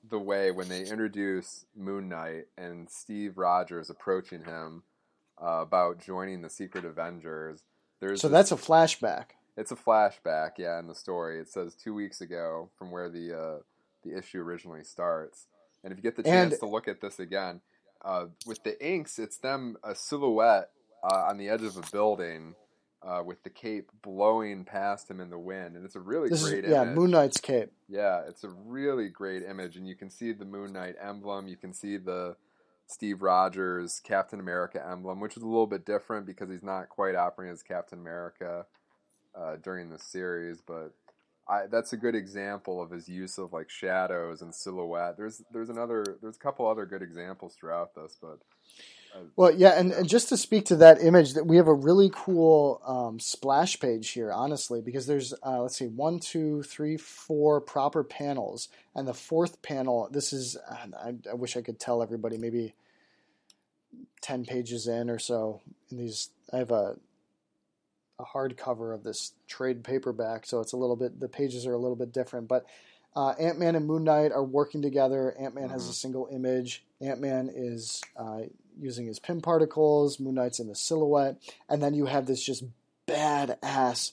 the 0.10 0.20
way 0.20 0.52
when 0.52 0.70
they 0.70 0.82
introduce 0.86 1.66
Moon 1.76 2.10
Knight 2.10 2.46
and 2.58 2.90
Steve 2.90 3.38
Rogers 3.38 3.90
approaching 3.90 4.44
him 4.44 4.84
uh, 5.42 5.62
about 5.62 6.00
joining 6.00 6.42
the 6.42 6.50
Secret 6.50 6.86
Avengers. 6.86 7.64
There's 8.00 8.22
So 8.22 8.28
this- 8.28 8.50
that's 8.50 8.52
a 8.62 8.64
flashback. 8.64 9.32
it's 9.58 9.72
a 9.72 9.76
flashback, 9.76 10.52
yeah, 10.58 10.78
in 10.80 10.88
the 10.88 10.96
story. 10.96 11.40
It 11.40 11.50
says 11.50 11.76
two 11.76 11.94
weeks 11.96 12.22
ago 12.22 12.70
from 12.78 12.92
where 12.92 13.10
the 13.10 13.34
uh, 13.34 13.58
the 14.04 14.18
issue 14.18 14.42
originally 14.42 14.84
starts. 14.84 15.48
And 15.84 15.92
if 15.92 15.98
you 15.98 16.04
get 16.04 16.16
the 16.16 16.24
chance 16.24 16.54
And- 16.54 16.60
to 16.60 16.68
look 16.68 16.88
at 16.88 17.02
this 17.02 17.20
again, 17.20 17.62
uh, 18.04 18.26
with 18.46 18.64
the 18.64 18.76
inks, 18.86 19.18
it's 19.18 19.38
them 19.38 19.78
a 19.84 19.96
silhouette 19.96 20.70
uh, 21.04 21.26
on 21.30 21.38
the 21.38 21.50
edge 21.50 21.64
of 21.64 21.78
a 21.78 21.84
building 21.92 22.56
uh, 23.06 23.22
with 23.24 23.44
the 23.44 23.50
cape 23.50 23.92
blowing 24.02 24.66
past 24.66 25.10
him 25.10 25.20
in 25.20 25.30
the 25.30 25.38
wind, 25.38 25.76
and 25.76 25.86
it's 25.86 25.96
a 25.96 26.00
really 26.00 26.30
This 26.30 26.48
great 26.48 26.66
is 26.66 26.72
yeah, 26.72 26.82
image. 26.82 26.96
Moon 26.96 27.12
Knight's 27.12 27.40
cape. 27.40 27.72
Yeah, 27.88 28.22
it's 28.28 28.44
a 28.44 28.50
really 28.50 29.10
great 29.10 29.44
image, 29.44 29.78
and 29.78 29.88
you 29.88 29.96
can 29.96 30.10
see 30.10 30.32
the 30.34 30.46
Moon 30.46 30.74
Knight 30.74 30.96
emblem. 31.02 31.48
You 31.48 31.58
can 31.58 31.74
see 31.74 31.98
the 31.98 32.36
Steve 32.88 33.22
Rogers 33.22 34.02
Captain 34.04 34.40
America 34.40 34.84
emblem, 34.84 35.20
which 35.20 35.38
is 35.38 35.44
a 35.44 35.48
little 35.48 35.68
bit 35.68 35.86
different 35.86 36.26
because 36.26 36.50
he's 36.50 36.64
not 36.64 36.90
quite 36.90 37.16
operating 37.16 37.54
as 37.54 37.62
Captain 37.62 38.00
America 38.00 38.66
uh, 39.38 39.58
during 39.58 39.90
the 39.90 40.00
series. 40.00 40.62
But 40.66 40.94
I, 41.48 41.68
that's 41.68 41.94
a 41.94 41.98
good 41.98 42.16
example 42.16 42.82
of 42.82 42.90
his 42.90 43.08
use 43.08 43.38
of 43.38 43.54
like 43.54 43.70
shadows 43.70 44.42
and 44.42 44.54
silhouette. 44.54 45.16
There's 45.18 45.44
there's 45.52 45.70
another 45.70 46.18
there's 46.22 46.38
a 46.38 46.40
couple 46.40 46.68
other 46.68 46.86
good 46.86 47.04
examples 47.04 47.56
throughout 47.56 47.94
this, 47.94 48.18
but 48.20 48.40
Well, 49.36 49.54
yeah, 49.54 49.80
and, 49.80 49.92
and 49.92 50.08
just 50.08 50.30
to 50.30 50.38
speak 50.38 50.66
to 50.66 50.78
that 50.78 51.02
image, 51.02 51.34
that 51.34 51.46
we 51.46 51.58
have 51.58 51.68
a 51.68 51.74
really 51.74 52.10
cool 52.14 52.82
um, 52.86 53.20
splash 53.20 53.80
page 53.80 54.12
here, 54.12 54.32
honestly, 54.32 54.82
because 54.82 55.08
there's 55.08 55.34
uh, 55.46 55.62
let's 55.62 55.78
see, 55.78 55.88
one, 55.88 56.20
two, 56.20 56.64
three, 56.64 56.98
four 56.98 57.60
proper 57.60 58.04
panels, 58.04 58.70
and 58.96 59.08
the 59.08 59.14
fourth 59.14 59.62
panel. 59.62 60.08
This 60.12 60.32
is 60.32 60.58
I, 60.70 61.16
I 61.30 61.34
wish 61.34 61.58
I 61.58 61.62
could 61.62 61.80
tell 61.80 62.02
everybody 62.02 62.38
maybe 62.38 62.76
ten 64.22 64.46
pages 64.46 64.88
in 64.88 65.10
or 65.10 65.20
so. 65.20 65.62
In 65.92 65.98
these, 65.98 66.30
I 66.54 66.58
have 66.58 66.72
a 66.72 66.96
a 68.18 68.24
hardcover 68.24 68.96
of 68.96 69.04
this 69.04 69.34
trade 69.48 69.84
paperback, 69.84 70.46
so 70.46 70.62
it's 70.62 70.72
a 70.72 70.78
little 70.78 70.96
bit 70.96 71.20
the 71.20 71.28
pages 71.28 71.68
are 71.68 71.74
a 71.74 71.80
little 71.80 71.98
bit 71.98 72.14
different, 72.14 72.48
but. 72.48 72.66
Uh, 73.18 73.34
Ant 73.40 73.58
Man 73.58 73.78
and 73.78 73.88
Moon 73.88 74.04
Knight 74.04 74.34
are 74.34 74.44
working 74.44 74.82
together. 74.82 75.34
Ant 75.40 75.56
Man 75.56 75.70
has 75.70 75.88
a 75.88 75.94
single 75.94 76.28
image. 76.34 76.84
Ant 77.00 77.22
Man 77.22 77.50
is 77.50 78.02
uh, 78.18 78.42
using 78.80 79.06
his 79.06 79.20
Pym 79.20 79.42
particles. 79.42 80.20
Moon 80.20 80.36
Knight's 80.36 80.60
in 80.60 80.68
the 80.68 80.76
silhouette, 80.76 81.38
and 81.70 81.82
then 81.82 81.94
you 81.94 82.06
have 82.06 82.26
this 82.26 82.44
just 82.44 82.64
badass 83.08 84.12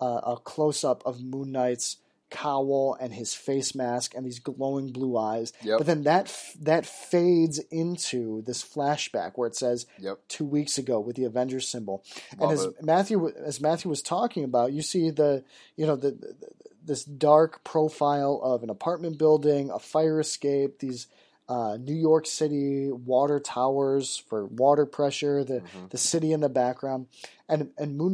uh, 0.00 0.20
a 0.24 0.36
close 0.42 0.84
up 0.84 1.02
of 1.04 1.22
Moon 1.22 1.52
Knight's 1.52 1.96
cowl 2.30 2.96
and 3.00 3.12
his 3.12 3.34
face 3.34 3.74
mask 3.74 4.14
and 4.14 4.24
these 4.24 4.38
glowing 4.38 4.92
blue 4.92 5.16
eyes. 5.16 5.52
Yep. 5.62 5.78
But 5.78 5.86
then 5.86 6.02
that 6.04 6.26
f- 6.26 6.56
that 6.60 6.86
fades 6.86 7.58
into 7.70 8.42
this 8.42 8.62
flashback 8.62 9.32
where 9.34 9.48
it 9.48 9.56
says 9.56 9.86
yep, 9.98 10.20
two 10.28 10.44
weeks 10.44 10.78
ago 10.78 11.00
with 11.00 11.16
the 11.16 11.24
Avengers 11.24 11.68
symbol. 11.68 12.04
Love 12.38 12.50
and 12.50 12.58
as 12.58 12.64
it. 12.64 12.82
Matthew 12.82 13.28
as 13.44 13.60
Matthew 13.60 13.90
was 13.90 14.02
talking 14.02 14.44
about, 14.44 14.72
you 14.72 14.82
see 14.82 15.10
the 15.10 15.44
you 15.76 15.86
know 15.86 15.96
the, 15.96 16.12
the 16.12 16.36
this 16.82 17.04
dark 17.04 17.62
profile 17.62 18.40
of 18.42 18.62
an 18.62 18.70
apartment 18.70 19.18
building, 19.18 19.70
a 19.70 19.78
fire 19.78 20.18
escape, 20.18 20.78
these 20.78 21.08
uh, 21.50 21.76
New 21.78 21.94
York 21.94 22.26
City 22.26 22.90
water 22.92 23.40
towers 23.40 24.16
for 24.28 24.46
water 24.46 24.86
pressure, 24.86 25.42
the 25.44 25.60
Mm-hmm. 25.60 25.86
the 25.90 25.98
city 25.98 26.32
in 26.32 26.40
the 26.40 26.48
background, 26.48 27.08
and 27.48 27.70
and 27.76 27.98
Moon 27.98 28.12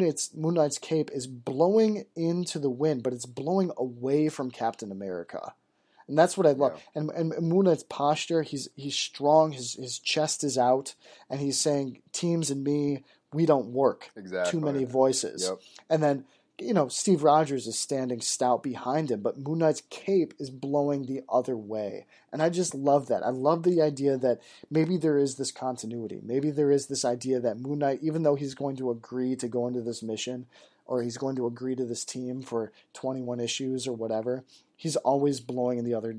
Knight's, 0.55 0.79
cape 0.79 1.11
is 1.13 1.27
blowing 1.27 2.07
into 2.17 2.59
the 2.59 2.71
wind, 2.71 3.03
but 3.03 3.13
it's 3.13 3.27
blowing 3.27 3.71
away 3.77 4.29
from 4.31 4.51
Captain 4.51 4.91
America. 4.91 5.53
And 6.09 6.17
that's 6.17 6.37
what 6.39 6.47
I 6.47 6.53
love. 6.53 6.81
And, 6.95 7.11
and 7.11 7.35
Moon 7.43 7.65
Knight's 7.67 7.83
posture, 7.83 8.43
he's 8.43 8.69
he's 8.75 8.97
strong, 8.97 9.53
his 9.53 9.75
his 9.75 9.99
chest 9.99 10.43
is 10.43 10.57
out, 10.57 10.95
and 11.29 11.41
he's 11.41 11.61
saying, 11.61 12.01
Teams 12.13 12.51
and 12.51 12.63
me, 12.65 13.05
we 13.33 13.45
don't 13.45 13.69
work. 13.73 14.11
exactly. 14.17 14.53
Too 14.53 14.65
many 14.65 14.85
voices. 14.85 15.43
Yep. 15.49 15.59
And 15.91 16.03
then, 16.03 16.25
you 16.59 16.73
know, 16.73 16.89
Steve 16.89 17.23
Rogers 17.23 17.67
is 17.67 17.79
standing 17.79 18.21
stout 18.21 18.63
behind 18.63 19.11
him, 19.11 19.21
but 19.21 19.39
Moon 19.39 19.59
Knight's 19.59 19.83
cape 19.91 20.33
is 20.39 20.49
blowing 20.49 21.05
the 21.05 21.23
other 21.29 21.57
way. 21.57 22.07
And 22.33 22.43
I 22.43 22.49
just 22.49 22.75
love 22.75 23.09
that. 23.09 23.23
I 23.23 23.29
love 23.29 23.63
the 23.63 23.83
idea 23.83 24.17
that 24.17 24.41
maybe 24.71 24.97
there 24.97 25.19
is 25.19 25.37
this 25.37 25.53
continuity. 25.53 26.21
Maybe 26.23 26.51
there 26.51 26.71
is 26.71 26.87
this 26.87 27.05
idea 27.05 27.41
that 27.41 27.59
Moon 27.59 27.81
Knight, 27.81 27.99
even 28.01 28.23
though 28.23 28.37
he's 28.37 28.55
going 28.55 28.77
to 28.77 28.91
agree 28.91 29.37
to 29.37 29.49
go 29.49 29.67
into 29.67 29.83
this 29.83 30.03
mission, 30.03 30.47
or 30.87 31.03
he's 31.03 31.19
going 31.19 31.37
to 31.37 31.47
agree 31.47 31.75
to 31.75 31.85
this 31.85 32.05
team 32.05 32.41
for 32.43 32.73
21 32.95 33.41
issues 33.41 33.87
or 33.87 33.93
whatever, 33.93 34.45
he's 34.77 34.97
always 34.97 35.41
blowing 35.41 35.79
in 35.79 35.85
the 35.85 35.95
other 35.95 36.17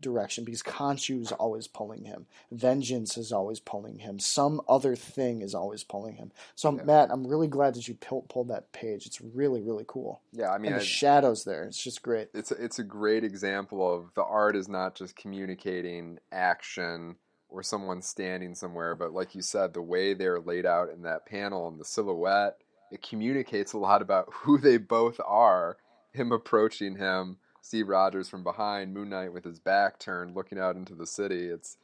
direction 0.00 0.44
because 0.44 0.62
Khonshu 0.62 1.20
is 1.22 1.32
always 1.32 1.66
pulling 1.66 2.04
him. 2.04 2.26
Vengeance 2.52 3.16
is 3.16 3.32
always 3.32 3.60
pulling 3.60 3.98
him. 4.00 4.18
Some 4.18 4.60
other 4.68 4.94
thing 4.96 5.42
is 5.42 5.54
always 5.54 5.84
pulling 5.84 6.16
him. 6.16 6.32
So, 6.54 6.74
Yeah. 6.76 6.82
Matt, 6.84 7.10
I'm 7.10 7.26
really 7.26 7.48
glad 7.48 7.74
that 7.74 7.88
you 7.88 7.94
pull, 7.94 8.22
pulled 8.22 8.48
that 8.48 8.72
page. 8.72 9.06
It's 9.06 9.20
really, 9.20 9.62
really 9.62 9.84
cool. 9.86 10.20
Yeah, 10.32 10.50
I 10.50 10.58
mean, 10.58 10.72
and 10.72 10.80
the 10.80 10.84
I- 10.84 10.86
shadows 10.86 11.44
there, 11.44 11.64
it's 11.64 11.82
just 11.82 12.02
great. 12.02 12.28
it's 12.34 12.50
a, 12.52 12.62
it's 12.62 12.78
a 12.78 12.84
great 12.84 13.24
example 13.24 13.92
of 13.94 14.12
the 14.14 14.24
art 14.24 14.54
is 14.56 14.68
not 14.68 14.94
just 14.94 15.16
communicating 15.16 16.18
action 16.32 17.16
or 17.48 17.62
someone 17.62 18.02
standing 18.02 18.54
somewhere, 18.54 18.94
but 18.94 19.12
like 19.12 19.34
you 19.34 19.42
said, 19.42 19.72
the 19.72 19.82
way 19.82 20.12
they're 20.14 20.40
laid 20.40 20.66
out 20.66 20.90
in 20.90 21.02
that 21.02 21.26
panel 21.26 21.68
and 21.68 21.78
the 21.80 21.84
silhouette, 21.84 22.56
it 22.90 23.02
communicates 23.02 23.72
a 23.72 23.78
lot 23.78 24.02
about 24.02 24.28
who 24.32 24.58
they 24.58 24.76
both 24.76 25.18
are. 25.24 25.76
Him 26.12 26.32
approaching 26.32 26.96
him, 26.96 27.36
Steve 27.66 27.88
Rogers 27.88 28.28
from 28.28 28.44
behind, 28.44 28.94
Moon 28.94 29.08
Knight 29.08 29.32
with 29.32 29.44
his 29.44 29.58
back 29.58 29.98
turned, 29.98 30.36
looking 30.36 30.56
out 30.56 30.76
into 30.76 30.94
the 30.94 31.06
city. 31.06 31.46
It's 31.46 31.76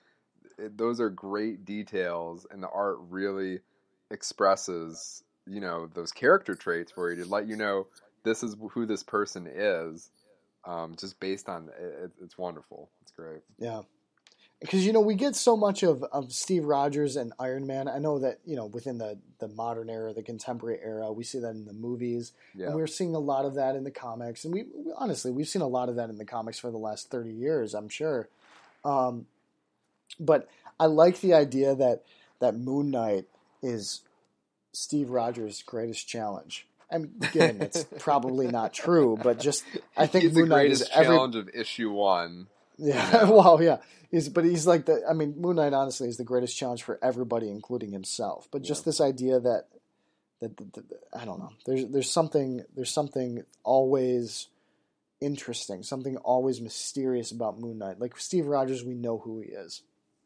it, 0.56 0.78
those 0.78 1.00
are 1.00 1.10
great 1.10 1.64
details, 1.64 2.46
and 2.48 2.62
the 2.62 2.68
art 2.68 2.98
really 3.10 3.58
expresses, 4.08 5.24
you 5.44 5.60
know, 5.60 5.88
those 5.92 6.12
character 6.12 6.54
traits 6.54 6.92
for 6.92 7.10
you 7.10 7.24
to 7.24 7.28
let 7.28 7.48
you 7.48 7.56
know 7.56 7.88
this 8.22 8.44
is 8.44 8.54
who 8.70 8.86
this 8.86 9.02
person 9.02 9.48
is 9.52 10.10
um, 10.64 10.94
just 10.96 11.18
based 11.18 11.48
on 11.48 11.68
it, 11.76 12.12
it's 12.22 12.38
wonderful. 12.38 12.88
It's 13.02 13.10
great. 13.10 13.40
Yeah. 13.58 13.82
Because, 14.62 14.86
you 14.86 14.92
know, 14.92 15.00
we 15.00 15.16
get 15.16 15.34
so 15.36 15.56
much 15.56 15.82
of, 15.82 16.02
of 16.04 16.32
Steve 16.32 16.64
Rogers 16.64 17.16
and 17.16 17.32
Iron 17.38 17.66
Man. 17.66 17.88
I 17.88 17.98
know 17.98 18.20
that, 18.20 18.38
you 18.46 18.54
know, 18.56 18.66
within 18.66 18.96
the, 18.96 19.18
the 19.40 19.48
modern 19.48 19.90
era, 19.90 20.14
the 20.14 20.22
contemporary 20.22 20.78
era, 20.82 21.12
we 21.12 21.24
see 21.24 21.40
that 21.40 21.50
in 21.50 21.66
the 21.66 21.72
movies. 21.72 22.32
Yeah, 22.54 22.66
And 22.66 22.76
we're 22.76 22.86
seeing 22.86 23.14
a 23.14 23.18
lot 23.18 23.44
of 23.44 23.54
that 23.54 23.74
in 23.74 23.82
the 23.82 23.90
comics. 23.90 24.44
And 24.44 24.54
we, 24.54 24.62
we- 24.62 24.92
honestly, 24.96 25.32
we've 25.32 25.48
seen 25.48 25.62
a 25.62 25.66
lot 25.68 25.88
of 25.88 25.96
that 25.96 26.10
in 26.10 26.16
the 26.16 26.24
comics 26.24 26.58
for 26.60 26.70
the 26.70 26.78
last 26.78 27.10
30 27.10 27.30
years, 27.32 27.74
I'm 27.74 27.88
sure. 27.88 28.28
Um, 28.84 29.26
but 30.20 30.48
I 30.78 30.86
like 30.86 31.20
the 31.20 31.34
idea 31.34 31.74
that, 31.74 32.04
that 32.40 32.56
Moon 32.56 32.90
Knight 32.90 33.26
is 33.62 34.02
Steve 34.72 35.10
Rogers' 35.10 35.62
greatest 35.62 36.08
challenge. 36.08 36.66
I 36.90 36.98
mean, 36.98 37.12
again, 37.22 37.58
it's 37.60 37.84
probably 37.98 38.46
not 38.48 38.72
true, 38.72 39.18
but 39.22 39.40
just 39.40 39.64
I 39.96 40.06
think 40.06 40.24
He's 40.24 40.34
the 40.34 40.40
Moon 40.40 40.50
Knight 40.50 40.66
is 40.70 40.78
greatest 40.80 40.96
every 40.96 41.16
challenge 41.16 41.36
of 41.36 41.48
issue 41.54 41.90
one. 41.90 42.46
Yeah, 42.82 43.24
well, 43.30 43.62
yeah. 43.62 43.78
He's 44.10 44.28
but 44.28 44.44
he's 44.44 44.66
like 44.66 44.86
the. 44.86 45.02
I 45.08 45.12
mean, 45.14 45.34
Moon 45.40 45.56
Knight 45.56 45.72
honestly 45.72 46.08
is 46.08 46.16
the 46.18 46.24
greatest 46.24 46.56
challenge 46.56 46.82
for 46.82 46.98
everybody, 47.02 47.48
including 47.48 47.92
himself. 47.92 48.48
But 48.50 48.62
just 48.62 48.82
Yeah. 48.82 48.84
this 48.86 49.00
idea 49.00 49.40
that 49.40 49.68
that, 50.40 50.56
that, 50.56 50.74
that- 50.74 51.00
I 51.14 51.24
don't 51.24 51.38
know. 51.38 51.52
There's 51.66 51.86
there's 51.86 52.10
something 52.10 52.64
there's 52.74 52.90
something 52.90 53.44
always 53.64 54.48
interesting, 55.20 55.82
something 55.82 56.16
always 56.18 56.60
mysterious 56.60 57.30
about 57.30 57.58
Moon 57.60 57.78
Knight. 57.78 58.00
Like 58.00 58.18
Steve 58.18 58.46
Rogers, 58.46 58.84
we 58.84 58.94
know 58.94 59.18
who 59.18 59.40
he 59.40 59.48
is. 59.50 59.82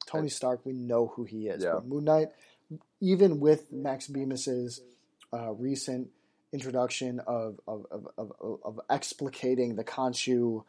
Tony 0.06 0.28
Stark, 0.28 0.64
we 0.64 0.72
know 0.72 1.08
who 1.14 1.24
he 1.24 1.48
is. 1.48 1.62
Yeah. 1.62 1.72
But 1.74 1.86
Moon 1.86 2.04
Knight, 2.04 2.28
even 3.00 3.40
with 3.40 3.70
Max 3.72 4.06
Bemis's 4.08 4.80
uh, 5.32 5.52
recent 5.52 6.08
introduction 6.52 7.20
of 7.26 7.60
of, 7.68 7.86
of, 7.90 8.08
of, 8.16 8.32
of, 8.40 8.58
of 8.64 8.80
explicating 8.88 9.76
the 9.76 9.84
Khonshu 9.84 10.64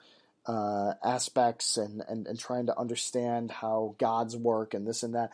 uh, 0.48 0.94
aspects 1.04 1.78
and, 1.78 2.02
and, 2.08 2.26
and 2.26 2.40
trying 2.40 2.68
to 2.68 2.80
understand 2.80 3.52
how 3.52 3.96
gods 3.98 4.36
work 4.36 4.74
and 4.74 4.88
this 4.88 5.04
and 5.04 5.14
that, 5.16 5.32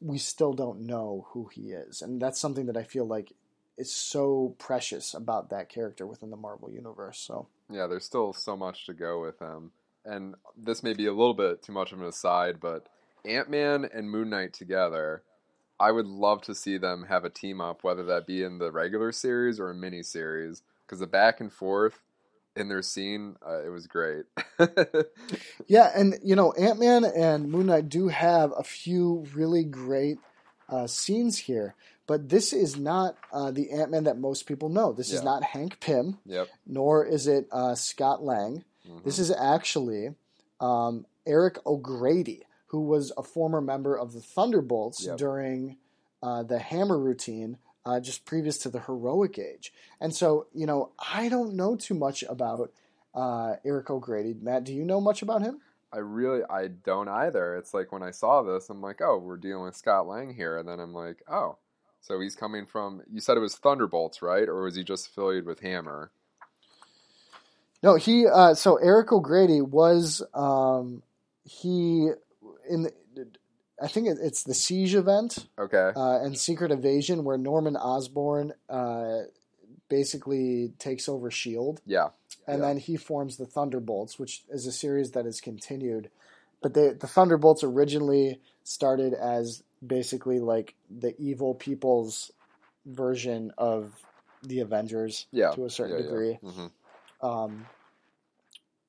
we 0.00 0.18
still 0.18 0.52
don't 0.52 0.80
know 0.80 1.26
who 1.30 1.46
he 1.46 1.70
is. 1.70 2.02
And 2.02 2.20
that's 2.20 2.40
something 2.40 2.66
that 2.66 2.76
I 2.76 2.82
feel 2.82 3.06
like 3.06 3.32
is 3.78 3.92
so 3.92 4.54
precious 4.58 5.14
about 5.14 5.50
that 5.50 5.68
character 5.68 6.06
within 6.06 6.30
the 6.30 6.36
Marvel 6.36 6.70
Universe. 6.70 7.18
So, 7.18 7.48
Yeah, 7.70 7.86
there's 7.86 8.04
still 8.04 8.32
so 8.32 8.56
much 8.56 8.86
to 8.86 8.94
go 8.94 9.20
with 9.20 9.38
him. 9.38 9.70
And 10.04 10.34
this 10.56 10.82
may 10.82 10.94
be 10.94 11.06
a 11.06 11.12
little 11.12 11.34
bit 11.34 11.62
too 11.62 11.72
much 11.72 11.92
of 11.92 12.00
an 12.00 12.06
aside, 12.06 12.60
but 12.60 12.88
Ant 13.24 13.50
Man 13.50 13.88
and 13.92 14.10
Moon 14.10 14.30
Knight 14.30 14.52
together, 14.52 15.22
I 15.78 15.92
would 15.92 16.06
love 16.06 16.42
to 16.42 16.54
see 16.54 16.78
them 16.78 17.06
have 17.08 17.24
a 17.24 17.30
team 17.30 17.60
up, 17.60 17.84
whether 17.84 18.04
that 18.04 18.26
be 18.26 18.42
in 18.42 18.58
the 18.58 18.70
regular 18.70 19.12
series 19.12 19.60
or 19.60 19.70
a 19.70 19.74
mini 19.74 20.02
series, 20.02 20.62
because 20.86 21.00
the 21.00 21.06
back 21.06 21.40
and 21.40 21.52
forth 21.52 22.00
in 22.56 22.68
their 22.68 22.82
scene, 22.82 23.36
uh, 23.46 23.62
it 23.64 23.68
was 23.68 23.86
great. 23.86 24.24
yeah, 25.66 25.90
and 25.94 26.18
you 26.24 26.36
know, 26.36 26.52
Ant 26.52 26.78
Man 26.80 27.04
and 27.04 27.50
Moon 27.50 27.66
Knight 27.66 27.88
do 27.88 28.08
have 28.08 28.52
a 28.56 28.62
few 28.62 29.26
really 29.34 29.64
great 29.64 30.18
uh, 30.68 30.86
scenes 30.86 31.38
here. 31.38 31.74
But 32.06 32.28
this 32.28 32.52
is 32.52 32.76
not 32.76 33.16
uh, 33.32 33.50
the 33.50 33.70
Ant 33.72 33.90
Man 33.90 34.04
that 34.04 34.16
most 34.18 34.46
people 34.46 34.68
know. 34.68 34.92
This 34.92 35.12
is 35.12 35.22
not 35.24 35.42
Hank 35.42 35.80
Pym, 35.80 36.18
yep. 36.24 36.48
nor 36.66 37.04
is 37.04 37.26
it 37.26 37.48
uh, 37.50 37.74
Scott 37.74 38.22
Lang. 38.22 38.64
Mhm. 38.88 39.02
This 39.04 39.18
is 39.18 39.32
actually 39.32 40.14
um, 40.60 41.04
Eric 41.26 41.58
O'Grady, 41.66 42.44
who 42.68 42.82
was 42.82 43.12
a 43.16 43.24
former 43.24 43.60
member 43.60 43.96
of 43.98 44.12
the 44.12 44.20
Thunderbolts 44.20 45.04
Yep. 45.04 45.16
during 45.18 45.76
uh, 46.22 46.44
the 46.44 46.60
Hammer 46.60 46.96
routine, 46.98 47.58
uh, 47.86 48.00
just 48.00 48.26
previous 48.26 48.58
to 48.58 48.68
the 48.68 48.80
Heroic 48.80 49.38
Age. 49.38 49.72
And 50.00 50.14
so, 50.14 50.48
you 50.52 50.66
know, 50.66 50.90
I 50.98 51.28
don't 51.28 51.54
know 51.54 51.76
too 51.76 51.94
much 51.94 52.24
about 52.24 52.72
uh, 53.14 53.54
Eric 53.64 53.88
O'Grady. 53.88 54.34
Matt, 54.38 54.64
do 54.64 54.74
you 54.74 54.84
know 54.84 55.00
much 55.00 55.22
about 55.22 55.42
him? 55.42 55.60
I 55.92 55.98
really 55.98 56.42
I 56.50 56.66
don't 56.66 57.08
either. 57.08 57.56
It's 57.56 57.72
like 57.72 57.92
when 57.92 58.02
I 58.02 58.10
saw 58.10 58.42
this, 58.42 58.68
I'm 58.68 58.82
like, 58.82 59.00
oh, 59.00 59.18
we're 59.18 59.36
dealing 59.36 59.64
with 59.64 59.76
Scott 59.76 60.08
Lang 60.08 60.34
here, 60.34 60.58
and 60.58 60.68
then 60.68 60.80
I'm 60.80 60.92
like, 60.92 61.22
oh, 61.30 61.56
so 62.00 62.20
he's 62.20 62.34
coming 62.34 62.66
from. 62.66 63.02
You 63.10 63.20
said 63.20 63.36
it 63.36 63.40
was 63.40 63.54
Thunderbolts, 63.54 64.20
right? 64.20 64.48
Or 64.48 64.62
was 64.62 64.74
he 64.74 64.82
just 64.82 65.06
affiliated 65.06 65.46
with 65.46 65.60
Hammer? 65.60 66.10
No, 67.84 67.94
he. 67.94 68.26
Uh, 68.26 68.54
so 68.54 68.76
Eric 68.76 69.12
O'Grady 69.12 69.60
was 69.60 70.22
um, 70.34 71.02
he 71.44 72.10
in. 72.68 72.82
The, 72.82 72.92
I 73.80 73.88
think 73.88 74.08
it, 74.08 74.18
it's 74.22 74.42
the 74.42 74.54
Siege 74.54 74.94
event. 74.94 75.46
Okay. 75.58 75.92
uh, 75.94 76.20
and 76.22 76.38
Secret 76.38 76.70
Invasion, 76.70 77.24
where 77.24 77.36
Norman 77.38 77.76
Osborn 77.76 78.52
uh, 78.68 79.22
basically 79.88 80.72
takes 80.78 81.08
over 81.08 81.30
Shield, 81.30 81.80
Yeah. 81.86 82.08
and 82.46 82.60
Yeah. 82.60 82.68
then 82.68 82.78
he 82.78 82.96
forms 82.96 83.36
the 83.36 83.46
Thunderbolts, 83.46 84.18
which 84.18 84.44
is 84.48 84.66
a 84.66 84.72
series 84.72 85.12
that 85.12 85.26
is 85.26 85.40
continued. 85.40 86.10
But 86.62 86.74
they, 86.74 86.90
the 86.90 87.06
Thunderbolts 87.06 87.62
originally 87.62 88.40
started 88.64 89.12
as 89.14 89.62
basically 89.86 90.40
like 90.40 90.74
the 90.90 91.14
evil 91.20 91.54
people's 91.54 92.32
version 92.86 93.52
of 93.58 93.92
the 94.42 94.60
Avengers 94.60 95.26
Yeah. 95.32 95.50
to 95.50 95.64
a 95.66 95.70
certain 95.70 95.96
yeah, 95.98 96.02
yeah. 96.02 96.08
degree. 96.08 96.38
Mhm. 96.42 96.70
Um, 97.20 97.66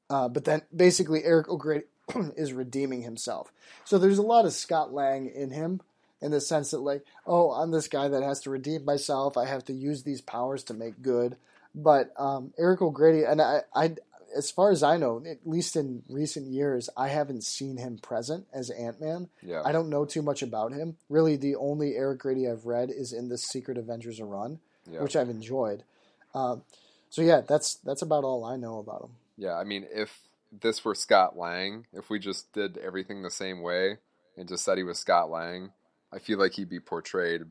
uh, 0.09 0.29
but 0.29 0.45
then 0.45 0.61
basically 0.75 1.23
Eric 1.23 1.49
O'Grady 1.49 1.85
is 2.35 2.53
redeeming 2.53 3.01
himself. 3.01 3.51
So 3.85 3.97
there's 3.97 4.17
a 4.17 4.23
lot 4.23 4.45
of 4.45 4.53
Scott 4.53 4.93
Lang 4.93 5.27
in 5.27 5.51
him 5.51 5.81
in 6.21 6.31
the 6.31 6.41
sense 6.41 6.71
that 6.71 6.79
like, 6.79 7.03
oh, 7.25 7.51
I'm 7.51 7.71
this 7.71 7.87
guy 7.87 8.07
that 8.07 8.23
has 8.23 8.41
to 8.41 8.49
redeem 8.49 8.85
myself. 8.85 9.37
I 9.37 9.45
have 9.45 9.65
to 9.65 9.73
use 9.73 10.03
these 10.03 10.21
powers 10.21 10.63
to 10.65 10.73
make 10.73 11.01
good. 11.01 11.37
But 11.75 12.11
um, 12.17 12.53
Eric 12.57 12.81
O'Grady, 12.81 13.23
and 13.23 13.41
I, 13.41 13.61
I, 13.75 13.95
as 14.35 14.49
far 14.49 14.71
as 14.71 14.81
I 14.81 14.97
know, 14.97 15.23
at 15.29 15.39
least 15.45 15.75
in 15.75 16.01
recent 16.09 16.47
years, 16.47 16.89
I 16.97 17.09
haven't 17.09 17.43
seen 17.43 17.77
him 17.77 17.99
present 17.99 18.47
as 18.51 18.69
Ant 18.71 18.99
Man. 18.99 19.29
Yeah. 19.43 19.61
I 19.63 19.71
don't 19.71 19.89
know 19.89 20.05
too 20.05 20.21
much 20.21 20.41
about 20.41 20.73
him. 20.73 20.97
Really, 21.09 21.35
the 21.35 21.55
only 21.55 21.95
Eric 21.95 22.19
Grady 22.19 22.49
I've 22.49 22.65
read 22.65 22.89
is 22.89 23.13
in 23.13 23.29
the 23.29 23.37
Secret 23.37 23.77
Avengers 23.77 24.19
a 24.19 24.25
run, 24.25 24.59
yeah. 24.89 25.01
which 25.01 25.15
I've 25.15 25.29
enjoyed. 25.29 25.83
Um, 26.33 26.63
so 27.09 27.21
yeah, 27.21 27.41
that's 27.41 27.75
that's 27.75 28.01
about 28.01 28.23
all 28.23 28.43
I 28.43 28.57
know 28.57 28.79
about 28.79 29.03
him. 29.03 29.11
Yeah, 29.37 29.55
I 29.55 29.63
mean, 29.63 29.85
if 29.91 30.19
this 30.51 30.83
were 30.85 30.95
Scott 30.95 31.37
Lang, 31.37 31.85
if 31.93 32.09
we 32.09 32.19
just 32.19 32.51
did 32.53 32.77
everything 32.77 33.21
the 33.23 33.29
same 33.31 33.61
way 33.61 33.97
and 34.37 34.47
just 34.47 34.63
said 34.63 34.77
he 34.77 34.83
was 34.83 34.99
Scott 34.99 35.29
Lang, 35.29 35.71
I 36.13 36.19
feel 36.19 36.39
like 36.39 36.53
he'd 36.53 36.69
be 36.69 36.79
portrayed 36.79 37.41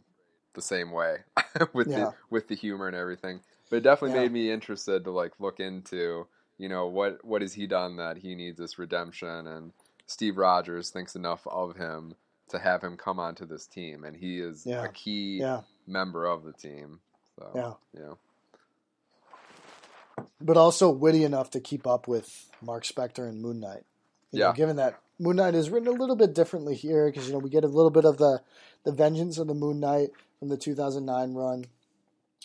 the 0.54 0.62
same 0.62 0.90
way 0.90 1.18
with 1.74 1.88
Yeah. 1.88 1.96
the 1.96 2.14
with 2.30 2.48
the 2.48 2.54
humor 2.54 2.86
and 2.88 2.96
everything. 2.96 3.40
But 3.70 3.76
it 3.76 3.82
definitely 3.82 4.16
Yeah. 4.16 4.22
made 4.22 4.32
me 4.32 4.50
interested 4.50 5.04
to 5.04 5.10
like 5.10 5.32
look 5.38 5.60
into, 5.60 6.26
you 6.58 6.68
know, 6.68 6.86
what 6.86 7.24
what 7.24 7.42
has 7.42 7.52
he 7.54 7.66
done 7.66 7.96
that 7.96 8.18
he 8.18 8.34
needs 8.34 8.58
this 8.58 8.78
redemption 8.78 9.46
and 9.46 9.72
Steve 10.06 10.36
Rogers 10.38 10.90
thinks 10.90 11.14
enough 11.16 11.46
of 11.48 11.76
him 11.76 12.14
to 12.48 12.58
have 12.60 12.80
him 12.82 12.96
come 12.96 13.18
onto 13.18 13.44
this 13.44 13.66
team 13.66 14.04
and 14.04 14.16
he 14.16 14.40
is 14.40 14.64
Yeah. 14.64 14.84
a 14.84 14.88
key 14.88 15.42
member 15.86 16.24
of 16.26 16.44
the 16.44 16.52
team. 16.52 17.00
So 17.38 17.50
yeah, 17.54 17.72
yeah. 18.00 18.14
But 20.40 20.56
also 20.56 20.90
witty 20.90 21.24
enough 21.24 21.50
to 21.50 21.60
keep 21.60 21.86
up 21.86 22.06
with 22.08 22.46
Mark 22.62 22.84
Spector 22.84 23.28
and 23.28 23.40
Moon 23.40 23.60
Knight. 23.60 23.84
You 24.32 24.40
know, 24.40 24.46
Yeah. 24.48 24.52
given 24.54 24.76
that 24.76 25.00
Moon 25.18 25.36
Knight 25.36 25.54
is 25.54 25.70
written 25.70 25.88
a 25.88 25.92
little 25.92 26.16
bit 26.16 26.34
differently 26.34 26.74
here, 26.74 27.06
because 27.06 27.26
you 27.26 27.32
know 27.32 27.38
we 27.38 27.50
get 27.50 27.64
a 27.64 27.68
little 27.68 27.90
bit 27.90 28.04
of 28.04 28.18
the 28.18 28.42
the 28.84 28.92
vengeance 28.92 29.38
of 29.38 29.46
the 29.46 29.54
Moon 29.54 29.80
Knight 29.80 30.10
from 30.38 30.48
the 30.48 30.56
2009 30.56 31.34
run. 31.34 31.64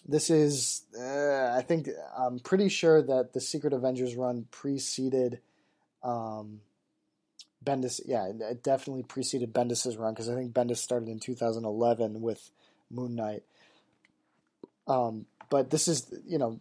This 0.08 0.32
is, 0.32 0.82
uh, 1.00 1.54
I 1.56 1.62
think, 1.62 1.88
I'm 2.18 2.40
pretty 2.40 2.70
sure 2.70 3.04
that 3.04 3.34
the 3.34 3.40
Secret 3.42 3.72
Avengers 3.74 4.16
run 4.16 4.48
preceded 4.50 5.40
um, 6.02 6.62
Bendis. 7.64 8.02
Yeah, 8.04 8.26
it 8.50 8.64
definitely 8.64 9.04
preceded 9.04 9.54
Bendis's 9.54 9.98
run 9.98 10.14
because 10.16 10.28
I 10.30 10.34
think 10.34 10.54
Bendis 10.54 10.78
started 10.78 11.08
in 11.10 11.20
2011 11.20 12.20
with 12.22 12.50
Moon 12.90 13.14
Knight. 13.16 13.44
Um, 14.88 15.28
but 15.52 15.70
this 15.70 15.88
is, 15.88 16.12
you 16.26 16.40
know, 16.40 16.58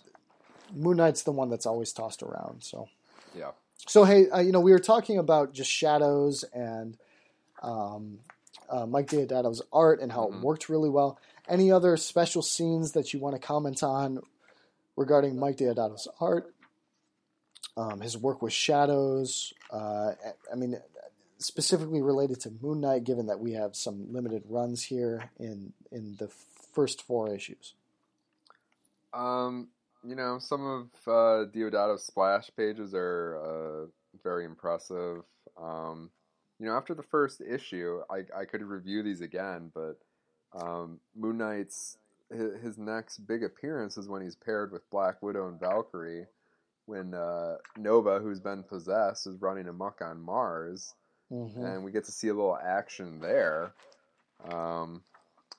Moon 0.75 0.97
Knight's 0.97 1.23
the 1.23 1.33
one 1.33 1.49
that's 1.51 1.67
always 1.67 1.93
tossed 1.93 2.23
around. 2.23 2.63
So, 2.63 2.89
Yeah. 3.35 3.53
so 3.87 4.05
hey, 4.05 4.29
uh, 4.31 4.41
you 4.41 4.53
know, 4.53 4.61
we 4.61 4.73
were 4.73 4.79
talking 4.79 5.19
about 5.19 5.53
just 5.53 5.71
shadows 5.71 6.45
and 6.53 6.97
um, 7.63 8.21
uh, 8.69 8.87
Mike 8.87 9.09
Deodato's 9.09 9.61
art 9.73 10.01
and 10.01 10.11
how 10.13 10.27
Mhm. 10.27 10.37
it 10.37 10.41
worked 10.45 10.69
really 10.69 10.89
well. 10.89 11.19
Any 11.49 11.71
other 11.71 11.97
special 11.97 12.43
scenes 12.43 12.93
that 12.93 13.13
you 13.13 13.21
want 13.21 13.35
to 13.35 13.41
comment 13.41 13.83
on 13.83 14.23
regarding 14.97 15.39
Mike 15.39 15.57
Deodato's 15.59 16.09
art? 16.21 16.55
Um, 17.77 18.01
his 18.01 18.17
work 18.17 18.43
with 18.43 18.53
shadows. 18.53 19.53
Uh, 19.71 20.13
I 20.51 20.55
mean, 20.57 20.81
specifically 21.39 22.03
related 22.03 22.41
to 22.41 22.51
Moon 22.61 22.81
Knight, 22.81 23.05
given 23.05 23.27
that 23.27 23.41
we 23.41 23.53
have 23.53 23.75
some 23.77 24.13
limited 24.13 24.45
runs 24.49 24.83
here 24.85 25.31
in 25.39 25.73
in 25.91 26.17
the 26.17 26.29
first 26.29 27.03
four 27.03 27.33
issues. 27.33 27.75
Um, 29.13 29.69
you 30.07 30.15
know, 30.15 30.39
some 30.39 30.67
of 30.67 30.87
uh, 31.07 31.51
Deodato's 31.51 32.05
splash 32.05 32.51
pages 32.57 32.95
are 32.95 33.39
uh, 33.85 33.87
very 34.23 34.45
impressive. 34.45 35.23
Um, 35.61 36.11
you 36.59 36.67
know, 36.67 36.77
after 36.77 36.95
the 36.95 37.03
first 37.03 37.41
issue, 37.41 38.01
I, 38.11 38.25
I 38.39 38.45
could 38.45 38.63
review 38.63 39.03
these 39.03 39.21
again, 39.21 39.71
but 39.75 39.99
um, 40.59 41.01
Moon 41.17 41.39
Knight's 41.39 41.97
his, 42.31 42.63
his 42.63 42.79
next 42.79 43.19
big 43.27 43.43
appearance 43.43 43.97
is 43.97 44.09
when 44.09 44.23
he's 44.23 44.37
paired 44.37 44.73
with 44.73 44.89
Black 44.91 45.23
Widow 45.23 45.49
and 45.49 45.59
Valkyrie. 45.61 46.27
When 46.87 47.15
uh, 47.15 47.57
Nova, 47.79 48.19
who's 48.19 48.41
been 48.41 48.63
possessed, 48.65 49.27
is 49.27 49.41
running 49.41 49.69
amok 49.69 50.01
on 50.03 50.21
Mars, 50.21 50.95
Mm-hmm. 51.33 51.65
and 51.65 51.85
we 51.85 51.93
get 51.93 52.05
to 52.07 52.11
see 52.11 52.27
a 52.27 52.35
little 52.35 52.59
action 52.59 53.21
there. 53.21 53.73
Um, 54.51 55.03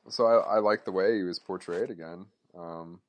so 0.10 0.26
I, 0.26 0.56
I 0.56 0.60
like 0.60 0.84
the 0.84 0.92
way 0.92 1.16
he 1.16 1.24
was 1.24 1.40
portrayed 1.40 1.90
again. 1.90 2.26
Um, 2.58 3.00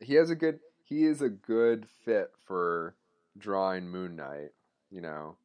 he 0.00 0.14
has 0.14 0.30
a 0.30 0.34
good 0.34 0.58
he 0.88 1.04
is 1.04 1.20
a 1.20 1.28
good 1.28 1.86
fit 2.04 2.32
for 2.46 2.94
drawing 3.36 3.88
Moon 3.88 4.16
Knight. 4.16 4.50
You 4.90 5.02
know, 5.02 5.36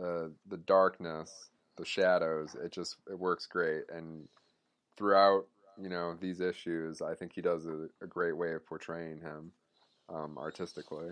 uh, 0.00 0.28
the 0.48 0.56
darkness, 0.56 1.50
the 1.76 1.84
shadows. 1.84 2.54
It 2.54 2.72
just 2.72 2.96
it 3.10 3.18
works 3.18 3.46
great, 3.46 3.84
and 3.92 4.28
throughout 4.96 5.46
you 5.80 5.88
know 5.88 6.16
these 6.20 6.40
issues, 6.40 7.02
I 7.02 7.14
think 7.14 7.32
he 7.32 7.40
does 7.40 7.66
a, 7.66 7.88
a 8.00 8.06
great 8.06 8.36
way 8.36 8.52
of 8.52 8.66
portraying 8.66 9.20
him 9.20 9.52
um, 10.08 10.38
artistically. 10.38 11.10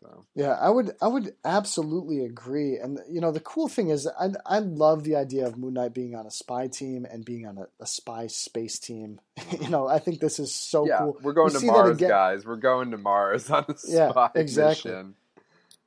So 0.00 0.26
Yeah, 0.34 0.52
I 0.52 0.70
would 0.70 0.92
I 1.02 1.08
would 1.08 1.34
absolutely 1.44 2.24
agree. 2.24 2.76
And 2.76 3.00
you 3.10 3.20
know, 3.20 3.32
the 3.32 3.40
cool 3.40 3.68
thing 3.68 3.90
is 3.90 4.06
I 4.06 4.30
I 4.46 4.58
love 4.60 5.04
the 5.04 5.16
idea 5.16 5.46
of 5.46 5.56
Moon 5.58 5.74
Knight 5.74 5.94
being 5.94 6.14
on 6.14 6.26
a 6.26 6.30
spy 6.30 6.68
team 6.68 7.04
and 7.04 7.24
being 7.24 7.46
on 7.46 7.58
a, 7.58 7.66
a 7.80 7.86
spy 7.86 8.28
space 8.28 8.78
team. 8.78 9.20
you 9.60 9.68
know, 9.68 9.88
I 9.88 9.98
think 9.98 10.20
this 10.20 10.38
is 10.38 10.54
so 10.54 10.86
yeah, 10.86 10.98
cool. 10.98 11.18
we're 11.22 11.32
going 11.32 11.52
We 11.52 11.60
to 11.60 11.66
Mars, 11.66 11.98
guys. 11.98 12.46
We're 12.46 12.56
going 12.56 12.92
to 12.92 12.98
Mars 12.98 13.50
on 13.50 13.64
a 13.68 13.74
Yeah, 13.88 14.10
spy 14.10 14.30
exactly. 14.34 14.92
mission. 14.92 15.14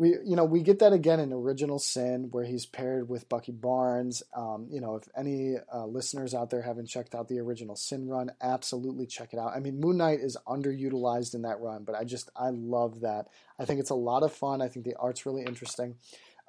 We 0.01 0.15
you 0.25 0.35
know, 0.35 0.45
we 0.45 0.63
get 0.63 0.79
that 0.79 0.93
again 0.93 1.19
in 1.19 1.31
Original 1.31 1.77
Sin 1.77 2.29
where 2.31 2.43
he's 2.43 2.65
paired 2.65 3.07
with 3.07 3.29
Bucky 3.29 3.51
Barnes. 3.51 4.23
Um, 4.35 4.65
you 4.71 4.81
know, 4.81 4.95
if 4.95 5.07
any 5.15 5.57
uh, 5.71 5.85
listeners 5.85 6.33
out 6.33 6.49
there 6.49 6.63
haven't 6.63 6.87
checked 6.87 7.13
out 7.13 7.27
the 7.27 7.37
Original 7.37 7.75
Sin 7.75 8.09
run, 8.09 8.31
absolutely 8.41 9.05
check 9.05 9.31
it 9.31 9.37
out. 9.37 9.53
I 9.55 9.59
mean, 9.59 9.79
Moon 9.79 9.97
Knight 9.97 10.19
is 10.19 10.35
underutilized 10.47 11.35
in 11.35 11.43
that 11.43 11.59
run, 11.59 11.83
but 11.83 11.93
I 11.93 12.03
just 12.03 12.31
I 12.35 12.49
love 12.49 13.01
that. 13.01 13.27
I 13.59 13.65
think 13.65 13.79
it's 13.79 13.91
a 13.91 13.95
lot 13.95 14.23
of 14.23 14.33
fun. 14.33 14.59
I 14.59 14.69
think 14.69 14.85
the 14.87 14.95
art's 14.95 15.27
really 15.27 15.43
interesting. 15.43 15.97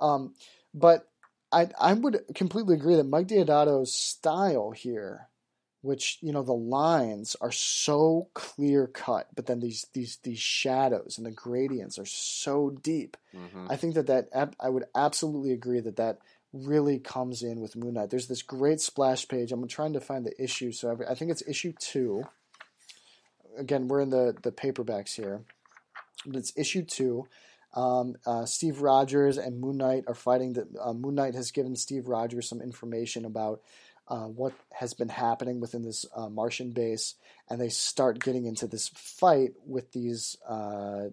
Um, 0.00 0.34
but 0.72 1.06
I 1.52 1.68
I 1.78 1.92
would 1.92 2.22
completely 2.34 2.76
agree 2.76 2.96
that 2.96 3.04
Mike 3.04 3.28
Deodato's 3.28 3.92
style 3.92 4.70
here, 4.70 5.28
which 5.82 6.18
you 6.22 6.32
know 6.32 6.42
the 6.42 6.52
lines 6.52 7.36
are 7.40 7.52
so 7.52 8.28
clear 8.34 8.86
cut, 8.86 9.28
but 9.34 9.46
then 9.46 9.60
these 9.60 9.86
these 9.92 10.16
these 10.22 10.38
shadows 10.38 11.18
and 11.18 11.26
the 11.26 11.30
gradients 11.30 11.98
are 11.98 12.06
so 12.06 12.70
deep. 12.82 13.16
hmm 13.36 13.66
I 13.68 13.76
think 13.76 13.94
that 13.94 14.06
that 14.06 14.54
I 14.58 14.68
would 14.68 14.84
absolutely 14.94 15.52
agree 15.52 15.80
that 15.80 15.96
that 15.96 16.18
really 16.52 16.98
comes 16.98 17.42
in 17.42 17.60
with 17.60 17.76
Moon 17.76 17.94
Knight. 17.94 18.10
There's 18.10 18.28
this 18.28 18.42
great 18.42 18.80
splash 18.80 19.26
page. 19.26 19.52
I'm 19.52 19.66
trying 19.68 19.94
to 19.94 20.00
find 20.00 20.24
the 20.24 20.42
issue, 20.42 20.70
so 20.72 20.98
I 21.08 21.14
think 21.14 21.30
it's 21.30 21.42
issue 21.46 21.72
two. 21.78 22.24
Again, 23.58 23.88
we're 23.88 24.00
in 24.00 24.10
the 24.10 24.34
the 24.42 24.52
paperbacks 24.52 25.14
here, 25.14 25.40
but 26.24 26.36
it's 26.36 26.52
issue 26.56 26.82
two. 26.82 27.26
Um, 27.74 28.16
uh, 28.26 28.44
Steve 28.44 28.82
Rogers 28.82 29.38
and 29.38 29.58
Moon 29.60 29.78
Knight 29.78 30.04
are 30.06 30.14
fighting. 30.14 30.52
The, 30.52 30.68
uh, 30.80 30.92
Moon 30.92 31.14
Knight 31.14 31.34
has 31.34 31.50
given 31.50 31.74
Steve 31.74 32.06
Rogers 32.06 32.48
some 32.48 32.60
information 32.60 33.24
about 33.24 33.62
uh, 34.08 34.26
what 34.26 34.52
has 34.72 34.94
been 34.94 35.08
happening 35.08 35.60
within 35.60 35.82
this 35.82 36.04
uh, 36.14 36.28
Martian 36.28 36.72
base, 36.72 37.14
and 37.48 37.60
they 37.60 37.68
start 37.68 38.22
getting 38.22 38.46
into 38.46 38.66
this 38.66 38.88
fight 38.94 39.52
with 39.66 39.92
these, 39.92 40.36
uh, 40.48 41.04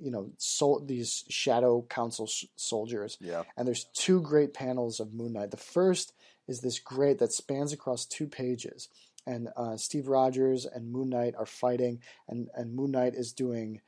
you 0.00 0.10
know, 0.10 0.30
sol- 0.38 0.84
these 0.84 1.24
Shadow 1.28 1.82
Council 1.88 2.26
s- 2.26 2.46
soldiers. 2.56 3.18
Yeah. 3.20 3.42
And 3.56 3.66
there's 3.66 3.84
two 3.92 4.20
great 4.22 4.54
panels 4.54 5.00
of 5.00 5.12
Moon 5.12 5.32
Knight. 5.34 5.50
The 5.50 5.56
first 5.56 6.12
is 6.48 6.60
this 6.60 6.78
great 6.78 7.18
that 7.18 7.32
spans 7.32 7.72
across 7.72 8.06
two 8.06 8.26
pages, 8.26 8.88
and 9.26 9.48
uh, 9.56 9.76
Steve 9.76 10.08
Rogers 10.08 10.64
and 10.66 10.90
Moon 10.90 11.10
Knight 11.10 11.34
are 11.38 11.46
fighting, 11.46 12.00
and 12.28 12.48
and 12.54 12.74
Moon 12.74 12.92
Knight 12.92 13.14
is 13.14 13.32
doing 13.32 13.80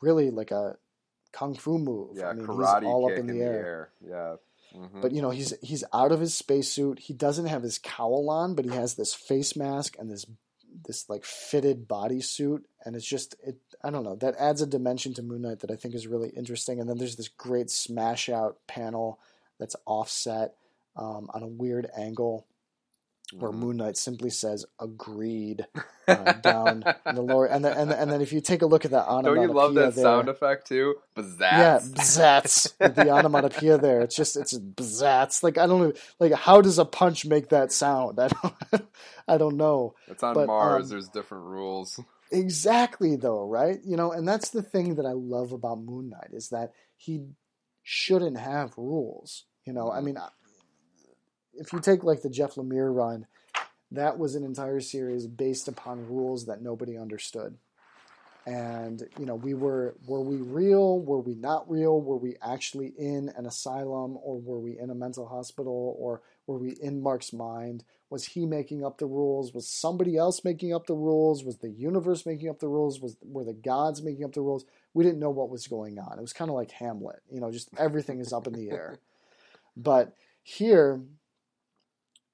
really 0.00 0.30
like 0.30 0.50
a 0.50 0.76
kung 1.32 1.54
fu 1.54 1.78
move. 1.78 2.16
Yeah, 2.16 2.28
I 2.28 2.32
mean, 2.34 2.46
karate 2.46 2.82
he's 2.82 2.88
all 2.88 3.08
kick 3.08 3.18
up 3.18 3.20
in 3.20 3.26
the, 3.26 3.42
air. 3.42 3.90
Yeah. 4.06 4.36
Hmm 4.72 5.00
But 5.00 5.12
you 5.12 5.22
know, 5.22 5.30
he's 5.30 5.54
he's 5.62 5.84
out 5.92 6.12
of 6.12 6.20
his 6.20 6.34
spacesuit. 6.34 6.98
He 6.98 7.14
doesn't 7.14 7.46
have 7.46 7.62
his 7.62 7.78
cowl 7.78 8.28
on, 8.30 8.54
but 8.54 8.64
he 8.64 8.72
has 8.72 8.94
this 8.94 9.14
face 9.14 9.56
mask 9.56 9.96
and 9.98 10.10
this 10.10 10.26
this 10.86 11.08
like 11.08 11.24
fitted 11.24 11.88
bodysuit, 11.88 12.62
and 12.84 12.94
it's 12.94 13.06
just 13.06 13.34
it. 13.42 13.56
I 13.82 13.90
don't 13.90 14.04
know. 14.04 14.16
That 14.16 14.36
adds 14.38 14.62
a 14.62 14.66
dimension 14.66 15.14
to 15.14 15.22
Moon 15.22 15.42
Knight 15.42 15.60
that 15.60 15.70
I 15.70 15.76
think 15.76 15.94
is 15.94 16.06
really 16.06 16.30
interesting. 16.30 16.80
And 16.80 16.88
then 16.88 16.98
there's 16.98 17.16
this 17.16 17.28
great 17.28 17.70
smash 17.70 18.28
out 18.28 18.58
panel 18.66 19.18
that's 19.58 19.76
offset 19.86 20.54
um, 20.96 21.30
on 21.32 21.42
a 21.42 21.48
weird 21.48 21.88
angle. 21.96 22.46
Where 23.34 23.50
Mhm. 23.52 23.58
Moon 23.58 23.76
Knight 23.76 23.96
simply 23.98 24.30
says 24.30 24.64
"agreed" 24.80 25.66
uh, 26.08 26.32
down 26.34 26.82
in 27.06 27.14
the 27.14 27.22
lower, 27.30 27.44
and 27.46 27.62
then 27.64 27.76
and, 27.76 27.90
then- 27.90 27.98
and 27.98 28.10
then 28.10 28.20
if 28.22 28.32
you 28.32 28.40
take 28.40 28.62
a 28.62 28.66
look 28.66 28.84
at 28.86 28.90
the 28.90 29.00
Don't 29.22 29.42
you 29.42 29.52
love 29.52 29.74
that 29.74 29.94
there, 29.94 30.04
sound 30.04 30.28
effect 30.30 30.66
too? 30.68 30.94
Bazzats. 31.14 31.38
yeah, 31.40 31.78
bzats, 31.80 32.94
the 32.94 33.10
onomatopoeia 33.10 33.76
there. 33.78 34.00
It's 34.00 34.16
just 34.16 34.36
it's 34.36 34.58
bzats. 34.58 35.42
Like 35.42 35.58
I 35.58 35.66
don't 35.66 35.80
know, 35.82 35.92
like 36.20 36.32
how 36.32 36.60
does 36.62 36.78
a 36.78 36.84
punch 36.86 37.26
make 37.26 37.50
that 37.50 37.70
sound? 37.72 38.18
I 38.18 38.28
don't, 38.28 38.88
I 39.28 39.36
don't 39.36 39.56
know. 39.58 39.94
It's 40.06 40.22
on 40.22 40.32
But, 40.34 40.46
Mars. 40.46 40.84
um, 40.84 40.90
There's 40.90 41.08
different 41.08 41.44
rules. 41.44 42.00
Exactly, 42.30 43.16
though, 43.16 43.46
right? 43.46 43.78
You 43.84 43.96
know, 43.96 44.12
and 44.12 44.26
that's 44.26 44.50
the 44.50 44.62
thing 44.62 44.94
that 44.96 45.06
I 45.06 45.12
love 45.12 45.52
about 45.52 45.80
Moon 45.80 46.10
Knight 46.10 46.30
is 46.32 46.48
that 46.50 46.72
he 46.96 47.26
shouldn't 47.82 48.38
have 48.38 48.76
rules. 48.78 49.44
You 49.66 49.72
know, 49.74 49.90
I 49.90 50.00
Mhm. 50.00 50.04
mean, 50.04 50.18
if 51.58 51.72
you 51.72 51.80
take 51.80 52.04
like 52.04 52.22
the 52.22 52.30
Jeff 52.30 52.54
Lemire 52.54 52.94
run, 52.94 53.26
that 53.90 54.18
was 54.18 54.34
an 54.34 54.44
entire 54.44 54.80
series 54.80 55.26
based 55.26 55.68
upon 55.68 56.08
rules 56.08 56.46
that 56.46 56.62
nobody 56.62 56.96
understood. 56.96 57.56
And 58.46 59.06
you 59.18 59.26
know, 59.26 59.34
we 59.34 59.52
were 59.52 59.94
were 60.06 60.22
we 60.22 60.36
real? 60.36 61.00
Were 61.00 61.20
we 61.20 61.34
not 61.34 61.70
real? 61.70 62.00
Were 62.00 62.16
we 62.16 62.36
actually 62.40 62.94
in 62.96 63.30
an 63.36 63.44
asylum, 63.44 64.16
or 64.22 64.40
were 64.40 64.58
we 64.58 64.78
in 64.78 64.88
a 64.88 64.94
mental 64.94 65.26
hospital, 65.26 65.94
or 65.98 66.22
were 66.46 66.56
we 66.56 66.70
in 66.80 67.02
Mark's 67.02 67.32
mind? 67.34 67.84
Was 68.08 68.24
he 68.24 68.46
making 68.46 68.82
up 68.82 68.96
the 68.96 69.06
rules? 69.06 69.52
Was 69.52 69.68
somebody 69.68 70.16
else 70.16 70.44
making 70.44 70.72
up 70.72 70.86
the 70.86 70.94
rules? 70.94 71.44
Was 71.44 71.58
the 71.58 71.68
universe 71.68 72.24
making 72.24 72.48
up 72.48 72.58
the 72.58 72.68
rules? 72.68 73.02
Was 73.02 73.18
were 73.22 73.44
the 73.44 73.52
gods 73.52 74.02
making 74.02 74.24
up 74.24 74.32
the 74.32 74.40
rules? 74.40 74.64
We 74.94 75.04
didn't 75.04 75.20
know 75.20 75.30
what 75.30 75.50
was 75.50 75.66
going 75.66 75.98
on. 75.98 76.18
It 76.18 76.22
was 76.22 76.32
kind 76.32 76.50
of 76.50 76.54
like 76.54 76.70
Hamlet, 76.70 77.20
you 77.30 77.40
know, 77.40 77.50
just 77.50 77.68
everything 77.76 78.18
is 78.18 78.32
up 78.32 78.46
in 78.46 78.54
the 78.54 78.70
air. 78.70 78.98
But 79.76 80.14
here, 80.42 81.02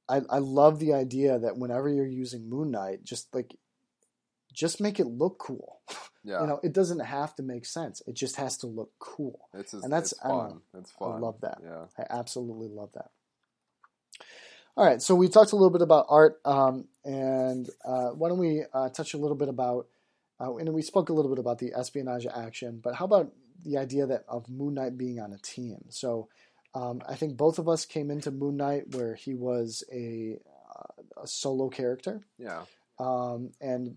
I, 0.08 0.20
I 0.28 0.38
love 0.38 0.78
the 0.78 0.92
idea 0.94 1.38
that 1.38 1.56
whenever 1.56 1.88
you're 1.88 2.06
using 2.06 2.48
Moon 2.48 2.70
Knight, 2.70 3.04
just 3.04 3.34
like, 3.34 3.54
just 4.52 4.80
make 4.80 5.00
it 5.00 5.06
look 5.06 5.38
cool. 5.38 5.80
Yeah. 6.26 6.40
You 6.40 6.46
know, 6.46 6.60
it 6.62 6.72
doesn't 6.72 7.00
have 7.00 7.34
to 7.36 7.42
make 7.42 7.66
sense. 7.66 8.00
It 8.06 8.14
just 8.14 8.36
has 8.36 8.56
to 8.58 8.66
look 8.66 8.92
cool. 8.98 9.46
it's 9.52 9.72
just, 9.72 9.84
and 9.84 9.92
that's- 9.92 10.12
it's 10.12 10.24
I 10.24 10.28
fun. 10.30 10.60
It's 10.72 10.90
fun. 10.92 11.12
I 11.12 11.18
love 11.18 11.38
that. 11.42 11.58
Yeah. 11.62 11.84
I 11.98 12.06
absolutely 12.08 12.68
love 12.68 12.88
that. 12.94 13.10
All 14.76 14.86
right, 14.86 15.00
so 15.02 15.14
we 15.14 15.28
talked 15.28 15.52
a 15.52 15.56
little 15.56 15.68
bit 15.70 15.82
about 15.82 16.06
art, 16.08 16.40
um, 16.44 16.86
and 17.04 17.68
uh, 17.84 18.08
why 18.12 18.28
don't 18.28 18.38
we 18.38 18.64
uh, 18.72 18.88
touch 18.88 19.14
a 19.14 19.18
little 19.18 19.36
bit 19.36 19.48
about, 19.48 19.86
uh, 20.40 20.56
and 20.56 20.72
we 20.72 20.82
spoke 20.82 21.10
a 21.10 21.12
little 21.12 21.30
bit 21.30 21.38
about 21.38 21.58
the 21.58 21.72
espionage 21.76 22.26
action, 22.26 22.80
but 22.82 22.94
how 22.94 23.04
about 23.04 23.30
the 23.62 23.76
idea 23.76 24.06
that 24.06 24.24
of 24.26 24.48
Moon 24.48 24.74
Knight 24.74 24.98
being 24.98 25.20
on 25.20 25.32
a 25.32 25.38
team? 25.38 25.84
So 25.90 26.28
um, 26.74 27.02
I 27.08 27.14
think 27.14 27.36
both 27.36 27.58
of 27.58 27.68
us 27.68 27.84
came 27.86 28.10
into 28.10 28.30
Moon 28.30 28.56
Knight 28.56 28.94
where 28.94 29.14
he 29.14 29.34
was 29.34 29.84
a, 29.92 30.38
uh, 30.74 31.22
a 31.22 31.26
solo 31.26 31.68
character, 31.68 32.26
Yeah. 32.38 32.64
um, 32.98 33.52
and 33.60 33.96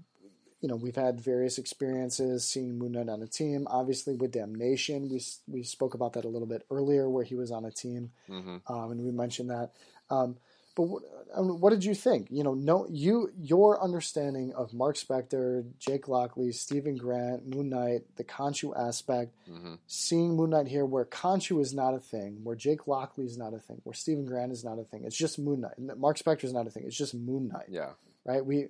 you 0.62 0.68
know 0.70 0.76
we've 0.76 0.96
had 0.96 1.20
various 1.20 1.58
experiences 1.58 2.48
seeing 2.48 2.78
Moon 2.78 2.94
Knight 2.94 3.10
on 3.10 3.22
a 3.22 3.28
team. 3.28 3.68
Obviously, 3.70 4.16
with 4.16 4.32
Damnation, 4.32 5.10
we 5.10 5.24
we 5.48 5.64
spoke 5.64 5.94
about 5.94 6.14
that 6.14 6.26
a 6.26 6.30
little 6.30 6.48
bit 6.48 6.64
earlier, 6.70 7.10
where 7.10 7.24
he 7.24 7.36
was 7.36 7.52
on 7.52 7.66
a 7.66 7.72
team 7.72 8.12
mm-hmm. 8.30 8.58
um, 8.72 8.92
and 8.92 9.02
we 9.02 9.12
mentioned 9.12 9.50
that. 9.50 9.72
Um, 10.10 10.38
but 10.78 10.84
what, 10.84 11.04
I 11.36 11.42
mean, 11.42 11.60
what 11.60 11.72
did 11.72 11.84
you 11.84 11.96
think? 11.96 12.28
You 12.30 12.44
know, 12.44 12.54
no, 12.54 12.86
you 12.90 13.32
your 13.38 13.84
understanding 13.84 14.54
of 14.54 14.74
Mark 14.74 14.96
Spector, 14.96 15.66
Jake 15.80 16.08
Lockley, 16.08 16.52
Stephen 16.52 16.96
Grant, 16.96 17.54
Moon 17.54 17.70
Knight, 17.70 18.02
the 18.16 18.24
Khonshu 18.24 18.78
aspect, 18.78 19.34
hmm 19.46 19.74
seeing 19.88 20.36
Moon 20.36 20.52
Knight 20.52 20.68
here, 20.68 20.86
where 20.86 21.04
Khonshu 21.06 21.60
is 21.60 21.74
not 21.74 21.94
a 21.96 22.00
thing, 22.00 22.40
where 22.44 22.56
Jake 22.56 22.88
Lockley 22.88 23.26
is 23.26 23.38
not 23.38 23.54
a 23.54 23.60
thing, 23.60 23.82
where 23.84 23.94
Stephen 23.96 24.26
Grant 24.26 24.52
is 24.52 24.64
not 24.64 24.78
a 24.80 24.84
thing. 24.84 25.04
It's 25.04 25.18
just 25.18 25.40
Moon 25.40 25.62
Knight. 25.62 25.98
Mark 25.98 26.18
Spector 26.20 26.44
is 26.46 26.54
not 26.54 26.68
a 26.68 26.70
thing. 26.70 26.84
It's 26.86 26.96
just 26.98 27.16
Moon 27.16 27.48
Knight 27.50 27.66
Yeah. 27.70 27.92
right? 28.24 28.46
We, 28.46 28.68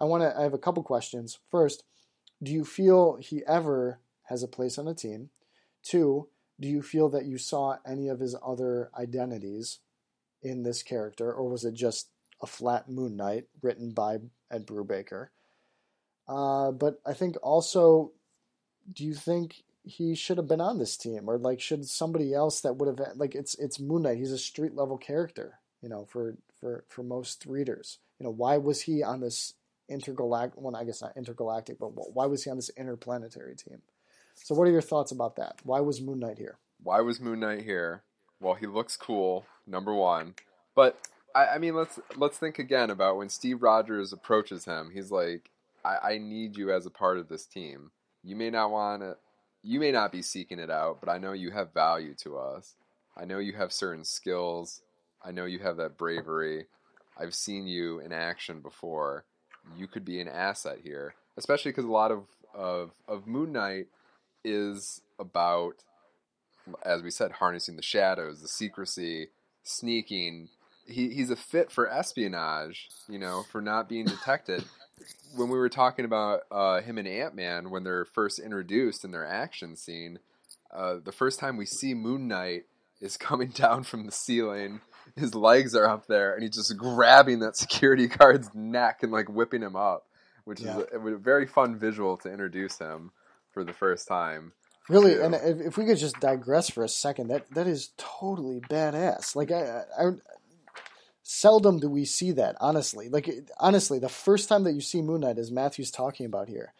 I 0.00 0.04
want 0.06 0.22
to. 0.22 0.36
I 0.36 0.42
have 0.42 0.54
a 0.54 0.58
couple 0.58 0.82
questions. 0.82 1.38
First, 1.50 1.84
do 2.42 2.50
you 2.52 2.64
feel 2.64 3.16
he 3.20 3.42
ever 3.46 3.98
has 4.24 4.42
a 4.42 4.48
place 4.48 4.78
on 4.78 4.88
a 4.88 4.94
team? 4.94 5.28
Two, 5.82 6.28
do 6.58 6.68
you 6.68 6.80
feel 6.82 7.08
that 7.10 7.26
you 7.26 7.36
saw 7.38 7.76
any 7.86 8.08
of 8.08 8.18
his 8.20 8.34
other 8.44 8.90
identities 8.98 9.78
in 10.42 10.62
this 10.62 10.82
character, 10.82 11.32
or 11.32 11.48
was 11.48 11.64
it 11.64 11.74
just 11.74 12.08
a 12.40 12.46
flat 12.46 12.88
Moon 12.88 13.16
Knight 13.16 13.46
written 13.62 13.90
by 13.92 14.18
Ed 14.50 14.66
Brubaker? 14.66 15.28
Uh, 16.28 16.70
but 16.72 17.00
I 17.06 17.12
think 17.12 17.36
also, 17.42 18.12
do 18.92 19.04
you 19.04 19.14
think 19.14 19.62
he 19.84 20.14
should 20.14 20.36
have 20.36 20.48
been 20.48 20.60
on 20.60 20.78
this 20.78 20.96
team, 20.96 21.28
or 21.28 21.38
like 21.38 21.60
should 21.60 21.86
somebody 21.86 22.32
else 22.32 22.60
that 22.60 22.76
would 22.76 22.86
have 22.88 23.16
like 23.16 23.34
it's 23.34 23.54
it's 23.56 23.80
Moon 23.80 24.02
Knight? 24.02 24.18
He's 24.18 24.32
a 24.32 24.38
street 24.38 24.74
level 24.74 24.96
character, 24.96 25.58
you 25.80 25.88
know, 25.88 26.04
for 26.04 26.36
for 26.60 26.84
for 26.88 27.02
most 27.02 27.46
readers. 27.46 27.98
You 28.18 28.24
know, 28.24 28.30
why 28.30 28.56
was 28.58 28.82
he 28.82 29.02
on 29.02 29.20
this 29.20 29.54
intergalactic? 29.88 30.60
Well, 30.60 30.76
I 30.76 30.84
guess 30.84 31.02
not 31.02 31.16
intergalactic, 31.16 31.78
but 31.78 31.88
why 32.14 32.26
was 32.26 32.44
he 32.44 32.50
on 32.50 32.56
this 32.56 32.70
interplanetary 32.76 33.56
team? 33.56 33.82
So, 34.34 34.54
what 34.54 34.68
are 34.68 34.72
your 34.72 34.80
thoughts 34.80 35.12
about 35.12 35.36
that? 35.36 35.60
Why 35.64 35.80
was 35.80 36.00
Moon 36.00 36.20
Knight 36.20 36.38
here? 36.38 36.58
Why 36.82 37.00
was 37.00 37.20
Moon 37.20 37.40
Knight 37.40 37.62
here? 37.62 38.02
Well, 38.40 38.54
he 38.54 38.66
looks 38.66 38.96
cool, 38.96 39.46
number 39.66 39.94
one. 39.94 40.34
But 40.74 40.98
I, 41.34 41.46
I 41.46 41.58
mean, 41.58 41.74
let's 41.74 41.98
let's 42.16 42.38
think 42.38 42.58
again 42.58 42.90
about 42.90 43.16
when 43.16 43.28
Steve 43.28 43.62
Rogers 43.62 44.12
approaches 44.12 44.64
him. 44.64 44.90
He's 44.92 45.10
like, 45.10 45.50
I, 45.84 46.12
"I 46.12 46.18
need 46.18 46.56
you 46.56 46.72
as 46.72 46.86
a 46.86 46.90
part 46.90 47.18
of 47.18 47.28
this 47.28 47.46
team. 47.46 47.90
You 48.22 48.36
may 48.36 48.50
not 48.50 48.70
want 48.70 49.02
to, 49.02 49.16
you 49.62 49.80
may 49.80 49.92
not 49.92 50.12
be 50.12 50.22
seeking 50.22 50.58
it 50.58 50.70
out, 50.70 50.98
but 51.00 51.08
I 51.08 51.18
know 51.18 51.32
you 51.32 51.50
have 51.50 51.72
value 51.72 52.14
to 52.22 52.38
us. 52.38 52.74
I 53.16 53.24
know 53.24 53.38
you 53.38 53.54
have 53.54 53.72
certain 53.72 54.04
skills. 54.04 54.82
I 55.24 55.32
know 55.32 55.44
you 55.44 55.58
have 55.60 55.76
that 55.76 55.98
bravery. 55.98 56.66
I've 57.18 57.34
seen 57.34 57.66
you 57.66 58.00
in 58.00 58.12
action 58.12 58.60
before. 58.60 59.24
You 59.76 59.86
could 59.86 60.04
be 60.04 60.20
an 60.20 60.28
asset 60.28 60.78
here, 60.82 61.14
especially 61.36 61.70
because 61.70 61.84
a 61.84 61.88
lot 61.88 62.10
of 62.10 62.24
of 62.54 62.90
of 63.06 63.26
Moon 63.26 63.52
Knight 63.52 63.86
is 64.44 65.02
about 65.18 65.84
as 66.84 67.02
we 67.02 67.10
said, 67.10 67.32
harnessing 67.32 67.76
the 67.76 67.82
shadows, 67.82 68.40
the 68.40 68.48
secrecy, 68.48 69.28
sneaking. 69.64 70.48
He, 70.86 71.10
he's 71.10 71.30
a 71.30 71.36
fit 71.36 71.70
for 71.70 71.88
espionage, 71.88 72.88
you 73.08 73.18
know, 73.18 73.44
for 73.50 73.60
not 73.60 73.88
being 73.88 74.04
detected. 74.06 74.64
when 75.36 75.48
we 75.48 75.56
were 75.58 75.68
talking 75.68 76.04
about 76.04 76.40
uh, 76.50 76.80
him 76.80 76.98
and 76.98 77.08
Ant 77.08 77.34
Man, 77.34 77.70
when 77.70 77.84
they're 77.84 78.04
first 78.04 78.38
introduced 78.38 79.04
in 79.04 79.10
their 79.10 79.26
action 79.26 79.76
scene, 79.76 80.18
uh, 80.74 80.96
the 81.04 81.12
first 81.12 81.38
time 81.38 81.56
we 81.56 81.66
see 81.66 81.94
Moon 81.94 82.28
Knight 82.28 82.64
is 83.00 83.16
coming 83.16 83.48
down 83.54 83.82
from 83.84 84.06
the 84.06 84.12
ceiling. 84.12 84.80
His 85.16 85.34
legs 85.34 85.74
are 85.74 85.86
up 85.86 86.06
there, 86.06 86.34
and 86.34 86.42
he's 86.42 86.54
just 86.54 86.76
grabbing 86.76 87.40
that 87.40 87.56
security 87.56 88.06
guard's 88.08 88.48
neck 88.54 89.02
and 89.02 89.12
like 89.12 89.28
whipping 89.28 89.62
him 89.62 89.76
up, 89.76 90.06
which 90.44 90.60
Yeah. 90.60 90.78
is 90.78 90.86
a, 90.92 90.98
a 90.98 91.18
very 91.18 91.46
fun 91.46 91.78
visual 91.78 92.16
to 92.18 92.30
introduce 92.30 92.78
him 92.78 93.10
for 93.52 93.64
the 93.64 93.72
first 93.72 94.08
time. 94.08 94.52
Really, 94.88 95.20
and 95.20 95.34
if, 95.34 95.60
if 95.60 95.78
we 95.78 95.84
could 95.84 95.98
just 95.98 96.18
digress 96.18 96.68
for 96.68 96.82
a 96.82 96.88
second, 96.88 97.28
that 97.28 97.48
that 97.52 97.66
is 97.66 97.90
totally 97.96 98.60
badass. 98.60 99.36
Like 99.36 99.52
I, 99.52 99.84
I, 99.98 100.06
I 100.06 100.10
seldom 101.22 101.78
do 101.78 101.88
we 101.88 102.04
see 102.04 102.32
that. 102.32 102.56
Honestly, 102.60 103.08
like 103.08 103.30
honestly, 103.58 103.98
the 103.98 104.08
first 104.08 104.48
time 104.48 104.64
that 104.64 104.72
you 104.72 104.80
see 104.80 105.00
Moon 105.00 105.20
Knight, 105.20 105.38
as 105.38 105.52
Matthew's 105.52 105.92
talking 105.92 106.26
about 106.26 106.48
here, 106.48 106.72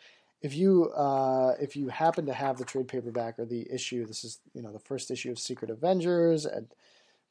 if 0.42 0.54
you 0.54 0.90
uh, 0.90 1.54
if 1.60 1.76
you 1.76 1.88
happen 1.88 2.26
to 2.26 2.32
have 2.32 2.58
the 2.58 2.64
trade 2.64 2.88
paperback 2.88 3.38
or 3.38 3.44
the 3.44 3.66
issue, 3.72 4.04
this 4.04 4.24
is 4.24 4.40
you 4.52 4.62
know 4.62 4.72
the 4.72 4.80
first 4.80 5.10
issue 5.10 5.30
of 5.30 5.38
Secret 5.38 5.70
Avengers, 5.70 6.44
Ed 6.44 6.66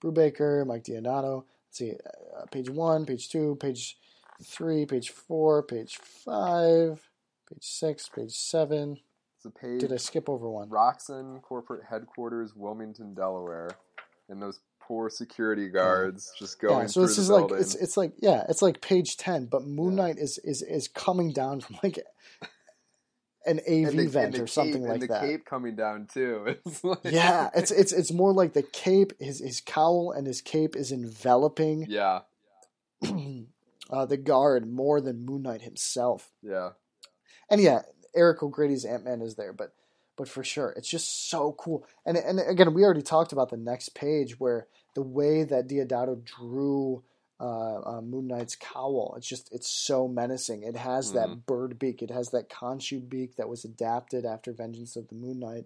Brubaker, 0.01 0.65
Mike 0.65 0.85
Deodato. 0.85 1.43
Let's 1.67 1.77
see, 1.77 1.91
uh, 1.91 2.45
page 2.45 2.69
one, 2.69 3.05
page 3.05 3.29
two, 3.29 3.57
page 3.59 3.97
three, 4.41 4.85
page 4.85 5.09
four, 5.09 5.63
page 5.63 5.97
five, 5.97 7.09
page 7.49 7.63
six, 7.63 8.07
page 8.07 8.31
seven. 8.31 8.99
It's 9.43 9.45
a 9.47 9.59
page. 9.59 9.79
Did 9.81 9.91
I 9.91 9.97
skip 9.97 10.29
over 10.29 10.47
one? 10.49 10.69
Roxxon 10.69 11.41
corporate 11.41 11.81
headquarters, 11.89 12.53
Wilmington, 12.55 13.15
Delaware, 13.15 13.71
and 14.29 14.39
those 14.39 14.59
poor 14.79 15.09
security 15.09 15.67
guards 15.67 16.31
just 16.37 16.59
going 16.61 16.81
yeah, 16.81 16.85
so 16.85 16.93
through 17.01 17.07
this 17.07 17.17
is 17.17 17.27
building. 17.29 17.49
like 17.55 17.61
it's 17.61 17.75
it's 17.75 17.97
like 17.97 18.13
yeah, 18.21 18.43
it's 18.49 18.61
like 18.61 18.81
page 18.81 19.17
ten, 19.17 19.45
but 19.47 19.63
Moon 19.65 19.97
Yeah. 19.97 20.03
Knight 20.03 20.17
is 20.19 20.37
is 20.43 20.61
is 20.61 20.87
coming 20.87 21.33
down 21.33 21.61
from 21.61 21.79
like 21.81 21.97
an 23.47 23.59
AV 23.67 23.95
the- 23.95 24.07
vent 24.07 24.37
or 24.37 24.45
something 24.45 24.73
cape, 24.73 24.83
like 24.83 24.93
and 24.93 25.01
the 25.01 25.07
that. 25.07 25.21
cape 25.23 25.45
coming 25.45 25.75
down 25.75 26.07
too. 26.13 26.57
It's 26.67 26.83
like, 26.83 26.99
Yeah, 27.05 27.49
it's 27.55 27.71
it's 27.71 27.91
it's 27.93 28.11
more 28.13 28.33
like 28.33 28.53
the 28.53 28.61
cape. 28.61 29.13
His 29.19 29.39
his 29.39 29.59
cowl 29.59 30.11
and 30.15 30.27
his 30.27 30.39
cape 30.41 30.75
is 30.75 30.91
enveloping 30.91 31.87
yeah, 31.89 32.19
uh, 33.89 34.05
the 34.05 34.17
guard 34.17 34.71
more 34.71 35.01
than 35.01 35.25
Moon 35.25 35.41
Knight 35.41 35.63
himself. 35.63 36.31
yeah, 36.43 36.71
And 37.49 37.59
yeah, 37.59 37.81
Eric 38.15 38.43
O'Grady's 38.43 38.85
Ant 38.85 39.05
Man 39.05 39.21
is 39.21 39.35
there, 39.35 39.53
but 39.53 39.73
but 40.17 40.27
for 40.27 40.43
sure, 40.43 40.71
it's 40.77 40.89
just 40.89 41.29
so 41.29 41.53
cool. 41.53 41.85
And 42.05 42.17
and 42.17 42.39
again, 42.39 42.73
we 42.73 42.83
already 42.83 43.01
talked 43.01 43.31
about 43.31 43.49
the 43.49 43.57
next 43.57 43.95
page 43.95 44.39
where 44.39 44.67
the 44.93 45.01
way 45.01 45.43
that 45.43 45.67
Deodato 45.67 46.23
drew 46.23 47.03
uh, 47.39 47.79
uh, 47.97 48.01
Moon 48.01 48.27
Knight's 48.27 48.55
cowl, 48.55 49.15
it's 49.17 49.25
just 49.27 49.51
it's 49.51 49.67
so 49.67 50.07
menacing. 50.07 50.61
It 50.63 50.75
has 50.75 51.13
that 51.13 51.29
Mhm. 51.29 51.45
bird 51.47 51.79
beak. 51.79 52.03
It 52.03 52.11
has 52.11 52.29
that 52.31 52.49
Khonshu 52.49 53.07
beak 53.09 53.37
that 53.37 53.49
was 53.49 53.65
adapted 53.65 54.25
after 54.25 54.51
Vengeance 54.53 54.95
of 54.95 55.07
the 55.07 55.15
Moon 55.15 55.39
Knight. 55.39 55.65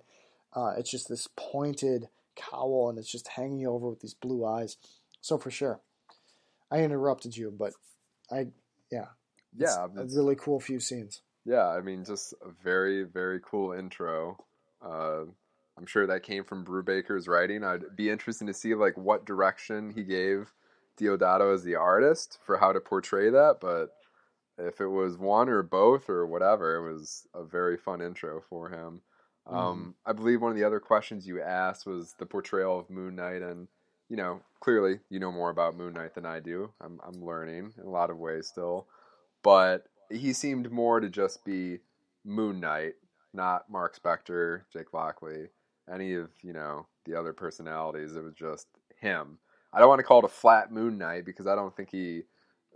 Uh, 0.54 0.76
it's 0.78 0.90
just 0.90 1.10
this 1.10 1.28
pointed 1.36 2.08
cowl, 2.36 2.88
and 2.90 2.98
it's 2.98 3.12
just 3.12 3.28
hanging 3.28 3.68
over 3.68 3.90
with 3.90 4.00
these 4.00 4.14
blue 4.14 4.46
eyes. 4.46 4.78
So 5.20 5.38
for 5.38 5.52
sure. 5.52 5.82
I 6.72 6.82
interrupted 6.84 7.36
you, 7.36 7.52
but 7.52 7.74
I 8.32 8.48
yeah 8.92 9.08
Yeah, 9.58 9.86
a 9.86 9.90
it's- 9.90 10.16
really 10.16 10.36
cool 10.36 10.60
few 10.62 10.80
scenes. 10.80 11.22
Yeah, 11.46 11.68
I 11.68 11.82
mean, 11.82 12.04
just 12.04 12.34
a 12.42 12.50
very, 12.64 13.04
very 13.04 13.40
cool 13.40 13.72
intro. 13.72 14.38
Uh, 14.84 15.26
I'm 15.78 15.86
sure 15.86 16.08
that 16.08 16.24
came 16.24 16.44
from 16.44 16.66
Brubaker's 16.66 17.28
writing. 17.28 17.64
I'd 17.64 17.96
be 17.96 18.10
interested 18.10 18.48
to 18.48 18.54
see 18.54 18.74
like 18.76 18.98
what 18.98 19.26
direction 19.26 19.92
he 19.92 20.04
gave 20.04 20.52
Deodato 21.00 21.54
as 21.54 21.64
the 21.64 21.76
artist 21.76 22.40
for 22.46 22.58
how 22.58 22.72
to 22.72 22.80
portray 22.80 23.30
that. 23.30 23.58
But 23.62 23.90
if 24.58 24.82
it 24.82 24.88
was 24.88 25.18
one 25.18 25.50
or 25.50 25.62
both 25.62 26.10
or 26.10 26.26
whatever, 26.26 26.78
it 26.78 26.94
was 26.94 27.28
a 27.34 27.44
very 27.44 27.78
fun 27.78 28.02
intro 28.02 28.42
for 28.50 28.70
him. 28.70 29.02
Um, 29.48 29.96
I 30.06 30.14
believe 30.14 30.42
one 30.42 30.52
of 30.52 30.58
the 30.58 30.64
other 30.64 30.80
questions 30.80 31.28
you 31.28 31.42
asked 31.42 31.86
was 31.86 32.16
the 32.18 32.26
portrayal 32.26 32.80
of 32.80 32.90
Moon 32.90 33.16
Knight, 33.16 33.44
and 33.44 33.68
you 34.10 34.18
know, 34.18 34.42
clearly 34.60 35.00
you 35.10 35.20
know 35.20 35.32
more 35.32 35.52
about 35.52 35.78
Moon 35.78 35.94
Knight 35.94 36.16
than 36.16 36.26
I 36.26 36.40
do. 36.40 36.72
I'm 36.82 37.00
I'm 37.06 37.24
learning 37.24 37.74
in 37.78 37.86
a 37.86 37.90
lot 37.90 38.10
of 38.10 38.18
ways 38.18 38.48
still, 38.48 38.88
but 39.44 39.86
he 40.10 40.34
seemed 40.34 40.72
more 40.72 41.00
to 41.00 41.10
just 41.10 41.44
be 41.46 41.80
Moon 42.24 42.60
Knight, 42.60 42.94
not 43.34 43.70
Mark 43.70 44.00
Spector, 44.02 44.62
Jake 44.72 44.94
Lockley, 44.94 45.50
any 45.92 46.14
of 46.14 46.30
you 46.42 46.54
know 46.54 46.88
the 47.06 47.18
other 47.18 47.34
personalities. 47.34 48.16
It 48.16 48.24
was 48.24 48.34
just 48.34 48.68
him. 49.00 49.38
I 49.74 49.80
don't 49.80 49.90
want 49.90 50.00
to 50.00 50.04
call 50.06 50.20
it 50.20 50.26
a 50.26 50.30
flat 50.30 50.72
Moon 50.72 50.98
Knight 50.98 51.26
because 51.26 51.48
I 51.48 51.56
don't 51.56 51.76
think 51.76 51.92
he 51.92 52.24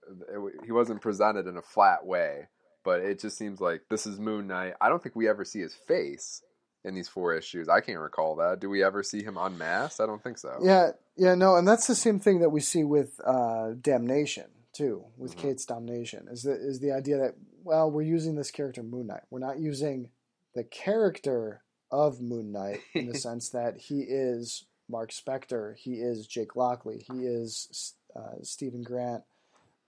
it, 0.08 0.54
he 0.66 0.72
wasn't 0.72 1.02
presented 1.02 1.48
in 1.48 1.58
a 1.58 1.62
flat 1.62 2.06
way. 2.06 2.48
But 2.84 3.02
it 3.02 3.20
just 3.20 3.38
seems 3.38 3.60
like 3.60 3.82
this 3.90 4.06
is 4.06 4.20
Moon 4.20 4.48
Knight. 4.48 4.74
I 4.80 4.90
don't 4.90 5.02
think 5.02 5.16
we 5.16 5.28
ever 5.28 5.44
see 5.44 5.60
his 5.60 5.76
face 5.76 6.42
in 6.86 6.96
these 6.96 7.10
four 7.10 7.34
issues. 7.36 7.68
I 7.68 7.82
can't 7.82 8.00
recall 8.00 8.38
that. 8.38 8.60
Do 8.62 8.70
we 8.70 8.84
ever 8.84 9.04
see 9.04 9.22
him 9.22 9.38
unmasked? 9.38 10.00
I 10.00 10.06
don't 10.06 10.24
think 10.24 10.38
so. 10.38 10.58
Yeah, 10.62 10.92
yeah, 11.18 11.36
no, 11.36 11.58
and 11.58 11.68
that's 11.68 11.88
the 11.88 11.96
same 11.96 12.20
thing 12.20 12.40
that 12.40 12.52
we 12.52 12.62
see 12.62 12.86
with 12.86 13.20
uh, 13.26 13.72
Damnation 13.82 14.46
too, 14.74 15.06
with 15.18 15.36
Mhm. 15.36 15.40
Cates' 15.40 15.66
Damnation 15.66 16.28
Is 16.30 16.44
the 16.44 16.54
is 16.54 16.80
the 16.80 16.92
idea 16.92 17.18
that 17.18 17.36
well, 17.64 17.90
we're 17.92 18.02
using 18.04 18.36
this 18.36 18.52
character 18.52 18.82
Moon 18.84 19.08
Knight. 19.08 19.24
We're 19.30 19.40
not 19.40 19.60
using 19.60 20.12
the 20.56 20.64
character 20.64 21.62
of 21.92 22.22
Moon 22.22 22.52
Knight 22.52 22.82
in 22.94 23.08
the 23.08 23.18
sense 23.18 23.50
that 23.50 23.78
he 23.78 24.02
is 24.02 24.66
Mark 24.88 25.12
Spector, 25.12 25.76
he 25.76 25.96
is 25.96 26.26
Jake 26.28 26.56
Lockley, 26.56 27.06
he 27.12 27.26
is 27.26 27.94
uh, 28.16 28.36
Stephen 28.42 28.82
Grant, 28.84 29.24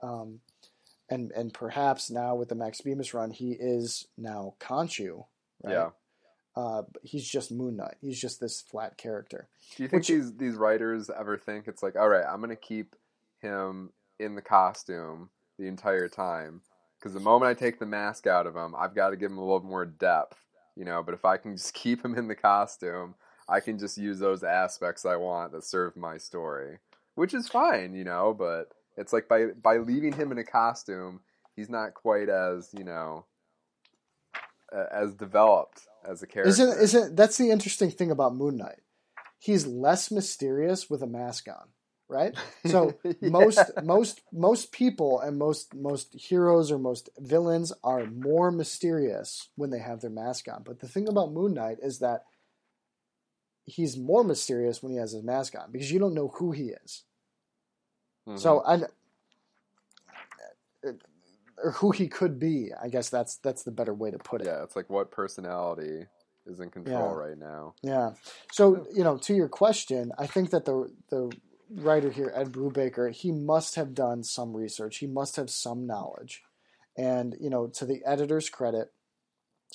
um, 0.01 0.41
and 1.09 1.31
and 1.31 1.53
perhaps 1.53 2.09
now 2.11 2.35
with 2.35 2.49
the 2.49 2.55
Max 2.55 2.81
Bemis 2.81 3.13
run, 3.13 3.31
he 3.31 3.51
is 3.53 4.07
now 4.17 4.55
Khonshu. 4.59 5.25
Right? 5.63 5.73
Yeah. 5.73 5.89
Uh, 6.55 6.83
he's 7.01 7.25
just 7.27 7.49
Moon 7.51 7.77
Knight. 7.77 7.95
He's 8.01 8.19
just 8.19 8.39
this 8.41 8.61
flat 8.61 8.97
character. 8.97 9.47
Do 9.77 9.83
you 9.83 9.89
think 9.89 10.01
Which- 10.01 10.07
these 10.09 10.35
these 10.35 10.55
writers 10.55 11.09
ever 11.09 11.37
think 11.37 11.67
it's 11.67 11.81
like, 11.81 11.95
all 11.95 12.09
right, 12.09 12.25
I'm 12.25 12.41
gonna 12.41 12.55
keep 12.57 12.95
him 13.39 13.91
in 14.21 14.35
the 14.35 14.41
costume 14.41 15.29
the 15.57 15.67
entire 15.67 16.07
time 16.07 16.61
because 16.99 17.13
the 17.13 17.19
moment 17.19 17.49
I 17.49 17.53
take 17.53 17.79
the 17.79 17.85
mask 17.85 18.27
out 18.27 18.45
of 18.45 18.55
him, 18.55 18.75
I've 18.77 18.93
got 18.93 19.09
to 19.09 19.17
give 19.17 19.31
him 19.31 19.39
a 19.39 19.41
little 19.41 19.63
more 19.63 19.85
depth, 19.85 20.37
you 20.75 20.85
know. 20.85 21.01
But 21.01 21.15
if 21.15 21.25
I 21.25 21.37
can 21.37 21.57
just 21.57 21.73
keep 21.73 22.05
him 22.05 22.15
in 22.15 22.27
the 22.27 22.35
costume, 22.35 23.15
I 23.49 23.59
can 23.59 23.79
just 23.79 23.97
use 23.97 24.19
those 24.19 24.43
aspects 24.43 25.05
I 25.05 25.15
want 25.15 25.51
that 25.51 25.63
serve 25.63 25.97
my 25.97 26.17
story, 26.17 26.77
which 27.15 27.33
is 27.33 27.47
fine, 27.47 27.95
you 27.95 28.03
know. 28.03 28.35
But 28.37 28.71
it's 28.97 29.13
like 29.13 29.27
by 29.27 29.47
by 29.47 29.77
leaving 29.77 30.13
him 30.13 30.31
in 30.31 30.37
a 30.37 30.43
costume, 30.43 31.21
he's 31.55 31.69
not 31.69 31.93
quite 31.93 32.29
as 32.29 32.69
you 32.77 32.83
know 32.83 33.25
as 34.91 35.13
developed 35.15 35.81
as 36.07 36.21
a 36.21 36.27
character. 36.27 36.49
Isn't 36.49 36.81
isn't 36.81 37.15
that's 37.15 37.37
the 37.37 37.51
interesting 37.51 37.91
thing 37.91 38.11
about 38.11 38.35
Moon 38.35 38.57
Knight? 38.57 38.81
He's 39.39 39.65
less 39.65 40.11
mysterious 40.11 40.89
with 40.89 41.01
a 41.01 41.07
mask 41.07 41.47
on, 41.47 41.69
right? 42.11 42.35
So 42.65 42.99
Yeah. 43.21 43.31
most 43.31 43.71
most 43.81 44.21
most 44.31 44.71
people 44.71 45.19
and 45.19 45.37
most 45.39 45.73
most 45.73 46.13
heroes 46.13 46.71
or 46.71 46.77
most 46.77 47.09
villains 47.19 47.73
are 47.83 48.05
more 48.05 48.51
mysterious 48.51 49.49
when 49.55 49.71
they 49.71 49.79
have 49.79 50.01
their 50.01 50.11
mask 50.11 50.47
on. 50.47 50.63
But 50.63 50.79
the 50.79 50.87
thing 50.87 51.07
about 51.07 51.33
Moon 51.33 51.53
Knight 51.53 51.79
is 51.81 51.99
that 51.99 52.25
he's 53.65 53.97
more 53.97 54.23
mysterious 54.23 54.83
when 54.83 54.91
he 54.91 54.97
has 54.99 55.13
his 55.13 55.23
mask 55.23 55.55
on 55.57 55.71
because 55.71 55.91
you 55.91 55.99
don't 55.99 56.13
know 56.13 56.27
who 56.27 56.51
he 56.51 56.69
is. 56.69 57.03
Mhm. 58.27 58.37
So 58.37 58.63
I 58.65 58.83
or 61.63 61.71
who 61.71 61.91
he 61.91 62.07
could 62.07 62.39
be. 62.39 62.71
I 62.81 62.89
guess 62.89 63.09
that's 63.09 63.37
that's 63.37 63.63
the 63.63 63.71
better 63.71 63.93
way 63.93 64.11
to 64.11 64.17
put 64.17 64.41
it. 64.41 64.47
Yeah, 64.47 64.63
it's 64.63 64.75
like 64.75 64.89
what 64.89 65.11
personality 65.11 66.05
is 66.45 66.59
in 66.59 66.69
control 66.69 67.13
Yeah. 67.13 67.15
right 67.15 67.37
now. 67.37 67.75
Yeah. 67.83 68.11
So 68.51 68.87
you 68.93 69.03
know, 69.03 69.17
to 69.17 69.33
your 69.33 69.49
question, 69.49 70.11
I 70.17 70.27
think 70.27 70.51
that 70.51 70.65
the 70.65 70.91
the 71.09 71.31
writer 71.73 72.11
here, 72.11 72.31
Ed 72.35 72.51
Brubaker, 72.51 73.11
he 73.11 73.31
must 73.31 73.75
have 73.75 73.93
done 73.93 74.23
some 74.23 74.55
research. 74.55 74.97
He 74.97 75.07
must 75.07 75.35
have 75.35 75.49
some 75.49 75.85
knowledge, 75.87 76.43
and 76.97 77.35
you 77.39 77.49
know, 77.49 77.67
to 77.67 77.85
the 77.85 78.01
editor's 78.05 78.49
credit, 78.49 78.91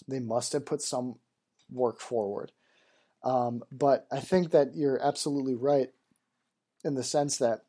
they 0.07 0.21
must 0.21 0.53
have 0.53 0.67
put 0.67 0.83
some 0.83 1.17
work 1.71 2.01
forward. 2.01 2.53
Um, 3.23 3.63
but 3.73 4.07
I 4.13 4.21
think 4.21 4.51
that 4.53 4.75
you're 4.75 5.03
absolutely 5.03 5.55
right 5.55 5.89
in 6.85 6.95
the 6.95 7.03
sense 7.03 7.39
that 7.39 7.63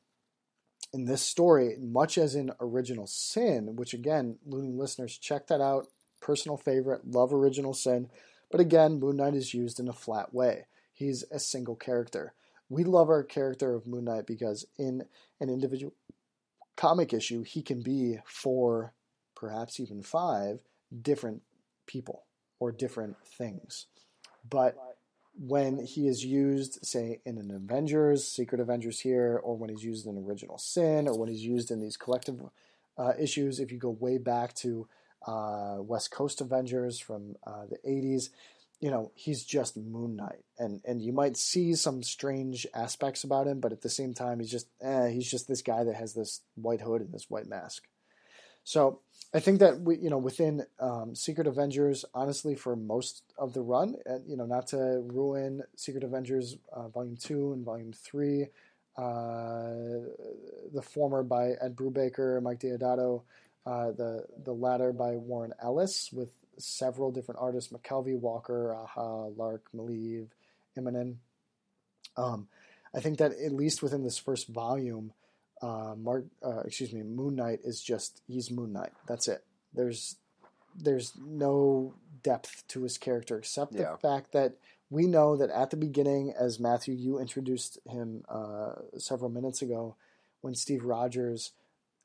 in 0.93 1.05
this 1.05 1.21
story, 1.21 1.75
much 1.79 2.17
as 2.17 2.35
in 2.35 2.51
Original 2.59 3.07
Sin, 3.07 3.75
which 3.75 3.93
again, 3.93 4.37
Looney 4.45 4.71
listeners, 4.71 5.17
check 5.17 5.47
that 5.47 5.61
out. 5.61 5.87
Personal 6.21 6.57
favorite, 6.57 7.07
love 7.07 7.33
Original 7.33 7.73
Sin. 7.73 8.09
But 8.49 8.61
again, 8.61 8.99
Moon 8.99 9.17
Knight 9.17 9.35
is 9.35 9.53
used 9.53 9.79
in 9.79 9.87
a 9.87 9.93
flat 9.93 10.33
way. 10.33 10.65
He's 10.93 11.23
a 11.31 11.39
single 11.39 11.75
character. 11.75 12.33
We 12.69 12.83
love 12.83 13.09
our 13.09 13.23
character 13.23 13.73
of 13.73 13.87
Moon 13.87 14.05
Knight 14.05 14.27
because 14.27 14.65
in 14.77 15.05
an 15.39 15.49
individual 15.49 15.93
comic 16.75 17.13
issue, 17.13 17.43
he 17.43 17.61
can 17.61 17.81
be 17.81 18.19
four, 18.25 18.93
perhaps 19.35 19.79
even 19.79 20.03
five 20.03 20.61
different 21.01 21.41
people 21.85 22.23
or 22.59 22.71
different 22.71 23.17
things. 23.25 23.87
But 24.49 24.75
when 25.39 25.85
he 25.85 26.07
is 26.07 26.25
used, 26.25 26.79
say, 26.85 27.21
in 27.25 27.37
an 27.37 27.51
Avengers, 27.51 28.27
Secret 28.27 28.59
Avengers 28.59 28.99
here, 28.99 29.39
or 29.43 29.55
when 29.55 29.69
he's 29.69 29.83
used 29.83 30.07
in 30.07 30.17
Original 30.17 30.57
Sin, 30.57 31.07
or 31.07 31.17
when 31.17 31.29
he's 31.29 31.43
used 31.43 31.69
in 31.69 31.79
these 31.79 31.97
collective 31.97 32.41
uh, 32.97 33.13
issues, 33.19 33.59
if 33.59 33.71
you 33.71 33.77
go 33.77 33.89
way 33.89 34.17
back 34.17 34.53
to 34.55 34.87
uh, 35.27 35.77
West 35.79 36.11
Coast 36.11 36.41
Avengers 36.41 36.99
from 36.99 37.35
uh, 37.45 37.65
the 37.69 37.77
80s, 37.87 38.29
you 38.79 38.91
know, 38.91 39.11
he's 39.15 39.43
just 39.43 39.75
Moon 39.75 40.15
Knight. 40.15 40.43
And, 40.59 40.81
and 40.85 41.01
you 41.01 41.11
might 41.13 41.37
see 41.37 41.73
some 41.75 42.03
strange 42.03 42.67
aspects 42.73 43.23
about 43.23 43.47
him, 43.47 43.59
but 43.59 43.71
at 43.71 43.81
the 43.81 43.89
same 43.89 44.13
time, 44.13 44.39
he's 44.39 44.51
just, 44.51 44.67
eh, 44.81 45.09
he's 45.09 45.29
just 45.29 45.47
this 45.47 45.61
guy 45.61 45.83
that 45.83 45.95
has 45.95 46.13
this 46.13 46.41
white 46.55 46.81
hood 46.81 47.01
and 47.01 47.11
this 47.11 47.29
white 47.29 47.47
mask. 47.47 47.83
So 48.63 48.99
I 49.33 49.39
think 49.39 49.59
that 49.59 49.79
we, 49.79 49.97
you 49.97 50.09
know, 50.09 50.17
within 50.17 50.65
um, 50.79 51.15
Secret 51.15 51.47
Avengers, 51.47 52.05
honestly, 52.13 52.53
for 52.53 52.75
most 52.75 53.23
of 53.37 53.53
the 53.53 53.61
run, 53.61 53.95
and, 54.05 54.29
you 54.29 54.35
know, 54.35 54.45
not 54.45 54.67
to 54.67 54.77
ruin 55.05 55.63
Secret 55.75 56.03
Avengers 56.03 56.57
uh, 56.73 56.89
Volume 56.89 57.17
Two 57.17 57.53
and 57.53 57.63
Volume 57.63 57.93
Three, 57.93 58.47
uh, 58.97 59.71
the 60.73 60.81
former 60.81 61.23
by 61.23 61.51
Ed 61.61 61.75
Brubaker, 61.75 62.41
Mike 62.41 62.59
Deodato, 62.59 63.23
uh, 63.65 63.91
the 63.91 64.25
the 64.43 64.53
latter 64.53 64.91
by 64.91 65.11
Warren 65.11 65.53
Ellis, 65.61 66.09
with 66.11 66.29
several 66.57 67.11
different 67.11 67.39
artists: 67.41 67.71
McKelvie, 67.71 68.19
Walker, 68.19 68.75
Aja, 68.75 69.27
Lark, 69.35 69.65
Maleev, 69.75 70.27
Immonen. 70.77 71.15
Um, 72.15 72.47
I 72.93 72.99
think 72.99 73.17
that 73.19 73.33
at 73.33 73.51
least 73.51 73.83
within 73.83 74.03
this 74.03 74.17
first 74.17 74.47
volume, 74.47 75.13
uh, 75.61 75.95
Mark, 75.97 76.25
uh, 76.43 76.61
excuse 76.61 76.93
me, 76.93 77.03
Moon 77.03 77.35
Knight 77.35 77.59
is 77.63 77.81
just 77.81 78.21
he's 78.27 78.51
Moon 78.51 78.73
Knight. 78.73 78.93
That's 79.07 79.27
it. 79.27 79.43
There's 79.73 80.17
there's 80.75 81.13
no 81.17 81.95
depth 82.23 82.67
to 82.69 82.83
his 82.83 82.97
character 82.97 83.37
except 83.37 83.73
the 83.73 83.97
fact 84.01 84.31
that 84.33 84.53
we 84.89 85.05
know 85.05 85.35
that 85.35 85.49
at 85.49 85.69
the 85.69 85.77
beginning, 85.77 86.33
as 86.37 86.59
Matthew 86.59 86.93
you 86.93 87.19
introduced 87.19 87.79
him 87.89 88.23
uh, 88.29 88.73
several 88.97 89.29
minutes 89.29 89.61
ago, 89.61 89.95
when 90.41 90.55
Steve 90.55 90.85
Rogers 90.85 91.51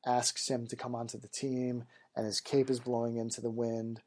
asks 0.05 0.49
him 0.49 0.67
to 0.67 0.75
come 0.75 0.95
onto 0.95 1.17
the 1.17 1.27
team 1.27 1.85
and 2.15 2.25
his 2.25 2.41
cape 2.41 2.69
is 2.69 2.79
blowing 2.79 3.15
into 3.15 3.41
the 3.41 3.49
wind, 3.49 4.01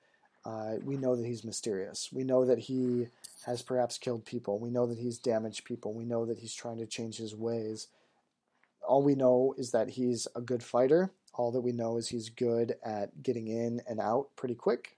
uh, 0.46 0.76
we 0.84 0.96
know 0.96 1.16
that 1.16 1.26
he's 1.26 1.44
mysterious. 1.44 2.08
We 2.12 2.22
know 2.22 2.44
that 2.44 2.58
he 2.58 3.08
has 3.44 3.62
perhaps 3.62 3.98
killed 3.98 4.24
people. 4.24 4.58
We 4.58 4.70
know 4.70 4.86
that 4.86 4.98
he's 4.98 5.18
damaged 5.18 5.64
people. 5.64 5.92
We 5.92 6.04
know 6.04 6.24
that 6.26 6.38
he's 6.38 6.54
trying 6.54 6.78
to 6.78 6.86
change 6.86 7.16
his 7.16 7.34
ways 7.34 7.88
all 8.86 9.02
we 9.02 9.14
know 9.14 9.54
is 9.58 9.72
that 9.72 9.90
he's 9.90 10.26
a 10.34 10.40
good 10.40 10.62
fighter. 10.62 11.10
All 11.34 11.52
that 11.52 11.60
we 11.60 11.72
know 11.72 11.98
is 11.98 12.08
he's 12.08 12.30
good 12.30 12.76
at 12.84 13.22
getting 13.22 13.48
in 13.48 13.82
and 13.86 14.00
out 14.00 14.28
pretty 14.36 14.54
quick. 14.54 14.96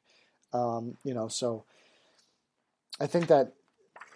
Um, 0.52 0.96
you 1.02 1.14
know, 1.14 1.28
so 1.28 1.64
I 3.00 3.06
think 3.06 3.26
that 3.26 3.52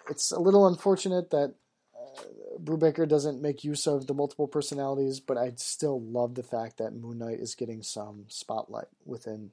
it's 0.09 0.31
a 0.31 0.39
little 0.39 0.67
unfortunate 0.67 1.31
that 1.31 1.53
uh, 1.95 2.21
Brubaker 2.63 3.07
doesn't 3.07 3.41
make 3.41 3.63
use 3.63 3.87
of 3.87 4.07
the 4.07 4.13
multiple 4.13 4.47
personalities, 4.47 5.19
but 5.19 5.37
I 5.37 5.53
still 5.57 6.01
love 6.01 6.35
the 6.35 6.43
fact 6.43 6.77
that 6.77 6.95
Moon 6.95 7.19
Knight 7.19 7.39
is 7.39 7.55
getting 7.55 7.83
some 7.83 8.25
spotlight 8.29 8.87
within 9.05 9.51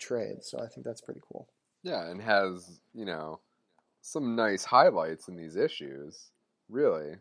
trade. 0.00 0.42
So 0.42 0.58
I 0.58 0.66
think 0.66 0.84
that's 0.84 1.00
pretty 1.00 1.20
cool. 1.30 1.48
Yeah, 1.82 2.08
and 2.10 2.20
has, 2.20 2.80
you 2.94 3.04
know, 3.04 3.40
some 4.02 4.34
nice 4.36 4.64
highlights 4.64 5.28
in 5.28 5.36
these 5.36 5.56
issues. 5.56 6.30
Really. 6.68 7.16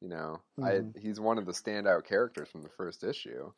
You 0.00 0.08
know, 0.08 0.40
Mhm. 0.58 0.94
I 0.96 0.98
he's 1.00 1.18
one 1.20 1.38
of 1.38 1.46
the 1.46 1.52
standout 1.52 2.04
characters 2.04 2.48
from 2.48 2.62
the 2.62 2.68
first 2.68 3.02
issue, 3.04 3.52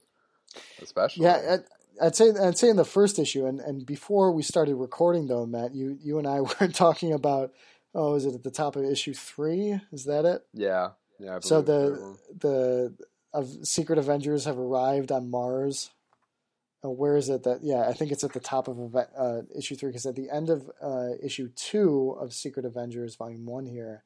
especially. 0.81 1.25
Yeah, 1.25 1.59
I'd, 2.01 2.05
I'd 2.07 2.15
say 2.17 2.31
I'd 2.31 2.57
say 2.59 2.69
in 2.69 2.77
the 2.77 2.85
first 2.85 3.19
issue, 3.19 3.47
and, 3.47 3.59
and 3.61 3.85
before 3.85 4.31
we 4.31 4.43
started 4.43 4.77
recording, 4.77 5.27
though, 5.27 5.47
Matt, 5.47 5.75
you 5.75 5.99
you 6.01 6.19
and 6.19 6.27
I 6.27 6.41
were 6.61 6.69
talking 6.69 7.13
about. 7.13 7.53
Oh, 7.95 8.15
is 8.15 8.27
it 8.27 8.35
at 8.35 8.43
the 8.45 8.51
top 8.51 8.77
of 8.77 8.85
issue 8.85 9.15
three? 9.15 9.81
Is 9.91 10.05
that 10.05 10.25
it? 10.27 10.47
yeah, 10.53 10.91
yeah. 11.19 11.39
So 11.41 11.63
the 11.63 12.17
the 12.39 12.95
of 13.33 13.49
Secret 13.67 13.99
Avengers 13.99 14.45
have 14.45 14.59
arrived 14.59 15.11
on 15.11 15.31
Mars. 15.31 15.91
Uh, 16.85 16.91
where 16.91 17.17
is 17.17 17.29
it 17.29 17.43
that? 17.45 17.61
Yeah, 17.63 17.89
I 17.89 17.93
think 17.93 18.13
it's 18.13 18.25
at 18.25 18.33
the 18.33 18.41
top 18.41 18.69
of 18.69 18.95
uh, 18.95 19.43
issue 19.57 19.77
three 19.77 19.91
because 19.91 20.07
at 20.07 20.15
the 20.15 20.31
end 20.31 20.51
of 20.51 20.71
uh, 20.83 21.11
issue 21.23 21.49
two 21.57 22.17
of 22.21 22.33
Secret 22.33 22.65
Avengers 22.65 23.17
Volume 23.17 23.47
One 23.47 23.67
here, 23.67 24.03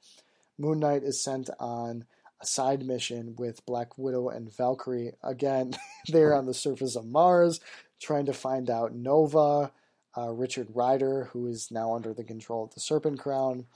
Moon 0.59 0.79
Knight 0.79 1.03
is 1.03 1.23
sent 1.23 1.51
on 1.59 2.05
a 2.41 2.47
side 2.47 2.85
mission 2.85 3.35
with 3.37 3.65
Black 3.67 3.99
Widow 3.99 4.29
and 4.29 4.55
Valkyrie. 4.55 5.13
Again, 5.23 5.73
they're 6.09 6.35
on 6.35 6.47
the 6.47 6.55
surface 6.55 6.97
of 6.97 7.07
Mars 7.07 7.61
trying 8.01 8.27
to 8.27 8.33
find 8.33 8.71
out 8.71 8.95
Nova, 8.95 9.73
uh, 10.17 10.31
Richard 10.31 10.69
Rider, 10.75 11.29
who 11.33 11.47
is 11.47 11.69
now 11.71 11.95
under 11.95 12.15
the 12.15 12.25
control 12.25 12.65
of 12.65 12.75
the 12.75 12.81
Serpent 12.81 13.19
Crown. 13.19 13.67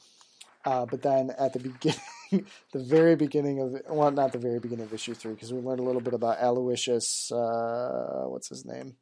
Uh, 0.65 0.87
but 0.87 1.03
then 1.03 1.31
at 1.39 1.53
the 1.53 1.59
beginning, 1.59 2.01
the 2.73 2.79
very 2.79 3.17
beginning 3.17 3.61
of 3.61 3.81
well, 3.89 4.11
not 4.11 4.33
the 4.33 4.39
very 4.39 4.59
beginning 4.59 4.85
of 4.85 4.93
issue 4.93 5.15
three, 5.15 5.35
because 5.35 5.53
we 5.53 5.61
learned 5.61 5.81
a 5.81 5.85
little 5.85 6.01
bit 6.01 6.15
about 6.15 6.39
Aloysius. 6.41 7.31
Uh, 7.33 8.25
what's 8.27 8.49
his 8.49 8.65
name? 8.65 8.97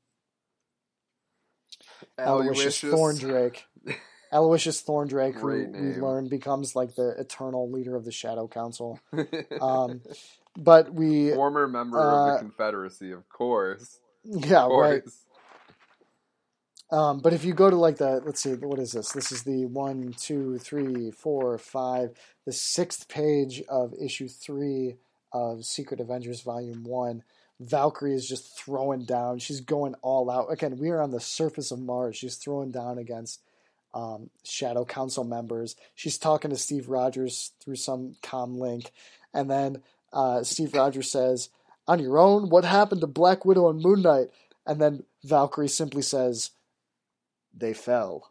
Aloysius 2.19 2.83
Aloysius. 2.83 2.95
Thorndrake. 2.95 3.65
Aloysius 4.33 4.81
Thorndrake, 4.81 5.35
who 5.35 5.47
we 5.47 6.01
learn 6.01 6.29
becomes 6.29 6.75
like 6.75 6.95
the 6.95 7.11
eternal 7.19 7.71
leader 7.71 7.95
of 7.97 8.05
the 8.05 8.13
Shadow 8.13 8.49
Council. 8.49 8.99
Um, 9.61 10.01
but 10.57 10.93
we, 10.93 11.31
Former 11.33 11.69
member 11.69 11.99
of 11.99 12.29
uh, 12.29 12.33
the 12.33 12.39
Confederacy, 12.41 13.13
of 13.13 13.29
course. 13.29 13.99
yeah, 14.25 14.65
Of 14.65 14.73
right. 14.73 15.03
Um, 16.93 17.21
but 17.21 17.33
if 17.33 17.43
you 17.43 17.55
go 17.55 17.71
to 17.71 17.77
like 17.77 17.97
the, 17.97 18.21
let's 18.25 18.43
see, 18.43 18.53
what 18.53 18.79
is 18.79 18.93
this? 18.93 19.13
This 19.13 19.33
is 19.33 19.45
the 19.45 19.65
one, 19.65 20.15
two, 20.19 20.59
three, 20.59 21.11
four, 21.11 21.57
five, 21.57 22.11
the 22.45 22.53
sixth 22.53 23.09
page 23.09 23.63
of 23.67 23.95
issue 23.99 24.29
three 24.29 24.97
of 25.33 25.65
Secret 25.65 26.01
Avengers 26.01 26.43
Volume 26.43 26.85
One. 26.85 27.23
Valkyrie 27.59 28.15
is 28.15 28.29
just 28.29 28.59
throwing 28.59 29.05
down. 29.05 29.39
She's 29.39 29.63
going 29.63 29.95
all 30.03 30.31
out. 30.31 30.53
Again, 30.53 30.77
we 30.79 30.91
are 30.91 31.01
on 31.01 31.13
the 31.13 31.21
surface 31.21 31.71
of 31.71 31.79
Mars. 31.79 32.17
She's 32.17 32.37
throwing 32.37 32.71
down 32.71 32.99
against 32.99 33.41
um, 33.95 34.29
Shadow 34.45 34.85
Council 34.85 35.25
members. 35.25 35.77
She's 35.95 36.19
talking 36.19 36.51
to 36.51 36.59
Steve 36.59 36.91
Rogers 36.91 37.53
through 37.61 37.77
some 37.77 38.17
com 38.23 38.59
link, 38.59 38.91
and 39.33 39.51
then 39.51 39.83
uh, 40.13 40.43
Steve 40.43 40.75
Rogers 40.75 41.11
says, 41.11 41.49
"On 41.89 42.01
your 42.01 42.19
own, 42.19 42.51
what 42.51 42.65
happened 42.67 43.01
to 43.01 43.07
Black 43.07 43.47
Widow 43.47 43.71
and 43.71 43.81
Moon 43.81 44.03
Knight?" 44.03 44.29
And 44.67 44.81
then 44.81 45.05
Valkyrie 45.25 45.69
simply 45.69 46.03
says, 46.03 46.51
"They 47.55 47.73
fell 47.75 48.31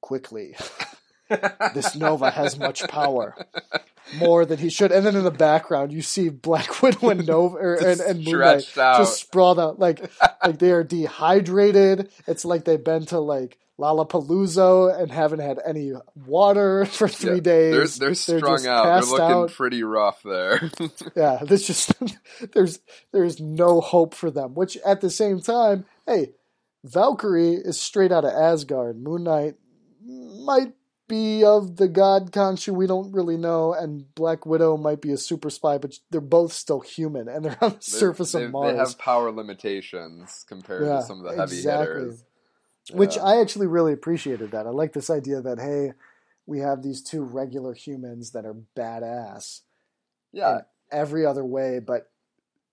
quickly. 0.00 0.56
this 1.74 1.94
Nova 1.96 2.30
has 2.30 2.58
much 2.58 2.86
power." 2.88 3.34
More 4.18 4.44
than 4.44 4.58
he 4.58 4.68
should, 4.68 4.92
and 4.92 5.06
then 5.06 5.14
in 5.16 5.24
the 5.24 5.30
background 5.30 5.92
you 5.92 6.02
see 6.02 6.28
Black 6.28 6.82
Widow 6.82 7.10
and 7.10 7.26
Nova 7.26 7.56
er, 7.56 7.60
or, 7.60 7.74
and, 7.74 7.98
Just 7.98 8.00
and 8.10 8.24
Moon 8.24 8.40
Knight 8.40 8.76
out. 8.76 8.98
just 8.98 9.20
sprawled 9.20 9.58
out 9.60 9.78
like 9.78 10.00
like 10.44 10.58
they 10.58 10.72
are 10.72 10.84
dehydrated. 10.84 12.10
It's 12.26 12.44
like 12.44 12.64
they've 12.64 12.82
been 12.82 13.06
to 13.06 13.20
like 13.20 13.58
Lollapalooza 13.78 15.00
and 15.00 15.10
haven't 15.10 15.38
had 15.38 15.60
any 15.64 15.92
water 16.14 16.84
for 16.84 17.08
three 17.08 17.36
Yeah, 17.36 17.40
days. 17.40 17.96
They're, 17.96 18.08
they're 18.08 18.14
strung 18.14 18.56
just 18.56 18.66
out. 18.66 18.84
They're 18.84 19.10
looking 19.10 19.24
out. 19.44 19.52
pretty 19.52 19.82
rough 19.82 20.22
there. 20.24 20.70
Yeah, 21.16 21.38
there's 21.42 21.66
just 21.66 21.92
there's 22.52 22.80
there's 23.12 23.40
no 23.40 23.80
hope 23.80 24.14
for 24.14 24.30
them. 24.30 24.54
Which 24.54 24.76
at 24.78 25.00
the 25.00 25.10
same 25.10 25.40
time, 25.40 25.84
hey, 26.06 26.32
Valkyrie 26.84 27.54
is 27.54 27.80
straight 27.80 28.12
out 28.12 28.24
of 28.24 28.32
Asgard. 28.32 29.00
Moon 29.00 29.24
Knight 29.24 29.54
might 30.04 30.74
be 31.08 31.44
of 31.44 31.76
the 31.76 31.88
god 31.88 32.32
Khonshu, 32.32 32.72
we 32.74 32.86
don't 32.86 33.12
really 33.12 33.36
know, 33.36 33.72
and 33.74 34.12
Black 34.14 34.46
Widow 34.46 34.76
might 34.76 35.00
be 35.02 35.12
a 35.12 35.18
super 35.18 35.50
spy, 35.50 35.76
but 35.78 35.94
they're 36.10 36.20
both 36.20 36.52
still 36.52 36.80
human 36.80 37.28
and 37.28 37.44
they're 37.44 37.58
on 37.60 37.70
the 37.70 37.76
They- 37.76 37.80
surface 37.80 38.32
they, 38.32 38.44
of 38.44 38.50
Mars. 38.50 38.72
They 38.72 38.78
have 38.78 38.98
power 38.98 39.30
limitations 39.30 40.44
compared 40.48 40.86
Yeah, 40.86 41.00
to 41.00 41.02
some 41.02 41.24
of 41.24 41.30
the 41.30 41.36
heavy 41.36 41.56
exactly. 41.56 41.86
hitters. 42.00 42.24
Which 42.92 43.16
I 43.18 43.40
actually 43.40 43.68
really 43.68 43.92
appreciated 43.92 44.50
that. 44.50 44.66
I 44.66 44.70
like 44.70 44.92
this 44.92 45.08
idea 45.10 45.40
that 45.40 45.58
hey, 45.60 45.92
we 46.46 46.58
have 46.60 46.82
these 46.82 47.00
two 47.02 47.22
regular 47.22 47.74
humans 47.74 48.32
that 48.32 48.44
are 48.44 48.56
badass 48.76 49.60
yeah, 50.32 50.56
in 50.56 50.60
every 50.90 51.24
other 51.24 51.44
way, 51.44 51.78
but 51.78 52.10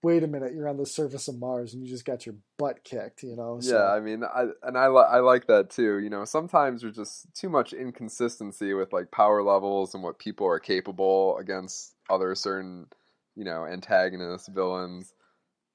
wait 0.01 0.23
a 0.23 0.27
minute, 0.27 0.53
you're 0.53 0.69
on 0.69 0.77
the 0.77 0.85
surface 0.85 1.27
of 1.27 1.39
Mars 1.39 1.73
and 1.73 1.83
you 1.83 1.89
just 1.89 2.05
got 2.05 2.25
your 2.25 2.35
butt 2.57 2.83
kicked, 2.83 3.23
you 3.23 3.35
know? 3.35 3.59
So, 3.59 3.77
yeah. 3.77 3.91
I 3.91 3.99
mean, 3.99 4.23
I 4.23 4.47
and 4.63 4.77
I 4.77 4.87
li- 4.87 5.07
I 5.09 5.19
like 5.19 5.47
that 5.47 5.69
too. 5.69 5.99
You 5.99 6.09
know, 6.09 6.25
sometimes 6.25 6.81
there's 6.81 6.95
just 6.95 7.33
too 7.35 7.49
much 7.49 7.73
inconsistency 7.73 8.73
with 8.73 8.93
like 8.93 9.11
power 9.11 9.43
levels 9.43 9.93
and 9.93 10.03
what 10.03 10.19
people 10.19 10.47
are 10.47 10.59
capable 10.59 11.37
against 11.37 11.95
other 12.09 12.33
certain, 12.35 12.87
you 13.35 13.43
know, 13.43 13.65
antagonists, 13.65 14.47
villains. 14.47 15.13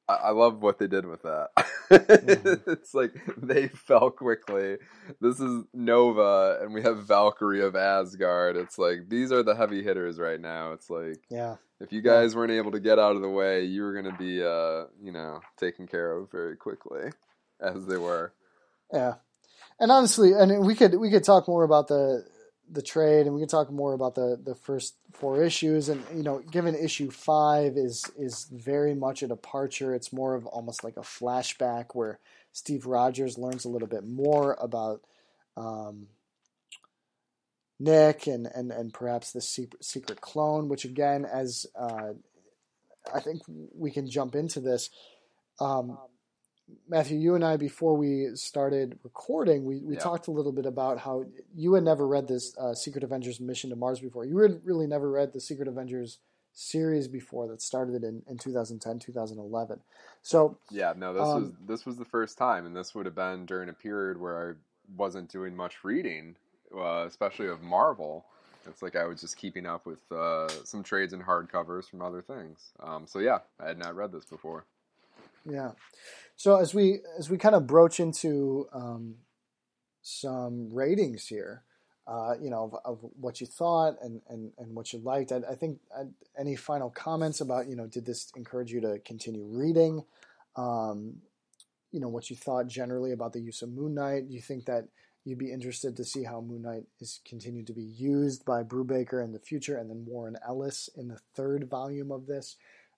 I, 0.08 0.30
love 0.30 0.62
what 0.62 0.78
they 0.78 0.86
did 0.86 1.06
with 1.06 1.22
that. 1.22 1.48
Mm-hmm. 1.90 2.54
it's 2.70 2.94
like 2.94 3.12
they 3.36 3.68
fell 3.68 4.10
quickly. 4.10 4.76
This 5.20 5.40
is 5.40 5.64
Nova, 5.72 6.58
and 6.62 6.74
we 6.74 6.82
have 6.82 7.06
Valkyrie 7.06 7.62
of 7.62 7.74
Asgard. 7.76 8.56
It's 8.56 8.78
like 8.78 9.08
these 9.08 9.32
are 9.32 9.42
the 9.42 9.54
heavy 9.54 9.82
hitters 9.82 10.18
right 10.18 10.40
now. 10.40 10.72
It's 10.72 10.90
like 10.90 11.20
yeah. 11.30 11.56
if 11.80 11.92
you 11.92 12.02
Yeah. 12.02 12.20
guys 12.20 12.36
weren't 12.36 12.52
able 12.52 12.72
to 12.72 12.80
get 12.80 12.98
out 12.98 13.16
of 13.16 13.22
the 13.22 13.28
way, 13.30 13.64
you 13.64 13.82
were 13.82 13.92
going 13.92 14.12
to 14.12 14.18
be, 14.18 14.42
uh, 14.42 14.84
you 15.02 15.12
know, 15.12 15.40
taken 15.58 15.86
care 15.86 16.12
of 16.16 16.30
very 16.30 16.56
quickly, 16.56 17.10
as 17.60 17.86
they 17.86 17.96
were. 17.96 18.32
Yeah, 18.92 19.14
and 19.80 19.90
honestly, 19.90 20.32
and 20.32 20.66
we 20.66 20.74
could 20.74 20.94
we 20.96 21.10
could 21.10 21.24
talk 21.24 21.48
more 21.48 21.64
about 21.64 21.88
the 21.88 22.24
the 22.70 22.82
trade, 22.82 23.26
and 23.26 23.34
we 23.34 23.40
can 23.40 23.48
talk 23.48 23.70
more 23.70 23.92
about 23.92 24.14
the 24.14 24.40
the 24.42 24.54
first 24.54 24.94
four 25.12 25.42
issues, 25.42 25.88
and 25.88 26.02
you 26.14 26.22
know, 26.22 26.38
given 26.38 26.74
issue 26.74 27.10
five 27.10 27.76
is 27.76 28.04
is 28.16 28.46
very 28.52 28.94
much 28.94 29.22
a 29.22 29.28
departure. 29.28 29.94
It's 29.94 30.12
more 30.12 30.34
of 30.34 30.46
almost 30.46 30.84
like 30.84 30.96
a 30.96 31.00
flashback 31.00 31.86
where 31.94 32.18
Steve 32.52 32.86
Rogers 32.86 33.38
learns 33.38 33.64
a 33.64 33.68
little 33.68 33.88
bit 33.88 34.04
more 34.04 34.56
about. 34.60 35.02
Um, 35.56 36.08
Nick 37.80 38.28
and, 38.28 38.46
and, 38.46 38.70
and 38.70 38.94
perhaps 38.94 39.32
the 39.32 39.40
secret, 39.40 40.20
clone, 40.20 40.68
which 40.68 40.84
again, 40.84 41.24
as 41.24 41.66
uh, 41.76 42.12
I 43.12 43.20
think 43.20 43.42
we 43.74 43.90
can 43.90 44.08
jump 44.08 44.34
into 44.34 44.60
this. 44.60 44.90
Um, 45.60 45.98
Matthew, 46.88 47.18
you 47.18 47.34
and 47.34 47.44
I, 47.44 47.56
before 47.56 47.96
we 47.96 48.30
started 48.34 48.98
recording, 49.02 49.64
we, 49.64 49.80
we 49.80 49.94
Yeah. 49.94 50.00
talked 50.00 50.28
a 50.28 50.30
little 50.30 50.52
bit 50.52 50.66
about 50.66 50.98
how 50.98 51.24
you 51.54 51.74
had 51.74 51.84
never 51.84 52.06
read 52.06 52.28
this 52.28 52.56
uh, 52.58 52.74
Secret 52.74 53.04
Avengers 53.04 53.40
Mission 53.40 53.70
to 53.70 53.76
Mars 53.76 54.00
before. 54.00 54.24
You 54.24 54.38
had 54.38 54.64
really 54.64 54.86
never 54.86 55.10
read 55.10 55.32
the 55.32 55.40
Secret 55.40 55.66
Avengers 55.68 56.18
series 56.52 57.08
before 57.08 57.48
that 57.48 57.60
started 57.60 58.04
in, 58.04 58.22
in 58.28 58.38
2010, 58.38 58.98
2011. 58.98 59.80
So, 60.22 60.58
Yeah, 60.70 60.92
no, 60.96 61.12
this 61.12 61.28
Um, 61.28 61.42
was 61.42 61.52
this 61.66 61.86
was 61.86 61.96
the 61.96 62.04
first 62.04 62.38
time, 62.38 62.64
and 62.64 62.76
this 62.76 62.94
would 62.94 63.06
have 63.06 63.14
been 63.14 63.44
during 63.44 63.68
a 63.68 63.72
period 63.72 64.18
where 64.18 64.50
I 64.50 64.54
wasn't 64.96 65.30
doing 65.30 65.56
much 65.56 65.82
reading, 65.84 66.36
uh, 66.74 67.04
especially 67.06 67.48
of 67.48 67.60
Marvel. 67.62 68.24
It's 68.66 68.82
like 68.82 68.94
I 68.96 69.04
was 69.04 69.20
just 69.20 69.36
keeping 69.36 69.66
up 69.66 69.84
with 69.84 70.00
uh, 70.12 70.48
some 70.64 70.82
trades 70.82 71.12
and 71.12 71.22
hardcovers 71.22 71.88
from 71.90 72.00
other 72.02 72.22
things. 72.22 72.72
Um, 72.80 73.06
so 73.06 73.18
yeah, 73.18 73.40
I 73.58 73.66
had 73.68 73.78
not 73.78 73.96
read 73.96 74.12
this 74.12 74.24
before. 74.24 74.64
Yeah. 75.44 75.72
So 76.36 76.58
as 76.58 76.74
we 76.74 77.00
as 77.18 77.30
we 77.30 77.38
kind 77.38 77.54
of 77.54 77.66
broach 77.66 78.00
into 78.00 78.66
um, 78.72 79.16
some 80.02 80.72
ratings 80.72 81.26
here, 81.26 81.62
uh, 82.06 82.34
you 82.40 82.50
know, 82.50 82.64
of, 82.64 82.74
of 82.84 83.10
what 83.18 83.40
you 83.40 83.46
thought 83.46 83.96
and, 84.02 84.20
and, 84.28 84.52
and 84.58 84.74
what 84.74 84.92
you 84.92 84.98
liked. 84.98 85.32
I, 85.32 85.40
I 85.50 85.54
think 85.54 85.78
uh, 85.96 86.04
any 86.38 86.56
final 86.56 86.90
comments 86.90 87.40
about, 87.40 87.68
you 87.68 87.76
know, 87.76 87.86
did 87.86 88.04
this 88.04 88.30
encourage 88.36 88.72
you 88.72 88.80
to 88.82 88.98
continue 88.98 89.44
reading? 89.44 90.04
Um, 90.56 91.16
you 91.90 92.00
know, 92.00 92.08
what 92.08 92.28
you 92.28 92.36
thought 92.36 92.66
generally 92.66 93.12
about 93.12 93.32
the 93.32 93.40
use 93.40 93.62
of 93.62 93.70
Moon 93.70 93.94
Knight. 93.94 94.28
Do 94.28 94.34
you 94.34 94.42
think 94.42 94.66
that 94.66 94.88
you'd 95.24 95.38
be 95.38 95.52
interested 95.52 95.96
to 95.96 96.04
see 96.04 96.24
how 96.24 96.40
Moon 96.40 96.62
Knight 96.62 96.84
is 97.00 97.20
continued 97.26 97.66
to 97.68 97.72
be 97.72 97.82
used 97.82 98.44
by 98.44 98.62
Brubaker 98.62 99.24
in 99.24 99.32
the 99.32 99.38
future 99.38 99.78
and 99.78 99.88
then 99.88 100.04
Warren 100.06 100.36
Ellis 100.46 100.90
in 100.96 101.08
the 101.08 101.20
third 101.34 101.70
volume 101.70 102.12
of 102.12 102.26
this? 102.26 102.56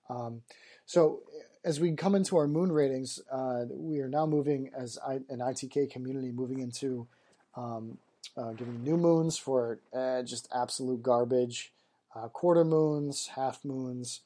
Um, 0.08 0.42
so 0.84 1.20
as 1.66 1.80
we 1.80 1.90
come 1.96 2.14
into 2.14 2.36
our 2.36 2.46
moon 2.46 2.70
ratings, 2.70 3.20
uh, 3.30 3.64
we 3.68 3.98
are 3.98 4.08
now 4.08 4.24
moving 4.24 4.70
as 4.72 4.98
I, 5.04 5.14
an 5.28 5.40
ITK 5.40 5.90
community 5.90 6.30
moving 6.30 6.60
into 6.60 7.08
um, 7.56 7.98
uh, 8.36 8.52
giving 8.52 8.84
new 8.84 8.96
moons 8.96 9.36
for 9.36 9.80
uh, 9.92 10.22
just 10.22 10.48
absolute 10.54 11.02
garbage, 11.02 11.72
uh, 12.14 12.28
quarter 12.28 12.64
moons, 12.64 13.30
half 13.34 13.64
moons, 13.64 14.20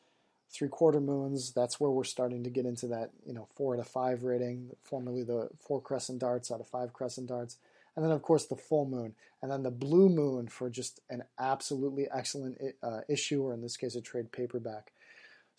three 0.51 0.69
quarter 0.69 1.01
moons. 1.01 1.53
That's 1.53 1.81
where 1.81 1.91
we're 1.91 2.05
starting 2.05 2.45
to 2.45 2.51
get 2.51 2.67
into 2.67 2.87
that 2.89 3.11
you 3.27 3.33
know 3.33 3.49
four 3.57 3.75
out 3.75 3.81
of 3.81 3.89
five 3.89 4.23
rating, 4.23 4.73
formerly 4.85 5.23
the 5.23 5.49
four 5.67 5.81
crescent 5.81 6.19
darts 6.19 6.53
out 6.53 6.61
of 6.61 6.69
five 6.69 6.93
crescent 6.93 7.29
darts. 7.29 7.57
and 7.97 8.05
then 8.05 8.13
of 8.13 8.21
course 8.21 8.45
the 8.45 8.57
full 8.57 8.85
moon, 8.85 9.15
and 9.41 9.51
then 9.51 9.63
the 9.63 9.71
blue 9.71 10.11
moon 10.11 10.47
for 10.47 10.69
just 10.69 11.01
an 11.09 11.23
absolutely 11.39 12.07
excellent 12.15 12.61
uh, 12.83 13.01
issue, 13.09 13.43
or 13.43 13.55
in 13.55 13.63
this 13.63 13.79
case, 13.79 13.95
a 13.95 14.03
trade 14.03 14.31
paperback. 14.31 14.93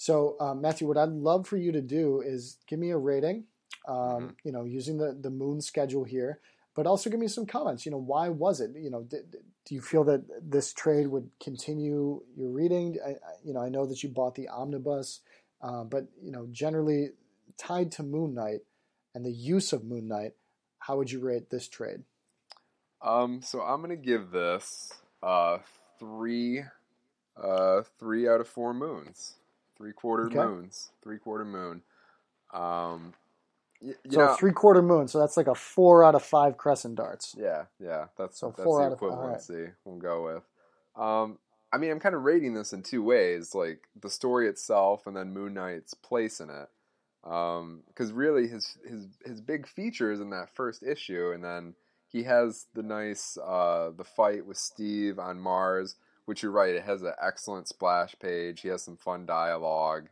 So, 0.01 0.35
um, 0.39 0.61
Matthew, 0.61 0.87
what 0.87 0.97
I'd 0.97 1.09
love 1.09 1.45
for 1.45 1.57
you 1.57 1.71
to 1.73 1.81
do 1.81 2.23
is 2.25 2.57
give 2.65 2.79
me 2.79 2.89
a 2.89 2.97
rating, 2.97 3.43
um, 3.87 3.95
mm-hmm. 3.95 4.27
you 4.43 4.51
know, 4.51 4.63
using 4.63 4.97
the, 4.97 5.15
the 5.21 5.29
moon 5.29 5.61
schedule 5.61 6.03
here, 6.05 6.39
but 6.75 6.87
also 6.87 7.11
give 7.11 7.19
me 7.19 7.27
some 7.27 7.45
comments. 7.45 7.85
You 7.85 7.91
know, 7.91 7.99
why 7.99 8.29
was 8.29 8.61
it? 8.61 8.71
You 8.75 8.89
know, 8.89 9.03
did, 9.03 9.35
do 9.63 9.75
you 9.75 9.79
feel 9.79 10.03
that 10.05 10.23
this 10.41 10.73
trade 10.73 11.05
would 11.05 11.29
continue 11.39 12.23
your 12.35 12.49
reading? 12.49 12.97
I, 13.05 13.09
you 13.43 13.53
know, 13.53 13.61
I 13.61 13.69
know 13.69 13.85
that 13.85 14.01
you 14.01 14.09
bought 14.09 14.33
the 14.33 14.49
omnibus, 14.49 15.19
uh, 15.61 15.83
but 15.83 16.07
you 16.19 16.31
know, 16.31 16.47
generally 16.51 17.09
tied 17.59 17.91
to 17.91 18.01
Moon 18.01 18.33
Knight 18.33 18.61
and 19.13 19.23
the 19.23 19.31
use 19.31 19.71
of 19.71 19.83
Moon 19.83 20.07
Knight, 20.07 20.31
how 20.79 20.97
would 20.97 21.11
you 21.11 21.19
rate 21.19 21.51
this 21.51 21.67
trade? 21.67 22.01
Um, 23.03 23.43
so 23.43 23.61
I'm 23.61 23.81
gonna 23.81 23.97
give 23.97 24.31
this 24.31 24.93
uh 25.21 25.59
three, 25.99 26.63
uh 27.37 27.83
three 27.99 28.27
out 28.27 28.41
of 28.41 28.47
four 28.47 28.73
moons, 28.73 29.35
three 29.81 29.93
quarter 29.93 30.27
okay. 30.27 30.35
moons, 30.35 30.91
three 31.01 31.17
quarter 31.17 31.45
moon. 31.45 31.81
Um, 32.53 33.13
y- 33.81 33.93
so 34.09 34.19
know, 34.19 34.35
three 34.35 34.51
quarter 34.51 34.81
moon. 34.81 35.07
So 35.07 35.19
that's 35.19 35.37
like 35.37 35.47
a 35.47 35.55
four 35.55 36.03
out 36.03 36.13
of 36.13 36.23
five 36.23 36.57
crescent 36.57 36.95
darts. 36.95 37.35
Yeah, 37.37 37.65
yeah, 37.79 38.05
that's 38.17 38.39
so 38.39 38.49
that's 38.49 38.63
four 38.63 38.87
the 38.87 38.95
equivalency. 38.95 39.63
Right. 39.65 39.73
We'll 39.83 39.97
go 39.97 40.25
with. 40.25 40.43
Um, 40.95 41.39
I 41.73 41.77
mean, 41.77 41.91
I'm 41.91 41.99
kind 41.99 42.15
of 42.15 42.21
rating 42.21 42.53
this 42.53 42.73
in 42.73 42.83
two 42.83 43.01
ways, 43.01 43.55
like 43.55 43.87
the 43.99 44.09
story 44.09 44.47
itself, 44.47 45.07
and 45.07 45.15
then 45.15 45.33
Moon 45.33 45.53
Knight's 45.53 45.93
place 45.93 46.39
in 46.39 46.49
it. 46.49 46.69
Because 47.23 48.09
um, 48.09 48.13
really, 48.13 48.47
his 48.47 48.77
his 48.87 49.07
his 49.25 49.41
big 49.41 49.67
features 49.67 50.19
in 50.19 50.29
that 50.31 50.53
first 50.53 50.83
issue, 50.83 51.31
and 51.33 51.43
then 51.43 51.75
he 52.07 52.23
has 52.23 52.65
the 52.73 52.83
nice 52.83 53.37
uh, 53.37 53.91
the 53.95 54.03
fight 54.03 54.45
with 54.45 54.57
Steve 54.57 55.17
on 55.17 55.39
Mars, 55.39 55.95
which 56.25 56.43
you're 56.43 56.51
right, 56.51 56.75
it 56.75 56.83
has 56.83 57.01
an 57.01 57.13
excellent 57.21 57.67
splash 57.67 58.15
page. 58.21 58.61
He 58.61 58.67
has 58.69 58.83
some 58.83 58.97
fun 58.97 59.25
dialogue. 59.25 60.09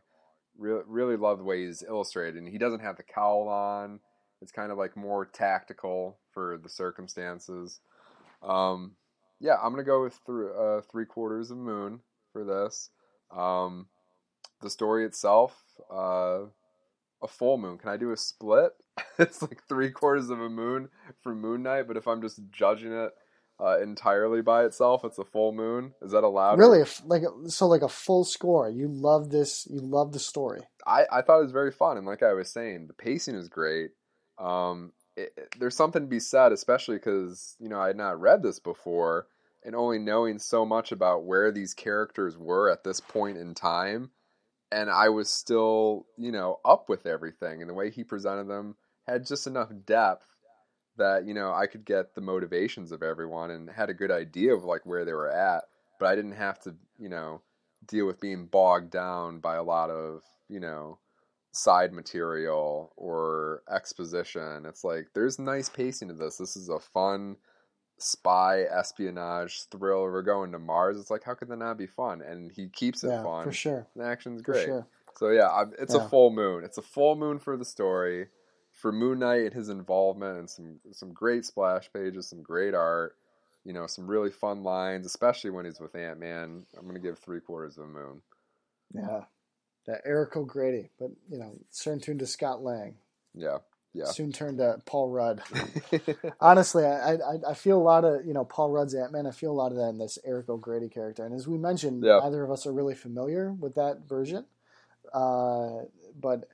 Really, 0.58 0.82
really 0.86 1.16
love 1.16 1.38
the 1.38 1.44
way 1.44 1.64
he's 1.64 1.82
illustrated, 1.82 2.36
and 2.36 2.48
he 2.48 2.58
doesn't 2.58 2.80
have 2.80 2.96
the 2.96 3.02
cowl 3.02 3.48
on. 3.48 4.00
It's 4.42 4.52
kind 4.52 4.72
of 4.72 4.78
like 4.78 4.96
more 4.96 5.26
tactical 5.26 6.18
for 6.32 6.58
the 6.62 6.68
circumstances. 6.68 7.80
Um, 8.42 8.92
yeah, 9.38 9.56
I'm 9.62 9.70
gonna 9.70 9.84
go 9.84 10.02
with 10.02 10.18
th- 10.26 10.54
uh, 10.58 10.80
three 10.90 11.06
quarters 11.06 11.50
of 11.50 11.58
moon 11.58 12.00
for 12.32 12.44
this. 12.44 12.90
Um, 13.30 13.86
the 14.60 14.70
story 14.70 15.04
itself, 15.04 15.62
uh, 15.90 16.40
a 17.22 17.28
full 17.28 17.58
moon. 17.58 17.78
Can 17.78 17.88
I 17.88 17.96
do 17.96 18.12
a 18.12 18.16
split? 18.16 18.72
it's 19.18 19.42
like 19.42 19.62
three 19.68 19.90
quarters 19.90 20.30
of 20.30 20.40
a 20.40 20.48
moon 20.48 20.88
for 21.22 21.34
Moon 21.34 21.62
Knight, 21.62 21.86
but 21.86 21.96
if 21.96 22.06
I'm 22.06 22.22
just 22.22 22.40
judging 22.50 22.92
it 22.92 23.12
uh, 23.62 23.78
entirely 23.80 24.42
by 24.42 24.64
itself, 24.64 25.04
it's 25.04 25.18
a 25.18 25.24
full 25.24 25.52
moon. 25.52 25.94
Is 26.02 26.12
that 26.12 26.24
allowed? 26.24 26.58
Really, 26.58 26.84
like 27.04 27.22
so, 27.46 27.66
like 27.66 27.82
a 27.82 27.88
full 27.88 28.24
score. 28.24 28.68
You 28.70 28.88
love 28.88 29.30
this. 29.30 29.66
You 29.70 29.80
love 29.80 30.12
the 30.12 30.18
story. 30.18 30.60
I 30.86 31.04
I 31.10 31.22
thought 31.22 31.38
it 31.38 31.44
was 31.44 31.52
very 31.52 31.72
fun, 31.72 31.96
and 31.96 32.06
like 32.06 32.22
I 32.22 32.32
was 32.32 32.50
saying, 32.50 32.86
the 32.86 32.94
pacing 32.94 33.34
is 33.34 33.48
great. 33.48 33.90
Um, 34.38 34.92
it, 35.16 35.32
it, 35.36 35.54
there's 35.58 35.76
something 35.76 36.02
to 36.02 36.08
be 36.08 36.20
said, 36.20 36.52
especially 36.52 36.96
because 36.96 37.56
you 37.58 37.68
know 37.68 37.80
I 37.80 37.88
had 37.88 37.96
not 37.96 38.20
read 38.20 38.42
this 38.42 38.58
before, 38.58 39.26
and 39.64 39.74
only 39.74 39.98
knowing 39.98 40.38
so 40.38 40.64
much 40.64 40.92
about 40.92 41.24
where 41.24 41.52
these 41.52 41.74
characters 41.74 42.38
were 42.38 42.70
at 42.70 42.84
this 42.84 43.00
point 43.00 43.36
in 43.36 43.54
time 43.54 44.10
and 44.72 44.90
I 44.90 45.08
was 45.08 45.28
still, 45.28 46.06
you 46.16 46.32
know, 46.32 46.60
up 46.64 46.88
with 46.88 47.06
everything. 47.06 47.60
And 47.60 47.68
the 47.68 47.74
way 47.74 47.90
he 47.90 48.04
presented 48.04 48.48
them 48.48 48.76
had 49.06 49.26
just 49.26 49.46
enough 49.46 49.70
depth 49.84 50.29
that, 51.00 51.26
you 51.26 51.34
know, 51.34 51.52
I 51.52 51.66
could 51.66 51.84
get 51.84 52.14
the 52.14 52.20
motivations 52.20 52.92
of 52.92 53.02
everyone 53.02 53.50
and 53.50 53.68
had 53.68 53.90
a 53.90 53.94
good 53.94 54.10
idea 54.10 54.54
of 54.54 54.64
like 54.64 54.86
where 54.86 55.04
they 55.04 55.12
were 55.12 55.30
at. 55.30 55.64
But 55.98 56.06
I 56.06 56.14
didn't 56.14 56.32
have 56.32 56.58
to, 56.60 56.74
you 56.98 57.08
know, 57.08 57.42
deal 57.86 58.06
with 58.06 58.20
being 58.20 58.46
bogged 58.46 58.90
down 58.90 59.40
by 59.40 59.56
a 59.56 59.62
lot 59.62 59.90
of, 59.90 60.22
you 60.48 60.60
know, 60.60 60.98
side 61.52 61.92
material 61.92 62.92
or 62.96 63.62
exposition. 63.70 64.64
It's 64.66 64.84
like 64.84 65.08
there's 65.14 65.38
nice 65.38 65.68
pacing 65.68 66.08
to 66.08 66.14
this. 66.14 66.36
This 66.36 66.56
is 66.56 66.68
a 66.68 66.78
fun 66.78 67.36
spy 67.98 68.62
espionage 68.62 69.64
thriller. 69.70 70.10
We're 70.10 70.22
going 70.22 70.52
to 70.52 70.58
Mars. 70.58 70.98
It's 70.98 71.10
like 71.10 71.24
how 71.24 71.34
could 71.34 71.48
that 71.48 71.58
not 71.58 71.76
be 71.76 71.86
fun? 71.86 72.22
And 72.22 72.50
he 72.50 72.68
keeps 72.68 73.04
it 73.04 73.08
yeah, 73.08 73.22
fun 73.22 73.44
for 73.44 73.52
sure. 73.52 73.86
The 73.96 74.04
action's 74.04 74.42
great. 74.42 74.66
Sure. 74.66 74.86
So 75.16 75.30
yeah, 75.30 75.64
it's 75.78 75.94
yeah. 75.94 76.06
a 76.06 76.08
full 76.08 76.30
moon. 76.30 76.64
It's 76.64 76.78
a 76.78 76.82
full 76.82 77.16
moon 77.16 77.38
for 77.38 77.56
the 77.56 77.64
story, 77.64 78.28
for 78.80 78.92
Moon 78.92 79.18
Knight 79.18 79.42
and 79.42 79.54
his 79.54 79.68
involvement, 79.68 80.38
and 80.38 80.50
some 80.50 80.80
some 80.92 81.12
great 81.12 81.44
splash 81.44 81.90
pages, 81.92 82.28
some 82.28 82.42
great 82.42 82.74
art. 82.74 83.16
You 83.64 83.74
know, 83.74 83.86
some 83.86 84.06
really 84.06 84.30
fun 84.30 84.62
lines, 84.62 85.04
especially 85.04 85.50
when 85.50 85.66
he's 85.66 85.80
with 85.80 85.94
Ant 85.94 86.18
Man. 86.18 86.64
I'm 86.78 86.86
gonna 86.86 86.98
give 86.98 87.18
three 87.18 87.40
quarters 87.40 87.76
of 87.76 87.84
a 87.84 87.88
moon. 87.88 88.22
Yeah, 88.94 89.24
that 89.86 90.00
Eric 90.04 90.36
O'Grady, 90.36 90.88
but 90.98 91.10
you 91.30 91.38
know, 91.38 91.52
soon 91.70 92.00
tune 92.00 92.18
to 92.18 92.26
Scott 92.26 92.62
Lang. 92.62 92.94
Yeah, 93.34 93.58
yeah. 93.92 94.06
soon 94.06 94.32
turned 94.32 94.58
to 94.58 94.78
Paul 94.86 95.10
Rudd. 95.10 95.42
Honestly, 96.40 96.84
I, 96.84 97.14
I, 97.14 97.50
I 97.50 97.54
feel 97.54 97.78
a 97.78 97.82
lot 97.82 98.04
of 98.04 98.24
you 98.24 98.32
know 98.32 98.44
Paul 98.44 98.70
Rudd's 98.70 98.94
Ant 98.94 99.12
Man. 99.12 99.26
I 99.26 99.30
feel 99.30 99.50
a 99.50 99.52
lot 99.52 99.72
of 99.72 99.78
that 99.78 99.90
in 99.90 99.98
this 99.98 100.18
Eric 100.24 100.48
O'Grady 100.48 100.88
character, 100.88 101.24
and 101.24 101.34
as 101.34 101.46
we 101.46 101.58
mentioned, 101.58 102.04
yeah. 102.04 102.20
neither 102.22 102.42
of 102.42 102.50
us 102.50 102.66
are 102.66 102.72
really 102.72 102.94
familiar 102.94 103.52
with 103.52 103.74
that 103.74 104.08
version. 104.08 104.46
Uh, 105.12 105.82
but 106.18 106.48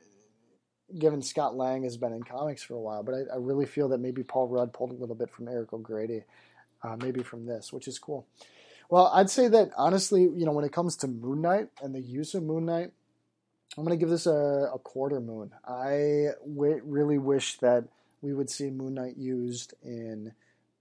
given 0.98 1.22
Scott 1.22 1.56
Lang 1.56 1.82
has 1.84 1.96
been 1.96 2.12
in 2.12 2.22
comics 2.22 2.62
for 2.62 2.74
a 2.74 2.80
while, 2.80 3.02
but 3.02 3.14
I, 3.14 3.34
I, 3.34 3.36
really 3.38 3.66
feel 3.66 3.88
that 3.88 3.98
maybe 3.98 4.22
Paul 4.22 4.48
Rudd 4.48 4.72
pulled 4.72 4.90
a 4.90 4.94
little 4.94 5.14
bit 5.16 5.30
from 5.30 5.48
Eric 5.48 5.72
O'Grady, 5.72 6.22
uh, 6.82 6.96
maybe 6.96 7.22
from 7.22 7.46
this, 7.46 7.72
which 7.72 7.88
is 7.88 7.98
cool. 7.98 8.26
Well, 8.88 9.08
I'd 9.12 9.30
say 9.30 9.48
that 9.48 9.70
honestly, 9.76 10.22
you 10.22 10.44
know, 10.46 10.52
when 10.52 10.64
it 10.64 10.72
comes 10.72 10.96
to 10.98 11.08
Moon 11.08 11.42
Knight 11.42 11.68
and 11.82 11.94
the 11.94 12.00
use 12.00 12.34
of 12.34 12.44
Moon 12.44 12.66
Knight 12.66 12.92
I'm 13.76 13.84
going 13.84 13.98
to 13.98 14.00
give 14.00 14.10
this 14.10 14.26
a, 14.26 14.70
a 14.74 14.78
quarter 14.78 15.20
moon. 15.20 15.50
I 15.66 16.28
w- 16.46 16.80
really 16.84 17.18
wish 17.18 17.58
that 17.58 17.84
we 18.22 18.32
would 18.32 18.48
see 18.48 18.70
Moon 18.70 18.94
Knight 18.94 19.16
used 19.18 19.74
in 19.82 20.32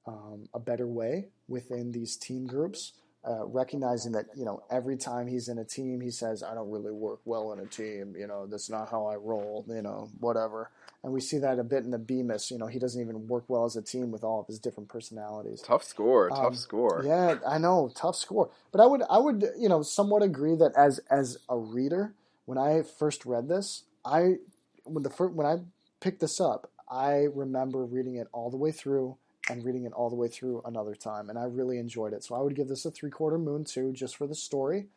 um, 0.07 0.47
a 0.53 0.59
better 0.59 0.87
way 0.87 1.27
within 1.47 1.91
these 1.91 2.15
team 2.15 2.47
groups. 2.47 2.93
Uh, 3.27 3.43
recognizing 3.47 4.11
that 4.11 4.25
you 4.35 4.45
know 4.45 4.61
every 4.69 4.95
time 4.95 5.25
he's 5.25 5.47
in 5.47 5.57
a 5.57 5.65
team, 5.65 5.99
he 5.99 6.11
says, 6.11 6.43
"I 6.43 6.53
don't 6.53 6.69
really 6.69 6.91
work 6.91 7.21
well 7.25 7.53
in 7.53 7.59
a 7.59 7.65
team. 7.65 8.15
You 8.15 8.27
know, 8.27 8.45
that's 8.45 8.69
not 8.69 8.89
how 8.89 9.07
I 9.07 9.15
roll. 9.15 9.65
You 9.67 9.81
know, 9.81 10.09
whatever." 10.19 10.69
And 11.03 11.13
we 11.13 11.21
see 11.21 11.37
that 11.39 11.59
a 11.59 11.63
bit 11.63 11.83
in 11.83 11.91
the 11.91 11.97
Bemis. 11.97 12.49
You 12.51 12.57
know, 12.57 12.67
he 12.67 12.79
doesn't 12.79 12.99
even 13.01 13.27
work 13.27 13.45
well 13.47 13.65
as 13.65 13.75
a 13.75 13.81
team 13.81 14.11
with 14.11 14.23
all 14.23 14.41
of 14.41 14.47
his 14.47 14.59
different 14.59 14.89
personalities. 14.89 15.61
Tough 15.61 15.83
score, 15.83 16.31
um, 16.31 16.43
tough 16.43 16.55
score. 16.55 17.03
Yeah, 17.05 17.37
I 17.47 17.57
know, 17.57 17.91
tough 17.95 18.15
score. 18.15 18.49
But 18.71 18.81
I 18.81 18.85
would, 18.85 19.01
I 19.09 19.17
would, 19.17 19.43
you 19.57 19.69
know, 19.69 19.81
somewhat 19.81 20.23
agree 20.23 20.55
that 20.55 20.73
as 20.75 20.99
as 21.09 21.37
a 21.49 21.57
reader, 21.57 22.13
when 22.45 22.57
I 22.57 22.81
first 22.81 23.25
read 23.25 23.47
this, 23.47 23.83
I 24.03 24.35
when 24.83 25.03
the 25.03 25.09
first, 25.09 25.33
when 25.33 25.47
I 25.47 25.57
picked 25.99 26.21
this 26.21 26.39
up, 26.39 26.71
I 26.89 27.27
remember 27.33 27.83
reading 27.83 28.15
it 28.15 28.27
all 28.31 28.49
the 28.49 28.57
way 28.57 28.71
through 28.71 29.17
and 29.49 29.63
reading 29.63 29.85
it 29.85 29.93
all 29.93 30.09
the 30.09 30.15
way 30.15 30.27
through 30.27 30.61
another 30.65 30.95
time, 30.95 31.29
and 31.29 31.37
I 31.37 31.45
really 31.45 31.77
enjoyed 31.77 32.13
it. 32.13 32.23
So 32.23 32.35
I 32.35 32.39
would 32.39 32.55
give 32.55 32.67
this 32.67 32.85
a 32.85 32.91
three 32.91 33.11
quarter 33.11 33.37
moon 33.37 33.63
too, 33.63 33.91
just 33.93 34.15
for 34.15 34.27
the 34.27 34.35
story. 34.35 34.87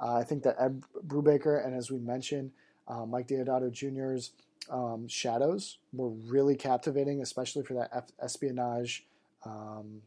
Uh, 0.00 0.16
I 0.16 0.24
think 0.24 0.42
that 0.44 0.56
Ed 0.58 0.82
Brubaker 1.06 1.64
and 1.64 1.74
as 1.74 1.90
we 1.90 1.98
mentioned, 1.98 2.52
uh, 2.86 3.06
Mike 3.06 3.28
Deodato 3.28 3.70
Jr.'s 3.70 4.32
um, 4.70 5.08
shadows 5.08 5.78
were 5.92 6.08
really 6.08 6.56
captivating, 6.56 7.22
especially 7.22 7.62
for 7.62 7.74
that 7.74 7.90
F- 7.92 8.12
espionage 8.20 9.04
um, 9.44 10.02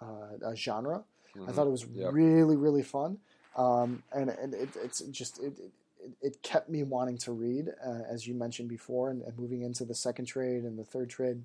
uh, 0.00 0.54
genre. 0.54 1.04
Mm-hmm. 1.36 1.48
I 1.48 1.52
thought 1.52 1.66
it 1.66 1.70
was 1.70 1.86
yep. 1.94 2.12
really, 2.12 2.56
really 2.56 2.82
fun, 2.82 3.18
um, 3.56 4.02
and, 4.12 4.30
and 4.30 4.54
it, 4.54 4.70
it's 4.82 5.00
just 5.00 5.38
it, 5.40 5.58
it, 6.00 6.12
it, 6.22 6.42
kept 6.42 6.68
me 6.68 6.82
wanting 6.82 7.18
to 7.18 7.32
read, 7.32 7.68
uh, 7.84 8.02
as 8.08 8.26
you 8.26 8.34
mentioned 8.34 8.68
before, 8.68 9.10
and, 9.10 9.22
and, 9.22 9.38
moving 9.38 9.62
into 9.62 9.84
the 9.84 9.94
second 9.94 10.24
trade 10.24 10.62
and 10.62 10.78
the 10.78 10.84
third 10.84 11.10
trade. 11.10 11.42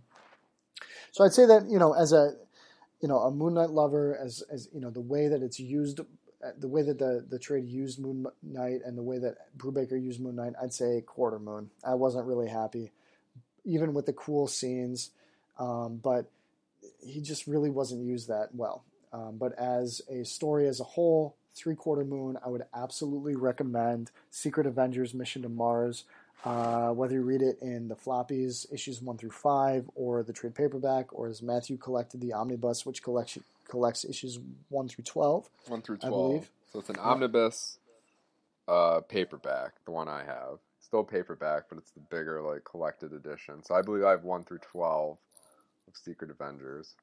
So 1.11 1.23
I'd 1.23 1.33
say 1.33 1.45
that 1.45 1.67
you 1.69 1.79
know, 1.79 1.93
as 1.93 2.11
a 2.13 2.33
you 3.01 3.07
know 3.07 3.19
a 3.19 3.31
Moon 3.31 3.53
Knight 3.53 3.69
lover, 3.69 4.17
as 4.17 4.43
as 4.51 4.69
you 4.73 4.81
know, 4.81 4.89
the 4.89 5.01
way 5.01 5.27
that 5.27 5.41
it's 5.41 5.59
used, 5.59 5.99
uh, 5.99 6.51
the 6.57 6.67
way 6.67 6.81
that 6.81 6.99
the 6.99 7.25
the 7.27 7.39
trade 7.39 7.67
used 7.67 7.99
Moon 7.99 8.25
Knight, 8.41 8.81
and 8.85 8.97
the 8.97 9.03
way 9.03 9.17
that 9.19 9.35
Brubaker 9.57 10.01
used 10.01 10.19
Moon 10.19 10.35
Knight, 10.35 10.53
I'd 10.61 10.73
say 10.73 11.01
quarter 11.01 11.39
moon. 11.39 11.69
I 11.83 11.95
wasn't 11.95 12.25
really 12.25 12.49
happy, 12.49 12.91
even 13.65 13.93
with 13.93 14.05
the 14.05 14.13
cool 14.13 14.47
scenes, 14.47 15.11
um, 15.59 15.99
but 16.03 16.29
he 17.05 17.21
just 17.21 17.47
really 17.47 17.69
wasn't 17.69 18.03
used 18.03 18.27
that 18.29 18.49
well. 18.53 18.83
Um, 19.11 19.37
but 19.37 19.57
as 19.59 20.01
a 20.09 20.23
story 20.25 20.67
as 20.67 20.79
a 20.79 20.83
whole, 20.83 21.35
Three 21.55 21.75
Quarter 21.75 22.05
Moon, 22.05 22.37
I 22.43 22.49
would 22.49 22.63
absolutely 22.73 23.35
recommend 23.35 24.11
Secret 24.31 24.65
Avengers 24.65 25.13
Mission 25.13 25.43
to 25.43 25.49
Mars. 25.49 26.05
Uh, 26.43 26.89
whether 26.89 27.15
you 27.15 27.21
read 27.21 27.41
it 27.41 27.57
in 27.61 27.87
the 27.87 27.95
floppies, 27.95 28.71
issues 28.73 29.01
1 29.01 29.17
through 29.17 29.31
5, 29.31 29.89
or 29.95 30.23
the 30.23 30.33
trade 30.33 30.53
paperback, 30.53 31.07
or 31.13 31.29
as 31.29 31.41
Matthew 31.41 31.77
collected 31.77 32.19
the 32.19 32.33
omnibus, 32.33 32.85
which 32.85 33.01
collects, 33.01 33.37
collects 33.67 34.03
issues 34.03 34.39
1 34.69 34.87
through 34.89 35.05
12. 35.05 35.49
1 35.67 35.81
through 35.81 35.97
12. 35.97 36.13
I 36.13 36.15
believe. 36.15 36.49
So 36.71 36.79
it's 36.79 36.89
an 36.89 36.99
omnibus 36.99 37.77
uh, 38.67 38.99
paperback, 39.07 39.73
the 39.85 39.91
one 39.91 40.09
I 40.09 40.23
have. 40.25 40.59
Still 40.81 41.05
paperback, 41.05 41.63
but 41.69 41.77
it's 41.77 41.91
the 41.91 42.01
bigger, 42.01 42.41
like, 42.41 42.65
collected 42.65 43.13
edition. 43.13 43.63
So 43.63 43.73
I 43.73 43.81
believe 43.81 44.03
I 44.03 44.11
have 44.11 44.25
1 44.25 44.43
through 44.43 44.59
12 44.59 45.17
of 45.87 45.97
Secret 45.97 46.29
Avengers. 46.29 46.95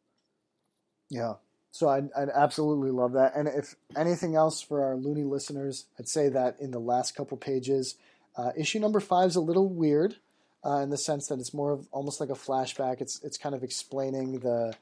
Yeah. 1.08 1.34
So 1.72 1.88
I'd, 1.88 2.10
I'd 2.16 2.28
absolutely 2.28 2.90
love 2.90 3.12
that. 3.12 3.34
And 3.34 3.48
if 3.48 3.74
anything 3.96 4.34
else 4.34 4.60
for 4.60 4.84
our 4.84 4.96
loony 4.96 5.24
listeners, 5.24 5.86
I'd 5.98 6.08
say 6.08 6.28
that 6.28 6.60
in 6.60 6.72
the 6.72 6.80
last 6.80 7.14
couple 7.14 7.36
pages, 7.36 7.96
uh, 8.36 8.52
issue 8.56 8.78
number 8.78 9.00
five 9.00 9.28
is 9.28 9.36
a 9.36 9.40
little 9.40 9.68
weird 9.68 10.16
uh, 10.64 10.78
in 10.78 10.90
the 10.90 10.98
sense 10.98 11.26
that 11.28 11.38
it's 11.38 11.54
more 11.54 11.72
of 11.72 11.88
almost 11.90 12.20
like 12.20 12.30
a 12.30 12.34
flashback. 12.34 13.00
It's 13.00 13.20
it's 13.22 13.38
kind 13.38 13.54
of 13.54 13.62
explaining 13.62 14.40
the 14.40 14.74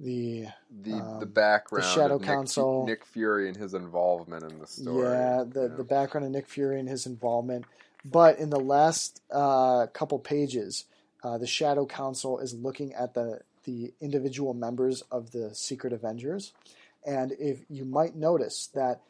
the 0.00 0.46
The 0.82 0.92
Um, 0.92 1.20
the 1.20 1.26
background, 1.26 1.84
the 1.84 1.88
Shadow 1.88 2.14
of 2.16 2.20
Nick, 2.20 2.30
Council. 2.30 2.86
Nick 2.86 3.04
Fury 3.04 3.48
and 3.48 3.56
his 3.56 3.74
involvement 3.74 4.42
in 4.42 4.58
the 4.58 4.66
story. 4.66 5.08
Yeah, 5.08 5.44
the, 5.46 5.62
you 5.62 5.76
the 5.76 5.84
background 5.84 6.26
of 6.26 6.32
Nick 6.32 6.48
Fury 6.48 6.78
and 6.80 6.88
his 6.88 7.06
involvement. 7.06 7.64
But 8.04 8.38
in 8.38 8.50
the 8.50 8.60
last 8.60 9.22
uh, 9.32 9.86
couple 9.92 10.18
pages, 10.18 10.84
uh, 11.22 11.38
the 11.38 11.46
Shadow 11.46 11.86
Council 11.86 12.38
is 12.38 12.54
looking 12.54 12.92
at 12.94 13.14
the 13.14 13.40
the 13.64 13.94
individual 14.00 14.52
members 14.52 15.02
of 15.10 15.30
the 15.30 15.54
Secret 15.54 15.92
Avengers, 15.94 16.52
and 17.06 17.32
if 17.38 17.64
you 17.70 17.86
might 17.86 18.14
notice 18.14 18.66
that 18.74 19.00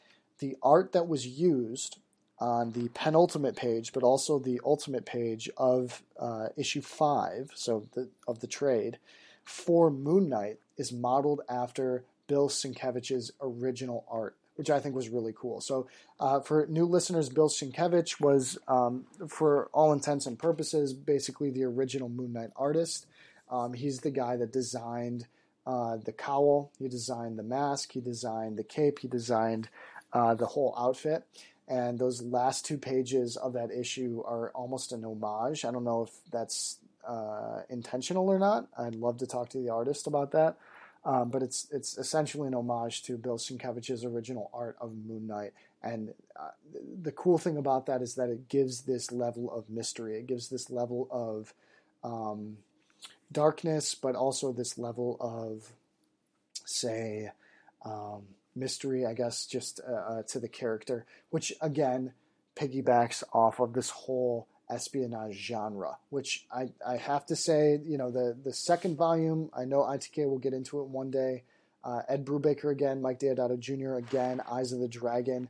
the 0.45 0.57
art 0.63 0.93
that 0.93 1.09
was 1.09 1.27
used 1.27 1.97
on 2.39 2.73
the 2.73 2.91
penultimate 2.91 3.57
page, 3.57 3.95
but 3.95 4.03
also 4.03 4.39
the 4.39 4.61
ultimate 4.63 5.07
page 5.07 5.49
of 5.57 6.03
uh, 6.21 6.49
issue 6.55 6.83
five, 6.83 7.51
so 7.55 7.87
the, 7.95 8.09
of 8.29 8.41
the 8.41 8.47
trade, 8.47 8.99
for 9.43 9.91
Moon 9.91 10.29
Knight 10.29 10.59
is 10.77 10.93
modeled 10.93 11.41
after 11.49 12.05
Bill 12.27 12.51
Sienkiewicz's 12.51 13.33
original 13.41 14.05
art, 14.11 14.37
which 14.57 14.69
I 14.69 14.81
think 14.81 14.95
was 14.95 15.09
really 15.09 15.33
cool. 15.35 15.63
So, 15.63 15.87
uh, 16.21 16.41
for 16.41 16.67
new 16.67 16.85
listeners, 16.85 17.31
Bill 17.31 17.49
Sienkiewicz 17.49 18.21
was, 18.21 18.59
um, 18.69 19.07
for 19.29 19.71
all 19.73 19.95
intents 19.95 20.27
and 20.27 20.39
purposes, 20.39 20.93
basically 20.93 21.51
the 21.51 21.65
original 21.65 22.11
Moon 22.11 22.35
Knight 22.35 22.51
artist. 22.55 23.07
Um, 23.51 23.73
he's 23.73 24.01
the 24.01 24.11
guy 24.11 24.37
that 24.37 24.53
designed 24.53 25.27
uh, 25.67 25.97
the 25.97 26.13
cowl, 26.13 26.71
he 26.79 26.89
designed 26.89 27.39
the 27.39 27.43
mask, 27.43 27.93
he 27.93 28.01
designed 28.01 28.59
the 28.59 28.65
cape, 28.65 28.99
he 28.99 29.09
designed 29.09 29.69
uh, 30.15 30.35
the 30.35 30.47
whole 30.47 30.75
outfit. 30.79 31.25
And 31.67 31.99
those 31.99 32.23
last 32.23 32.65
two 32.65 32.79
pages 32.79 33.37
of 33.37 33.55
that 33.55 33.71
issue 33.71 34.23
are 34.25 34.51
almost 34.55 34.93
an 34.93 35.05
homage. 35.05 35.65
I 35.65 35.71
don't 35.71 35.85
know 35.85 36.03
if 36.03 36.11
that's 36.31 36.79
uh, 37.07 37.63
intentional 37.69 38.29
or 38.29 38.39
not. 38.39 38.69
I'd 38.79 38.95
love 38.95 39.19
to 39.19 39.27
talk 39.27 39.49
to 39.51 39.59
the 39.59 39.71
artist 39.71 40.07
about 40.07 40.33
that. 40.33 40.57
Um, 41.07 41.29
but 41.29 41.43
it's 41.43 41.69
it's 41.71 41.99
essentially 41.99 42.49
an 42.49 42.55
homage 42.55 43.03
to 43.05 43.19
Bill 43.19 43.37
Sienkiewicz's 43.37 44.07
original 44.07 44.51
art 44.55 44.77
of 44.81 44.93
Moon 45.07 45.27
Knight. 45.27 45.53
And 45.83 46.15
uh, 46.35 46.49
the 47.03 47.13
cool 47.13 47.37
thing 47.37 47.59
about 47.59 47.85
that 47.87 48.01
is 48.01 48.15
that 48.15 48.31
it 48.31 48.49
gives 48.49 48.83
this 48.83 49.13
level 49.13 49.53
of 49.53 49.69
mystery. 49.69 50.17
It 50.17 50.27
gives 50.27 50.49
this 50.49 50.71
level 50.71 51.09
of 51.11 51.53
um, 52.03 52.57
darkness, 53.31 53.95
but 53.95 54.15
also 54.15 54.51
this 54.51 54.79
level 54.79 55.19
of, 55.21 55.75
say, 56.65 57.31
um, 57.85 58.23
mystery, 58.57 59.05
I 59.07 59.15
guess, 59.15 59.47
just 59.47 59.81
uh, 59.87 59.93
uh, 59.93 60.23
to 60.29 60.41
the 60.41 60.49
character, 60.49 61.07
which 61.31 61.53
again 61.61 62.13
piggybacks 62.57 63.23
off 63.33 63.61
of 63.61 63.73
this 63.73 63.91
whole 63.91 64.49
espionage 64.71 65.35
genre, 65.35 65.99
which 66.11 66.47
I, 66.53 66.71
I 66.87 66.97
have 66.97 67.27
to 67.27 67.37
say, 67.37 67.81
you 67.85 67.99
know, 67.99 68.11
the, 68.11 68.37
the 68.43 68.53
second 68.53 68.97
volume, 68.97 69.51
I 69.57 69.65
know 69.65 69.81
ITK 69.81 70.29
will 70.29 70.39
get 70.39 70.55
into 70.55 70.81
it 70.81 70.87
one 70.87 71.11
day. 71.11 71.43
Uh, 71.83 72.03
Ed 72.09 72.25
Brubaker 72.25 72.71
again, 72.71 73.03
Mike 73.03 73.21
Deodato 73.21 73.59
Jr. 73.59 73.95
again, 73.95 74.41
Eyes 74.51 74.73
of 74.73 74.81
the 74.81 74.89
Dragon. 74.89 75.49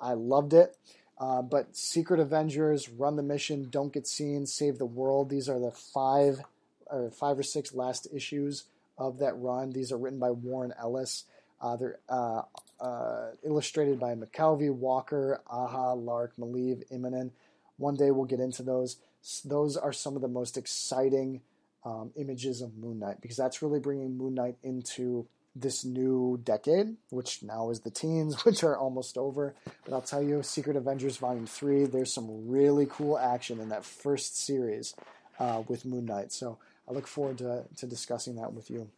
I 0.00 0.12
loved 0.12 0.52
it. 0.52 0.76
Uh, 1.18 1.42
but 1.42 1.74
Secret 1.74 2.20
Avengers, 2.20 2.88
Run 2.88 3.16
the 3.16 3.22
Mission, 3.22 3.68
Don't 3.70 3.92
Get 3.92 4.06
Seen, 4.06 4.46
Save 4.46 4.78
the 4.78 4.86
World. 4.86 5.30
These 5.30 5.48
are 5.48 5.58
the 5.58 5.72
five 5.72 6.40
or 6.86 7.10
five 7.10 7.38
or 7.38 7.42
six 7.42 7.74
last 7.74 8.06
issues 8.14 8.64
of 8.98 9.18
that 9.18 9.36
run. 9.38 9.70
These 9.70 9.92
are 9.92 9.98
written 9.98 10.18
by 10.18 10.30
Warren 10.30 10.74
Ellis. 10.78 11.24
Uh, 11.60 11.76
they're 11.76 11.98
uh, 12.08 12.42
uh, 12.80 13.30
illustrated 13.44 13.98
by 13.98 14.14
McKelvie, 14.14 14.72
Walker, 14.72 15.40
Aja, 15.50 15.94
Lark, 15.94 16.34
Maleev, 16.38 16.84
Immonen. 16.92 17.30
One 17.78 17.94
day 17.94 18.10
we'll 18.10 18.26
get 18.26 18.40
into 18.40 18.62
those. 18.62 18.96
Those 19.44 19.76
are 19.76 19.92
some 19.92 20.16
of 20.16 20.22
the 20.22 20.28
most 20.28 20.56
exciting 20.56 21.40
um, 21.84 22.10
images 22.16 22.60
of 22.60 22.76
Moon 22.76 22.98
Knight 22.98 23.20
because 23.20 23.36
that's 23.36 23.62
really 23.62 23.80
bringing 23.80 24.16
Moon 24.16 24.34
Knight 24.34 24.56
into 24.62 25.26
this 25.54 25.84
new 25.84 26.38
decade, 26.44 26.96
which 27.10 27.42
now 27.42 27.70
is 27.70 27.80
the 27.80 27.90
teens, 27.90 28.40
which 28.44 28.62
are 28.62 28.76
almost 28.76 29.16
over. 29.16 29.54
But 29.84 29.94
I'll 29.94 30.02
tell 30.02 30.22
you, 30.22 30.42
Secret 30.42 30.76
Avengers 30.76 31.16
Volume 31.16 31.46
3, 31.46 31.86
there's 31.86 32.12
some 32.12 32.48
really 32.48 32.86
cool 32.88 33.18
action 33.18 33.60
in 33.60 33.70
that 33.70 33.84
first 33.84 34.38
series 34.38 34.94
uh, 35.38 35.62
with 35.66 35.84
Moon 35.84 36.04
Knight. 36.04 36.32
So 36.32 36.58
I 36.88 36.92
look 36.92 37.06
forward 37.06 37.38
to, 37.38 37.64
to 37.76 37.86
discussing 37.86 38.36
that 38.36 38.52
with 38.52 38.70
you. 38.70 38.88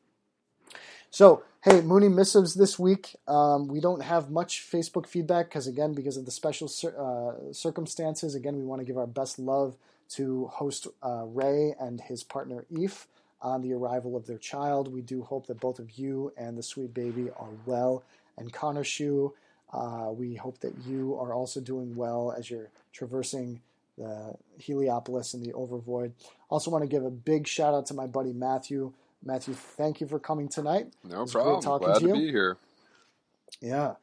So, 1.11 1.43
hey, 1.63 1.81
Mooney 1.81 2.09
missives 2.09 2.55
this 2.55 2.79
week. 2.79 3.17
Um, 3.27 3.69
we 3.69 3.81
don't 3.81 4.03
have 4.03 4.31
much 4.31 4.63
Facebook 4.71 5.07
feedback 5.07 5.47
because, 5.49 5.67
again, 5.67 5.95
because 5.95 6.17
of 6.17 6.25
the 6.25 6.31
special 6.31 6.69
uh, 6.69 7.53
circumstances, 7.53 8.35
again, 8.35 8.57
we 8.57 8.65
want 8.65 8.81
to 8.81 8.85
give 8.85 8.99
our 8.99 9.07
best 9.07 9.39
love 9.39 9.77
to 10.11 10.47
host 10.47 10.87
uh, 11.03 11.25
Ray 11.27 11.75
and 11.81 12.01
his 12.01 12.23
partner 12.23 12.65
Eve 12.71 13.07
on 13.41 13.63
the 13.63 13.73
arrival 13.73 14.17
of 14.17 14.27
their 14.27 14.39
child. 14.39 14.93
We 14.93 15.01
do 15.01 15.23
hope 15.23 15.47
that 15.47 15.61
both 15.61 15.79
of 15.79 15.99
you 15.99 16.33
and 16.37 16.59
the 16.59 16.63
sweet 16.63 16.93
baby 16.93 17.31
are 17.39 17.51
well. 17.67 18.03
And 18.37 18.53
Khonshu, 18.53 19.33
uh, 19.73 20.11
we 20.11 20.35
hope 20.35 20.61
that 20.61 20.75
you 20.87 21.17
are 21.21 21.33
also 21.33 21.61
doing 21.61 21.95
well 21.95 22.35
as 22.37 22.51
you're 22.51 22.71
traversing 22.93 23.61
the 23.97 24.35
Heliopolis 24.59 25.35
and 25.35 25.45
the 25.45 25.53
Overvoid. 25.53 26.13
Also, 26.49 26.71
want 26.71 26.83
to 26.83 26.89
give 26.89 27.05
a 27.05 27.11
big 27.11 27.47
shout 27.47 27.75
out 27.75 27.87
to 27.87 27.95
my 27.95 28.07
buddy 28.07 28.33
Matthew. 28.33 28.93
Matthew, 29.25 29.55
thank 29.55 30.01
you 30.01 30.07
for 30.07 30.19
coming 30.19 30.49
tonight. 30.49 30.93
No 31.05 31.27
problem. 31.27 31.61
talking 31.63 31.89
Glad 31.89 32.01
to 32.01 32.09
to 32.09 32.13
be 32.15 32.31
here. 32.31 32.57
Yeah, 33.61 33.95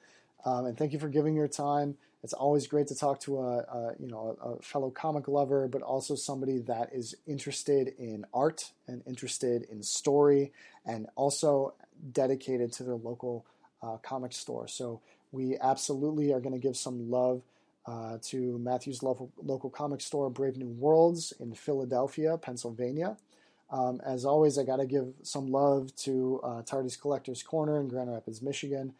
um, 0.43 0.65
and 0.65 0.77
thank 0.77 0.93
you 0.93 0.99
for 0.99 1.09
giving 1.09 1.35
your 1.35 1.47
time. 1.47 1.97
It's 2.23 2.33
always 2.33 2.65
great 2.67 2.87
to 2.87 2.95
talk 2.95 3.19
to 3.21 3.39
a, 3.39 3.57
a 3.59 3.93
you 3.99 4.07
know 4.07 4.37
a, 4.41 4.49
a 4.49 4.61
fellow 4.61 4.89
comic 4.89 5.27
lover, 5.27 5.67
but 5.67 5.81
also 5.81 6.15
somebody 6.15 6.59
that 6.59 6.89
is 6.93 7.15
interested 7.27 7.93
in 7.99 8.25
art 8.33 8.71
and 8.87 9.03
interested 9.05 9.63
in 9.71 9.83
story, 9.83 10.51
and 10.85 11.07
also 11.15 11.75
dedicated 12.11 12.73
to 12.73 12.83
their 12.83 12.95
local 12.95 13.45
uh, 13.81 13.97
comic 13.97 14.33
store. 14.33 14.67
So 14.67 15.01
we 15.31 15.57
absolutely 15.59 16.33
are 16.33 16.39
going 16.39 16.53
to 16.53 16.59
give 16.59 16.75
some 16.75 17.09
love 17.09 17.41
uh, 17.85 18.17
to 18.23 18.57
Matthew's 18.57 19.03
local 19.03 19.31
local 19.37 19.69
comic 19.69 20.01
store, 20.01 20.29
Brave 20.29 20.57
New 20.57 20.69
Worlds 20.69 21.33
in 21.39 21.53
Philadelphia, 21.53 22.37
Pennsylvania. 22.37 23.17
Um, 23.71 23.99
as 24.05 24.25
always, 24.25 24.57
I 24.57 24.63
got 24.63 24.77
to 24.77 24.85
give 24.85 25.07
some 25.23 25.51
love 25.51 25.95
to 25.97 26.39
uh, 26.43 26.61
Tardy's 26.61 26.97
Collectors 26.97 27.41
Corner 27.41 27.79
in 27.79 27.87
Grand 27.87 28.11
Rapids, 28.11 28.41
Michigan. 28.41 28.93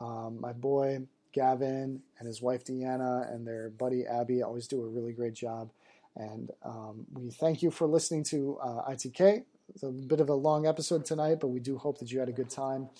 Um, 0.00 0.40
my 0.40 0.52
boy 0.52 1.02
Gavin 1.32 2.02
and 2.18 2.26
his 2.26 2.40
wife 2.40 2.64
Deanna 2.64 3.32
and 3.32 3.46
their 3.46 3.70
buddy 3.70 4.06
Abby 4.06 4.42
always 4.42 4.66
do 4.66 4.82
a 4.82 4.88
really 4.88 5.12
great 5.12 5.34
job. 5.34 5.70
And 6.14 6.50
um, 6.62 7.06
we 7.12 7.30
thank 7.30 7.62
you 7.62 7.70
for 7.70 7.86
listening 7.86 8.24
to 8.24 8.58
uh, 8.62 8.90
ITK. 8.90 9.44
It's 9.74 9.82
a 9.82 9.90
bit 9.90 10.20
of 10.20 10.28
a 10.28 10.34
long 10.34 10.66
episode 10.66 11.04
tonight, 11.04 11.38
but 11.40 11.48
we 11.48 11.60
do 11.60 11.78
hope 11.78 11.98
that 11.98 12.12
you 12.12 12.20
had 12.20 12.28
a 12.28 12.32
good 12.32 12.50
time. 12.50 12.90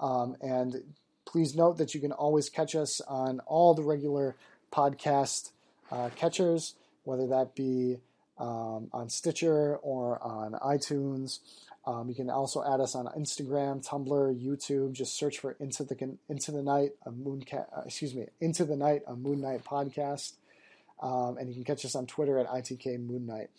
Um, 0.00 0.36
and 0.40 0.82
please 1.24 1.54
note 1.54 1.78
that 1.78 1.94
you 1.94 2.00
can 2.00 2.12
always 2.12 2.48
catch 2.48 2.74
us 2.74 3.00
on 3.02 3.40
all 3.46 3.74
the 3.74 3.82
regular 3.82 4.34
podcast 4.72 5.50
uh, 5.92 6.10
catchers, 6.16 6.74
whether 7.04 7.28
that 7.28 7.54
be 7.54 7.98
um, 8.38 8.88
on 8.92 9.08
Stitcher 9.08 9.76
or 9.76 10.22
on 10.22 10.52
iTunes. 10.52 11.40
Um, 11.86 12.08
you 12.08 12.14
can 12.16 12.28
also 12.30 12.64
add 12.64 12.80
us 12.80 12.94
on 12.96 13.06
Instagram, 13.16 13.86
Tumblr, 13.86 14.08
YouTube. 14.44 14.92
Just 14.92 15.16
search 15.16 15.38
for 15.38 15.52
Into 15.60 15.84
the 15.84 16.16
Into 16.28 16.50
the 16.52 16.62
Knight, 16.62 16.92
a 17.04 17.12
Moon 17.12 17.44
Ca- 17.48 17.66
uh, 17.76 17.82
excuse 17.86 18.14
me, 18.14 18.26
Into 18.40 18.64
the 18.64 18.76
Knight, 18.76 19.02
a 19.06 19.14
Moon 19.14 19.40
Knight 19.40 19.64
podcast, 19.64 20.32
um, 21.00 21.36
and 21.38 21.48
you 21.48 21.54
can 21.54 21.64
catch 21.64 21.84
us 21.84 21.94
on 21.94 22.06
Twitter 22.06 22.38
at 22.38 22.48
ITK 22.48 22.98
Moon 22.98 23.24
Knight. 23.26 23.50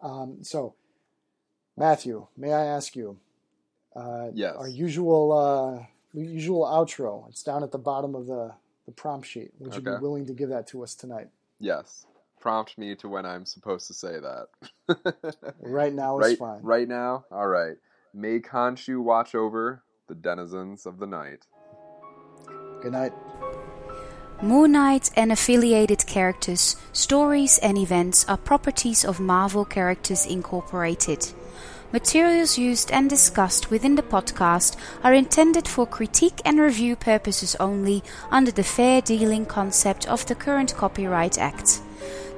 Um, 0.00 0.38
so, 0.44 0.74
Matthew, 1.76 2.26
may 2.36 2.52
I 2.52 2.64
ask 2.66 2.94
you? 2.96 3.18
Uh, 3.96 4.28
Yes. 4.32 4.54
Our 4.56 4.68
usual 4.68 5.32
uh, 5.32 5.84
usual 6.14 6.64
outro. 6.64 7.28
It's 7.30 7.42
down 7.42 7.62
at 7.62 7.72
the 7.72 7.78
bottom 7.78 8.14
of 8.14 8.26
the 8.26 8.54
the 8.86 8.92
prompt 8.92 9.26
sheet. 9.26 9.50
Would 9.58 9.74
you 9.74 9.80
Okay. 9.80 9.96
be 9.98 10.02
willing 10.02 10.26
to 10.26 10.32
give 10.32 10.48
that 10.50 10.66
to 10.68 10.82
us 10.82 10.94
tonight? 10.94 11.28
Yes. 11.60 12.06
Prompt 12.42 12.76
me 12.76 12.96
to 12.96 13.08
when 13.08 13.24
I'm 13.24 13.46
supposed 13.46 13.86
to 13.86 13.94
say 13.94 14.18
that. 14.18 14.48
Right 15.60 15.92
now 15.92 16.18
is 16.18 16.26
right, 16.26 16.38
fine. 16.38 16.58
right 16.62 16.88
now? 16.88 17.24
All 17.30 17.46
right. 17.46 17.76
May 18.12 18.40
Khonshu 18.40 19.00
watch 19.00 19.36
over 19.36 19.84
the 20.08 20.16
denizens 20.16 20.84
of 20.84 20.98
the 20.98 21.06
night. 21.06 21.46
Good 22.82 22.92
night. 22.92 23.12
Moon 24.42 24.72
Knight 24.72 25.10
and 25.14 25.30
affiliated 25.30 26.04
characters, 26.08 26.74
stories, 26.92 27.58
and 27.58 27.78
events 27.78 28.24
are 28.28 28.36
properties 28.36 29.04
of 29.04 29.20
Marvel 29.20 29.64
Characters 29.64 30.26
Incorporated. 30.26 31.32
Materials 31.92 32.58
used 32.58 32.90
and 32.90 33.08
discussed 33.08 33.70
within 33.70 33.94
the 33.94 34.02
podcast 34.02 34.76
are 35.04 35.14
intended 35.14 35.68
for 35.68 35.86
critique 35.86 36.40
and 36.44 36.58
review 36.58 36.96
purposes 36.96 37.54
only 37.60 38.02
under 38.32 38.50
the 38.50 38.64
fair 38.64 39.00
dealing 39.00 39.46
concept 39.46 40.08
of 40.08 40.26
the 40.26 40.34
current 40.34 40.74
Copyright 40.74 41.38
Act. 41.38 41.82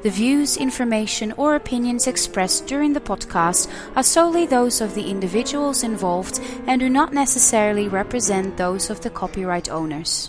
The 0.05 0.10
views, 0.10 0.59
information, 0.59 1.32
or 1.39 1.55
opinions 1.55 2.06
expressed 2.06 2.66
during 2.66 2.93
the 2.93 3.01
podcast 3.01 3.70
are 3.97 4.02
solely 4.02 4.44
those 4.44 4.82
of 4.82 4.94
the 4.94 5.09
individuals 5.09 5.82
involved 5.82 6.40
and 6.66 6.78
do 6.78 6.90
not 6.90 7.14
necessarily 7.14 7.89
represent 7.89 8.59
those 8.59 8.90
of 8.90 9.01
the 9.01 9.09
copyright 9.09 9.70
owners. 9.70 10.28